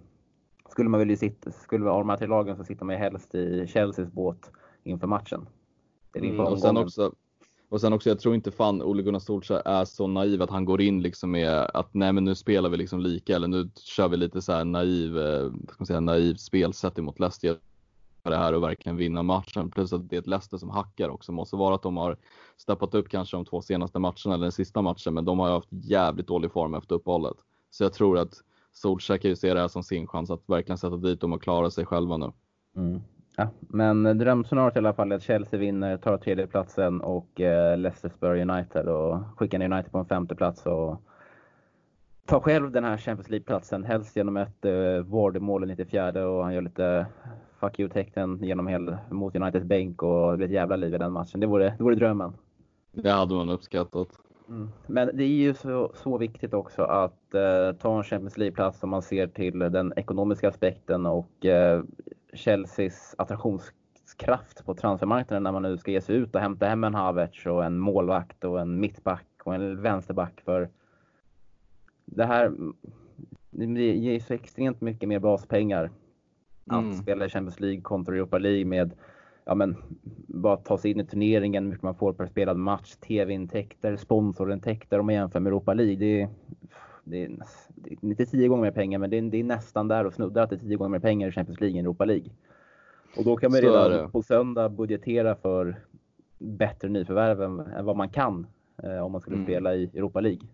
skulle 0.79 0.91
man 0.91 1.01
vilja 1.01 1.17
sitta, 1.17 1.51
skulle 1.51 1.85
man 1.85 1.93
ha 1.93 1.99
de 1.99 2.09
här 2.09 2.17
tre 2.17 2.27
lagen 2.27 2.57
så 2.57 2.65
sitter 2.65 2.85
man 2.85 2.95
ju 2.95 2.99
helst 2.99 3.35
i 3.35 3.67
Chelseas 3.67 4.13
båt 4.13 4.51
inför 4.83 5.07
matchen. 5.07 5.47
Mm, 6.15 6.41
och, 6.41 6.59
sen 6.59 6.77
också, 6.77 7.13
och 7.69 7.81
sen 7.81 7.93
också, 7.93 8.09
jag 8.09 8.21
tror 8.21 8.35
inte 8.35 8.51
fan 8.51 8.83
Ole 8.83 9.03
Gunnar 9.03 9.19
Solskjaer 9.19 9.63
är 9.65 9.85
så 9.85 10.07
naiv 10.07 10.43
att 10.43 10.51
han 10.51 10.65
går 10.65 10.81
in 10.81 11.03
liksom 11.03 11.31
med 11.31 11.71
att 11.75 11.95
nej 11.95 12.13
men 12.13 12.25
nu 12.25 12.35
spelar 12.35 12.69
vi 12.69 12.77
liksom 12.77 13.01
lika 13.01 13.37
eller 13.37 13.49
nu 13.49 13.71
kör 13.77 14.09
vi 14.09 14.17
lite 14.17 14.43
så 14.43 14.53
här 14.53 14.65
naiv, 14.65 15.19
eh, 15.19 15.51
ska 15.69 15.75
man 15.79 15.87
säga, 15.87 16.01
naiv 16.01 16.35
spelsätt 16.35 16.99
emot 16.99 17.21
Leicester 17.21 17.59
det 18.23 18.37
här 18.37 18.53
och 18.53 18.63
verkligen 18.63 18.97
vinna 18.97 19.23
matchen. 19.23 19.71
Plus 19.71 19.93
att 19.93 20.09
det 20.09 20.17
är 20.17 20.21
ett 20.21 20.27
Leicester 20.27 20.57
som 20.57 20.71
hackar 20.71 21.09
också. 21.09 21.33
Måste 21.33 21.57
vara 21.57 21.75
att 21.75 21.83
de 21.83 21.97
har 21.97 22.17
steppat 22.57 22.95
upp 22.95 23.09
kanske 23.09 23.37
de 23.37 23.45
två 23.45 23.63
senaste 23.63 23.99
matcherna 23.99 24.35
eller 24.35 24.39
den 24.39 24.53
sista 24.53 24.83
matchen, 24.83 25.15
men 25.15 25.25
de 25.25 25.39
har 25.39 25.51
haft 25.51 25.69
jävligt 25.71 26.27
dålig 26.27 26.53
form 26.53 26.75
efter 26.75 26.95
uppehållet. 26.95 27.37
Så 27.71 27.85
jag 27.85 27.93
tror 27.93 28.19
att 28.19 28.43
Solskjaer 28.79 29.19
kan 29.19 29.31
ju 29.31 29.37
se 29.37 29.55
det 29.55 29.61
här 29.61 29.69
som 29.69 29.83
sin 29.83 30.07
chans 30.07 30.31
att 30.31 30.43
verkligen 30.47 30.79
sätta 30.79 30.97
dit 30.97 31.21
dem 31.21 31.33
och 31.33 31.43
klara 31.43 31.71
sig 31.71 31.87
själva 31.87 32.17
nu. 32.17 32.33
Mm. 32.77 33.01
Ja, 33.37 33.49
men 33.61 34.19
drömscenariot 34.19 34.77
i 34.77 34.79
alla 34.79 34.93
fall 34.93 35.13
är 35.13 35.17
att 35.17 35.23
Chelsea 35.23 35.61
vinner, 35.61 35.97
tar 35.97 36.19
tredjeplatsen 36.19 37.01
och 37.01 37.41
eh, 37.41 37.79
Leicester 37.79 38.09
spör 38.09 38.37
United 38.37 38.89
och 38.89 39.21
skickar 39.37 39.59
ner 39.59 39.73
United 39.73 39.93
på 39.93 39.99
en 39.99 40.07
femte 40.07 40.35
plats 40.35 40.67
och 40.67 41.03
tar 42.27 42.41
själv 42.41 42.71
den 42.71 42.85
här 42.85 42.97
Champions 42.97 43.31
League-platsen, 43.31 43.85
helst 43.85 44.17
genom 44.17 44.37
ett 44.37 44.65
eh, 44.65 45.03
Vardy-mål 45.05 45.65
i 45.65 45.67
94 45.67 46.29
och 46.29 46.45
han 46.45 46.55
gör 46.55 46.63
lite 46.63 47.07
fuck 47.61 47.81
you-tecknen 47.81 48.43
genom 48.43 48.67
hela, 48.67 48.99
mot 49.11 49.37
Uniteds 49.37 49.65
bänk 49.65 50.03
och 50.03 50.31
det 50.31 50.37
blir 50.37 50.47
ett 50.47 50.53
jävla 50.53 50.77
liv 50.77 50.95
i 50.95 50.99
den 50.99 51.13
matchen. 51.13 51.41
Det 51.41 51.47
vore, 51.47 51.75
det 51.79 51.85
vore 51.85 51.95
drömmen. 51.95 52.33
Det 52.93 53.11
hade 53.11 53.35
man 53.35 53.51
uppskattat. 53.51 54.09
Mm. 54.49 54.69
Men 54.87 55.11
det 55.15 55.25
är 55.25 55.29
ju 55.29 55.55
så, 55.55 55.93
så 55.95 56.19
viktigt 56.19 56.55
också 56.55 56.83
att 56.83 57.35
eh, 57.35 57.73
ta 57.79 57.97
en 57.99 58.05
Champions 58.05 58.39
League-plats 58.39 58.83
om 58.83 58.91
man 58.91 59.03
ser 59.03 59.27
till 59.27 59.59
den 59.59 59.93
ekonomiska 59.97 60.49
aspekten 60.49 61.07
och 61.07 61.47
eh, 61.47 61.83
Chelseas 62.33 63.15
attraktionskraft 63.19 64.65
på 64.65 64.75
transfermarknaden 64.75 65.43
när 65.43 65.53
man 65.53 65.63
nu 65.63 65.79
ska 65.79 65.91
ge 65.91 66.01
sig 66.01 66.17
ut 66.17 66.35
och 66.35 66.41
hämta 66.41 66.67
hem 66.67 66.85
en 66.85 66.95
Havertz 66.95 67.47
och 67.47 67.65
en 67.65 67.79
målvakt 67.79 68.45
och 68.45 68.61
en 68.61 68.81
mittback 68.81 69.27
och 69.45 69.55
en 69.55 69.83
vänsterback. 69.83 70.41
För 70.45 70.69
det 72.05 72.25
här 72.25 72.53
det 73.51 73.97
ger 73.97 74.21
så 74.21 74.35
extremt 74.35 74.81
mycket 74.81 75.09
mer 75.09 75.19
baspengar 75.19 75.91
mm. 76.71 76.91
att 76.91 76.97
spela 76.97 77.27
i 77.27 77.29
Champions 77.29 77.61
League 77.61 77.81
kontra 77.81 78.15
Europa 78.15 78.39
League 78.39 78.65
med 78.65 78.93
ja, 79.49 79.55
men, 79.55 79.77
bara 80.27 80.57
ta 80.57 80.79
sig 80.79 80.91
in 80.91 81.01
i 81.01 81.05
turneringen, 81.05 81.65
hur 81.65 81.71
mycket 81.71 81.83
man 81.83 81.95
får 81.95 82.13
per 82.13 82.27
spelad 82.27 82.57
match, 82.57 82.97
tv-intäkter, 82.97 83.97
sponsorintäkter 83.97 84.99
om 84.99 85.07
man 85.07 85.15
jämför 85.15 85.41
med 85.41 85.51
Europa 85.51 85.75
League. 85.75 85.97
Det 85.97 86.21
är, 86.23 86.29
det 87.05 87.25
är, 87.25 87.29
det 87.75 87.91
är 87.91 88.05
inte 88.05 88.27
tio 88.27 88.49
gånger 88.49 88.63
mer 88.63 88.71
pengar, 88.71 88.99
men 88.99 89.11
det 89.11 89.19
är, 89.19 89.23
det 89.23 89.41
är 89.41 89.45
nästan 89.45 89.89
där 89.89 90.05
och 90.05 90.15
snuddar 90.15 90.43
att 90.43 90.51
det 90.51 90.57
är 90.57 90.61
tio 90.61 90.77
gånger 90.77 90.91
mer 90.91 90.99
pengar 90.99 91.29
i 91.29 91.33
Champions 91.33 91.61
League 91.61 91.79
än 91.79 91.85
Europa 91.85 92.05
League. 92.05 92.31
Och 93.17 93.25
då 93.25 93.37
kan 93.37 93.53
man 93.53 93.61
redan 93.61 94.11
på 94.11 94.23
söndag 94.23 94.69
budgetera 94.69 95.35
för 95.35 95.77
bättre 96.39 96.89
nyförvärv 96.89 97.43
än, 97.43 97.61
än 97.61 97.85
vad 97.85 97.97
man 97.97 98.09
kan 98.09 98.47
eh, 98.83 98.99
om 98.99 99.13
man 99.13 99.21
skulle 99.21 99.37
mm. 99.37 99.47
spela 99.47 99.75
i 99.75 99.91
Europa 99.95 100.21
League. 100.21 100.49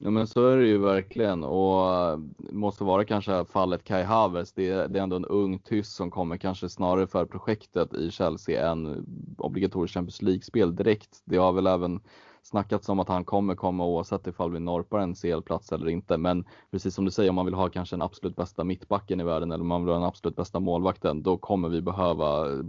Ja 0.00 0.10
men 0.10 0.26
så 0.26 0.46
är 0.46 0.56
det 0.56 0.66
ju 0.66 0.78
verkligen 0.78 1.44
och 1.44 1.94
eh, 1.94 2.18
måste 2.38 2.84
vara 2.84 3.04
kanske 3.04 3.44
fallet 3.44 3.84
Kai 3.84 4.02
Havertz. 4.02 4.52
Det 4.52 4.68
är, 4.68 4.88
det 4.88 4.98
är 4.98 5.02
ändå 5.02 5.16
en 5.16 5.24
ung 5.24 5.58
tysk 5.58 5.92
som 5.92 6.10
kommer 6.10 6.36
kanske 6.36 6.68
snarare 6.68 7.06
för 7.06 7.24
projektet 7.24 7.94
i 7.94 8.10
Chelsea 8.10 8.70
än 8.70 9.06
obligatoriskt 9.38 9.94
Champions 9.94 10.22
League-spel 10.22 10.76
direkt. 10.76 11.22
Det 11.24 11.36
har 11.36 11.52
väl 11.52 11.66
även 11.66 12.00
snackats 12.42 12.88
om 12.88 13.00
att 13.00 13.08
han 13.08 13.24
kommer 13.24 13.54
komma 13.54 13.86
oavsett 13.86 14.26
ifall 14.26 14.52
vi 14.52 14.60
norpar 14.60 14.98
en 14.98 15.14
CL-plats 15.14 15.72
eller 15.72 15.88
inte. 15.88 16.16
Men 16.16 16.44
precis 16.70 16.94
som 16.94 17.04
du 17.04 17.10
säger, 17.10 17.30
om 17.30 17.36
man 17.36 17.44
vill 17.44 17.54
ha 17.54 17.68
kanske 17.68 17.96
den 17.96 18.02
absolut 18.02 18.36
bästa 18.36 18.64
mittbacken 18.64 19.20
i 19.20 19.24
världen 19.24 19.52
eller 19.52 19.62
om 19.62 19.68
man 19.68 19.84
vill 19.84 19.88
ha 19.88 19.98
den 19.98 20.08
absolut 20.08 20.36
bästa 20.36 20.60
målvakten, 20.60 21.22
då 21.22 21.36
kommer 21.36 21.68
vi 21.68 21.82
behöva 21.82 22.52
eh, 22.52 22.64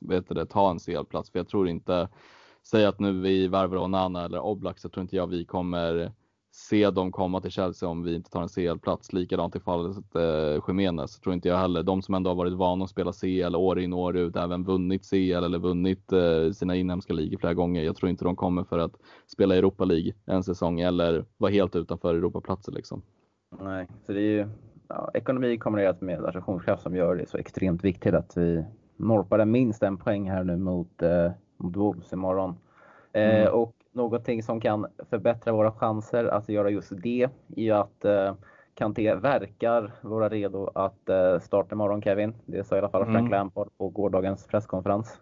vet 0.00 0.28
det, 0.28 0.46
ta 0.46 0.70
en 0.70 0.78
CL-plats. 0.78 1.30
För 1.30 1.38
jag 1.38 1.48
tror 1.48 1.68
inte, 1.68 2.08
säg 2.62 2.86
att 2.86 3.00
nu 3.00 3.20
vi 3.20 3.48
värvar 3.48 3.76
Onana 3.76 4.24
eller 4.24 4.40
Oblak 4.40 4.78
så 4.78 4.88
tror 4.88 5.02
inte 5.02 5.16
jag 5.16 5.26
vi 5.26 5.44
kommer 5.44 6.12
se 6.58 6.90
dem 6.90 7.12
komma 7.12 7.40
till 7.40 7.50
Chelsea 7.50 7.88
om 7.88 8.02
vi 8.02 8.14
inte 8.14 8.30
tar 8.30 8.42
en 8.42 8.48
CL-plats. 8.48 9.12
Likadant 9.12 9.56
i 9.56 9.60
fallet 9.60 9.96
eh, 10.14 10.62
Jiménez, 10.68 11.20
tror 11.20 11.34
inte 11.34 11.48
jag 11.48 11.56
heller. 11.56 11.82
De 11.82 12.02
som 12.02 12.14
ändå 12.14 12.30
har 12.30 12.34
varit 12.34 12.52
vana 12.52 12.84
att 12.84 12.90
spela 12.90 13.12
CL 13.12 13.56
år 13.56 13.80
in 13.80 13.92
och 13.92 13.98
år 13.98 14.16
ut, 14.16 14.36
även 14.36 14.64
vunnit 14.64 15.10
CL 15.10 15.44
eller 15.44 15.58
vunnit 15.58 16.12
eh, 16.12 16.50
sina 16.52 16.76
inhemska 16.76 17.12
ligor 17.12 17.38
flera 17.38 17.54
gånger. 17.54 17.82
Jag 17.82 17.96
tror 17.96 18.10
inte 18.10 18.24
de 18.24 18.36
kommer 18.36 18.64
för 18.64 18.78
att 18.78 18.92
spela 19.26 19.56
Europa 19.56 19.84
League 19.84 20.12
en 20.26 20.42
säsong 20.42 20.80
eller 20.80 21.24
vara 21.36 21.52
helt 21.52 21.76
utanför 21.76 22.14
Europaplatser 22.14 22.72
liksom. 22.72 23.02
Nej, 23.60 23.88
så 24.06 24.12
det 24.12 24.20
är 24.20 24.32
ju 24.32 24.48
ja, 24.88 25.10
ekonomi 25.14 25.58
kombinerat 25.58 26.00
med 26.00 26.24
attraktionskraft 26.24 26.82
som 26.82 26.96
gör 26.96 27.16
det 27.16 27.28
så 27.28 27.38
extremt 27.38 27.84
viktigt 27.84 28.14
att 28.14 28.36
vi 28.36 28.64
norpar 28.96 29.44
minst 29.44 29.82
en 29.82 29.96
poäng 29.96 30.30
här 30.30 30.44
nu 30.44 30.56
mot, 30.56 31.02
eh, 31.02 31.30
mot 31.56 31.76
Wolves 31.76 32.12
imorgon. 32.12 32.54
Eh, 33.12 33.40
mm. 33.40 33.52
och 33.52 33.74
någonting 33.92 34.42
som 34.42 34.60
kan 34.60 34.86
förbättra 35.10 35.52
våra 35.52 35.72
chanser 35.72 36.24
att 36.24 36.48
göra 36.48 36.70
just 36.70 36.92
det 37.02 37.28
är 37.56 37.72
att 37.72 38.04
eh, 38.04 38.34
Kanté 38.74 39.14
verkar 39.14 39.94
vara 40.02 40.28
redo 40.28 40.70
att 40.74 41.08
eh, 41.08 41.38
starta 41.40 41.74
imorgon 41.74 42.02
Kevin. 42.02 42.34
Det 42.46 42.64
sa 42.64 42.76
i 42.76 42.78
alla 42.78 42.88
fall 42.88 43.04
Frank 43.04 43.18
mm. 43.18 43.30
Lampard 43.30 43.68
på 43.78 43.88
gårdagens 43.88 44.46
presskonferens. 44.46 45.20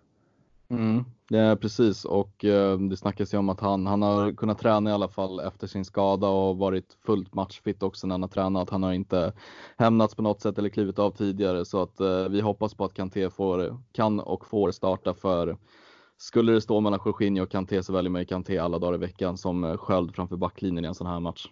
Mm, 0.69 1.05
ja, 1.29 1.57
precis 1.57 2.05
och 2.05 2.45
eh, 2.45 2.79
det 2.79 2.97
snackas 2.97 3.35
ju 3.35 3.39
om 3.39 3.49
att 3.49 3.61
han, 3.61 3.87
han 3.87 4.03
har 4.03 4.33
kunnat 4.33 4.59
träna 4.59 4.91
i 4.91 4.93
alla 4.93 5.09
fall 5.09 5.41
efter 5.41 5.67
sin 5.67 5.85
skada 5.85 6.29
och 6.29 6.59
varit 6.59 6.99
fullt 7.07 7.35
matchfit 7.35 7.83
också 7.83 8.07
när 8.07 8.15
han 8.15 8.23
har 8.23 8.29
tränat. 8.29 8.71
Han 8.71 8.83
har 8.83 8.93
inte 8.93 9.33
hämnats 9.77 10.15
på 10.15 10.23
något 10.23 10.41
sätt 10.41 10.59
eller 10.59 10.69
klivit 10.69 10.99
av 10.99 11.11
tidigare 11.11 11.65
så 11.65 11.83
att 11.83 12.01
eh, 12.01 12.29
vi 12.29 12.41
hoppas 12.41 12.75
på 12.75 12.85
att 12.85 12.95
Kanté 12.95 13.31
får, 13.31 13.79
kan 13.93 14.21
och 14.21 14.47
får 14.47 14.71
starta 14.71 15.15
för 15.15 15.57
skulle 16.17 16.53
det 16.53 16.61
stå 16.61 16.81
mellan 16.81 17.01
Jorginho 17.05 17.43
och 17.43 17.51
Kanté 17.51 17.83
så 17.83 17.93
väljer 17.93 18.11
man 18.11 18.21
ju 18.21 18.27
Kanté 18.27 18.59
alla 18.59 18.79
dagar 18.79 18.95
i 18.95 18.99
veckan 18.99 19.37
som 19.37 19.65
eh, 19.65 19.77
sköld 19.77 20.15
framför 20.15 20.37
backlinjen 20.37 20.85
i 20.85 20.89
en 20.89 20.95
sån 20.95 21.07
här 21.07 21.21
match. 21.21 21.47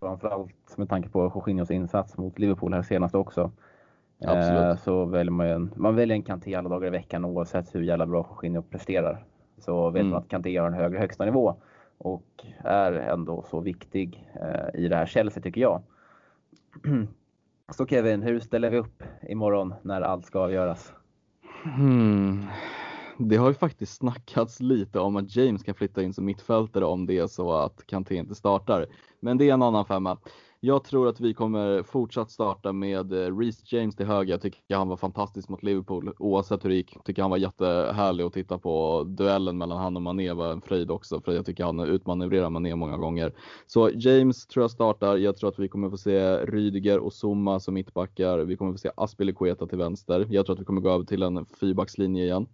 Framförallt 0.00 0.76
med 0.76 0.88
tanke 0.88 1.08
på 1.08 1.32
Jorginhos 1.34 1.70
insats 1.70 2.18
mot 2.18 2.38
Liverpool 2.38 2.74
här 2.74 2.82
senast 2.82 3.14
också. 3.14 3.50
Absolut. 4.20 4.62
Eh, 4.62 4.76
så 4.76 5.04
väljer 5.04 5.32
man 5.32 5.46
en, 5.46 5.72
man 5.76 5.96
väljer 5.96 6.16
en 6.16 6.22
Kanté 6.22 6.54
alla 6.54 6.68
dagar 6.68 6.86
i 6.86 6.90
veckan 6.90 7.24
oavsett 7.24 7.74
hur 7.74 7.82
jävla 7.82 8.06
bra 8.06 8.26
Jorginho 8.30 8.62
presterar. 8.62 9.24
Så 9.58 9.90
vet 9.90 10.00
mm. 10.00 10.10
man 10.10 10.22
att 10.22 10.28
Kanté 10.28 10.56
har 10.56 10.66
en 10.66 10.74
högre 10.74 10.98
högsta 10.98 11.24
nivå 11.24 11.56
och 11.98 12.44
är 12.64 12.92
ändå 12.92 13.44
så 13.50 13.60
viktig 13.60 14.30
eh, 14.34 14.80
i 14.80 14.88
det 14.88 14.96
här 14.96 15.06
Chelsea 15.06 15.42
tycker 15.42 15.60
jag. 15.60 15.82
Så 17.72 17.86
Kevin, 17.86 18.22
hur 18.22 18.40
ställer 18.40 18.70
vi 18.70 18.78
upp 18.78 19.02
imorgon 19.28 19.74
när 19.82 20.00
allt 20.00 20.24
ska 20.24 20.38
avgöras? 20.38 20.92
Hmm. 21.76 22.46
Det 23.18 23.36
har 23.36 23.48
ju 23.48 23.54
faktiskt 23.54 23.96
snackats 23.96 24.60
lite 24.60 25.00
om 25.00 25.16
att 25.16 25.36
James 25.36 25.62
kan 25.62 25.74
flytta 25.74 26.02
in 26.02 26.14
som 26.14 26.24
mittfältare 26.24 26.84
om 26.84 27.06
det 27.06 27.18
är 27.18 27.26
så 27.26 27.52
att 27.52 27.86
Kanté 27.86 28.16
inte 28.16 28.34
startar. 28.34 28.86
Men 29.20 29.38
det 29.38 29.48
är 29.50 29.54
en 29.54 29.62
annan 29.62 29.86
femma. 29.86 30.18
Jag 30.60 30.84
tror 30.84 31.08
att 31.08 31.20
vi 31.20 31.34
kommer 31.34 31.82
fortsatt 31.82 32.30
starta 32.30 32.72
med 32.72 33.12
eh, 33.12 33.38
Reece 33.38 33.72
James 33.72 33.96
till 33.96 34.06
höger. 34.06 34.32
Jag 34.32 34.42
tycker 34.42 34.76
han 34.76 34.88
var 34.88 34.96
fantastisk 34.96 35.48
mot 35.48 35.62
Liverpool 35.62 36.12
oavsett 36.18 36.64
hur 36.64 36.68
det 36.68 36.74
gick. 36.74 36.96
Jag 36.96 37.04
tycker 37.04 37.22
han 37.22 37.30
var 37.30 37.38
jättehärlig 37.38 38.24
att 38.24 38.32
titta 38.32 38.58
på. 38.58 39.04
Duellen 39.04 39.58
mellan 39.58 39.78
han 39.78 39.96
och 39.96 40.02
Mané 40.02 40.32
var 40.32 40.52
en 40.52 40.60
fröjd 40.60 40.90
också 40.90 41.20
för 41.20 41.32
jag 41.32 41.46
tycker 41.46 41.64
han 41.64 41.80
utmanövrerar 41.80 42.50
Mané 42.50 42.74
många 42.74 42.96
gånger. 42.96 43.32
Så 43.66 43.90
James 43.94 44.46
tror 44.46 44.62
jag 44.62 44.70
startar. 44.70 45.16
Jag 45.16 45.36
tror 45.36 45.48
att 45.50 45.58
vi 45.58 45.68
kommer 45.68 45.90
få 45.90 45.96
se 45.96 46.36
Rydiger 46.36 46.98
och 46.98 47.12
Zuma 47.12 47.60
som 47.60 47.74
mittbackar. 47.74 48.38
Vi 48.38 48.56
kommer 48.56 48.72
få 48.72 48.78
se 48.78 48.90
Aspilicueta 48.96 49.66
till 49.66 49.78
vänster. 49.78 50.26
Jag 50.30 50.46
tror 50.46 50.54
att 50.54 50.60
vi 50.60 50.64
kommer 50.64 50.80
gå 50.80 50.90
över 50.90 51.04
till 51.04 51.22
en 51.22 51.46
fyrbackslinje 51.46 52.24
igen. 52.24 52.46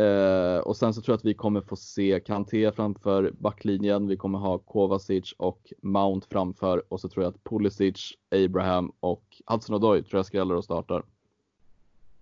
Eh, 0.00 0.58
och 0.58 0.76
sen 0.76 0.94
så 0.94 1.02
tror 1.02 1.12
jag 1.12 1.16
att 1.16 1.24
vi 1.24 1.34
kommer 1.34 1.60
få 1.60 1.76
se 1.76 2.20
Kanté 2.20 2.72
framför 2.72 3.32
backlinjen. 3.38 4.06
Vi 4.06 4.16
kommer 4.16 4.38
ha 4.38 4.58
Kovacic 4.58 5.32
och 5.38 5.72
Mount 5.82 6.26
framför 6.30 6.82
och 6.88 7.00
så 7.00 7.08
tror 7.08 7.24
jag 7.24 7.30
att 7.30 7.44
Pulisic, 7.44 8.12
Abraham 8.44 8.92
och 9.00 9.24
Hudson 9.46 9.76
Odoi 9.76 10.02
tror 10.02 10.18
jag 10.18 10.26
skräller 10.26 10.54
och 10.54 10.64
startar. 10.64 11.02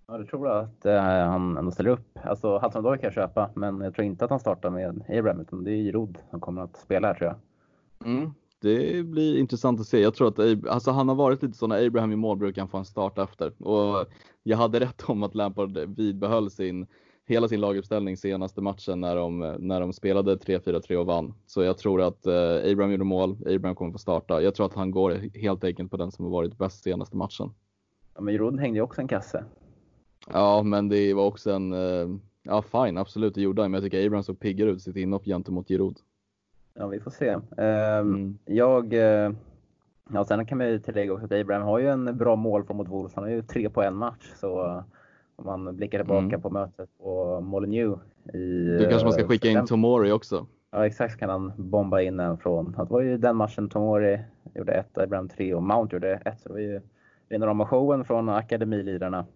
Ja, 0.06 0.18
det 0.18 0.24
tror 0.24 0.48
jag 0.48 0.58
att 0.58 0.86
eh, 0.86 1.02
han 1.02 1.56
ändå 1.56 1.70
ställer 1.70 1.90
upp. 1.90 2.18
Alltså 2.24 2.58
Hudson 2.58 2.86
Odoi 2.86 2.98
kan 2.98 3.04
jag 3.04 3.14
köpa, 3.14 3.50
men 3.54 3.80
jag 3.80 3.94
tror 3.94 4.04
inte 4.04 4.24
att 4.24 4.30
han 4.30 4.40
startar 4.40 4.70
med 4.70 5.04
Abraham, 5.08 5.40
utan 5.40 5.64
det 5.64 5.70
är 5.70 5.76
Giroud 5.76 6.18
som 6.30 6.40
kommer 6.40 6.62
att 6.62 6.76
spela 6.76 7.08
här 7.08 7.14
tror 7.14 7.28
jag. 7.30 7.36
Mm, 8.10 8.30
det 8.60 9.06
blir 9.06 9.38
intressant 9.38 9.80
att 9.80 9.86
se. 9.86 10.00
Jag 10.00 10.14
tror 10.14 10.28
att 10.28 10.66
alltså, 10.68 10.90
han 10.90 11.08
har 11.08 11.14
varit 11.14 11.42
lite 11.42 11.58
så 11.58 11.66
när 11.66 11.86
Abraham 11.86 12.12
i 12.12 12.16
mål 12.16 12.36
brukar 12.36 12.62
han 12.62 12.68
få 12.68 12.78
en 12.78 12.84
start 12.84 13.18
efter. 13.18 13.62
Och 13.62 14.06
jag 14.42 14.56
hade 14.56 14.80
rätt 14.80 15.02
om 15.06 15.22
att 15.22 15.34
Lampard 15.34 15.78
vidbehöll 15.78 16.50
sin 16.50 16.86
hela 17.28 17.48
sin 17.48 17.60
laguppställning 17.60 18.16
senaste 18.16 18.60
matchen 18.60 19.00
när 19.00 19.16
de, 19.16 19.56
när 19.58 19.80
de 19.80 19.92
spelade 19.92 20.36
3-4-3 20.36 20.96
och 20.96 21.06
vann. 21.06 21.34
Så 21.46 21.62
jag 21.62 21.78
tror 21.78 22.02
att 22.02 22.26
eh, 22.26 22.72
Abraham 22.72 22.90
gjorde 22.90 23.04
mål, 23.04 23.36
Abraham 23.46 23.74
kommer 23.74 23.92
få 23.92 23.98
starta. 23.98 24.42
Jag 24.42 24.54
tror 24.54 24.66
att 24.66 24.74
han 24.74 24.90
går 24.90 25.38
helt 25.38 25.64
enkelt 25.64 25.90
på 25.90 25.96
den 25.96 26.12
som 26.12 26.24
har 26.24 26.32
varit 26.32 26.58
bäst 26.58 26.82
senaste 26.82 27.16
matchen. 27.16 27.50
Ja, 28.14 28.20
men 28.20 28.34
Giroud 28.34 28.60
hängde 28.60 28.78
ju 28.78 28.82
också 28.82 29.00
en 29.00 29.08
kasse. 29.08 29.44
Ja, 30.32 30.62
men 30.62 30.88
det 30.88 31.14
var 31.14 31.26
också 31.26 31.52
en, 31.52 31.72
eh, 31.72 32.08
ja 32.42 32.62
fine, 32.62 32.98
absolut 32.98 33.34
det 33.34 33.40
gjorde 33.40 33.62
han, 33.62 33.70
men 33.70 33.82
jag 33.82 33.90
tycker 33.90 34.06
Abraham 34.06 34.22
såg 34.22 34.40
piggare 34.40 34.70
ut 34.70 34.82
sitt 34.82 34.96
inhopp 34.96 35.24
gentemot 35.24 35.68
Giroud. 35.68 35.96
Ja, 36.74 36.86
vi 36.86 37.00
får 37.00 37.10
se. 37.10 37.34
Uh, 37.34 37.98
mm. 37.98 38.38
Jag, 38.44 38.92
uh, 38.92 39.32
ja 40.12 40.24
sen 40.28 40.46
kan 40.46 40.58
man 40.58 40.68
ju 40.68 40.78
tillägga 40.78 41.12
också 41.12 41.24
att 41.24 41.32
Abraham 41.32 41.62
har 41.62 41.78
ju 41.78 41.88
en 41.88 42.16
bra 42.16 42.36
målform 42.36 42.76
mot 42.76 42.88
Wolves. 42.88 43.14
Han 43.14 43.24
har 43.24 43.30
ju 43.30 43.42
tre 43.42 43.70
på 43.70 43.82
en 43.82 43.94
match, 43.94 44.32
så 44.36 44.82
om 45.38 45.46
man 45.46 45.76
blickar 45.76 45.98
tillbaka 45.98 46.26
mm. 46.26 46.40
på 46.40 46.50
mötet 46.50 46.88
på 46.98 47.40
Molineux 47.40 48.00
i... 48.34 48.38
Du 48.78 48.86
kanske 48.90 49.04
man 49.04 49.12
ska 49.12 49.22
eh, 49.22 49.28
skicka 49.28 49.48
in 49.48 49.66
Tomori 49.66 50.12
också? 50.12 50.46
Ja 50.70 50.86
exakt, 50.86 51.18
kan 51.18 51.30
han 51.30 51.52
bomba 51.56 52.00
in 52.00 52.20
en 52.20 52.38
från... 52.38 52.72
Det 52.72 52.84
var 52.90 53.00
ju 53.00 53.18
den 53.18 53.36
matchen 53.36 53.68
Tomori 53.68 54.20
gjorde 54.54 54.72
ett, 54.72 54.98
Abraham 54.98 55.28
tre 55.28 55.54
och 55.54 55.62
Mount 55.62 55.96
gjorde 55.96 56.14
ett. 56.14 56.40
Så 56.40 56.48
det 56.48 56.54
var 56.54 56.60
ju 56.60 56.80
rena 57.28 57.66
showen 57.66 58.04
från 58.04 58.28
akademilirarna. 58.28 59.26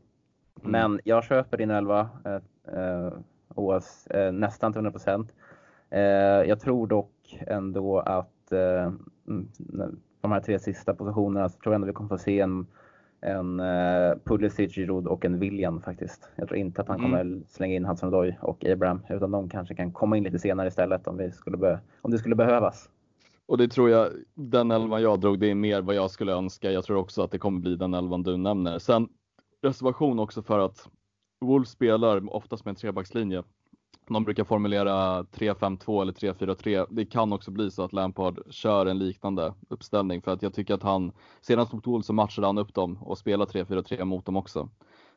Mm. 0.60 0.72
Men 0.72 1.00
jag 1.04 1.24
köper 1.24 1.56
din 1.56 1.70
elva 1.70 2.08
eh, 2.24 3.12
OS, 3.54 4.06
eh, 4.06 4.32
nästan 4.32 4.72
till 4.72 4.78
100 4.78 4.90
procent. 4.90 5.32
Eh, 5.90 6.00
jag 6.48 6.60
tror 6.60 6.86
dock 6.86 7.38
ändå 7.46 7.98
att 7.98 8.52
eh, 8.52 8.92
mm, 9.28 9.48
de 10.20 10.32
här 10.32 10.40
tre 10.40 10.58
sista 10.58 10.94
positionerna 10.94 11.48
så 11.48 11.58
tror 11.58 11.72
jag 11.72 11.74
ändå 11.74 11.86
vi 11.86 11.92
kommer 11.92 12.08
få 12.08 12.18
se 12.18 12.40
en 12.40 12.66
en 13.22 13.60
uh, 13.60 14.16
Pulisic, 14.24 14.74
Giroud 14.74 15.06
och 15.06 15.24
en 15.24 15.38
William 15.38 15.80
faktiskt. 15.80 16.28
Jag 16.36 16.48
tror 16.48 16.58
inte 16.58 16.82
att 16.82 16.88
han 16.88 16.98
mm. 16.98 17.10
kommer 17.10 17.40
slänga 17.48 17.74
in 17.74 17.84
Hudson 17.84 18.08
Odoi 18.08 18.36
och 18.40 18.64
Abraham 18.64 19.02
utan 19.10 19.30
de 19.30 19.48
kanske 19.48 19.74
kan 19.74 19.92
komma 19.92 20.16
in 20.16 20.24
lite 20.24 20.38
senare 20.38 20.68
istället 20.68 21.06
om, 21.06 21.16
vi 21.16 21.30
skulle 21.30 21.78
om 22.00 22.10
det 22.10 22.18
skulle 22.18 22.36
behövas. 22.36 22.88
Och 23.46 23.58
det 23.58 23.68
tror 23.68 23.90
jag, 23.90 24.08
den 24.34 24.70
elvan 24.70 25.02
jag 25.02 25.20
drog, 25.20 25.38
det 25.38 25.50
är 25.50 25.54
mer 25.54 25.82
vad 25.82 25.94
jag 25.94 26.10
skulle 26.10 26.32
önska. 26.32 26.70
Jag 26.70 26.84
tror 26.84 26.96
också 26.96 27.22
att 27.22 27.30
det 27.30 27.38
kommer 27.38 27.60
bli 27.60 27.76
den 27.76 27.94
elvan 27.94 28.22
du 28.22 28.36
nämner. 28.36 28.78
Sen 28.78 29.08
reservation 29.62 30.18
också 30.18 30.42
för 30.42 30.58
att 30.58 30.88
Wolves 31.40 31.70
spelar 31.70 32.34
oftast 32.34 32.64
med 32.64 32.72
en 32.72 32.76
trebackslinje 32.76 33.42
de 34.08 34.24
brukar 34.24 34.44
formulera 34.44 35.22
3-5-2 35.22 36.02
eller 36.02 36.12
3-4-3. 36.12 36.86
Det 36.90 37.04
kan 37.04 37.32
också 37.32 37.50
bli 37.50 37.70
så 37.70 37.82
att 37.82 37.92
Lampard 37.92 38.40
kör 38.50 38.86
en 38.86 38.98
liknande 38.98 39.54
uppställning 39.68 40.22
för 40.22 40.30
att 40.30 40.42
jag 40.42 40.54
tycker 40.54 40.74
att 40.74 40.82
han, 40.82 41.12
senast 41.40 41.72
mot 41.72 41.86
Wolves 41.86 42.06
så 42.06 42.12
matchade 42.12 42.46
han 42.46 42.58
upp 42.58 42.74
dem 42.74 42.98
och 43.02 43.18
spelade 43.18 43.52
3-4-3 43.52 44.04
mot 44.04 44.26
dem 44.26 44.36
också. 44.36 44.68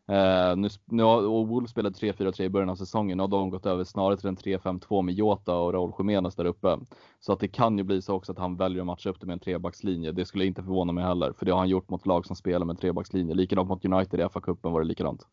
Eh, 0.08 0.56
nu, 0.56 0.70
nu 0.86 1.04
och 1.04 1.48
Wolves 1.48 1.72
spelade 1.72 1.96
3-4-3 1.96 2.42
i 2.42 2.50
början 2.50 2.70
av 2.70 2.76
säsongen 2.76 3.20
och 3.20 3.30
de 3.30 3.50
gått 3.50 3.66
över 3.66 3.84
snarare 3.84 4.18
till 4.18 4.28
en 4.28 4.38
3-5-2 4.38 5.02
med 5.02 5.14
Jota 5.14 5.56
och 5.56 5.74
Raúl 5.74 5.94
Jiménez 5.98 6.36
där 6.36 6.46
uppe. 6.46 6.80
Så 7.20 7.34
att 7.34 7.40
det 7.40 7.48
kan 7.48 7.78
ju 7.78 7.84
bli 7.84 8.02
så 8.02 8.14
också 8.14 8.32
att 8.32 8.38
han 8.38 8.56
väljer 8.56 8.82
att 8.82 8.86
matcha 8.86 9.10
upp 9.10 9.20
det 9.20 9.26
med 9.26 9.34
en 9.34 9.40
trebackslinje. 9.40 10.12
Det 10.12 10.26
skulle 10.26 10.46
inte 10.46 10.64
förvåna 10.64 10.92
mig 10.94 11.04
heller, 11.04 11.34
för 11.34 11.46
det 11.46 11.52
har 11.52 11.60
han 11.60 11.70
gjort 11.70 11.90
mot 11.90 12.06
lag 12.06 12.26
som 12.26 12.36
spelar 12.36 12.66
med 12.66 12.80
trebackslinje. 12.80 13.34
Likadant 13.34 13.70
mot 13.70 13.86
United 13.86 14.20
i 14.20 14.24
FA-cupen 14.24 14.72
var 14.72 14.82
det 14.82 14.88
likadant. 14.88 15.28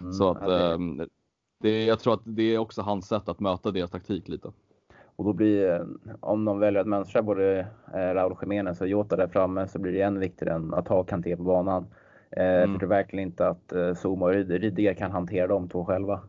Mm, 0.00 0.12
så 0.12 0.30
att, 0.30 0.48
eh, 0.48 0.78
det, 1.60 1.84
jag 1.84 2.00
tror 2.00 2.14
att 2.14 2.22
det 2.24 2.54
är 2.54 2.58
också 2.58 2.82
hans 2.82 3.08
sätt 3.08 3.28
att 3.28 3.40
möta 3.40 3.70
deras 3.70 3.90
taktik 3.90 4.28
lite. 4.28 4.52
Och 5.16 5.24
då 5.24 5.32
blir, 5.32 5.86
om 6.20 6.44
de 6.44 6.58
väljer 6.58 6.80
att 6.80 6.86
mönstra 6.86 7.22
både 7.22 7.58
eh, 7.94 8.14
Raúl 8.14 8.36
Jiménez 8.42 8.80
och 8.80 8.88
Jota 8.88 9.16
där 9.16 9.28
framme 9.28 9.68
så 9.68 9.78
blir 9.78 9.92
det 9.92 10.02
än 10.02 10.18
viktigare 10.18 10.54
än 10.54 10.74
att 10.74 10.88
ha 10.88 11.04
Kanté 11.04 11.36
på 11.36 11.42
banan. 11.42 11.86
Eh, 12.30 12.62
mm. 12.62 12.72
För 12.72 12.78
det 12.78 12.86
är 12.86 12.98
verkligen 12.98 13.28
inte 13.28 13.48
att 13.48 13.72
eh, 13.72 13.94
Zuma 13.94 14.26
och 14.26 14.32
Rydiger 14.32 14.94
kan 14.94 15.10
hantera 15.10 15.46
de 15.46 15.68
två 15.68 15.84
själva. 15.84 16.20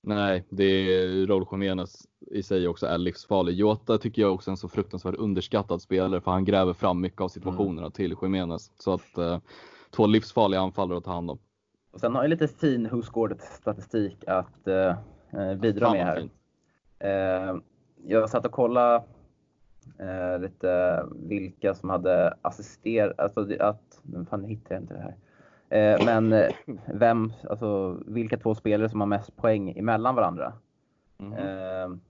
Nej, 0.00 0.44
det 0.48 0.64
är 0.64 1.26
Raúl 1.26 1.46
Jiménez 1.52 2.06
i 2.30 2.42
sig 2.42 2.68
också 2.68 2.86
är 2.86 2.98
livsfarlig. 2.98 3.54
Jota 3.54 3.98
tycker 3.98 4.22
jag 4.22 4.34
också 4.34 4.50
är 4.50 4.52
en 4.52 4.56
så 4.56 4.68
fruktansvärt 4.68 5.14
underskattad 5.14 5.82
spelare 5.82 6.20
för 6.20 6.30
han 6.30 6.44
gräver 6.44 6.72
fram 6.72 7.00
mycket 7.00 7.20
av 7.20 7.28
situationerna 7.28 7.80
mm. 7.80 7.92
till 7.92 8.14
Jiménez. 8.22 8.70
Så 8.78 8.92
att 8.92 9.18
eh, 9.18 9.38
två 9.90 10.06
livsfarliga 10.06 10.60
anfallare 10.60 10.98
att 10.98 11.04
ta 11.04 11.12
hand 11.12 11.30
om. 11.30 11.38
Och 11.96 12.00
sen 12.00 12.14
har 12.14 12.22
jag 12.22 12.30
lite 12.30 12.48
fin 12.48 13.02
statistik 13.38 14.24
att 14.26 14.68
eh, 14.68 14.96
eh, 15.32 15.54
bidra 15.54 15.90
med 15.90 16.06
här. 16.06 16.28
Eh, 16.98 17.56
jag 18.04 18.30
satt 18.30 18.46
och 18.46 18.52
kollade 18.52 19.04
eh, 19.98 20.38
lite 20.40 21.02
vilka 21.16 21.74
som 21.74 21.90
hade 21.90 22.34
assisterat, 22.42 23.20
alltså 23.20 23.46
att, 23.60 24.02
fan 24.30 24.44
hittar 24.44 24.74
jag 24.74 24.82
inte 24.82 24.94
det 24.94 25.00
här. 25.00 25.16
Eh, 25.78 26.04
men 26.06 26.32
eh, 26.32 26.48
vem, 26.86 27.32
alltså 27.50 27.98
vilka 28.06 28.36
två 28.36 28.54
spelare 28.54 28.88
som 28.88 29.00
har 29.00 29.06
mest 29.06 29.36
poäng 29.36 29.78
emellan 29.78 30.14
varandra. 30.14 30.52
Mm. 31.18 32.00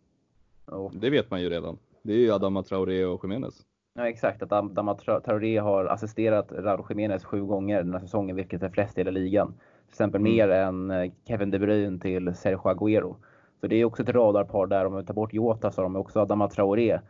Och, 0.64 0.92
det 0.94 1.10
vet 1.10 1.30
man 1.30 1.42
ju 1.42 1.50
redan. 1.50 1.78
Det 2.02 2.12
är 2.12 2.18
ju 2.18 2.32
Adama 2.32 2.62
Traoré 2.62 3.04
och 3.04 3.24
Jiménez. 3.24 3.66
Ja, 3.94 4.08
exakt, 4.08 4.42
att 4.42 4.52
Adama 4.52 4.94
Traoré 4.94 5.58
har 5.58 5.84
assisterat 5.84 6.52
Raúl 6.52 6.86
Jiménez 6.88 7.24
sju 7.24 7.44
gånger 7.44 7.82
den 7.82 7.92
här 7.92 8.00
säsongen, 8.00 8.36
vilket 8.36 8.62
är 8.62 8.68
flest 8.68 8.98
i 8.98 9.00
hela 9.00 9.10
ligan. 9.10 9.54
Till 9.86 9.92
exempel 9.92 10.20
mm. 10.20 10.32
mer 10.32 10.48
än 10.48 10.90
eh, 10.90 11.12
Kevin 11.24 11.50
De 11.50 11.58
Bruyne 11.58 11.98
till 11.98 12.34
Sergio 12.34 12.74
Agüero. 12.74 13.16
Så 13.60 13.66
det 13.66 13.76
är 13.76 13.84
också 13.84 14.02
ett 14.02 14.08
radarpar 14.08 14.66
där. 14.66 14.86
Om 14.86 14.96
vi 14.96 15.04
tar 15.04 15.14
bort 15.14 15.32
Jota 15.32 15.72
så 15.72 15.80
har 15.80 15.84
de 15.84 15.96
också 15.96 16.20
Adama 16.20 16.48
Traoré 16.48 17.00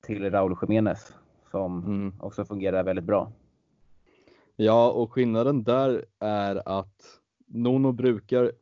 till 0.00 0.30
Raúl 0.30 0.56
Jiménez 0.62 1.14
som 1.50 1.84
mm. 1.84 2.12
också 2.20 2.44
fungerar 2.44 2.82
väldigt 2.82 3.04
bra. 3.04 3.32
Ja, 4.56 4.90
och 4.90 5.12
skillnaden 5.12 5.64
där 5.64 6.04
är 6.18 6.78
att 6.78 7.20
Nono 7.46 7.92
brukar 7.92 8.52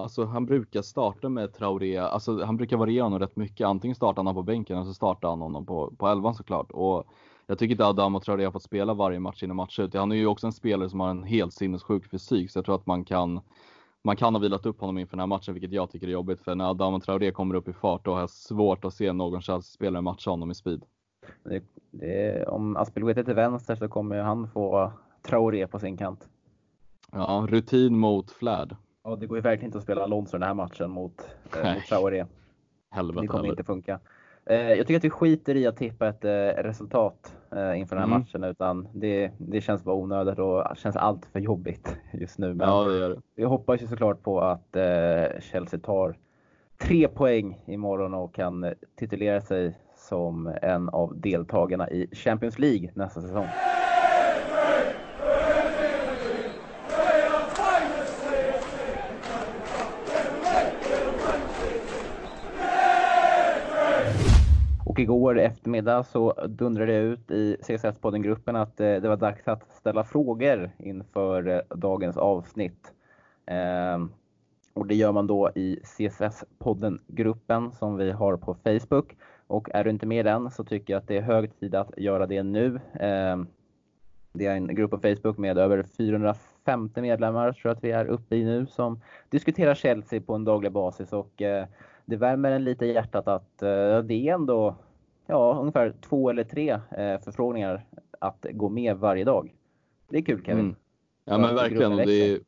Alltså 0.00 0.24
han 0.24 0.46
brukar 0.46 0.82
starta 0.82 1.28
med 1.28 1.52
Traoré, 1.52 1.96
alltså 1.96 2.44
han 2.44 2.56
brukar 2.56 2.76
variera 2.76 3.04
honom 3.04 3.18
rätt 3.18 3.36
mycket. 3.36 3.66
Antingen 3.66 3.94
startar 3.94 4.16
han 4.16 4.26
honom 4.26 4.42
på 4.44 4.46
bänken 4.46 4.78
och 4.78 4.86
så 4.86 4.94
startar 4.94 5.28
han 5.28 5.40
honom 5.40 5.66
på, 5.66 5.92
på 5.98 6.06
elvan 6.06 6.34
såklart. 6.34 6.70
Och 6.70 7.06
jag 7.48 7.58
tycker 7.58 7.72
inte 7.72 7.86
Adamo 7.86 8.20
Traoré 8.20 8.44
har 8.44 8.52
fått 8.52 8.62
spela 8.62 8.94
varje 8.94 9.20
match 9.20 9.42
in 9.42 9.50
och 9.50 9.56
match 9.56 9.78
ut. 9.78 9.94
Han 9.94 10.12
är 10.12 10.16
ju 10.16 10.26
också 10.26 10.46
en 10.46 10.52
spelare 10.52 10.90
som 10.90 11.00
har 11.00 11.10
en 11.10 11.22
helt 11.22 11.52
sinnessjuk 11.52 12.10
fysik, 12.10 12.50
så 12.50 12.58
jag 12.58 12.64
tror 12.64 12.74
att 12.74 12.86
man 12.86 13.04
kan 13.04 13.40
man 14.04 14.16
kan 14.16 14.34
ha 14.34 14.40
vilat 14.40 14.66
upp 14.66 14.80
honom 14.80 14.98
inför 14.98 15.16
den 15.16 15.20
här 15.20 15.26
matchen, 15.26 15.54
vilket 15.54 15.72
jag 15.72 15.90
tycker 15.90 16.06
är 16.06 16.10
jobbigt. 16.12 16.40
För 16.40 16.54
när 16.54 16.70
Adamo 16.70 17.00
Traoré 17.00 17.30
kommer 17.30 17.54
upp 17.54 17.68
i 17.68 17.72
fart, 17.72 18.04
då 18.04 18.12
har 18.12 18.20
jag 18.20 18.30
svårt 18.30 18.84
att 18.84 18.94
se 18.94 19.12
någon 19.12 19.42
Chelsea-spelare 19.42 20.02
matcha 20.02 20.30
honom 20.30 20.50
i 20.50 20.54
speed. 20.54 20.84
Det, 21.44 21.62
det, 21.90 22.46
om 22.46 22.76
Aspelguet 22.76 23.18
är 23.18 23.22
till 23.22 23.34
vänster 23.34 23.74
så 23.74 23.88
kommer 23.88 24.18
han 24.18 24.48
få 24.48 24.92
Traoré 25.22 25.66
på 25.66 25.78
sin 25.78 25.96
kant. 25.96 26.28
Ja, 27.12 27.46
rutin 27.48 27.98
mot 27.98 28.30
flärd. 28.30 28.76
Ja, 29.04 29.16
det 29.16 29.26
går 29.26 29.38
ju 29.38 29.42
verkligen 29.42 29.68
inte 29.68 29.78
att 29.78 29.84
spela 29.84 30.02
Alonso 30.02 30.32
den 30.38 30.42
här 30.48 30.54
matchen 30.54 30.90
mot, 30.90 31.28
eh, 31.62 31.74
mot 31.74 31.84
Traoré. 31.88 32.24
Helvete 32.90 33.20
Det 33.20 33.26
kommer 33.26 33.42
heller. 33.44 33.52
inte 33.52 33.64
funka. 33.64 34.00
Eh, 34.48 34.72
jag 34.72 34.86
tycker 34.86 34.96
att 34.96 35.04
vi 35.04 35.10
skiter 35.10 35.54
i 35.54 35.66
att 35.66 35.76
tippa 35.76 36.08
ett 36.08 36.24
eh, 36.24 36.62
resultat 36.62 37.36
eh, 37.50 37.80
inför 37.80 37.96
den 37.96 38.02
här 38.02 38.16
mm. 38.16 38.20
matchen 38.20 38.44
utan 38.44 38.88
det, 38.92 39.30
det 39.38 39.60
känns 39.60 39.84
bara 39.84 39.94
onödigt 39.94 40.38
och 40.38 40.76
känns 40.76 40.96
allt 40.96 41.26
för 41.26 41.40
jobbigt 41.40 41.96
just 42.12 42.38
nu. 42.38 42.54
Men 42.54 42.68
ja, 42.68 42.84
det 42.84 42.98
gör 42.98 43.10
det. 43.10 43.20
Vi 43.34 43.44
hoppas 43.44 43.82
ju 43.82 43.86
såklart 43.86 44.22
på 44.22 44.40
att 44.40 44.76
Chelsea 45.40 45.80
tar 45.80 46.16
tre 46.78 47.08
poäng 47.08 47.62
imorgon 47.66 48.14
och 48.14 48.34
kan 48.34 48.74
titulera 48.96 49.40
sig 49.40 49.78
som 49.96 50.54
en 50.62 50.88
av 50.88 51.20
deltagarna 51.20 51.90
i 51.90 52.08
Champions 52.12 52.58
League 52.58 52.90
nästa 52.94 53.20
säsong. 53.20 53.48
Igår 65.08 65.38
eftermiddag 65.38 66.02
så 66.02 66.32
dundrade 66.48 66.92
det 66.92 66.98
ut 66.98 67.30
i 67.30 67.56
CSS-poddengruppen 67.60 68.56
att 68.56 68.80
eh, 68.80 68.94
det 68.96 69.08
var 69.08 69.16
dags 69.16 69.48
att 69.48 69.72
ställa 69.72 70.04
frågor 70.04 70.70
inför 70.78 71.48
eh, 71.48 71.76
dagens 71.76 72.16
avsnitt. 72.16 72.92
Ehm, 73.46 74.10
och 74.74 74.86
det 74.86 74.94
gör 74.94 75.12
man 75.12 75.26
då 75.26 75.50
i 75.54 75.80
CSS-poddengruppen 75.82 77.70
som 77.70 77.96
vi 77.96 78.10
har 78.10 78.36
på 78.36 78.54
Facebook. 78.54 79.16
Och 79.46 79.68
är 79.74 79.84
du 79.84 79.90
inte 79.90 80.06
med 80.06 80.20
i 80.20 80.22
den 80.22 80.50
så 80.50 80.64
tycker 80.64 80.92
jag 80.92 81.00
att 81.00 81.08
det 81.08 81.16
är 81.16 81.22
hög 81.22 81.60
tid 81.60 81.74
att 81.74 81.90
göra 81.96 82.26
det 82.26 82.42
nu. 82.42 82.80
Ehm, 83.00 83.46
det 84.32 84.46
är 84.46 84.52
en 84.52 84.74
grupp 84.74 84.90
på 84.90 84.98
Facebook 84.98 85.38
med 85.38 85.58
över 85.58 85.82
450 85.82 87.00
medlemmar 87.00 87.52
tror 87.52 87.70
jag 87.70 87.76
att 87.76 87.84
vi 87.84 87.90
är 87.90 88.06
uppe 88.06 88.36
i 88.36 88.44
nu 88.44 88.66
som 88.66 89.00
diskuterar 89.30 89.74
Chelsea 89.74 90.20
på 90.20 90.34
en 90.34 90.44
daglig 90.44 90.72
basis 90.72 91.12
och 91.12 91.42
eh, 91.42 91.66
det 92.04 92.16
värmer 92.16 92.52
en 92.52 92.64
lite 92.64 92.86
i 92.86 92.94
hjärtat 92.94 93.28
att 93.28 93.58
det 93.58 94.28
är 94.28 94.34
ändå 94.34 94.74
ja, 95.28 95.58
ungefär 95.60 95.94
två 96.00 96.30
eller 96.30 96.44
tre 96.44 96.70
eh, 96.70 97.20
förfrågningar 97.24 97.86
att 98.18 98.46
gå 98.52 98.68
med 98.68 98.96
varje 98.96 99.24
dag. 99.24 99.54
Det 100.08 100.18
är 100.18 100.22
kul 100.22 100.44
Kevin. 100.44 100.64
Mm. 100.64 100.76
Ja 101.24 101.38
men 101.38 101.54
verkligen. 101.54 101.96
Det 101.96 102.32
är, 102.32 102.40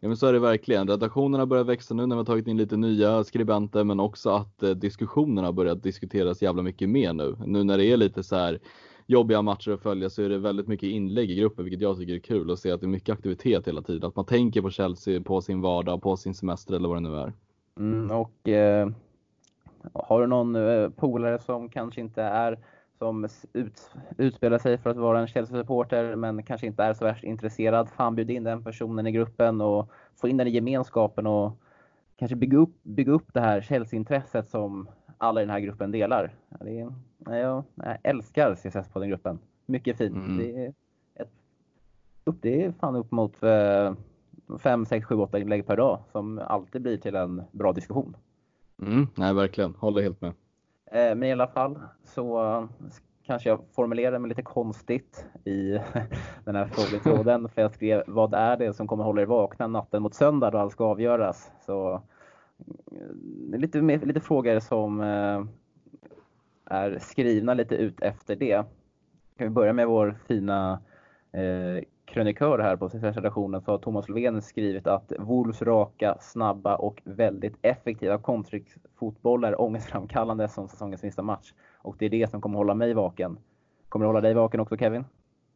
Ja 0.00 0.08
men 0.08 0.16
så 0.16 0.26
är 0.26 0.32
det 0.32 0.38
verkligen. 0.38 0.88
Redaktionerna 0.88 1.46
börjar 1.46 1.64
växa 1.64 1.94
nu 1.94 2.06
när 2.06 2.16
vi 2.16 2.18
har 2.18 2.24
tagit 2.24 2.46
in 2.46 2.56
lite 2.56 2.76
nya 2.76 3.24
skribenter 3.24 3.84
men 3.84 4.00
också 4.00 4.30
att 4.30 4.62
eh, 4.62 4.70
diskussionerna 4.70 5.52
börjar 5.52 5.74
diskuteras 5.74 6.42
jävla 6.42 6.62
mycket 6.62 6.88
mer 6.88 7.12
nu. 7.12 7.36
Nu 7.46 7.64
när 7.64 7.78
det 7.78 7.84
är 7.84 7.96
lite 7.96 8.22
så 8.22 8.36
här 8.36 8.58
jobbiga 9.06 9.42
matcher 9.42 9.70
att 9.70 9.82
följa 9.82 10.10
så 10.10 10.22
är 10.22 10.28
det 10.28 10.38
väldigt 10.38 10.68
mycket 10.68 10.88
inlägg 10.88 11.30
i 11.30 11.34
gruppen 11.34 11.64
vilket 11.64 11.80
jag 11.80 11.98
tycker 11.98 12.14
är 12.14 12.18
kul 12.18 12.50
att 12.50 12.58
se 12.58 12.70
att 12.70 12.80
det 12.80 12.86
är 12.86 12.88
mycket 12.88 13.12
aktivitet 13.12 13.68
hela 13.68 13.82
tiden. 13.82 14.08
Att 14.08 14.16
man 14.16 14.24
tänker 14.24 14.62
på 14.62 14.70
Chelsea 14.70 15.20
på 15.20 15.40
sin 15.40 15.60
vardag, 15.60 16.02
på 16.02 16.16
sin 16.16 16.34
semester 16.34 16.74
eller 16.74 16.88
vad 16.88 16.96
det 16.96 17.08
nu 17.08 17.16
är. 17.16 17.32
Mm, 17.78 18.10
och 18.10 18.48
eh, 18.48 18.88
har 19.94 20.20
du 20.20 20.26
någon 20.26 20.56
eh, 20.56 20.90
polare 20.90 21.38
som 21.38 21.68
kanske 21.68 22.00
inte 22.00 22.22
är 22.22 22.58
som 22.98 23.28
ut, 23.52 23.90
utspelar 24.18 24.58
sig 24.58 24.78
för 24.78 24.90
att 24.90 24.96
vara 24.96 25.20
en 25.20 25.26
Chelsea-supporter 25.26 26.16
men 26.16 26.42
kanske 26.42 26.66
inte 26.66 26.82
är 26.82 26.94
så 26.94 27.04
värst 27.04 27.24
intresserad. 27.24 27.88
Fan 27.88 28.14
bjud 28.14 28.30
in 28.30 28.44
den 28.44 28.64
personen 28.64 29.06
i 29.06 29.12
gruppen 29.12 29.60
och 29.60 29.90
få 30.16 30.28
in 30.28 30.36
den 30.36 30.46
i 30.46 30.50
gemenskapen 30.50 31.26
och 31.26 31.52
kanske 32.16 32.36
bygga 32.36 32.58
upp, 32.58 32.82
bygga 32.82 33.12
upp 33.12 33.34
det 33.34 33.40
här 33.40 33.60
Chelsea-intresset 33.60 34.48
som 34.48 34.88
alla 35.18 35.40
i 35.40 35.44
den 35.44 35.50
här 35.50 35.60
gruppen 35.60 35.90
delar. 35.90 36.34
Det 36.60 36.80
är, 36.80 37.36
jag, 37.36 37.64
jag 37.74 37.98
älskar 38.02 38.54
CSS 38.54 38.88
på 38.92 38.98
den 38.98 39.08
gruppen. 39.08 39.38
Mycket 39.66 39.98
fint. 39.98 40.16
Mm. 40.16 40.38
Det, 40.38 40.64
är 40.64 40.74
ett, 41.14 41.32
upp, 42.24 42.36
det 42.40 42.64
är 42.64 42.72
fan 42.72 42.96
upp 42.96 43.10
mot 43.10 43.36
5, 44.60 44.86
6, 44.86 45.06
7, 45.06 45.14
8 45.14 45.38
inlägg 45.38 45.66
per 45.66 45.76
dag 45.76 46.00
som 46.12 46.38
alltid 46.38 46.82
blir 46.82 46.96
till 46.96 47.14
en 47.16 47.42
bra 47.52 47.72
diskussion. 47.72 48.16
Mm, 48.82 49.06
nej, 49.14 49.34
verkligen. 49.34 49.74
Håller 49.74 50.02
helt 50.02 50.20
med. 50.20 50.32
Eh, 50.86 51.14
men 51.14 51.22
i 51.22 51.32
alla 51.32 51.46
fall 51.46 51.78
så 52.04 52.44
eh, 52.44 52.64
kanske 53.26 53.48
jag 53.48 53.60
formulerade 53.74 54.18
mig 54.18 54.28
lite 54.28 54.42
konstigt 54.42 55.26
i 55.44 55.70
den 56.44 56.56
här 56.56 56.66
frågetråden. 56.66 57.48
För 57.48 57.62
jag 57.62 57.74
skrev, 57.74 58.02
vad 58.06 58.34
är 58.34 58.56
det 58.56 58.74
som 58.74 58.86
kommer 58.86 59.04
hålla 59.04 59.22
er 59.22 59.26
vakna 59.26 59.66
natten 59.66 60.02
mot 60.02 60.14
söndag 60.14 60.50
då 60.50 60.58
allt 60.58 60.72
ska 60.72 60.84
avgöras? 60.84 61.50
Så 61.66 62.02
mm, 62.90 63.54
eh, 63.54 63.60
lite, 63.60 63.80
lite 63.80 64.20
frågor 64.20 64.60
som 64.60 65.00
är 66.64 66.98
skrivna 66.98 67.54
lite 67.54 67.74
ut 67.74 68.00
efter 68.00 68.36
det. 68.36 68.64
Kan 69.36 69.46
vi 69.46 69.50
börja 69.50 69.72
med 69.72 69.86
vår 69.88 70.18
fina 70.26 70.80
krönikör 72.08 72.58
här 72.58 72.76
på 72.76 72.88
CSS-redaktionen 72.88 73.60
så 73.60 73.70
har 73.70 73.78
Thomas 73.78 74.08
Löfven 74.08 74.42
skrivit 74.42 74.86
att 74.86 75.12
Wolves 75.18 75.62
raka, 75.62 76.16
snabba 76.20 76.76
och 76.76 77.02
väldigt 77.04 77.56
effektiva 77.62 78.18
kontringsfotboll 78.18 79.44
är 79.44 79.60
ångestframkallande 79.60 80.48
som 80.48 80.68
säsongens 80.68 81.00
sista 81.00 81.22
match. 81.22 81.52
Och 81.78 81.96
det 81.98 82.06
är 82.06 82.10
det 82.10 82.30
som 82.30 82.40
kommer 82.40 82.58
hålla 82.58 82.74
mig 82.74 82.94
vaken. 82.94 83.38
Kommer 83.88 84.04
det 84.04 84.08
hålla 84.08 84.20
dig 84.20 84.34
vaken 84.34 84.60
också 84.60 84.76
Kevin? 84.76 85.04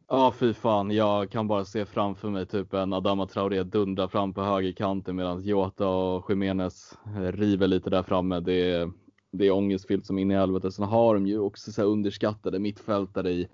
Ja, 0.07 0.33
fy 0.39 0.53
fan. 0.53 0.91
Jag 0.91 1.29
kan 1.29 1.47
bara 1.47 1.65
se 1.65 1.85
framför 1.85 2.29
mig 2.29 2.45
typ 2.45 2.73
en 2.73 2.93
Adama 2.93 3.27
Traoré 3.27 3.63
dundra 3.63 4.07
fram 4.07 4.33
på 4.33 4.41
högerkanten 4.41 5.15
medan 5.15 5.41
Jota 5.43 5.87
och 5.87 6.29
Jiménez 6.29 6.97
river 7.15 7.67
lite 7.67 7.89
där 7.89 8.03
framme. 8.03 8.39
Det 8.39 8.71
är, 8.71 8.91
det 9.31 9.45
är 9.45 9.51
ångestfyllt 9.51 10.05
som 10.05 10.17
in 10.17 10.31
i 10.31 10.35
helvete. 10.35 10.71
Sen 10.71 10.85
har 10.85 11.13
de 11.13 11.27
ju 11.27 11.39
också 11.39 11.71
så 11.71 11.83
underskattade 11.83 12.59
mittfältare 12.59 13.31
i 13.31 13.47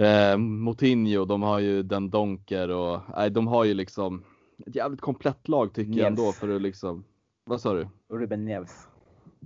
Eh, 0.00 0.36
Motinho, 0.36 1.24
de 1.24 1.42
har 1.42 1.58
ju 1.58 1.82
den 1.82 2.10
Donker 2.10 2.68
och 2.70 3.00
nej, 3.16 3.30
de 3.30 3.46
har 3.46 3.64
ju 3.64 3.74
liksom 3.74 4.24
ett 4.66 4.74
jävligt 4.74 5.00
komplett 5.00 5.48
lag 5.48 5.72
tycker 5.72 5.90
Niels. 5.90 5.98
jag 5.98 6.06
ändå 6.06 6.32
för 6.32 6.56
att 6.56 6.62
liksom, 6.62 7.04
vad 7.44 7.60
sa 7.60 7.74
du? 7.74 7.88
Ruben 8.08 8.44
Neves. 8.44 8.88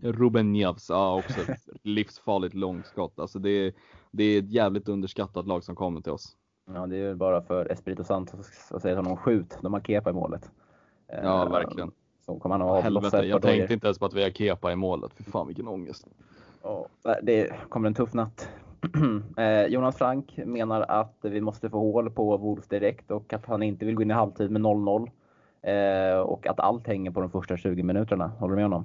Ruben 0.03 0.53
Neves, 0.53 0.89
ja 0.89 1.15
också 1.17 1.41
livsfarligt 1.83 2.55
långskott. 2.55 3.19
Alltså 3.19 3.39
det 3.39 3.51
är, 3.51 3.73
det 4.11 4.25
är 4.25 4.39
ett 4.39 4.51
jävligt 4.51 4.89
underskattat 4.89 5.47
lag 5.47 5.65
som 5.65 5.77
kommer 5.77 6.01
till 6.01 6.13
oss. 6.13 6.37
Ja, 6.75 6.87
det 6.87 6.97
är 6.97 7.09
ju 7.09 7.15
bara 7.15 7.43
för 7.43 7.73
Espirito 7.73 8.05
Santos 8.05 8.73
att 8.73 8.83
säga 8.83 8.95
till 8.95 9.05
honom 9.05 9.17
skjut, 9.17 9.59
de 9.63 9.73
har 9.73 9.81
Kepa 9.81 10.11
i 10.11 10.13
målet. 10.13 10.51
Ja, 11.09 11.45
eh, 11.45 11.51
verkligen. 11.51 11.91
Så 12.27 12.39
kommer 12.39 12.59
han 12.59 12.69
att 12.69 12.85
Helvete, 12.85 13.17
jag 13.27 13.43
tänkte 13.43 13.75
inte 13.75 13.87
ens 13.87 13.99
på 13.99 14.07
att 14.07 14.15
vi 14.15 14.23
har 14.23 14.31
Kepa 14.31 14.73
i 14.73 14.77
målet. 14.77 15.13
Fy 15.15 15.25
fan 15.25 15.47
vilken 15.47 15.69
ångest. 15.69 16.07
Ja, 16.63 16.89
det 17.23 17.53
kommer 17.69 17.87
en 17.87 17.95
tuff 17.95 18.15
natt. 18.15 18.49
Eh, 19.37 19.67
Jonas 19.67 19.97
Frank 19.97 20.37
menar 20.37 20.81
att 20.81 21.19
vi 21.23 21.41
måste 21.41 21.71
få 21.71 21.79
hål 21.79 22.11
på 22.11 22.37
Wolves 22.37 22.69
direkt 22.69 23.11
och 23.11 23.33
att 23.33 23.47
han 23.47 23.63
inte 23.63 23.85
vill 23.85 23.95
gå 23.95 24.03
in 24.03 24.11
i 24.11 24.15
halvtid 24.15 24.51
med 24.51 24.63
0-0. 24.63 25.11
Eh, 25.63 26.19
och 26.19 26.47
att 26.47 26.61
allt 26.61 26.87
hänger 26.87 27.11
på 27.11 27.21
de 27.21 27.31
första 27.31 27.57
20 27.57 27.83
minuterna. 27.83 28.29
Håller 28.39 28.51
du 28.51 28.57
med 28.57 28.65
honom? 28.65 28.85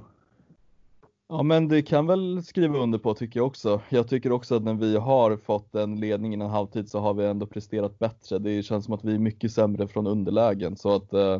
Ja 1.29 1.43
men 1.43 1.67
det 1.67 1.81
kan 1.81 2.07
väl 2.07 2.43
skriva 2.43 2.77
under 2.77 2.99
på 2.99 3.13
tycker 3.13 3.39
jag 3.39 3.47
också. 3.47 3.81
Jag 3.89 4.07
tycker 4.07 4.31
också 4.31 4.55
att 4.55 4.63
när 4.63 4.73
vi 4.73 4.97
har 4.97 5.37
fått 5.37 5.75
en 5.75 5.99
ledning 5.99 6.33
innan 6.33 6.49
halvtid 6.49 6.89
så 6.89 6.99
har 6.99 7.13
vi 7.13 7.25
ändå 7.25 7.45
presterat 7.45 7.99
bättre. 7.99 8.39
Det 8.39 8.63
känns 8.63 8.85
som 8.85 8.93
att 8.93 9.05
vi 9.05 9.15
är 9.15 9.19
mycket 9.19 9.51
sämre 9.51 9.87
från 9.87 10.07
underlägen 10.07 10.75
så 10.75 10.95
att 10.95 11.13
eh, 11.13 11.39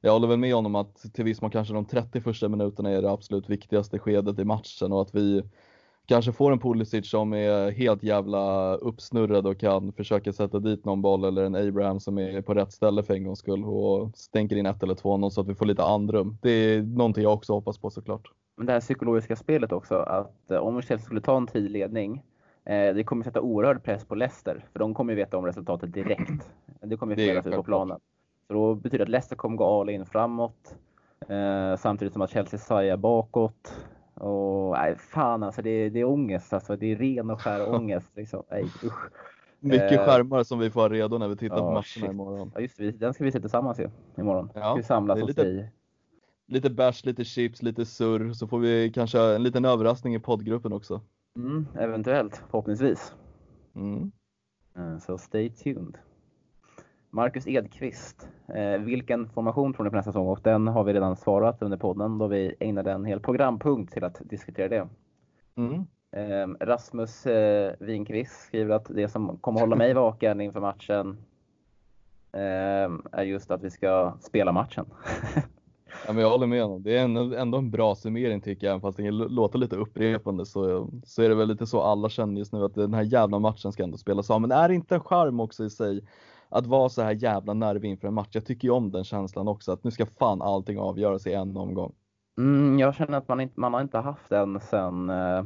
jag 0.00 0.12
håller 0.12 0.28
väl 0.28 0.38
med 0.38 0.54
honom 0.54 0.74
att 0.74 0.96
till 1.14 1.24
viss 1.24 1.42
mån 1.42 1.50
kanske 1.50 1.74
de 1.74 1.84
30 1.84 2.20
första 2.20 2.48
minuterna 2.48 2.90
är 2.90 3.02
det 3.02 3.10
absolut 3.10 3.50
viktigaste 3.50 3.98
skedet 3.98 4.38
i 4.38 4.44
matchen 4.44 4.92
och 4.92 5.02
att 5.02 5.14
vi 5.14 5.42
kanske 6.08 6.32
får 6.32 6.52
en 6.52 6.58
Pulisic 6.58 7.10
som 7.10 7.32
är 7.32 7.70
helt 7.70 8.02
jävla 8.02 8.74
uppsnurrad 8.74 9.46
och 9.46 9.60
kan 9.60 9.92
försöka 9.92 10.32
sätta 10.32 10.58
dit 10.58 10.84
någon 10.84 11.02
boll 11.02 11.24
eller 11.24 11.44
en 11.44 11.54
Abraham 11.54 12.00
som 12.00 12.18
är 12.18 12.42
på 12.42 12.54
rätt 12.54 12.72
ställe 12.72 13.02
för 13.02 13.14
en 13.14 13.24
gångs 13.24 13.38
skull 13.38 13.64
och 13.64 14.10
stänker 14.14 14.56
in 14.56 14.66
ett 14.66 14.82
eller 14.82 14.94
två 14.94 15.30
så 15.30 15.40
att 15.40 15.48
vi 15.48 15.54
får 15.54 15.66
lite 15.66 15.84
andrum. 15.84 16.38
Det 16.42 16.50
är 16.50 16.82
någonting 16.82 17.22
jag 17.22 17.32
också 17.32 17.52
hoppas 17.52 17.78
på 17.78 17.90
såklart. 17.90 18.32
Men 18.56 18.66
det 18.66 18.72
här 18.72 18.80
psykologiska 18.80 19.36
spelet 19.36 19.72
också, 19.72 19.94
att 19.94 20.50
eh, 20.50 20.58
om 20.58 20.82
Chelsea 20.82 21.04
skulle 21.04 21.20
ta 21.20 21.36
en 21.36 21.46
tidig 21.46 21.70
ledning, 21.70 22.22
eh, 22.64 22.94
det 22.94 23.04
kommer 23.04 23.24
sätta 23.24 23.40
oerhörd 23.40 23.82
press 23.82 24.04
på 24.04 24.14
Leicester, 24.14 24.64
för 24.72 24.78
de 24.78 24.94
kommer 24.94 25.12
ju 25.12 25.16
veta 25.16 25.36
om 25.36 25.46
resultatet 25.46 25.92
direkt. 25.92 26.50
Det 26.80 26.96
kommer 26.96 27.16
ju 27.16 27.26
spelas 27.26 27.46
ut 27.46 27.54
på 27.54 27.62
planen. 27.62 27.98
Så 28.46 28.52
då 28.52 28.74
betyder 28.74 28.98
det 28.98 29.02
att 29.02 29.08
Leicester 29.08 29.36
kommer 29.36 29.56
gå 29.56 29.80
all 29.80 29.90
in 29.90 30.06
framåt, 30.06 30.74
eh, 31.28 31.76
samtidigt 31.76 32.12
som 32.12 32.22
att 32.22 32.30
Chelsea 32.30 32.58
sajar 32.58 32.96
bakåt. 32.96 33.74
Och 34.20 34.70
nej, 34.78 34.96
fan 34.96 35.42
alltså 35.42 35.62
det, 35.62 35.90
det 35.90 36.00
är 36.00 36.04
ångest 36.04 36.52
alltså. 36.52 36.76
Det 36.76 36.92
är 36.92 36.96
ren 36.96 37.30
och 37.30 37.40
skär 37.40 37.68
ångest 37.74 38.16
liksom. 38.16 38.42
Nej, 38.50 38.64
usch. 38.64 39.10
Mycket 39.60 39.92
eh, 39.92 40.04
skärmar 40.04 40.42
som 40.42 40.58
vi 40.58 40.70
får 40.70 40.80
ha 40.80 40.88
redo 40.88 41.18
när 41.18 41.28
vi 41.28 41.36
tittar 41.36 41.56
oh, 41.56 41.60
på 41.60 41.66
matcherna 41.66 41.82
shit. 41.82 42.04
imorgon. 42.04 42.52
Ja 42.54 42.60
just 42.60 42.78
det, 42.78 42.90
den 42.90 43.14
ska 43.14 43.24
vi 43.24 43.32
se 43.32 43.40
tillsammans 43.40 43.80
ju 43.80 43.90
imorgon. 44.18 44.50
Ja, 44.54 44.60
ska 44.60 44.74
vi 44.74 44.82
samlas 44.82 45.22
och 45.22 45.28
lite, 45.28 45.70
lite 46.46 46.70
bärs, 46.70 47.04
lite 47.04 47.24
chips, 47.24 47.62
lite 47.62 47.84
surr. 47.84 48.32
Så 48.32 48.46
får 48.46 48.58
vi 48.58 48.92
kanske 48.94 49.20
en 49.20 49.42
liten 49.42 49.64
överraskning 49.64 50.14
i 50.14 50.18
poddgruppen 50.18 50.72
också. 50.72 51.00
Mm, 51.36 51.66
eventuellt, 51.78 52.42
förhoppningsvis. 52.50 53.14
Mm. 53.74 54.12
Eh, 54.76 54.98
så 54.98 55.18
stay 55.18 55.50
tuned. 55.50 55.98
Marcus 57.10 57.46
Edqvist. 57.46 58.28
Eh, 58.54 58.80
vilken 58.80 59.28
formation 59.28 59.74
tror 59.74 59.84
ni 59.84 59.90
på 59.90 59.96
nästa 59.96 60.12
säsong? 60.12 60.28
Och 60.28 60.40
den 60.42 60.68
har 60.68 60.84
vi 60.84 60.92
redan 60.92 61.16
svarat 61.16 61.62
under 61.62 61.76
podden 61.76 62.18
då 62.18 62.26
vi 62.26 62.54
ägnade 62.60 62.92
en 62.92 63.04
hel 63.04 63.20
programpunkt 63.20 63.92
till 63.92 64.04
att 64.04 64.20
diskutera 64.24 64.68
det. 64.68 64.88
Mm. 65.56 65.86
Eh, 66.12 66.66
Rasmus 66.66 67.26
eh, 67.26 67.74
Winqvist 67.80 68.40
skriver 68.40 68.74
att 68.74 68.86
det 68.90 69.08
som 69.08 69.38
kommer 69.38 69.60
hålla 69.60 69.76
mig 69.76 69.94
vaken 69.94 70.40
inför 70.40 70.60
matchen 70.60 71.18
eh, 72.32 72.90
är 73.12 73.22
just 73.22 73.50
att 73.50 73.62
vi 73.62 73.70
ska 73.70 74.12
spela 74.20 74.52
matchen. 74.52 74.86
ja, 76.06 76.12
men 76.12 76.18
jag 76.18 76.30
håller 76.30 76.46
med 76.46 76.62
honom. 76.62 76.82
Det 76.82 76.98
är 76.98 77.04
ändå, 77.04 77.34
ändå 77.34 77.58
en 77.58 77.70
bra 77.70 77.94
summering 77.94 78.40
tycker 78.40 78.66
jag, 78.66 78.80
fast 78.80 78.96
det 78.96 79.10
låter 79.10 79.58
lite 79.58 79.76
upprepande 79.76 80.46
så, 80.46 80.90
så 81.04 81.22
är 81.22 81.28
det 81.28 81.34
väl 81.34 81.48
lite 81.48 81.66
så 81.66 81.82
alla 81.82 82.08
känner 82.08 82.38
just 82.38 82.52
nu 82.52 82.64
att 82.64 82.74
den 82.74 82.94
här 82.94 83.02
jävla 83.02 83.38
matchen 83.38 83.72
ska 83.72 83.82
ändå 83.82 83.96
spelas 83.96 84.30
av. 84.30 84.40
Men 84.40 84.52
är 84.52 84.68
det 84.68 84.74
inte 84.74 84.94
en 84.94 85.00
charm 85.00 85.40
också 85.40 85.64
i 85.64 85.70
sig 85.70 86.00
att 86.48 86.66
vara 86.66 86.88
så 86.88 87.02
här 87.02 87.12
jävla 87.12 87.54
nervig 87.54 87.90
inför 87.90 88.08
en 88.08 88.14
match. 88.14 88.30
Jag 88.32 88.44
tycker 88.44 88.68
ju 88.68 88.72
om 88.72 88.90
den 88.90 89.04
känslan 89.04 89.48
också, 89.48 89.72
att 89.72 89.84
nu 89.84 89.90
ska 89.90 90.06
fan 90.06 90.42
allting 90.42 90.78
avgöras 90.78 91.26
i 91.26 91.32
en 91.32 91.56
omgång. 91.56 91.92
Mm, 92.38 92.78
jag 92.78 92.94
känner 92.94 93.18
att 93.18 93.28
man 93.28 93.40
inte, 93.40 93.60
man 93.60 93.74
har 93.74 93.80
inte 93.80 93.98
haft 93.98 94.28
den 94.28 94.60
sen, 94.60 95.10
eh, 95.10 95.44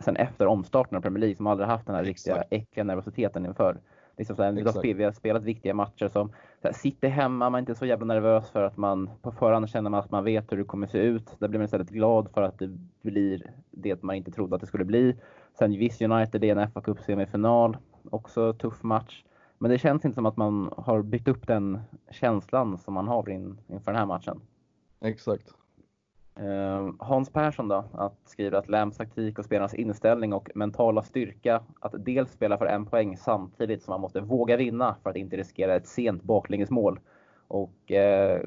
sen 0.00 0.16
efter 0.16 0.46
omstarten 0.46 0.96
av 0.96 1.02
Premier 1.02 1.20
League, 1.20 1.36
som 1.36 1.46
aldrig 1.46 1.68
haft 1.68 1.86
den 1.86 1.94
här 1.94 2.02
Exakt. 2.02 2.36
riktiga 2.36 2.60
äckliga 2.60 2.84
nervositeten 2.84 3.46
inför. 3.46 3.80
Liksom 4.16 4.36
så 4.36 4.42
här, 4.42 4.52
vi, 4.52 5.04
har 5.04 5.12
spelat, 5.12 5.44
viktiga 5.44 5.74
matcher 5.74 6.08
som 6.08 6.28
så 6.62 6.68
här, 6.68 6.72
sitter 6.72 7.08
hemma, 7.08 7.50
man 7.50 7.54
är 7.54 7.58
inte 7.58 7.74
så 7.74 7.86
jävla 7.86 8.06
nervös 8.06 8.50
för 8.50 8.62
att 8.62 8.76
man 8.76 9.10
på 9.22 9.32
förhand 9.32 9.68
känner 9.68 9.90
man 9.90 10.00
att 10.00 10.10
man 10.10 10.24
vet 10.24 10.52
hur 10.52 10.56
det 10.56 10.64
kommer 10.64 10.86
se 10.86 10.98
ut. 10.98 11.36
Där 11.38 11.48
blir 11.48 11.58
man 11.58 11.64
istället 11.64 11.90
glad 11.90 12.28
för 12.34 12.42
att 12.42 12.58
det 12.58 12.68
blir 13.02 13.50
det 13.70 14.02
man 14.02 14.16
inte 14.16 14.30
trodde 14.30 14.54
att 14.54 14.60
det 14.60 14.66
skulle 14.66 14.84
bli. 14.84 15.16
Sen 15.58 15.70
visst 15.70 16.02
United, 16.02 16.40
det 16.40 16.50
är 16.50 16.56
en 16.56 16.70
FA 16.70 16.80
Cup 16.80 17.00
semifinal, 17.00 17.76
också 18.10 18.52
tuff 18.52 18.82
match. 18.82 19.24
Men 19.64 19.70
det 19.70 19.78
känns 19.78 20.04
inte 20.04 20.14
som 20.14 20.26
att 20.26 20.36
man 20.36 20.70
har 20.76 21.02
byggt 21.02 21.28
upp 21.28 21.46
den 21.46 21.80
känslan 22.10 22.78
som 22.78 22.94
man 22.94 23.08
har 23.08 23.30
in, 23.30 23.60
inför 23.68 23.92
den 23.92 23.98
här 23.98 24.06
matchen. 24.06 24.40
Exakt. 25.00 25.54
Uh, 26.40 26.94
Hans 26.98 27.30
Persson 27.30 27.68
då, 27.68 27.84
att 27.92 28.18
skriva 28.24 28.58
att 28.58 28.68
Lams 28.68 28.96
taktik 28.96 29.38
och 29.38 29.44
spelarnas 29.44 29.74
inställning 29.74 30.32
och 30.32 30.50
mentala 30.54 31.02
styrka 31.02 31.62
att 31.80 31.94
dels 31.98 32.32
spela 32.32 32.58
för 32.58 32.66
en 32.66 32.86
poäng 32.86 33.16
samtidigt 33.16 33.82
som 33.82 33.92
man 33.92 34.00
måste 34.00 34.20
våga 34.20 34.56
vinna 34.56 34.96
för 35.02 35.10
att 35.10 35.16
inte 35.16 35.36
riskera 35.36 35.74
ett 35.74 35.86
sent 35.86 36.22
baklängesmål. 36.22 37.00
Och, 37.48 37.90
uh, 37.90 38.46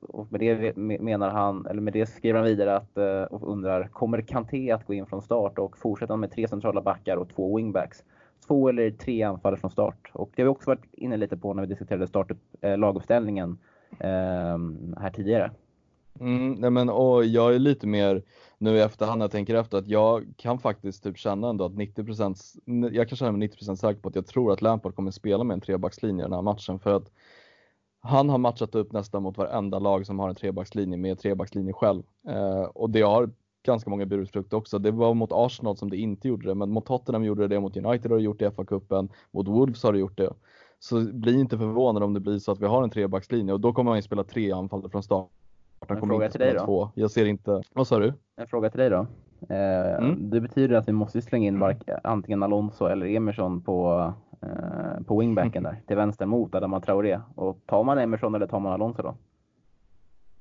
och 0.00 0.32
med 0.32 0.40
det 0.40 0.76
menar 1.00 1.30
han, 1.30 1.66
eller 1.66 1.80
med 1.80 1.92
det 1.92 2.06
skriver 2.06 2.38
han 2.38 2.48
vidare 2.48 2.76
att, 2.76 2.98
uh, 2.98 3.22
och 3.22 3.52
undrar, 3.52 3.88
kommer 3.88 4.20
Kanté 4.20 4.70
att 4.70 4.86
gå 4.86 4.94
in 4.94 5.06
från 5.06 5.22
start 5.22 5.58
och 5.58 5.78
fortsätta 5.78 6.16
med 6.16 6.32
tre 6.32 6.48
centrala 6.48 6.82
backar 6.82 7.16
och 7.16 7.28
två 7.28 7.56
wingbacks? 7.56 8.04
Två 8.46 8.68
eller 8.68 8.90
tre 8.90 9.22
anfallare 9.22 9.60
från 9.60 9.70
start. 9.70 10.10
Och 10.12 10.30
det 10.36 10.42
har 10.42 10.44
vi 10.44 10.54
också 10.54 10.70
varit 10.70 10.86
inne 10.92 11.16
lite 11.16 11.36
på 11.36 11.54
när 11.54 11.62
vi 11.62 11.68
diskuterade 11.68 12.06
start, 12.06 12.30
eh, 12.60 12.78
laguppställningen 12.78 13.58
ehm, 13.98 14.96
här 15.00 15.10
tidigare. 15.10 15.50
Mm, 16.20 16.52
nej 16.52 16.70
men 16.70 16.88
och 16.90 17.24
jag 17.24 17.54
är 17.54 17.58
lite 17.58 17.86
mer 17.86 18.22
nu 18.58 18.76
i 18.76 18.80
efterhand 18.80 19.18
när 19.18 19.24
jag 19.24 19.30
tänker 19.30 19.54
efter 19.54 19.78
att 19.78 19.86
jag 19.86 20.26
kan 20.36 20.58
faktiskt 20.58 21.02
typ 21.02 21.18
känna 21.18 21.48
ändå 21.48 21.64
att 21.64 21.72
90%, 21.72 22.92
jag 22.92 23.08
kan 23.08 23.16
känna 23.16 23.32
mig 23.32 23.48
90% 23.48 23.76
säker 23.76 24.00
på 24.00 24.08
att 24.08 24.14
jag 24.14 24.26
tror 24.26 24.52
att 24.52 24.62
Lampard 24.62 24.94
kommer 24.94 25.10
spela 25.10 25.44
med 25.44 25.54
en 25.54 25.60
trebackslinje 25.60 26.22
i 26.22 26.26
den 26.26 26.32
här 26.32 26.42
matchen 26.42 26.78
för 26.78 26.96
att 26.96 27.10
han 28.00 28.28
har 28.28 28.38
matchat 28.38 28.74
upp 28.74 28.92
nästan 28.92 29.22
mot 29.22 29.38
varenda 29.38 29.78
lag 29.78 30.06
som 30.06 30.18
har 30.18 30.28
en 30.28 30.34
trebackslinje 30.34 30.96
med 30.96 31.18
trebackslinje 31.18 31.72
själv. 31.72 32.02
Eh, 32.28 32.62
och 32.62 32.90
det 32.90 33.00
har 33.00 33.30
ganska 33.66 33.90
många 33.90 34.06
burit 34.06 34.30
frukt 34.30 34.52
också. 34.52 34.78
Det 34.78 34.90
var 34.90 35.14
mot 35.14 35.32
Arsenal 35.32 35.76
som 35.76 35.90
det 35.90 35.96
inte 35.96 36.28
gjorde 36.28 36.48
det, 36.48 36.54
men 36.54 36.70
mot 36.70 36.86
Tottenham 36.86 37.24
gjorde 37.24 37.48
det, 37.48 37.60
mot 37.60 37.76
United 37.76 38.10
har 38.10 38.18
det 38.18 38.24
gjort 38.24 38.38
det 38.38 38.44
i 38.44 38.48
FA-cupen, 38.48 39.08
mot 39.30 39.48
Wolves 39.48 39.82
har 39.82 39.92
det 39.92 39.98
gjort 39.98 40.16
det. 40.16 40.32
Så 40.78 41.00
bli 41.12 41.40
inte 41.40 41.58
förvånad 41.58 42.02
om 42.02 42.14
det 42.14 42.20
blir 42.20 42.38
så 42.38 42.52
att 42.52 42.60
vi 42.60 42.66
har 42.66 42.82
en 42.82 42.90
trebackslinje 42.90 43.52
och 43.52 43.60
då 43.60 43.72
kommer 43.72 43.90
man 43.90 43.98
ju 43.98 44.02
spela 44.02 44.24
tre 44.24 44.52
anfallare 44.52 44.90
från 44.90 45.02
start 45.02 45.30
en 45.88 46.00
fråga 46.00 46.28
till 46.28 46.40
dig 46.40 46.54
då. 46.54 46.64
Två. 46.64 46.90
Jag 46.94 47.10
ser 47.10 47.26
inte, 47.26 47.62
vad 47.72 47.86
sa 47.86 47.98
du? 47.98 48.12
En 48.36 48.46
fråga 48.46 48.70
till 48.70 48.80
dig 48.80 48.90
då. 48.90 49.06
Eh, 49.48 49.96
mm. 49.96 50.30
Det 50.30 50.40
betyder 50.40 50.76
att 50.76 50.88
vi 50.88 50.92
måste 50.92 51.22
slänga 51.22 51.46
in 51.46 51.76
antingen 52.04 52.42
Alonso 52.42 52.86
eller 52.86 53.06
Emerson 53.06 53.60
på, 53.60 54.12
eh, 54.42 55.04
på 55.06 55.18
wingbacken 55.18 55.62
där, 55.62 55.82
till 55.86 55.96
vänster 55.96 56.26
mot 56.26 56.54
Adama 56.54 56.80
Traoré. 56.80 57.20
Och 57.34 57.58
tar 57.66 57.84
man 57.84 57.98
Emerson 57.98 58.34
eller 58.34 58.46
tar 58.46 58.60
man 58.60 58.72
Alonso 58.72 59.02
då? 59.02 59.14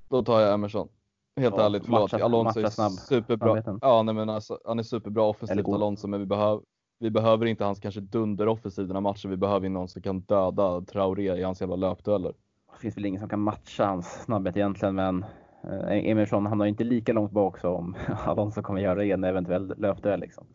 Då 0.09 0.23
tar 0.23 0.41
jag 0.41 0.53
Emerson. 0.53 0.87
Helt 1.35 1.55
ja, 1.57 1.65
ärligt, 1.65 1.85
förlåt. 1.85 2.11
Matcha, 2.11 2.25
Alonso 2.25 2.61
matcha 2.61 2.83
är 2.83 2.89
superbra. 2.89 3.77
Ja, 3.81 4.03
nej, 4.03 4.15
men 4.15 4.29
alltså, 4.29 4.59
han 4.65 4.79
är 4.79 4.83
superbra 4.83 5.23
offensivt 5.23 5.67
Alonso, 5.67 6.07
men 6.07 6.19
vi, 6.19 6.25
behöv, 6.25 6.61
vi 6.99 7.09
behöver 7.09 7.45
inte 7.45 7.63
hans 7.63 7.79
kanske 7.79 8.01
dunderoffensiv 8.01 8.87
den 8.87 8.95
här 8.95 9.01
matchen. 9.01 9.31
Vi 9.31 9.37
behöver 9.37 9.69
någon 9.69 9.87
som 9.87 10.01
kan 10.01 10.19
döda 10.19 10.81
Traoré 10.81 11.35
i 11.35 11.43
hans 11.43 11.61
jävla 11.61 11.75
löpdueller 11.75 12.33
det 12.75 12.81
finns 12.81 12.97
väl 12.97 13.05
ingen 13.05 13.19
som 13.19 13.29
kan 13.29 13.39
matcha 13.39 13.85
hans 13.85 14.23
snabbhet 14.23 14.57
egentligen, 14.57 14.95
men 14.95 15.25
eh, 15.63 16.09
Emerson 16.09 16.45
han 16.45 16.59
har 16.59 16.67
inte 16.67 16.83
lika 16.83 17.13
långt 17.13 17.31
bak 17.31 17.59
som 17.59 17.95
Alonso 18.25 18.61
kommer 18.61 18.81
göra 18.81 19.03
i 19.03 19.11
en 19.11 19.23
eventuell 19.23 19.73
löpduell. 19.77 20.19
Liksom. 20.19 20.45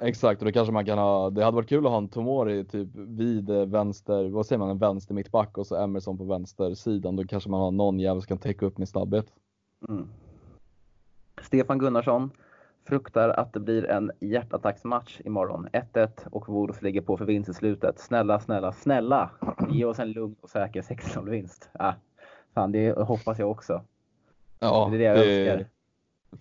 Exakt, 0.00 0.42
och 0.42 0.46
då 0.46 0.52
kanske 0.52 0.72
man 0.72 0.84
kan 0.84 0.98
ha, 0.98 1.30
det 1.30 1.44
hade 1.44 1.54
varit 1.54 1.68
kul 1.68 1.86
att 1.86 1.92
ha 1.92 1.98
en 1.98 2.08
Tomori 2.08 2.64
typ 2.64 2.88
vid 2.94 3.50
vänster, 3.50 4.28
vad 4.28 4.46
säger 4.46 4.58
man, 4.58 4.70
en 4.70 4.78
vänster 4.78 5.14
mittback 5.14 5.58
och 5.58 5.66
så 5.66 5.76
Emerson 5.76 6.18
på 6.18 6.24
vänstersidan. 6.24 7.16
Då 7.16 7.24
kanske 7.24 7.50
man 7.50 7.60
har 7.60 7.70
någon 7.70 8.00
jävel 8.00 8.22
som 8.22 8.26
kan 8.26 8.38
täcka 8.38 8.66
upp 8.66 8.78
med 8.78 8.88
snabbhet. 8.88 9.26
Mm. 9.88 10.08
Stefan 11.42 11.78
Gunnarsson 11.78 12.30
fruktar 12.84 13.28
att 13.28 13.52
det 13.52 13.60
blir 13.60 13.84
en 13.84 14.10
hjärtattacksmatch 14.20 15.20
imorgon. 15.24 15.68
1-1 15.72 16.28
och 16.30 16.48
Wolves 16.48 16.82
ligger 16.82 17.00
på 17.00 17.16
för 17.16 17.24
vinst 17.24 17.50
i 17.50 17.54
slutet. 17.54 17.98
Snälla, 17.98 18.40
snälla, 18.40 18.72
snälla! 18.72 19.30
Ge 19.70 19.84
oss 19.84 19.98
en 19.98 20.12
lugn 20.12 20.36
och 20.40 20.50
säker 20.50 20.82
6-0 20.82 21.30
vinst. 21.30 21.70
Ah, 21.72 21.92
fan, 22.54 22.72
det 22.72 22.98
hoppas 22.98 23.38
jag 23.38 23.50
också. 23.50 23.84
Ja, 24.58 24.88
det 24.90 24.96
är 24.96 24.98
det 24.98 25.04
jag 25.04 25.48
önskar. 25.50 25.68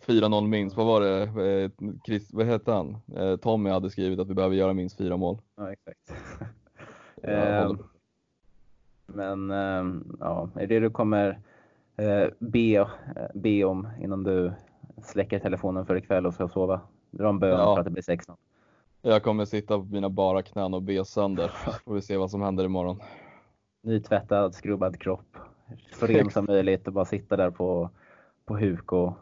4-0 0.06 0.48
minst. 0.48 0.78
Vad 0.78 0.86
var 0.86 1.02
det? 1.02 1.22
Eh, 1.24 1.72
Chris, 2.06 2.34
vad 2.34 2.46
heter 2.46 2.72
han? 2.72 2.98
Eh, 3.16 3.36
Tommy 3.36 3.70
hade 3.70 3.90
skrivit 3.90 4.20
att 4.20 4.30
vi 4.30 4.34
behöver 4.34 4.56
göra 4.56 4.74
minst 4.74 4.98
fyra 4.98 5.18
mål. 5.18 5.38
Ja, 5.56 5.72
exakt. 5.72 6.14
eh, 7.24 7.72
men 9.06 9.52
eh, 9.52 10.02
ja, 10.20 10.50
är 10.56 10.68
det 10.68 10.80
du 10.80 10.90
kommer 10.90 11.40
be, 12.40 12.88
be 13.34 13.64
om 13.64 13.88
innan 14.02 14.24
du 14.24 14.54
släcker 15.04 15.40
telefonen 15.40 15.86
för 15.86 15.96
ikväll 15.96 16.26
och 16.26 16.34
ska 16.34 16.50
sova. 16.50 16.82
Dra 17.12 17.30
en 17.30 17.40
bön 17.40 17.60
ja. 17.60 17.76
för 17.76 17.80
att 17.80 17.86
det 17.86 17.92
blir 17.92 18.04
16. 18.04 18.38
Jag 19.02 19.24
kommer 19.24 19.46
sitta 19.46 19.78
på 19.78 19.84
mina 19.84 20.10
bara 20.10 20.42
knän 20.42 20.74
och 20.74 20.82
be 20.82 21.06
sönder. 21.06 21.48
Får 21.86 21.94
vi 21.94 22.02
se 22.02 22.18
vad 22.18 22.32
som 22.32 22.42
händer 22.42 22.66
imorgon. 22.66 23.00
Nytvättad, 23.82 24.56
skrubbad 24.56 25.00
kropp. 25.00 25.38
Så 26.00 26.06
ren 26.06 26.32
som 26.32 26.46
möjligt 26.46 26.88
och 26.88 26.94
bara 26.94 27.06
sitta 27.06 27.38
där 27.38 27.52
på, 27.52 27.90
på 28.46 28.58
huk 28.58 28.92
och 28.92 29.14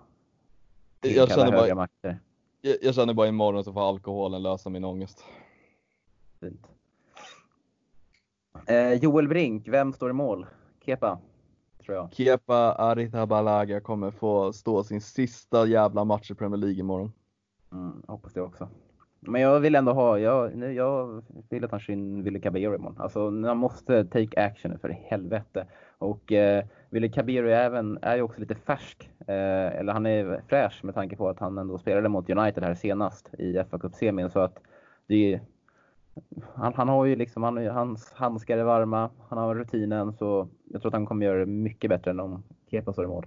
jag 1.01 1.29
känner, 1.29 1.51
bara, 1.51 1.75
makter. 1.75 2.19
Jag, 2.61 2.77
jag, 2.81 2.95
känner 2.95 3.13
bara 3.13 3.27
imorgon 3.27 3.63
så 3.63 3.73
får 3.73 3.89
alkoholen 3.89 4.43
lösa 4.43 4.69
min 4.69 4.85
ångest. 4.85 5.23
Fint. 6.39 6.67
Eh, 8.65 8.93
Joel 8.93 9.27
Brink, 9.27 9.67
vem 9.67 9.93
står 9.93 10.09
i 10.09 10.13
mål? 10.13 10.45
Kepa? 10.85 11.19
Tror 11.89 11.97
jag. 11.97 12.13
Kepa 12.13 12.71
Arrizabalaga 12.71 13.81
kommer 13.81 14.11
få 14.11 14.53
stå 14.53 14.83
sin 14.83 15.01
sista 15.01 15.65
jävla 15.65 16.03
match 16.03 16.31
i 16.31 16.35
Premier 16.35 16.57
League 16.57 16.79
imorgon. 16.79 17.11
Mm, 17.71 18.03
hoppas 18.07 18.33
det 18.33 18.41
också. 18.41 18.69
Men 19.19 19.41
jag 19.41 19.59
vill 19.59 19.75
ändå 19.75 19.93
ha, 19.93 20.19
jag, 20.19 20.73
jag 20.73 21.23
vill 21.49 21.65
att 21.65 21.71
han 21.71 21.79
kör 21.79 21.93
in 21.93 22.23
Ville 22.23 22.39
Caballero 22.39 22.75
imorgon. 22.75 23.01
Alltså 23.01 23.25
han 23.25 23.57
måste 23.57 24.05
take 24.05 24.41
action 24.41 24.79
för 24.79 24.89
helvete. 24.89 25.65
Och 25.97 26.31
eh, 26.31 26.65
Ville 26.89 27.09
Caballero 27.09 27.47
även, 27.47 27.99
är 28.01 28.15
ju 28.15 28.21
också 28.21 28.39
lite 28.39 28.55
färsk. 28.55 29.09
Eh, 29.27 29.79
eller 29.79 29.93
han 29.93 30.05
är 30.05 30.41
fräsch 30.47 30.83
med 30.83 30.95
tanke 30.95 31.15
på 31.15 31.29
att 31.29 31.39
han 31.39 31.57
ändå 31.57 31.77
spelade 31.77 32.09
mot 32.09 32.29
United 32.29 32.63
här 32.63 32.75
senast 32.75 33.33
i 33.33 33.63
fa 33.69 33.79
Cup-semin. 33.79 34.29
Så 34.29 34.39
att 34.39 34.59
det 35.07 35.33
är 35.33 35.41
han, 36.55 36.73
han, 36.73 36.89
har 36.89 37.05
ju 37.05 37.15
liksom, 37.15 37.43
han, 37.43 37.67
hans 37.67 38.13
handskar 38.13 38.57
är 38.57 38.63
varma, 38.63 39.09
han 39.29 39.37
har 39.37 39.55
rutinen 39.55 40.13
så 40.13 40.47
jag 40.63 40.81
tror 40.81 40.89
att 40.89 40.93
han 40.93 41.05
kommer 41.05 41.25
göra 41.25 41.39
det 41.39 41.45
mycket 41.45 41.89
bättre 41.89 42.11
än 42.11 42.19
om 42.19 42.43
Kepa 42.71 42.93
står 42.93 43.05
i 43.05 43.07
mål. 43.07 43.25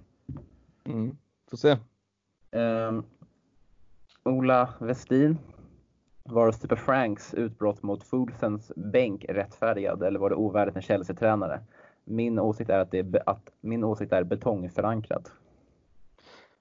Mm, 0.85 1.17
får 1.49 1.57
se. 1.57 1.77
Um, 2.51 3.05
Ola 4.23 4.69
Westin. 4.79 5.37
Var 6.25 6.51
Super 6.51 6.75
Franks 6.75 7.33
utbrott 7.33 7.83
mot 7.83 8.03
Fulsens 8.03 8.71
bänk 8.75 9.25
rättfärdigad 9.29 10.03
eller 10.03 10.19
var 10.19 10.29
det 10.29 10.35
ovärdigt 10.35 10.75
en 10.75 10.81
Chelsea-tränare? 10.81 11.59
Min 12.03 12.39
åsikt 12.39 12.69
är 12.69 12.79
att, 12.79 12.91
det 12.91 12.99
är, 12.99 13.29
att 13.29 13.49
min 13.61 13.83
åsikt 13.83 14.13
är 14.13 14.23
betongförankrad. 14.23 15.29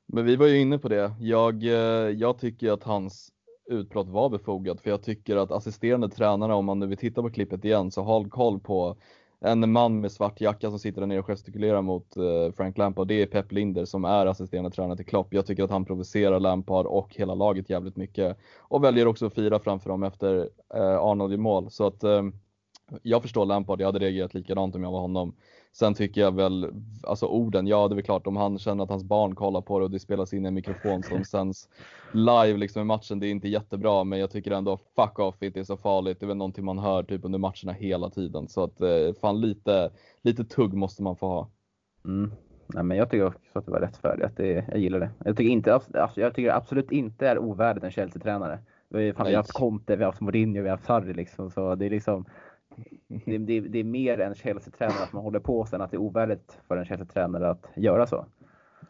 Men 0.07 0.25
vi 0.25 0.37
var 0.37 0.47
ju 0.47 0.59
inne 0.59 0.79
på 0.79 0.89
det. 0.89 1.13
Jag, 1.21 1.65
eh, 1.65 2.11
jag 2.11 2.39
tycker 2.39 2.73
att 2.73 2.83
hans 2.83 3.33
utbrott 3.67 4.09
var 4.09 4.29
befogat 4.29 4.81
för 4.81 4.91
jag 4.91 5.03
tycker 5.03 5.37
att 5.37 5.51
assisterande 5.51 6.09
tränare, 6.09 6.55
om 6.55 6.65
man 6.65 6.79
nu 6.79 6.87
vill 6.87 6.99
titta 6.99 7.23
på 7.23 7.31
klippet 7.31 7.65
igen, 7.65 7.91
så 7.91 8.03
håll 8.03 8.31
koll 8.31 8.61
på 8.61 8.97
en 9.45 9.73
man 9.73 10.01
med 10.01 10.13
svart 10.13 10.41
jacka 10.41 10.71
som 10.71 10.79
sitter 10.79 11.01
där 11.01 11.07
nere 11.07 11.19
och 11.19 11.27
gestikulerar 11.27 11.83
mot 11.83 12.17
eh, 12.17 12.53
Frank 12.57 12.79
Lampard. 12.79 13.09
Det 13.09 13.23
är 13.23 13.27
Pep 13.27 13.53
Linder 13.53 13.85
som 13.85 14.05
är 14.05 14.27
assisterande 14.27 14.71
tränare 14.71 14.97
till 14.97 15.07
Klopp. 15.07 15.35
Jag 15.35 15.47
tycker 15.47 15.65
att 15.65 15.71
han 15.71 15.85
provocerar 15.85 16.41
Lampard 16.41 16.87
och 16.87 17.15
hela 17.15 17.35
laget 17.35 17.71
jävligt 17.71 17.97
mycket 17.97 18.39
och 18.59 18.85
väljer 18.85 19.07
också 19.07 19.27
att 19.27 19.35
fira 19.35 19.59
framför 19.59 19.91
dem 19.91 20.03
efter 20.03 20.49
eh, 20.75 20.99
Arnold 20.99 21.33
i 21.33 21.37
mål. 21.37 21.71
Så 21.71 21.87
att 21.87 22.05
eh, 22.05 22.23
jag 23.03 23.23
förstår 23.23 23.47
Lampard. 23.47 23.81
Jag 23.81 23.87
hade 23.87 23.99
reagerat 23.99 24.35
likadant 24.35 24.75
om 24.75 24.83
jag 24.83 24.93
var 24.93 25.01
honom. 25.01 25.35
Sen 25.75 25.95
tycker 25.95 26.21
jag 26.21 26.35
väl, 26.35 26.73
alltså 27.03 27.27
orden, 27.27 27.67
ja 27.67 27.89
det 27.89 27.93
är 27.93 27.95
väl 27.95 28.05
klart 28.05 28.27
om 28.27 28.37
han 28.37 28.59
känner 28.59 28.85
att 28.85 28.91
hans 28.91 29.05
barn 29.05 29.35
kollar 29.35 29.61
på 29.61 29.79
det 29.79 29.85
och 29.85 29.91
det 29.91 29.99
spelas 29.99 30.33
in 30.33 30.45
i 30.45 30.49
en 30.49 30.55
mikrofon 30.55 31.03
som 31.03 31.25
sänds 31.31 31.69
live 32.13 32.57
liksom 32.57 32.83
i 32.83 32.85
matchen, 32.85 33.21
det 33.21 33.27
är 33.27 33.31
inte 33.31 33.49
jättebra 33.49 34.05
men 34.05 34.19
jag 34.19 34.31
tycker 34.31 34.51
ändå 34.51 34.79
fuck 34.97 35.19
off, 35.19 35.43
inte 35.43 35.61
är 35.61 35.65
så 35.65 35.77
farligt. 35.77 36.21
Det 36.21 36.27
är 36.27 36.29
väl 36.29 36.37
någonting 36.37 36.65
man 36.65 36.79
hör 36.79 37.03
typ 37.03 37.25
under 37.25 37.39
matcherna 37.39 37.73
hela 37.73 38.11
tiden 38.11 38.49
så 38.49 38.65
att 38.65 38.81
eh, 38.81 39.13
fan 39.21 39.41
lite, 39.41 39.91
lite 40.23 40.45
tugg 40.45 40.75
måste 40.75 41.03
man 41.03 41.17
få 41.17 41.27
ha. 41.27 41.49
Mm. 42.05 42.33
Nej, 42.75 42.85
men 42.85 42.97
jag 42.97 43.11
tycker 43.11 43.27
också 43.27 43.59
att 43.59 43.67
det 43.67 43.73
var 43.73 43.81
rättfärdigt. 43.81 44.37
Det, 44.37 44.65
jag 44.69 44.79
gillar 44.79 45.01
det. 45.01 45.11
Jag 45.25 45.37
tycker, 45.37 45.51
inte, 45.51 45.81
jag 46.15 46.35
tycker 46.35 46.51
absolut 46.51 46.93
inte 46.93 47.29
är 47.29 47.39
ovärdigt 47.39 47.85
en 47.85 47.91
Chelsea-tränare. 47.91 48.59
Vi 48.89 49.11
har, 49.11 49.25
vi 49.25 49.31
har 49.31 49.37
haft 49.37 49.53
Conte, 49.53 49.97
vi 49.97 50.05
har 50.05 50.11
haft 50.11 50.21
Mourinho, 50.21 50.63
vi 50.63 50.69
har 50.69 50.77
haft 50.77 50.87
Sarri 50.87 51.15
liksom. 51.15 51.51
Så 51.51 51.75
det 51.75 51.87
är 51.87 51.91
liksom, 51.91 52.25
det, 53.09 53.39
det, 53.39 53.61
det, 53.61 53.79
är 53.79 53.85
mer 53.85 54.21
en 54.21 54.35
Chelsea-tränare 54.35 55.03
att 55.03 55.13
man 55.13 55.23
håller 55.23 55.41
på 55.41 55.67
sen 55.67 55.81
att 55.81 55.91
det 55.91 55.97
är 55.97 56.01
ovärdigt 56.01 56.59
för 56.69 56.77
en 56.77 56.85
Chelsea-tränare 56.85 57.51
att 57.51 57.69
göra 57.75 58.07
så. 58.07 58.27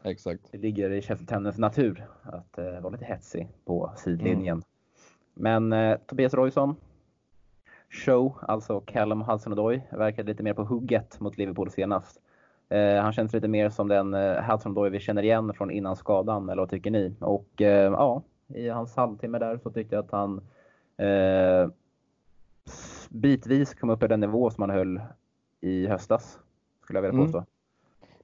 Exakt. 0.02 0.42
Det 0.52 0.58
ligger 0.58 0.90
i 0.90 1.02
Chelsea-tränarens 1.02 1.58
natur 1.58 2.06
att 2.22 2.58
uh, 2.58 2.80
vara 2.80 2.92
lite 2.92 3.04
hetsig 3.04 3.48
på 3.64 3.92
sidlinjen. 3.96 4.56
Mm. 4.56 4.62
Men 5.34 5.72
uh, 5.72 5.98
Tobias 6.06 6.34
Roysson. 6.34 6.76
show, 7.90 8.38
alltså 8.40 8.80
Callum 8.80 9.22
Hudson-Odoi, 9.22 9.80
verkade 9.90 10.32
lite 10.32 10.42
mer 10.42 10.54
på 10.54 10.64
hugget 10.64 11.20
mot 11.20 11.38
Liverpool 11.38 11.70
senast. 11.70 12.20
Eh, 12.72 13.02
han 13.02 13.12
känns 13.12 13.32
lite 13.32 13.48
mer 13.48 13.70
som 13.70 13.88
den 13.88 14.14
eh, 14.14 14.42
Hudson-Odoi 14.42 14.90
vi 14.90 15.00
känner 15.00 15.22
igen 15.22 15.54
från 15.54 15.70
innan 15.70 15.96
skadan, 15.96 16.48
eller 16.48 16.62
vad 16.62 16.70
tycker 16.70 16.90
ni? 16.90 17.14
Och 17.20 17.62
eh, 17.62 17.92
ja, 17.92 18.22
i 18.48 18.68
hans 18.68 18.96
halvtimme 18.96 19.38
där 19.38 19.58
så 19.58 19.70
tyckte 19.70 19.94
jag 19.94 20.04
att 20.04 20.10
han 20.10 20.40
eh, 20.96 21.68
bitvis 23.12 23.74
kom 23.74 23.90
upp 23.90 24.02
i 24.02 24.06
den 24.06 24.20
nivå 24.20 24.50
som 24.50 24.62
han 24.62 24.70
höll 24.70 25.00
i 25.60 25.86
höstas, 25.86 26.38
skulle 26.82 26.96
jag 26.96 27.02
vilja 27.02 27.14
Mm. 27.14 27.26
påstå. 27.26 27.44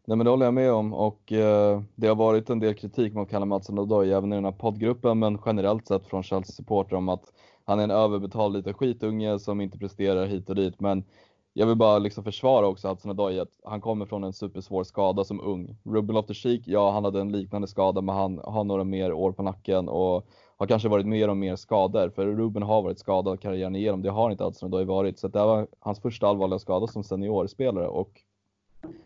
Nej 0.04 0.16
men 0.16 0.24
det 0.24 0.30
håller 0.30 0.44
jag 0.46 0.54
med 0.54 0.72
om 0.72 0.94
och 0.94 1.32
eh, 1.32 1.82
det 1.94 2.06
har 2.08 2.14
varit 2.14 2.50
en 2.50 2.58
del 2.60 2.74
kritik 2.74 3.14
mot 3.14 3.30
Callum 3.30 3.52
Hudson-Odoi 3.52 4.12
även 4.16 4.32
i 4.32 4.36
den 4.36 4.44
här 4.44 4.52
poddgruppen 4.52 5.18
men 5.18 5.38
generellt 5.46 5.86
sett 5.86 6.06
från 6.06 6.22
Chelsea 6.22 6.52
supporter 6.52 6.96
om 6.96 7.08
att 7.08 7.32
han 7.64 7.78
är 7.80 7.84
en 7.84 7.90
överbetald 7.90 8.56
liten 8.56 8.74
skitunge 8.74 9.38
som 9.38 9.60
inte 9.60 9.78
presterar 9.78 10.26
hit 10.26 10.48
och 10.50 10.56
dit 10.56 10.80
men 10.80 11.04
jag 11.52 11.66
vill 11.66 11.76
bara 11.76 11.98
liksom 11.98 12.24
försvara 12.24 12.66
också 12.66 12.88
Hudson-Odoi 12.88 13.40
att 13.42 13.60
han 13.64 13.80
kommer 13.80 14.06
från 14.06 14.24
en 14.24 14.32
supersvår 14.32 14.84
skada 14.84 15.24
som 15.24 15.40
ung. 15.40 15.76
Ruben 15.84 16.16
Loftus-Cheek, 16.16 16.62
ja 16.66 16.90
han 16.90 17.04
hade 17.04 17.20
en 17.20 17.32
liknande 17.32 17.68
skada 17.68 18.00
men 18.00 18.14
han 18.14 18.40
har 18.44 18.64
några 18.64 18.84
mer 18.84 19.12
år 19.12 19.32
på 19.32 19.42
nacken 19.42 19.88
och 19.88 20.26
har 20.58 20.66
kanske 20.66 20.88
varit 20.88 21.06
mer 21.06 21.28
och 21.28 21.36
mer 21.36 21.56
skador 21.56 22.10
för 22.10 22.26
Ruben 22.26 22.62
har 22.62 22.82
varit 22.82 22.98
skadad 22.98 23.40
karriären 23.40 23.76
igenom, 23.76 24.02
det 24.02 24.10
har 24.10 24.30
inte 24.30 24.44
Hudson-Odoi 24.44 24.84
varit 24.84 25.18
så 25.18 25.28
det 25.28 25.38
var 25.38 25.68
hans 25.80 26.00
första 26.00 26.26
allvarliga 26.26 26.58
skada 26.58 26.86
som 26.86 27.04
seniorspelare 27.04 27.88
och 27.88 28.22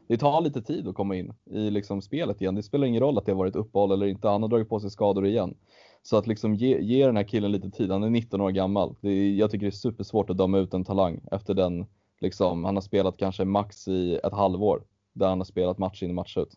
det 0.08 0.18
tar 0.18 0.40
lite 0.40 0.62
tid 0.62 0.88
att 0.88 0.94
komma 0.94 1.16
in 1.16 1.34
i 1.50 1.70
liksom 1.70 2.02
spelet 2.02 2.40
igen. 2.40 2.54
Det 2.54 2.62
spelar 2.62 2.86
ingen 2.86 3.00
roll 3.00 3.18
att 3.18 3.26
det 3.26 3.32
har 3.32 3.38
varit 3.38 3.56
uppehåll 3.56 3.92
eller 3.92 4.06
inte. 4.06 4.28
Han 4.28 4.42
har 4.42 4.48
dragit 4.48 4.68
på 4.68 4.80
sig 4.80 4.90
skador 4.90 5.26
igen. 5.26 5.54
Så 6.02 6.16
att 6.16 6.26
liksom 6.26 6.54
ge, 6.54 6.80
ge 6.80 7.06
den 7.06 7.16
här 7.16 7.24
killen 7.24 7.52
lite 7.52 7.70
tid. 7.70 7.90
Han 7.90 8.02
är 8.02 8.10
19 8.10 8.40
år 8.40 8.50
gammal. 8.50 8.94
Det 9.00 9.30
jag 9.30 9.50
tycker 9.50 9.66
det 9.66 9.68
är 9.68 9.70
supersvårt 9.70 10.30
att 10.30 10.38
döma 10.38 10.58
ut 10.58 10.74
en 10.74 10.84
talang 10.84 11.20
efter 11.32 11.54
den. 11.54 11.86
Liksom, 12.20 12.64
han 12.64 12.76
har 12.76 12.80
spelat 12.80 13.16
kanske 13.16 13.44
max 13.44 13.88
i 13.88 14.14
ett 14.14 14.32
halvår 14.32 14.82
där 15.12 15.28
han 15.28 15.40
har 15.40 15.44
spelat 15.44 15.78
match 15.78 16.02
in 16.02 16.10
och 16.10 16.14
match 16.14 16.36
ut. 16.36 16.54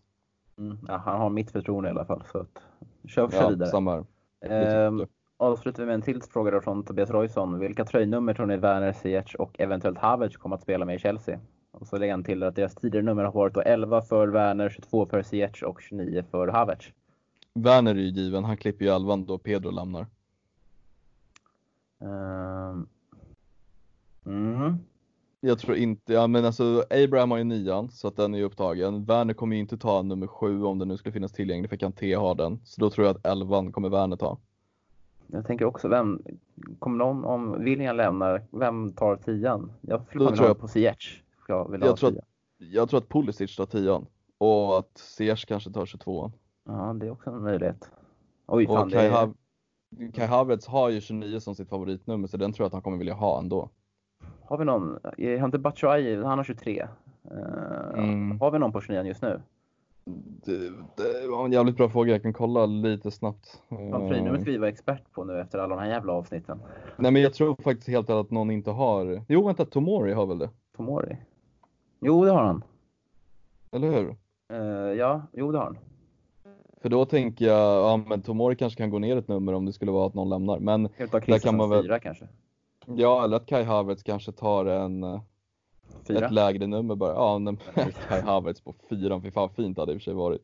Mm. 0.57 0.77
Ja, 0.87 0.97
han 0.97 1.21
har 1.21 1.29
mitt 1.29 1.51
förtroende 1.51 1.89
i 1.89 1.91
alla 1.91 2.05
fall. 2.05 2.23
Så 2.31 2.37
att, 2.37 2.61
kör, 3.09 3.29
kör 3.29 3.49
vidare. 3.49 3.69
samma 3.69 3.91
här. 3.91 4.05
Ehm, 4.41 5.05
avslutar 5.37 5.83
vi 5.83 5.87
med 5.87 5.95
en 5.95 6.01
till 6.01 6.21
fråga 6.21 6.51
då 6.51 6.61
från 6.61 6.83
Tobias 6.83 7.09
Roysson. 7.09 7.59
Vilka 7.59 7.85
tröjnummer 7.85 8.33
tror 8.33 8.45
ni 8.45 8.57
Werner, 8.57 8.93
Ziyech 8.93 9.35
och 9.35 9.59
eventuellt 9.59 9.97
Havertz 9.97 10.37
kommer 10.37 10.55
att 10.55 10.61
spela 10.61 10.85
med 10.85 10.95
i 10.95 10.99
Chelsea? 10.99 11.39
Och 11.71 11.87
så 11.87 11.97
lägger 11.97 12.13
han 12.13 12.23
till 12.23 12.43
att 12.43 12.55
deras 12.55 12.75
tidigare 12.75 13.05
nummer 13.05 13.23
har 13.23 13.31
varit 13.31 13.53
då 13.53 13.61
11 13.61 14.01
för 14.01 14.27
Werner, 14.27 14.69
22 14.69 15.05
för 15.05 15.21
Ziyech 15.21 15.63
och 15.63 15.81
29 15.81 16.23
för 16.31 16.47
Havertz. 16.47 16.91
Werner 17.53 17.95
är 17.95 17.99
ju 17.99 18.09
given. 18.09 18.43
Han 18.43 18.57
klipper 18.57 18.85
ju 18.85 18.91
elvan 18.91 19.25
då 19.25 19.37
Pedro 19.37 19.71
lämnar. 19.71 20.07
Mm. 24.25 24.79
Jag 25.45 25.59
tror 25.59 25.77
inte, 25.77 26.13
ja 26.13 26.27
men 26.27 26.45
alltså 26.45 26.83
Abraham 26.89 27.31
har 27.31 27.37
ju 27.37 27.43
nian 27.43 27.91
så 27.91 28.07
att 28.07 28.15
den 28.15 28.33
är 28.33 28.37
ju 28.37 28.43
upptagen. 28.43 29.05
Werner 29.05 29.33
kommer 29.33 29.55
ju 29.55 29.59
inte 29.61 29.77
ta 29.77 30.01
nummer 30.01 30.27
sju 30.27 30.63
om 30.63 30.79
den 30.79 30.87
nu 30.87 30.97
skulle 30.97 31.13
finnas 31.13 31.31
tillgänglig 31.31 31.69
för 31.69 31.77
Kanté 31.77 32.13
har 32.13 32.35
den. 32.35 32.59
Så 32.63 32.81
då 32.81 32.89
tror 32.89 33.07
jag 33.07 33.15
att 33.15 33.25
elvan 33.25 33.71
kommer 33.71 33.89
Werner 33.89 34.17
ta. 34.17 34.37
Jag 35.27 35.47
tänker 35.47 35.65
också, 35.65 35.87
vem 35.87 36.21
kommer 36.79 36.97
någon, 36.97 37.25
om 37.25 37.63
William 37.63 37.97
lämnar, 37.97 38.43
vem 38.51 38.93
tar 38.93 39.15
tian? 39.15 39.71
Jag 39.81 40.05
skulle 40.07 40.25
tror 40.25 40.35
tror 40.35 40.47
jag- 40.47 40.59
på 40.59 40.67
Ziyech. 40.67 41.23
Jag 41.47 41.71
vill 41.71 41.81
Jag 41.81 41.87
ha 41.87 41.95
tror 41.95 42.09
att-. 42.09 42.25
Jag 42.57 42.89
tror 42.89 42.97
att 42.97 43.09
Pulisic 43.09 43.55
tar 43.55 43.65
tian 43.65 44.05
och 44.37 44.77
att 44.79 44.97
Ziyech 44.97 45.45
kanske 45.47 45.71
tar 45.71 45.85
22 45.85 46.31
Ja, 46.67 46.93
det 46.99 47.05
är 47.05 47.11
också 47.11 47.29
en 47.29 47.43
möjlighet. 47.43 47.89
Oj, 48.47 48.67
fan, 48.67 48.83
Och 48.83 48.91
Kai, 48.91 49.05
är... 50.23 50.27
Havertz 50.27 50.67
har 50.67 50.89
ju 50.89 51.01
29 51.01 51.39
som 51.39 51.55
sitt 51.55 51.69
favoritnummer 51.69 52.27
så 52.27 52.37
den 52.37 52.53
tror 52.53 52.63
jag 52.63 52.67
att 52.67 52.73
han 52.73 52.81
kommer 52.81 52.97
vilja 52.97 53.13
ha 53.13 53.39
ändå. 53.39 53.69
Har 54.47 54.57
vi 54.57 54.65
någon? 54.65 54.97
eh, 55.17 55.39
Har 55.39 55.45
inte 55.45 55.57
Batshuayi, 55.59 56.15
han 56.23 56.37
har 56.37 56.43
23. 56.43 56.87
Eh, 57.31 57.99
Mm. 57.99 58.39
Har 58.39 58.51
vi 58.51 58.59
någon 58.59 58.71
på 58.71 58.81
29 58.81 59.03
just 59.03 59.21
nu? 59.21 59.41
Det, 60.45 60.57
det 60.97 61.27
var 61.27 61.45
en 61.45 61.51
jävligt 61.51 61.77
bra 61.77 61.89
fråga, 61.89 62.11
jag 62.11 62.21
kan 62.21 62.33
kolla 62.33 62.65
lite 62.65 63.11
snabbt. 63.11 63.61
Fan, 63.69 64.07
tröjnumret 64.07 64.41
ska 64.41 64.51
vi 64.51 64.57
vara 64.57 64.69
expert 64.69 65.11
på 65.11 65.23
nu 65.23 65.39
efter 65.41 65.59
alla 65.59 65.75
de 65.75 65.81
här 65.81 65.89
jävla 65.89 66.13
avsnitten. 66.13 66.59
Nej 66.97 67.11
men 67.11 67.21
jag 67.21 67.33
tror 67.33 67.55
faktiskt 67.63 67.87
helt 67.89 68.09
ärligt 68.09 68.25
att 68.25 68.31
någon 68.31 68.51
inte 68.51 68.71
har. 68.71 69.21
Jo 69.27 69.45
vänta, 69.45 69.65
Tomori 69.65 70.13
har 70.13 70.25
väl 70.25 70.37
det? 70.37 70.49
Tomori? 70.77 71.17
Jo, 71.99 72.25
det 72.25 72.31
har 72.31 72.43
han. 72.43 72.63
Eller 73.71 73.91
hur? 73.91 74.15
Eh, 74.49 74.93
ja, 74.97 75.21
jo 75.33 75.51
det 75.51 75.57
har 75.57 75.65
han. 75.65 75.77
För 76.81 76.89
då 76.89 77.05
tänker 77.05 77.45
jag, 77.45 77.83
ja 77.91 77.97
men 78.07 78.21
Tomori 78.21 78.55
kanske 78.55 78.77
kan 78.77 78.89
gå 78.89 78.99
ner 78.99 79.17
ett 79.17 79.27
nummer 79.27 79.53
om 79.53 79.65
det 79.65 79.73
skulle 79.73 79.91
vara 79.91 80.07
att 80.07 80.13
någon 80.13 80.29
lämnar. 80.29 80.59
Men 80.59 80.89
ta 81.11 81.19
kan 81.19 81.57
man 81.57 81.69
väl- 81.69 81.83
fyra 81.83 81.99
kanske? 81.99 82.27
Ja, 82.85 83.23
eller 83.23 83.37
att 83.37 83.45
Kai 83.45 83.63
Havertz 83.63 84.03
kanske 84.03 84.31
tar 84.31 84.65
en, 84.65 85.03
eh, 85.03 85.21
Fyra? 86.07 86.25
ett 86.25 86.31
lägre 86.31 86.67
nummer 86.67 86.95
bara. 86.95 87.13
Ja, 87.13 87.39
men 87.39 87.57
Kai 88.07 88.21
Havertz 88.21 88.61
på 88.61 88.75
fyran, 88.89 89.21
fy 89.21 89.31
fan 89.31 89.49
fint 89.49 89.77
hade 89.77 89.91
det 89.91 89.95
i 89.95 89.97
och 89.97 90.01
för 90.01 90.03
sig 90.03 90.13
varit. 90.13 90.41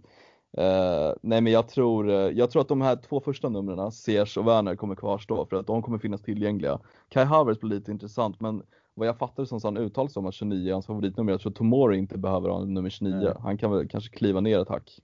Eh, 0.58 1.14
nej 1.22 1.42
men 1.42 1.54
jag 1.54 1.68
tror, 1.68 2.10
eh, 2.10 2.16
jag 2.16 2.52
tror 2.52 2.62
att 2.62 2.68
de 2.68 2.82
här 2.82 2.96
två 2.96 3.20
första 3.20 3.50
numren, 3.50 3.92
Ziyech 3.92 4.38
och 4.38 4.48
Werner, 4.48 4.76
kommer 4.76 4.96
kvarstå 4.96 5.46
för 5.46 5.56
att 5.56 5.68
de 5.68 5.82
kommer 5.82 5.98
finnas 5.98 6.22
tillgängliga. 6.22 6.80
Kai 7.10 7.26
Havertz 7.26 7.60
blir 7.60 7.70
lite 7.70 7.92
intressant 7.92 8.40
men 8.40 8.64
vad 8.94 9.08
jag 9.08 9.18
fattar 9.18 9.46
som 9.46 9.60
så 9.60 9.68
han 9.68 9.78
uttalade 9.78 10.14
sig 10.14 10.20
om 10.20 10.26
att 10.26 10.34
29 10.34 10.70
är 10.70 10.74
hans 10.74 10.86
favoritnummer. 10.86 11.32
Jag 11.32 11.42
tror 11.42 11.52
Tomori 11.52 11.98
inte 11.98 12.18
behöver 12.18 12.50
ha 12.50 12.66
nummer 12.66 12.90
29. 12.90 13.16
Nej. 13.16 13.34
Han 13.40 13.58
kan 13.58 13.72
väl 13.72 13.88
kanske 13.88 14.16
kliva 14.16 14.40
ner 14.40 14.60
ett 14.60 14.70
hack. 14.70 15.00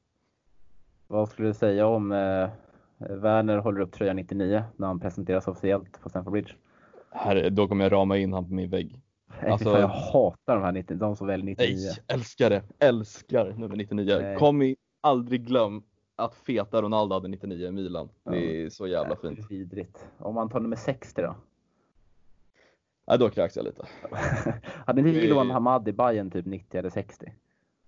Vad 1.08 1.30
skulle 1.30 1.48
du 1.48 1.54
säga 1.54 1.88
om 1.88 2.12
eh, 2.12 2.50
Werner 2.98 3.58
håller 3.58 3.82
upp 3.82 3.92
tröja 3.92 4.14
99 4.14 4.64
när 4.76 4.88
han 4.88 5.00
presenteras 5.00 5.48
officiellt 5.48 6.02
på 6.02 6.10
Stamford 6.10 6.32
Bridge? 6.32 6.54
Här, 7.12 7.50
då 7.50 7.68
kommer 7.68 7.86
jag 7.86 7.92
rama 7.92 8.18
in 8.18 8.34
han 8.34 8.46
på 8.48 8.54
min 8.54 8.70
vägg. 8.70 9.02
Alltså- 9.50 9.72
fan, 9.72 9.82
jag 9.82 9.88
hatar 9.88 10.56
de 10.56 10.64
här 10.64 10.72
90, 10.72 10.98
de 10.98 11.16
som 11.16 11.28
väljer 11.28 11.46
99. 11.46 11.76
Nej, 11.78 11.96
älskar 12.08 12.50
det. 12.50 12.64
Älskar 12.80 13.54
nummer 13.58 13.76
99. 13.76 14.20
Nej. 14.22 14.38
Kom 14.38 14.62
i, 14.62 14.76
aldrig 15.02 15.46
glöm 15.46 15.84
att 16.16 16.36
feta 16.36 16.82
Ronaldo 16.82 17.14
hade 17.16 17.28
99 17.28 17.68
i 17.68 17.72
Milan. 17.72 18.10
Det 18.24 18.62
är 18.66 18.70
så 18.70 18.88
jävla 18.88 19.16
fint. 19.16 19.52
Vidrigt. 19.52 20.08
Om 20.18 20.36
man 20.36 20.50
tar 20.50 20.60
nummer 20.60 20.76
60 20.76 21.22
då? 21.22 21.36
Nej, 23.08 23.18
då 23.20 23.30
kräks 23.30 23.56
jag 23.56 23.66
lite. 23.66 23.86
Hade 24.86 25.02
inte 25.02 25.12
Det- 25.12 25.20
Jiloan 25.20 25.52
Hamad 25.52 25.88
i 25.88 25.94
Bayern 25.94 26.32
typ 26.32 26.46
90 26.46 26.80
eller 26.80 26.90
60? 26.90 27.34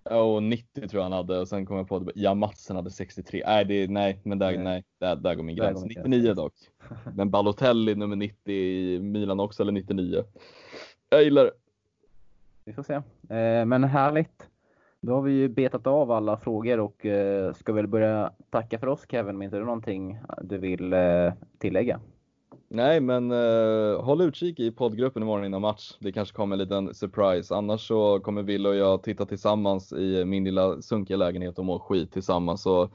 Och 0.02 0.42
90 0.42 0.88
tror 0.88 0.94
jag 0.94 1.02
han 1.02 1.12
hade 1.12 1.38
och 1.40 1.48
sen 1.48 1.66
kom 1.66 1.76
jag 1.76 1.88
på 1.88 1.96
att 1.96 2.02
ja, 2.14 2.34
Matsen 2.34 2.76
hade 2.76 2.90
63. 2.90 3.42
Nej, 3.46 3.64
det, 3.64 3.90
nej 3.90 4.20
men 4.22 4.38
där, 4.38 4.52
Nej. 4.52 4.64
nej. 4.64 4.84
Där, 4.98 5.16
där 5.16 5.34
går 5.34 5.42
min 5.42 5.56
Där 5.56 5.64
gräns. 5.64 5.80
går 5.80 5.88
min 5.88 5.94
gräns. 5.94 6.06
99 6.06 6.34
dock. 6.34 6.54
Men 7.16 7.30
Balotelli 7.30 7.94
nummer 7.94 8.16
90 8.16 8.52
i 8.54 8.98
Milan 9.00 9.40
också, 9.40 9.62
eller 9.62 9.72
99. 9.72 10.24
Jag 11.10 11.24
gillar 11.24 11.44
det. 11.44 11.50
Vi 12.64 12.72
får 12.72 12.82
se. 12.82 12.94
Eh, 12.94 13.64
men 13.66 13.84
härligt. 13.84 14.48
Då 15.00 15.14
har 15.14 15.22
vi 15.22 15.32
ju 15.32 15.48
betat 15.48 15.86
av 15.86 16.10
alla 16.10 16.36
frågor 16.36 16.80
och 16.80 17.06
eh, 17.06 17.52
ska 17.54 17.72
väl 17.72 17.86
börja 17.86 18.32
tacka 18.50 18.78
för 18.78 18.86
oss 18.86 19.06
Kevin. 19.08 19.38
Men 19.38 19.44
inte 19.44 19.56
du 19.56 19.64
någonting 19.64 20.18
du 20.42 20.58
vill 20.58 20.92
eh, 20.92 21.32
tillägga? 21.58 22.00
Nej, 22.72 23.00
men 23.00 23.30
eh, 23.30 24.02
håll 24.02 24.20
utkik 24.20 24.60
i 24.60 24.70
poddgruppen 24.70 25.22
imorgon 25.22 25.44
innan 25.44 25.60
match. 25.60 25.96
Det 25.98 26.12
kanske 26.12 26.36
kommer 26.36 26.54
en 26.54 26.58
liten 26.58 26.94
surprise. 26.94 27.54
Annars 27.54 27.88
så 27.88 28.20
kommer 28.20 28.42
Wille 28.42 28.68
och 28.68 28.76
jag 28.76 29.02
titta 29.02 29.26
tillsammans 29.26 29.92
i 29.92 30.24
min 30.24 30.44
lilla 30.44 30.82
sunkiga 30.82 31.16
lägenhet 31.16 31.58
och 31.58 31.64
må 31.64 31.78
skit 31.78 32.12
tillsammans. 32.12 32.62
Så 32.62 32.88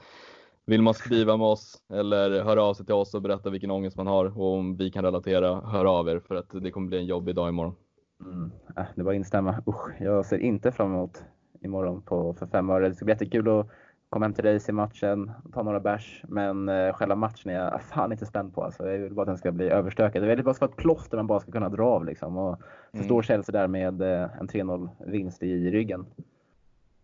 vill 0.66 0.82
man 0.82 0.94
skriva 0.94 1.38
med 1.38 1.48
oss 1.48 1.82
eller 1.94 2.44
höra 2.44 2.64
av 2.64 2.74
sig 2.74 2.86
till 2.86 2.96
oss 2.96 3.14
och 3.14 3.22
berätta 3.22 3.50
vilken 3.50 3.72
ångest 3.72 3.98
man 3.98 4.08
har 4.08 4.40
och 4.40 4.54
om 4.54 4.78
vi 4.78 4.92
kan 4.92 5.04
relatera, 5.04 5.62
hör 5.62 5.86
av 5.86 6.10
er 6.10 6.20
för 6.20 6.36
att 6.36 6.50
det 6.52 6.72
kommer 6.72 6.88
bli 6.88 6.98
en 6.98 7.06
jobbig 7.06 7.36
dag 7.36 7.50
imorgon. 7.50 7.76
Mm. 8.22 8.52
Äh, 8.78 8.84
det 8.96 9.04
var 9.04 9.14
instämma. 9.14 9.64
Usch, 9.68 10.02
jag 10.02 10.26
ser 10.26 10.38
inte 10.38 10.72
fram 10.72 10.94
emot 10.94 11.24
imorgon 11.62 12.02
på 12.02 12.34
för 12.34 12.46
fem 12.46 12.70
öre. 12.70 12.90
Det 12.90 12.96
ska 12.96 13.06
bli 13.06 13.14
jättekul 13.14 13.60
att 13.60 13.68
komma 14.10 14.26
hem 14.26 14.34
till 14.34 14.44
dig, 14.44 14.60
se 14.60 14.72
matchen, 14.72 15.32
ta 15.54 15.64
några 15.64 15.80
bärs. 15.80 16.24
Men 16.28 16.70
eh, 16.70 16.94
själva 16.94 17.16
matchen 17.16 17.52
är 17.52 17.56
jag 17.56 17.82
fan 17.82 18.12
inte 18.12 18.26
spänd 18.26 18.54
på. 18.56 18.64
Alltså. 18.64 18.92
Jag 18.92 19.00
vill 19.00 19.14
bara 19.14 19.22
att 19.22 19.28
den 19.28 19.38
ska 19.38 19.52
bli 19.52 19.70
överstökad. 19.70 20.24
Det 20.24 20.32
är 20.32 20.44
bara 20.44 20.54
som 20.54 20.68
ett 20.70 20.76
plåster 20.76 21.18
man 21.18 21.28
bara 21.28 21.40
ska 21.40 21.52
kunna 21.52 21.70
dra 21.70 21.86
av. 21.88 22.06
Liksom. 22.06 22.38
Och 22.38 22.58
så 22.92 22.98
Mm. 22.98 23.06
står 23.06 23.22
Chelsea 23.22 23.54
där 23.54 23.68
med 23.68 24.02
eh, 24.02 24.30
en 24.40 24.48
3-0 24.48 24.90
vinst 25.08 25.44
i 25.44 25.72
ryggen. 25.72 26.06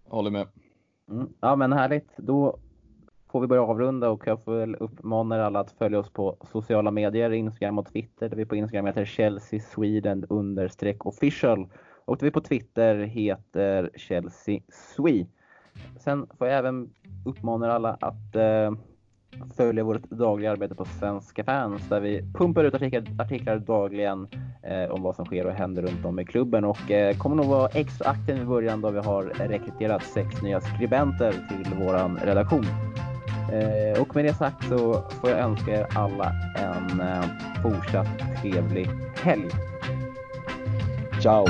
Håller 0.03 0.31
med. 0.31 0.47
Mm. 1.11 1.27
Ja 1.39 1.55
men 1.55 1.73
härligt. 1.73 2.17
Då 2.17 2.57
får 3.31 3.41
vi 3.41 3.47
börja 3.47 3.63
avrunda 3.63 4.09
och 4.09 4.27
jag 4.27 4.43
får 4.43 4.55
väl 4.59 4.75
uppmana 4.75 5.35
er 5.35 5.39
alla 5.39 5.59
att 5.59 5.71
följa 5.71 5.99
oss 5.99 6.09
på 6.09 6.37
sociala 6.51 6.91
medier, 6.91 7.31
Instagram 7.31 7.79
och 7.79 7.87
Twitter. 7.87 8.29
Där 8.29 8.37
vi 8.37 8.45
på 8.45 8.55
Instagram 8.55 8.85
heter 8.85 9.05
Chelsea 9.05 9.59
Sweden 9.59 10.25
understreck 10.29 11.05
official. 11.05 11.67
Och 12.05 12.17
där 12.17 12.25
vi 12.25 12.31
på 12.31 12.41
Twitter 12.41 12.95
heter 12.95 13.89
Chelsea 13.95 14.59
Swe. 14.69 15.25
Sen 15.99 16.27
får 16.37 16.47
jag 16.47 16.57
även 16.57 16.89
uppmana 17.25 17.65
er 17.65 17.69
alla 17.69 17.97
att 17.99 18.35
eh, 18.35 18.71
följa 19.57 19.83
vårt 19.83 20.09
dagliga 20.09 20.51
arbete 20.51 20.75
på 20.75 20.85
Svenska 20.85 21.43
fans 21.43 21.89
där 21.89 21.99
vi 21.99 22.23
pumpar 22.33 22.63
ut 22.63 22.73
artiklar, 22.73 23.03
artiklar 23.19 23.57
dagligen 23.57 24.27
eh, 24.63 24.91
om 24.91 25.03
vad 25.03 25.15
som 25.15 25.25
sker 25.25 25.45
och 25.45 25.53
händer 25.53 25.81
runt 25.81 26.05
om 26.05 26.19
i 26.19 26.25
klubben 26.25 26.65
och 26.65 26.91
eh, 26.91 27.17
kommer 27.17 27.35
nog 27.35 27.45
vara 27.45 27.67
extra 27.67 28.09
aktiv 28.09 28.41
i 28.41 28.45
början 28.45 28.81
då 28.81 28.91
vi 28.91 28.99
har 28.99 29.23
rekryterat 29.23 30.03
sex 30.03 30.41
nya 30.41 30.61
skribenter 30.61 31.31
till 31.31 31.85
våran 31.85 32.19
redaktion. 32.23 32.65
Eh, 33.51 34.01
och 34.01 34.15
med 34.15 34.25
det 34.25 34.33
sagt 34.33 34.63
så 34.69 34.93
får 34.93 35.29
jag 35.29 35.39
önska 35.39 35.71
er 35.71 35.87
alla 35.95 36.31
en 36.59 37.01
eh, 37.01 37.23
fortsatt 37.63 38.07
trevlig 38.41 38.87
helg. 39.23 39.49
Ciao! 41.21 41.45